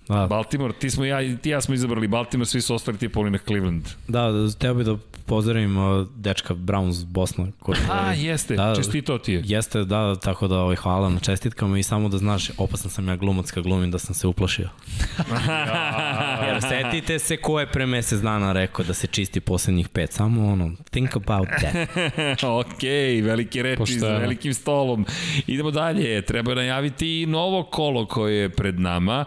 Da, 0.07 0.27
Baltimore, 0.27 0.73
ti 0.73 0.89
smo 0.89 1.05
ja, 1.05 1.37
ti 1.37 1.49
ja 1.49 1.61
smo 1.61 1.73
izabrali 1.73 2.07
Baltimore, 2.07 2.45
svi 2.45 2.61
su 2.61 2.75
ostali 2.75 2.97
tipovali 2.97 3.31
na 3.31 3.37
Cleveland. 3.37 3.83
da, 4.07 4.31
da, 4.31 4.51
teo 4.51 4.73
bih 4.73 4.85
da 4.85 4.97
pozdravim 5.25 5.77
uh, 5.77 6.07
dečka 6.15 6.53
Browns 6.53 7.05
Bosna. 7.05 7.47
Koji, 7.59 7.77
A, 7.91 8.13
jeste, 8.13 8.55
Da, 8.55 8.75
čestitao 8.75 9.17
ti 9.17 9.33
je. 9.33 9.41
Jeste, 9.45 9.83
da, 9.83 10.15
tako 10.15 10.47
da 10.47 10.59
ovaj, 10.59 10.75
hvala 10.75 11.09
na 11.09 11.19
čestitkama 11.19 11.79
i 11.79 11.83
samo 11.83 12.09
da 12.09 12.17
znaš, 12.17 12.51
opasan 12.57 12.91
sam 12.91 13.07
ja 13.07 13.15
glumac 13.15 13.51
kad 13.51 13.63
glumim 13.63 13.91
da 13.91 13.99
sam 13.99 14.15
se 14.15 14.27
uplašio. 14.27 14.69
Jer 16.47 16.61
setite 16.61 17.19
se 17.19 17.37
ko 17.37 17.59
je 17.59 17.67
pre 17.71 17.85
mesec 17.85 18.19
dana 18.19 18.53
rekao 18.53 18.85
da 18.85 18.93
se 18.93 19.07
čisti 19.07 19.39
poslednjih 19.39 19.89
pet, 19.89 20.11
samo 20.13 20.47
ono, 20.51 20.71
think 20.89 21.15
about 21.15 21.47
that. 21.59 21.89
ok, 22.65 22.83
velike 23.23 23.63
reči 23.63 23.77
Pošteno. 23.77 23.99
za 23.99 24.17
velikim 24.17 24.53
stolom. 24.53 25.05
Idemo 25.47 25.71
dalje, 25.71 26.21
treba 26.21 26.55
najaviti 26.55 27.21
i 27.21 27.25
novo 27.25 27.63
kolo 27.63 28.05
koje 28.05 28.35
je 28.35 28.49
pred 28.49 28.79
nama. 28.79 29.25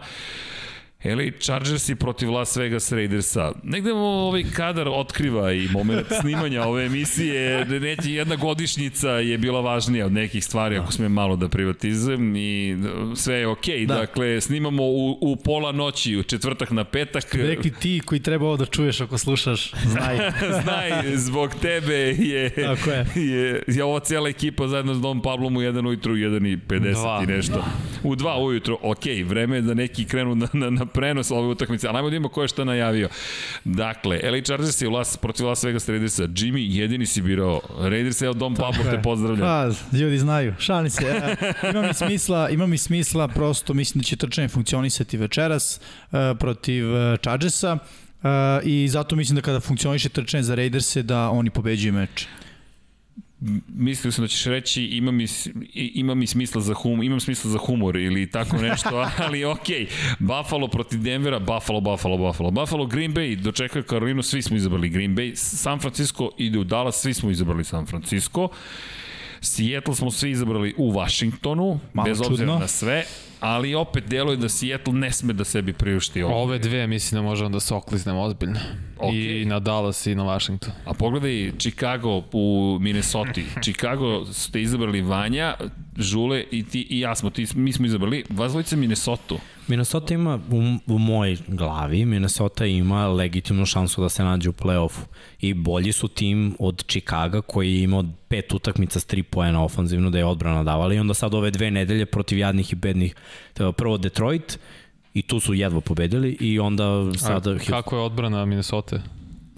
LA 1.05 1.31
Chargersi 1.39 1.95
protiv 1.95 2.31
Las 2.31 2.57
Vegas 2.57 2.91
Raidersa. 2.91 3.51
Negde 3.63 3.93
ovaj 3.93 4.43
kadar 4.55 4.87
otkriva 4.87 5.51
i 5.51 5.67
moment 5.71 6.07
snimanja 6.21 6.63
ove 6.63 6.85
emisije. 6.85 7.65
Neći, 7.65 8.11
jedna 8.11 8.35
godišnjica 8.35 9.09
je 9.09 9.37
bila 9.37 9.61
važnija 9.61 10.05
od 10.05 10.11
nekih 10.11 10.45
stvari, 10.45 10.77
ako 10.77 10.91
smijem 10.91 11.11
malo 11.11 11.35
da 11.35 11.49
privatizujem 11.49 12.35
i 12.35 12.77
sve 13.15 13.35
je 13.35 13.47
okej. 13.47 13.85
Da. 13.85 13.95
Dakle, 13.95 14.41
snimamo 14.41 14.83
u, 14.83 15.17
u 15.21 15.35
pola 15.35 15.71
noći, 15.71 16.17
u 16.17 16.23
četvrtak 16.23 16.71
na 16.71 16.83
petak. 16.83 17.35
Rekli 17.35 17.73
ti 17.73 18.01
koji 18.05 18.21
treba 18.21 18.45
ovo 18.45 18.57
da 18.57 18.65
čuješ 18.65 19.01
ako 19.01 19.17
slušaš, 19.17 19.73
znaj. 19.85 20.15
Znaj, 20.63 21.17
zbog 21.17 21.55
tebe 21.61 21.95
je, 22.17 22.49
Tako 22.49 22.91
je. 22.91 23.05
je, 23.15 23.63
je 23.67 23.83
ova 23.83 23.99
cijela 23.99 24.29
ekipa 24.29 24.67
zajedno 24.67 24.93
s 24.93 25.01
Dom 25.01 25.21
Pablom 25.21 25.57
u 25.57 25.59
1 25.59 25.87
ujutru, 25.87 26.13
u 26.13 26.15
1 26.15 26.53
i 26.53 26.57
50 26.57 26.91
Dva. 26.93 27.21
i 27.23 27.27
nešto. 27.27 27.63
U 28.05 28.15
2 28.15 28.45
ujutru, 28.45 28.79
ok, 28.81 29.03
vreme 29.25 29.55
je 29.55 29.61
da 29.61 29.73
neki 29.73 30.05
krenu 30.05 30.35
na, 30.35 30.47
na, 30.53 30.69
na 30.69 30.85
prenos 30.85 31.31
ove 31.31 31.47
utakmice, 31.47 31.87
ali 31.87 31.93
najmo 31.93 32.09
da 32.09 32.15
ima 32.15 32.29
ko 32.29 32.41
je 32.41 32.47
šta 32.47 32.63
najavio. 32.63 33.09
Dakle, 33.63 34.19
LA 34.23 34.41
Chargers 34.41 34.81
je 34.81 34.87
u 34.87 34.91
Las, 34.91 35.17
protiv 35.17 35.45
Las 35.45 35.63
Vegas 35.63 35.89
Raidersa. 35.89 36.23
Jimmy, 36.23 36.67
jedini 36.69 37.05
si 37.05 37.21
birao 37.21 37.61
Raidersa, 37.79 38.25
evo 38.25 38.33
Dom 38.33 38.55
Pablo 38.55 38.83
te 38.91 39.01
pozdravljam. 39.01 39.41
Pa, 39.41 39.97
ljudi 39.97 40.17
znaju, 40.17 40.53
šalim 40.59 40.89
se. 40.89 41.05
E, 41.05 41.69
ima 41.69 41.81
mi 41.81 41.93
smisla, 41.93 42.49
ima 42.49 42.67
mi 42.67 42.77
smisla, 42.77 43.27
prosto 43.27 43.73
mislim 43.73 44.01
da 44.01 44.05
će 44.05 44.15
trčanje 44.15 44.47
funkcionisati 44.47 45.17
večeras 45.17 45.79
e, 46.11 46.35
protiv 46.39 46.95
e, 46.95 47.17
Chargersa. 47.17 47.77
Uh, 48.25 48.31
i 48.63 48.87
zato 48.87 49.15
mislim 49.15 49.35
da 49.35 49.41
kada 49.41 49.59
funkcioniše 49.59 50.09
trčanje 50.09 50.43
za 50.43 50.55
Raiderse 50.55 51.03
da 51.03 51.29
oni 51.29 51.49
pobeđuju 51.49 51.93
meč. 51.93 52.27
Mislio 53.67 54.11
sam 54.11 54.23
da 54.23 54.27
ćeš 54.27 54.45
reći 54.45 54.83
ima 54.83 55.11
mi, 55.11 55.25
ima 55.73 56.15
mi 56.15 56.27
smisla 56.27 56.61
za 56.61 56.73
hum, 56.73 57.03
imam 57.03 57.19
smisla 57.19 57.51
za 57.51 57.57
humor 57.57 57.95
ili 57.97 58.31
tako 58.31 58.57
nešto, 58.57 58.89
ali 59.25 59.45
okej. 59.45 59.87
Buffalo 60.19 60.67
protiv 60.67 61.01
Denvera, 61.01 61.39
Buffalo, 61.39 61.81
Buffalo, 61.81 62.17
Buffalo. 62.17 62.51
Buffalo, 62.51 62.85
Green 62.85 63.13
Bay, 63.13 63.35
dočekaju 63.35 63.83
Karolinu, 63.83 64.23
svi 64.23 64.41
smo 64.41 64.57
izabrali 64.57 64.89
Green 64.89 65.15
Bay. 65.15 65.35
San 65.35 65.79
Francisco 65.79 66.29
ide 66.37 66.59
u 66.59 66.63
Dallas, 66.63 67.01
svi 67.01 67.13
smo 67.13 67.29
izabrali 67.31 67.63
San 67.63 67.85
Francisco. 67.85 68.49
Seattle 69.41 69.95
smo 69.95 70.11
svi 70.11 70.29
izabrali 70.31 70.73
u 70.77 70.91
Washingtonu, 70.91 71.79
Malo 71.93 72.05
bez 72.05 72.19
obzira 72.21 72.37
čudno. 72.37 72.59
na 72.59 72.67
sve, 72.67 73.05
ali 73.39 73.75
opet 73.75 74.03
deluje 74.07 74.37
da 74.37 74.49
Seattle 74.49 74.93
ne 74.93 75.11
sme 75.11 75.33
da 75.33 75.43
sebi 75.43 75.73
priušti 75.73 76.23
ovo. 76.23 76.35
Ove 76.43 76.59
dve 76.59 76.87
mislim 76.87 77.21
da 77.21 77.27
možemo 77.29 77.49
da 77.49 77.59
se 77.59 77.73
okliznemo 77.73 78.21
ozbiljno. 78.21 78.59
Okej. 78.97 79.41
I 79.41 79.45
na 79.45 79.59
Dallas 79.59 80.05
i 80.07 80.15
na 80.15 80.23
Washington. 80.23 80.73
A 80.85 80.93
pogledaj 80.93 81.51
Chicago 81.59 82.23
u 82.31 82.77
Minnesota. 82.81 83.41
Chicago 83.63 84.25
ste 84.25 84.61
izabrali 84.61 85.01
Vanja, 85.01 85.55
Žule 85.97 86.43
i 86.51 86.63
ti 86.63 86.87
i 86.89 86.99
ja 86.99 87.15
smo, 87.15 87.29
ti, 87.29 87.47
mi 87.55 87.73
smo 87.73 87.85
izabrali 87.85 88.23
vas 88.29 88.51
dvojica 88.51 88.75
Minnesota. 88.75 89.35
Minnesota 89.67 90.13
ima 90.13 90.39
u, 90.51 90.93
u 90.93 90.99
mojoj 90.99 91.37
glavi, 91.47 92.05
Minnesota 92.05 92.65
ima 92.65 93.07
legitimnu 93.07 93.65
šansu 93.65 94.01
da 94.01 94.09
se 94.09 94.23
nađe 94.23 94.49
u 94.49 94.53
play-offu. 94.53 95.01
I 95.41 95.53
bolji 95.53 95.91
su 95.91 96.07
tim 96.07 96.55
od 96.59 96.83
Chicaga 96.87 97.41
koji 97.41 97.75
je 97.75 97.83
imao 97.83 98.03
pet 98.27 98.53
utakmica 98.53 98.99
s 98.99 99.05
tri 99.05 99.23
poena 99.23 99.63
ofanzivno 99.63 100.09
da 100.09 100.17
je 100.17 100.25
odbrana 100.25 100.63
davala 100.63 100.93
i 100.93 100.99
onda 100.99 101.13
sad 101.13 101.33
ove 101.33 101.51
dve 101.51 101.71
nedelje 101.71 102.05
protiv 102.05 102.37
jadnih 102.37 102.73
i 102.73 102.75
bednih. 102.75 103.15
Prvo 103.77 103.97
Detroit 103.97 104.59
i 105.13 105.21
tu 105.21 105.39
su 105.39 105.53
jedva 105.53 105.81
pobedili 105.81 106.37
i 106.39 106.59
onda 106.59 107.13
sada... 107.17 107.51
A, 107.51 107.57
kako 107.69 107.95
je 107.95 108.01
odbrana 108.01 108.45
Minnesota? 108.45 108.99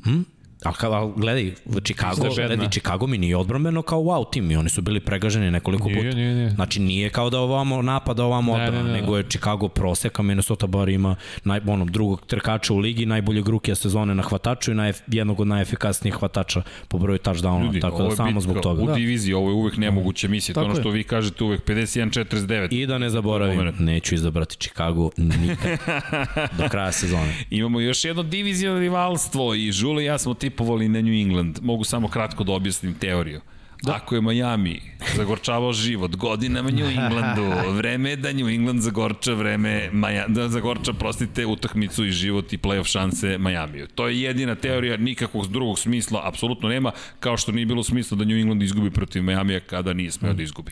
Hm? 0.03 0.21
Ali 0.63 0.75
kao, 0.75 0.91
ali 0.91 1.13
gledaj, 1.15 1.53
Chicago, 1.83 2.29
gledaj, 2.35 2.69
Chicago 2.69 3.07
mi 3.07 3.17
nije 3.17 3.37
odbrambeno 3.37 3.81
kao 3.81 3.99
wow 3.99 4.31
tim 4.31 4.51
i 4.51 4.55
oni 4.55 4.69
su 4.69 4.81
bili 4.81 4.99
pregaženi 4.99 5.51
nekoliko 5.51 5.83
puta. 5.83 5.99
nije, 6.01 6.33
nije. 6.35 6.49
Znači 6.49 6.79
nije 6.79 7.09
kao 7.09 7.29
da 7.29 7.39
ovamo 7.39 7.81
napada, 7.81 8.23
ovamo 8.23 8.57
Ne, 8.57 8.63
odbrana, 8.63 8.83
ne, 8.83 8.93
ne, 8.93 9.01
nego 9.01 9.17
je 9.17 9.23
Chicago 9.23 9.67
proseka, 9.67 10.23
Minnesota 10.23 10.67
bar 10.67 10.89
ima 10.89 11.15
naj, 11.43 11.59
onog 11.67 11.89
drugog 11.91 12.25
trkača 12.25 12.73
u 12.73 12.77
ligi, 12.77 13.05
najboljeg 13.05 13.47
rukija 13.47 13.75
sezone 13.75 14.15
na 14.15 14.23
hvataču 14.23 14.71
i 14.71 14.75
naj, 14.75 14.93
jednog 15.07 15.39
od 15.39 15.47
najefikasnijih 15.47 16.15
hvatača 16.15 16.61
po 16.87 16.97
broju 16.97 17.19
touchdowna, 17.19 17.65
Ljudi, 17.65 17.79
tako 17.79 17.97
da 17.97 18.03
je 18.03 18.11
samo 18.11 18.27
bitka 18.29 18.41
zbog 18.41 18.59
toga. 18.59 18.83
U 18.83 18.87
Da. 18.87 18.93
diviziji 18.93 19.33
ovo 19.33 19.49
je 19.49 19.53
uvek 19.53 19.77
nemoguća 19.77 20.27
misija. 20.27 20.53
To 20.53 20.59
je 20.59 20.63
Tako 20.63 20.65
ono 20.65 20.79
je. 20.79 20.81
što 20.81 20.89
vi 20.89 21.03
kažete 21.03 21.43
uvek 21.43 21.63
51-49. 21.63 22.67
I 22.71 22.85
da 22.85 22.97
ne 22.97 23.09
zaboravim, 23.09 23.73
neću 23.79 24.15
izabrati 24.15 24.55
Chicago 24.57 25.09
nikad 25.17 25.79
do 26.57 26.69
kraja 26.69 26.91
sezone. 26.91 27.33
Imamo 27.49 27.79
još 27.79 28.05
jedno 28.05 28.23
divizijno 28.23 28.79
rivalstvo 28.79 29.55
i 29.55 29.71
Žule 29.71 30.03
i 30.03 30.05
ja 30.05 30.17
smo 30.17 30.33
tipovali 30.49 30.87
na 30.89 31.01
New 31.01 31.13
England. 31.13 31.59
Mogu 31.61 31.83
samo 31.83 32.07
kratko 32.07 32.43
da 32.43 32.53
objasnim 32.53 32.93
teoriju. 32.93 33.41
Da. 33.83 33.95
Ako 33.95 34.15
je 34.15 34.21
Miami 34.21 34.81
zagorčavao 35.15 35.73
život 35.73 36.15
godinama 36.15 36.71
New 36.71 36.85
Englandu, 36.85 37.43
vreme 37.77 38.09
je 38.09 38.15
da 38.15 38.31
New 38.33 38.49
England 38.49 38.81
zagorča 38.81 39.33
vreme, 39.33 39.89
Maja, 39.93 40.25
da 40.27 40.47
zagorča, 40.49 40.93
prostite, 40.93 41.45
utakmicu 41.45 42.05
i 42.05 42.11
život 42.11 42.53
i 42.53 42.57
playoff 42.57 42.89
šanse 42.89 43.37
Majamiju. 43.37 43.87
To 43.95 44.07
je 44.07 44.21
jedina 44.21 44.55
teorija, 44.55 44.97
nikakvog 44.97 45.51
drugog 45.51 45.79
smisla 45.79 46.21
apsolutno 46.23 46.69
nema, 46.69 46.91
kao 47.19 47.37
što 47.37 47.51
nije 47.51 47.65
bilo 47.65 47.83
smisla 47.83 48.17
da 48.17 48.25
New 48.25 48.37
England 48.37 48.63
izgubi 48.63 48.89
protiv 48.89 49.23
Majamija 49.23 49.59
kada 49.59 49.93
nije 49.93 50.11
smeo 50.11 50.33
da 50.33 50.43
izgubi. 50.43 50.71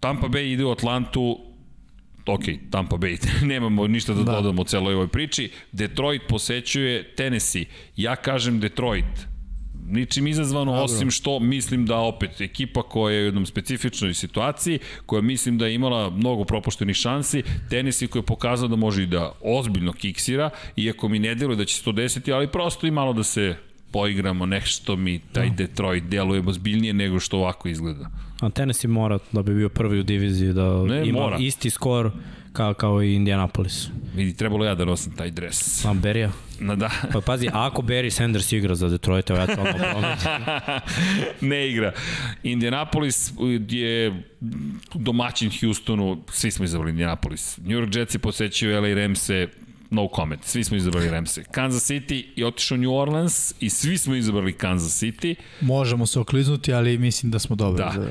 Tampa 0.00 0.26
Bay 0.26 0.52
ide 0.52 0.64
u 0.64 0.70
Atlantu, 0.70 1.38
ok, 2.26 2.42
Tampa 2.70 2.96
Bay, 2.96 3.18
nemamo 3.52 3.86
ništa 3.86 4.14
da, 4.14 4.22
da. 4.22 4.32
dodamo 4.32 4.62
u 4.62 4.64
celoj 4.64 4.94
ovoj 4.94 5.08
priči. 5.08 5.50
Detroit 5.72 6.22
posećuje 6.28 7.14
Tennessee. 7.14 7.64
Ja 7.96 8.16
kažem 8.16 8.60
Detroit. 8.60 9.32
Ničim 9.86 10.26
izazvano, 10.26 10.72
Dobro. 10.72 10.84
osim 10.84 11.10
što 11.10 11.38
mislim 11.40 11.86
da 11.86 11.96
opet 11.98 12.40
ekipa 12.40 12.82
koja 12.82 13.14
je 13.14 13.22
u 13.22 13.24
jednom 13.24 13.46
specifičnoj 13.46 14.14
situaciji, 14.14 14.78
koja 15.06 15.22
mislim 15.22 15.58
da 15.58 15.66
je 15.66 15.74
imala 15.74 16.10
mnogo 16.10 16.44
propuštenih 16.44 16.96
šansi, 16.96 17.42
Tennessee 17.70 18.08
koji 18.08 18.20
je 18.20 18.26
pokazao 18.26 18.68
da 18.68 18.76
može 18.76 19.02
i 19.02 19.06
da 19.06 19.32
ozbiljno 19.40 19.92
kiksira, 19.92 20.50
iako 20.76 21.08
mi 21.08 21.18
ne 21.18 21.34
deluje 21.34 21.56
da 21.56 21.64
će 21.64 21.74
se 21.74 21.84
to 21.84 21.92
desiti, 21.92 22.32
ali 22.32 22.48
prosto 22.48 22.86
i 22.86 22.90
malo 22.90 23.12
da 23.12 23.22
se 23.22 23.56
poigramo, 23.92 24.46
nešto 24.46 24.96
mi 24.96 25.18
taj 25.32 25.50
Detroit 25.50 26.04
deluje 26.04 26.42
ozbiljnije 26.46 26.92
nego 26.92 27.20
što 27.20 27.38
ovako 27.38 27.68
izgleda. 27.68 28.10
A 28.42 28.50
Tennessee 28.50 28.90
mora 28.90 29.18
da 29.32 29.42
bi 29.42 29.54
bio 29.54 29.68
prvi 29.68 30.00
u 30.00 30.02
diviziji 30.02 30.52
da 30.52 30.82
Ne, 30.82 31.08
ima 31.08 31.20
mora. 31.20 31.36
isti 31.40 31.70
skor 31.70 32.10
kao, 32.52 32.74
kao 32.74 33.02
i 33.02 33.14
Indianapolis. 33.14 33.88
Vidi, 34.14 34.36
trebalo 34.36 34.64
ja 34.64 34.74
da 34.74 34.84
nosim 34.84 35.12
taj 35.16 35.30
dres. 35.30 35.80
Sam 35.80 36.00
Berija. 36.00 36.30
Na 36.60 36.76
da. 36.76 36.90
Pa 37.12 37.20
pazi, 37.20 37.48
ako 37.52 37.82
Barry 37.82 38.10
Sanders 38.10 38.52
igra 38.52 38.74
za 38.74 38.88
Detroit, 38.88 39.30
evo 39.30 39.38
ja 39.40 39.46
to 39.46 39.54
prometim. 39.54 40.30
ne 41.48 41.68
igra. 41.70 41.92
Indianapolis 42.42 43.32
je 43.68 44.22
domaćin 44.94 45.50
Houstonu, 45.60 46.22
svi 46.32 46.50
smo 46.50 46.64
izabrali 46.64 46.90
Indianapolis. 46.90 47.58
New 47.58 47.78
York 47.78 47.96
Jetsi 47.96 48.18
posećaju 48.18 48.80
LA 48.82 48.94
Ramse, 48.94 49.48
no 49.92 50.08
comment, 50.08 50.44
svi 50.44 50.64
smo 50.64 50.76
izabrali 50.76 51.10
Ramse. 51.10 51.44
Kansas 51.44 51.90
City 51.90 52.24
je 52.36 52.46
otišao 52.46 52.76
New 52.76 52.94
Orleans 52.94 53.54
i 53.60 53.70
svi 53.70 53.98
smo 53.98 54.14
izabrali 54.14 54.52
Kansas 54.52 55.02
City. 55.02 55.34
Možemo 55.60 56.06
se 56.06 56.20
okliznuti, 56.20 56.72
ali 56.72 56.98
mislim 56.98 57.32
da 57.32 57.38
smo 57.38 57.56
dobri. 57.56 57.84
Da. 57.84 57.92
Za... 57.96 58.08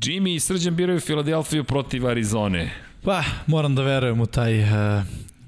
Jimmy 0.00 0.34
i 0.34 0.40
Srđan 0.40 0.76
biraju 0.76 1.00
Filadelfiju 1.00 1.64
protiv 1.64 2.06
Arizone. 2.06 2.70
Pa, 3.02 3.22
moram 3.46 3.74
da 3.74 3.82
verujem 3.82 4.20
u 4.20 4.26
taj 4.26 4.62
uh, 4.62 4.68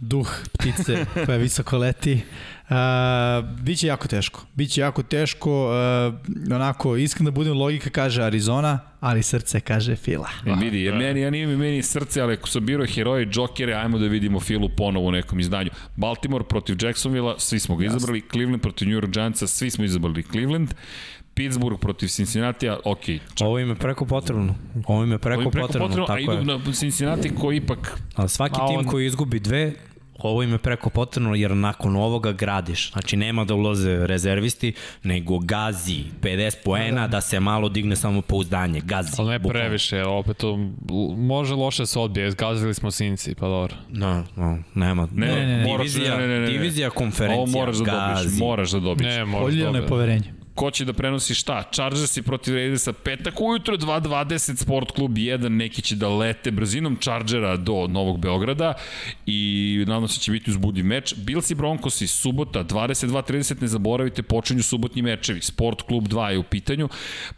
duh 0.00 0.28
ptice 0.52 1.06
koja 1.26 1.38
visoko 1.38 1.78
leti. 1.78 2.20
Uh, 2.70 2.76
biće 3.60 3.86
jako 3.86 4.08
teško. 4.08 4.46
Biće 4.54 4.80
jako 4.80 5.02
teško. 5.02 5.70
Uh, 6.48 6.54
onako, 6.54 6.96
iskreno 6.96 7.30
da 7.30 7.34
budem, 7.34 7.58
logika 7.58 7.90
kaže 7.90 8.22
Arizona, 8.22 8.80
ali 9.00 9.22
srce 9.22 9.60
kaže 9.60 9.96
Fila. 9.96 10.28
E, 10.46 10.52
vidi, 10.60 10.80
jer 10.80 10.94
meni, 10.94 11.20
ja 11.20 11.30
nije 11.30 11.46
mi 11.46 11.56
meni 11.56 11.82
srce, 11.82 12.20
ali 12.20 12.34
ako 12.34 12.48
sam 12.48 12.66
birao 12.66 12.86
heroje, 12.86 13.26
džokere, 13.26 13.74
ajmo 13.74 13.98
da 13.98 14.06
vidimo 14.06 14.40
Filu 14.40 14.68
ponovo 14.76 15.06
u 15.06 15.12
nekom 15.12 15.40
izdanju. 15.40 15.70
Baltimore 15.96 16.44
protiv 16.44 16.76
Jacksonville, 16.80 17.34
svi 17.38 17.60
smo 17.60 17.76
ga 17.76 17.84
izabrali. 17.86 18.22
Cleveland 18.32 18.62
protiv 18.62 18.88
New 18.88 18.98
York 19.00 19.10
Giantsa, 19.10 19.46
svi 19.46 19.70
smo 19.70 19.84
izabrali 19.84 20.22
Cleveland. 20.22 20.74
Pittsburgh 21.34 21.80
protiv 21.80 22.08
Cincinnati, 22.08 22.68
ok. 22.84 23.04
Čak, 23.34 23.46
Ovo 23.46 23.58
im 23.58 23.68
je 23.68 23.74
preko 23.74 24.04
potrebno. 24.06 24.54
Ovo 24.86 25.04
im 25.04 25.12
je 25.12 25.18
preko, 25.18 25.40
ovim 25.40 25.50
preko 25.50 25.66
potrebno, 25.66 26.04
a 26.04 26.06
tako 26.06 26.20
idu 26.20 26.32
je. 26.32 26.44
na 26.44 26.60
Cincinnati 26.72 27.34
koji 27.34 27.56
ipak 27.56 28.00
Ali 28.14 28.28
svaki 28.28 28.60
A 28.60 28.66
tim 28.66 28.78
on- 28.78 28.84
koji 28.84 29.06
izgubi 29.06 29.40
dve, 29.40 29.72
ovo 30.22 30.42
im 30.42 30.52
je 30.52 30.58
preko 30.58 30.90
potrebno 30.90 31.34
jer 31.34 31.50
nakon 31.50 31.96
ovoga 31.96 32.32
gradiš. 32.32 32.92
Znači 32.92 33.16
nema 33.16 33.44
da 33.44 33.54
ulaze 33.54 34.06
rezervisti, 34.06 34.72
nego 35.02 35.38
gazi 35.38 36.02
50 36.22 36.54
poena 36.64 37.08
da 37.08 37.20
se 37.20 37.40
malo 37.40 37.68
digne 37.68 37.96
samo 37.96 38.22
pouzdanje. 38.22 38.80
Gazi. 38.80 39.12
Ali 39.18 39.28
ne 39.28 39.38
bukvalno. 39.38 39.60
previše, 39.60 40.04
opet 40.04 40.36
to 40.36 40.58
može 41.16 41.54
loše 41.54 41.86
se 41.86 41.98
odbije, 41.98 42.30
zgazili 42.30 42.74
smo 42.74 42.90
Sinci, 42.90 43.34
pa 43.34 43.46
dobro. 43.46 43.76
No, 43.88 44.24
no, 44.36 44.58
nema. 44.74 45.08
Ne, 45.14 45.26
ne, 45.26 45.46
ne, 45.46 45.64
moraš- 45.64 45.92
divizija, 45.92 46.16
ne, 46.16 46.28
ne, 46.28 46.34
ne, 46.34 46.40
ne. 46.40 46.46
divizija 46.52 46.90
konferencija, 46.90 47.42
ovo 47.42 47.50
moraš 47.52 47.76
da 47.76 47.84
dobiš, 47.84 48.24
gazi. 48.24 48.38
moraš 48.42 48.70
da 48.70 48.80
dobiš. 48.80 49.06
Ne, 49.06 49.24
može 49.24 49.44
Poljeno 49.44 49.78
je 49.78 49.86
poverenje. 49.86 50.39
Ko 50.60 50.70
će 50.70 50.84
da 50.84 50.92
prenosi 50.92 51.34
šta? 51.34 51.62
Chargersi 51.72 52.22
protiv 52.22 52.54
Raidersa 52.54 52.92
petak 52.92 53.40
ujutro 53.40 53.76
2.20 53.76 54.56
Sport 54.56 54.90
klub 54.90 55.10
1 55.10 55.48
neki 55.48 55.82
će 55.82 55.96
da 55.96 56.08
lete 56.08 56.50
brzinom 56.50 56.96
Chargera 56.96 57.56
do 57.56 57.86
Novog 57.86 58.18
Beograda 58.20 58.74
i 59.26 59.84
nadam 59.88 60.08
se 60.08 60.18
da 60.18 60.22
će 60.22 60.32
biti 60.32 60.50
uzbudljiv 60.50 60.84
meč. 60.84 61.14
Bills 61.16 61.50
i 61.50 61.54
Broncos 61.54 62.00
i 62.00 62.06
subota 62.06 62.64
22.30 62.64 63.62
ne 63.62 63.68
zaboravite 63.68 64.22
počinju 64.22 64.62
subotnji 64.62 65.02
mečevi. 65.02 65.40
Sport 65.40 65.82
klub 65.82 66.08
2 66.08 66.26
je 66.26 66.38
u 66.38 66.42
pitanju. 66.42 66.88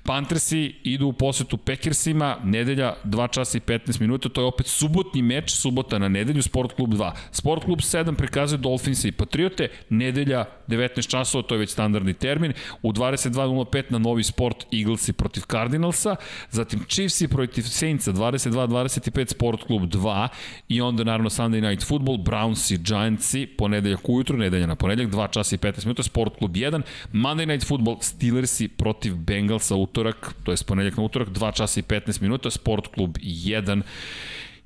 Panthersi 0.03 0.75
idu 0.85 1.07
u 1.07 1.13
posetu 1.13 1.57
Packersima, 1.57 2.37
nedelja 2.45 2.95
2 3.05 3.31
časa 3.31 3.59
i 3.59 3.61
15 3.61 4.01
minuta, 4.01 4.29
to 4.29 4.41
je 4.41 4.47
opet 4.47 4.67
subotnji 4.67 5.23
meč, 5.23 5.51
subota 5.51 5.99
na 5.99 6.09
nedelju, 6.09 6.43
Sport 6.43 6.73
klub 6.73 6.91
2. 6.91 7.13
Sport 7.31 7.65
klub 7.65 7.79
7 7.79 8.15
prikazuje 8.15 8.59
Dolphins 8.59 9.05
i 9.05 9.13
Patriote, 9.13 9.69
nedelja 9.89 10.45
19 10.69 11.11
časova, 11.11 11.43
to 11.43 11.55
je 11.55 11.59
već 11.59 11.71
standardni 11.71 12.15
termin, 12.15 12.53
u 12.83 12.93
22.05 13.13 13.85
na 13.93 13.99
novi 13.99 14.23
sport 14.25 14.67
Eaglesi 14.73 15.13
protiv 15.13 15.43
Cardinalsa, 15.51 16.17
zatim 16.51 16.85
Chiefsi 16.89 17.29
protiv 17.29 17.63
Saintsa 17.63 18.13
22.25 18.13 19.31
Sport 19.31 19.65
klub 19.67 19.83
2 19.83 20.29
i 20.69 20.81
onda 20.81 21.05
naravno 21.05 21.31
Sunday 21.31 21.61
Night 21.61 21.87
Football, 21.87 22.19
Brownsi, 22.19 22.79
Giantsi, 22.79 23.47
ponedeljak 23.47 24.09
ujutru, 24.09 24.37
nedelja 24.37 24.67
na 24.67 24.75
ponedeljak, 24.75 25.13
2 25.13 25.31
časa 25.31 25.55
i 25.55 25.59
15 25.59 25.85
minuta, 25.85 26.03
Sport 26.03 26.39
klub 26.39 26.57
1, 26.57 26.83
Monday 27.13 27.47
Night 27.47 27.69
Football, 27.69 27.97
Steelersi 28.01 28.69
protiv 28.69 29.17
Bengalsa 29.17 29.77
utorak, 29.77 30.35
to 30.45 30.53
je 30.53 30.57
ponedeljak 30.67 30.97
na 30.97 31.05
utorak, 31.05 31.29
2 31.29 31.55
časa 31.55 31.81
i 31.81 31.83
15 31.83 32.23
minuta, 32.23 32.51
Sport 32.51 32.87
klub 32.95 33.19
1 33.19 33.83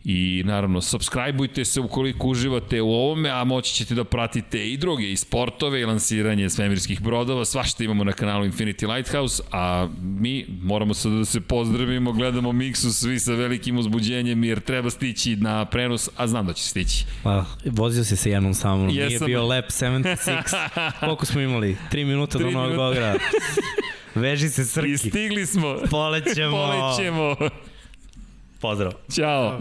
I 0.09 0.43
naravno, 0.47 0.81
subscribeujte 0.81 1.65
se 1.65 1.81
ukoliko 1.81 2.27
uživate 2.29 2.83
u 2.83 2.91
ovome, 2.91 3.31
a 3.31 3.45
moći 3.45 3.75
ćete 3.75 3.95
da 3.95 4.05
pratite 4.05 4.71
i 4.71 4.77
druge, 4.77 5.13
i 5.13 5.17
sportove, 5.17 5.81
i 5.81 5.85
lansiranje 5.85 6.51
svemirskih 6.51 7.01
brodova, 7.03 7.45
svašta 7.45 7.85
imamo 7.85 8.05
na 8.05 8.13
kanalu 8.13 8.45
Infinity 8.47 8.95
Lighthouse, 8.95 9.43
a 9.53 9.89
mi 10.03 10.47
moramo 10.63 10.95
sad 10.95 11.13
da 11.13 11.25
se 11.25 11.41
pozdravimo, 11.41 12.13
gledamo 12.13 12.53
miksu 12.53 12.93
svi 12.93 13.19
sa 13.19 13.33
velikim 13.33 13.79
uzbuđenjem, 13.79 14.45
jer 14.45 14.61
treba 14.61 14.91
stići 14.91 15.37
na 15.37 15.65
prenos, 15.65 16.09
a 16.17 16.27
znam 16.27 16.47
da 16.47 16.53
će 16.53 16.63
stići. 16.63 17.05
Pa, 17.23 17.45
vozio 17.65 18.05
si 18.05 18.17
se 18.17 18.31
jednom 18.31 18.55
sa 18.55 18.75
mnom, 18.75 18.87
nije 18.87 19.03
Jesam. 19.11 19.27
bio 19.27 19.47
lap 19.47 19.65
76. 19.81 20.91
Koliko 21.01 21.27
smo 21.27 21.41
imali? 21.41 21.77
3 21.93 22.05
minuta 22.05 22.39
do 22.39 22.51
Novog. 22.51 22.71
Beograda. 22.77 23.19
Veži 24.15 24.49
se 24.49 24.63
I 24.63 24.65
Srki. 24.65 24.99
stigli 24.99 25.47
smo. 25.47 25.77
Polećemo. 25.91 26.57
Polećemo. 26.57 27.37
Pozdrav. 28.61 28.93
Ćao. 29.13 29.61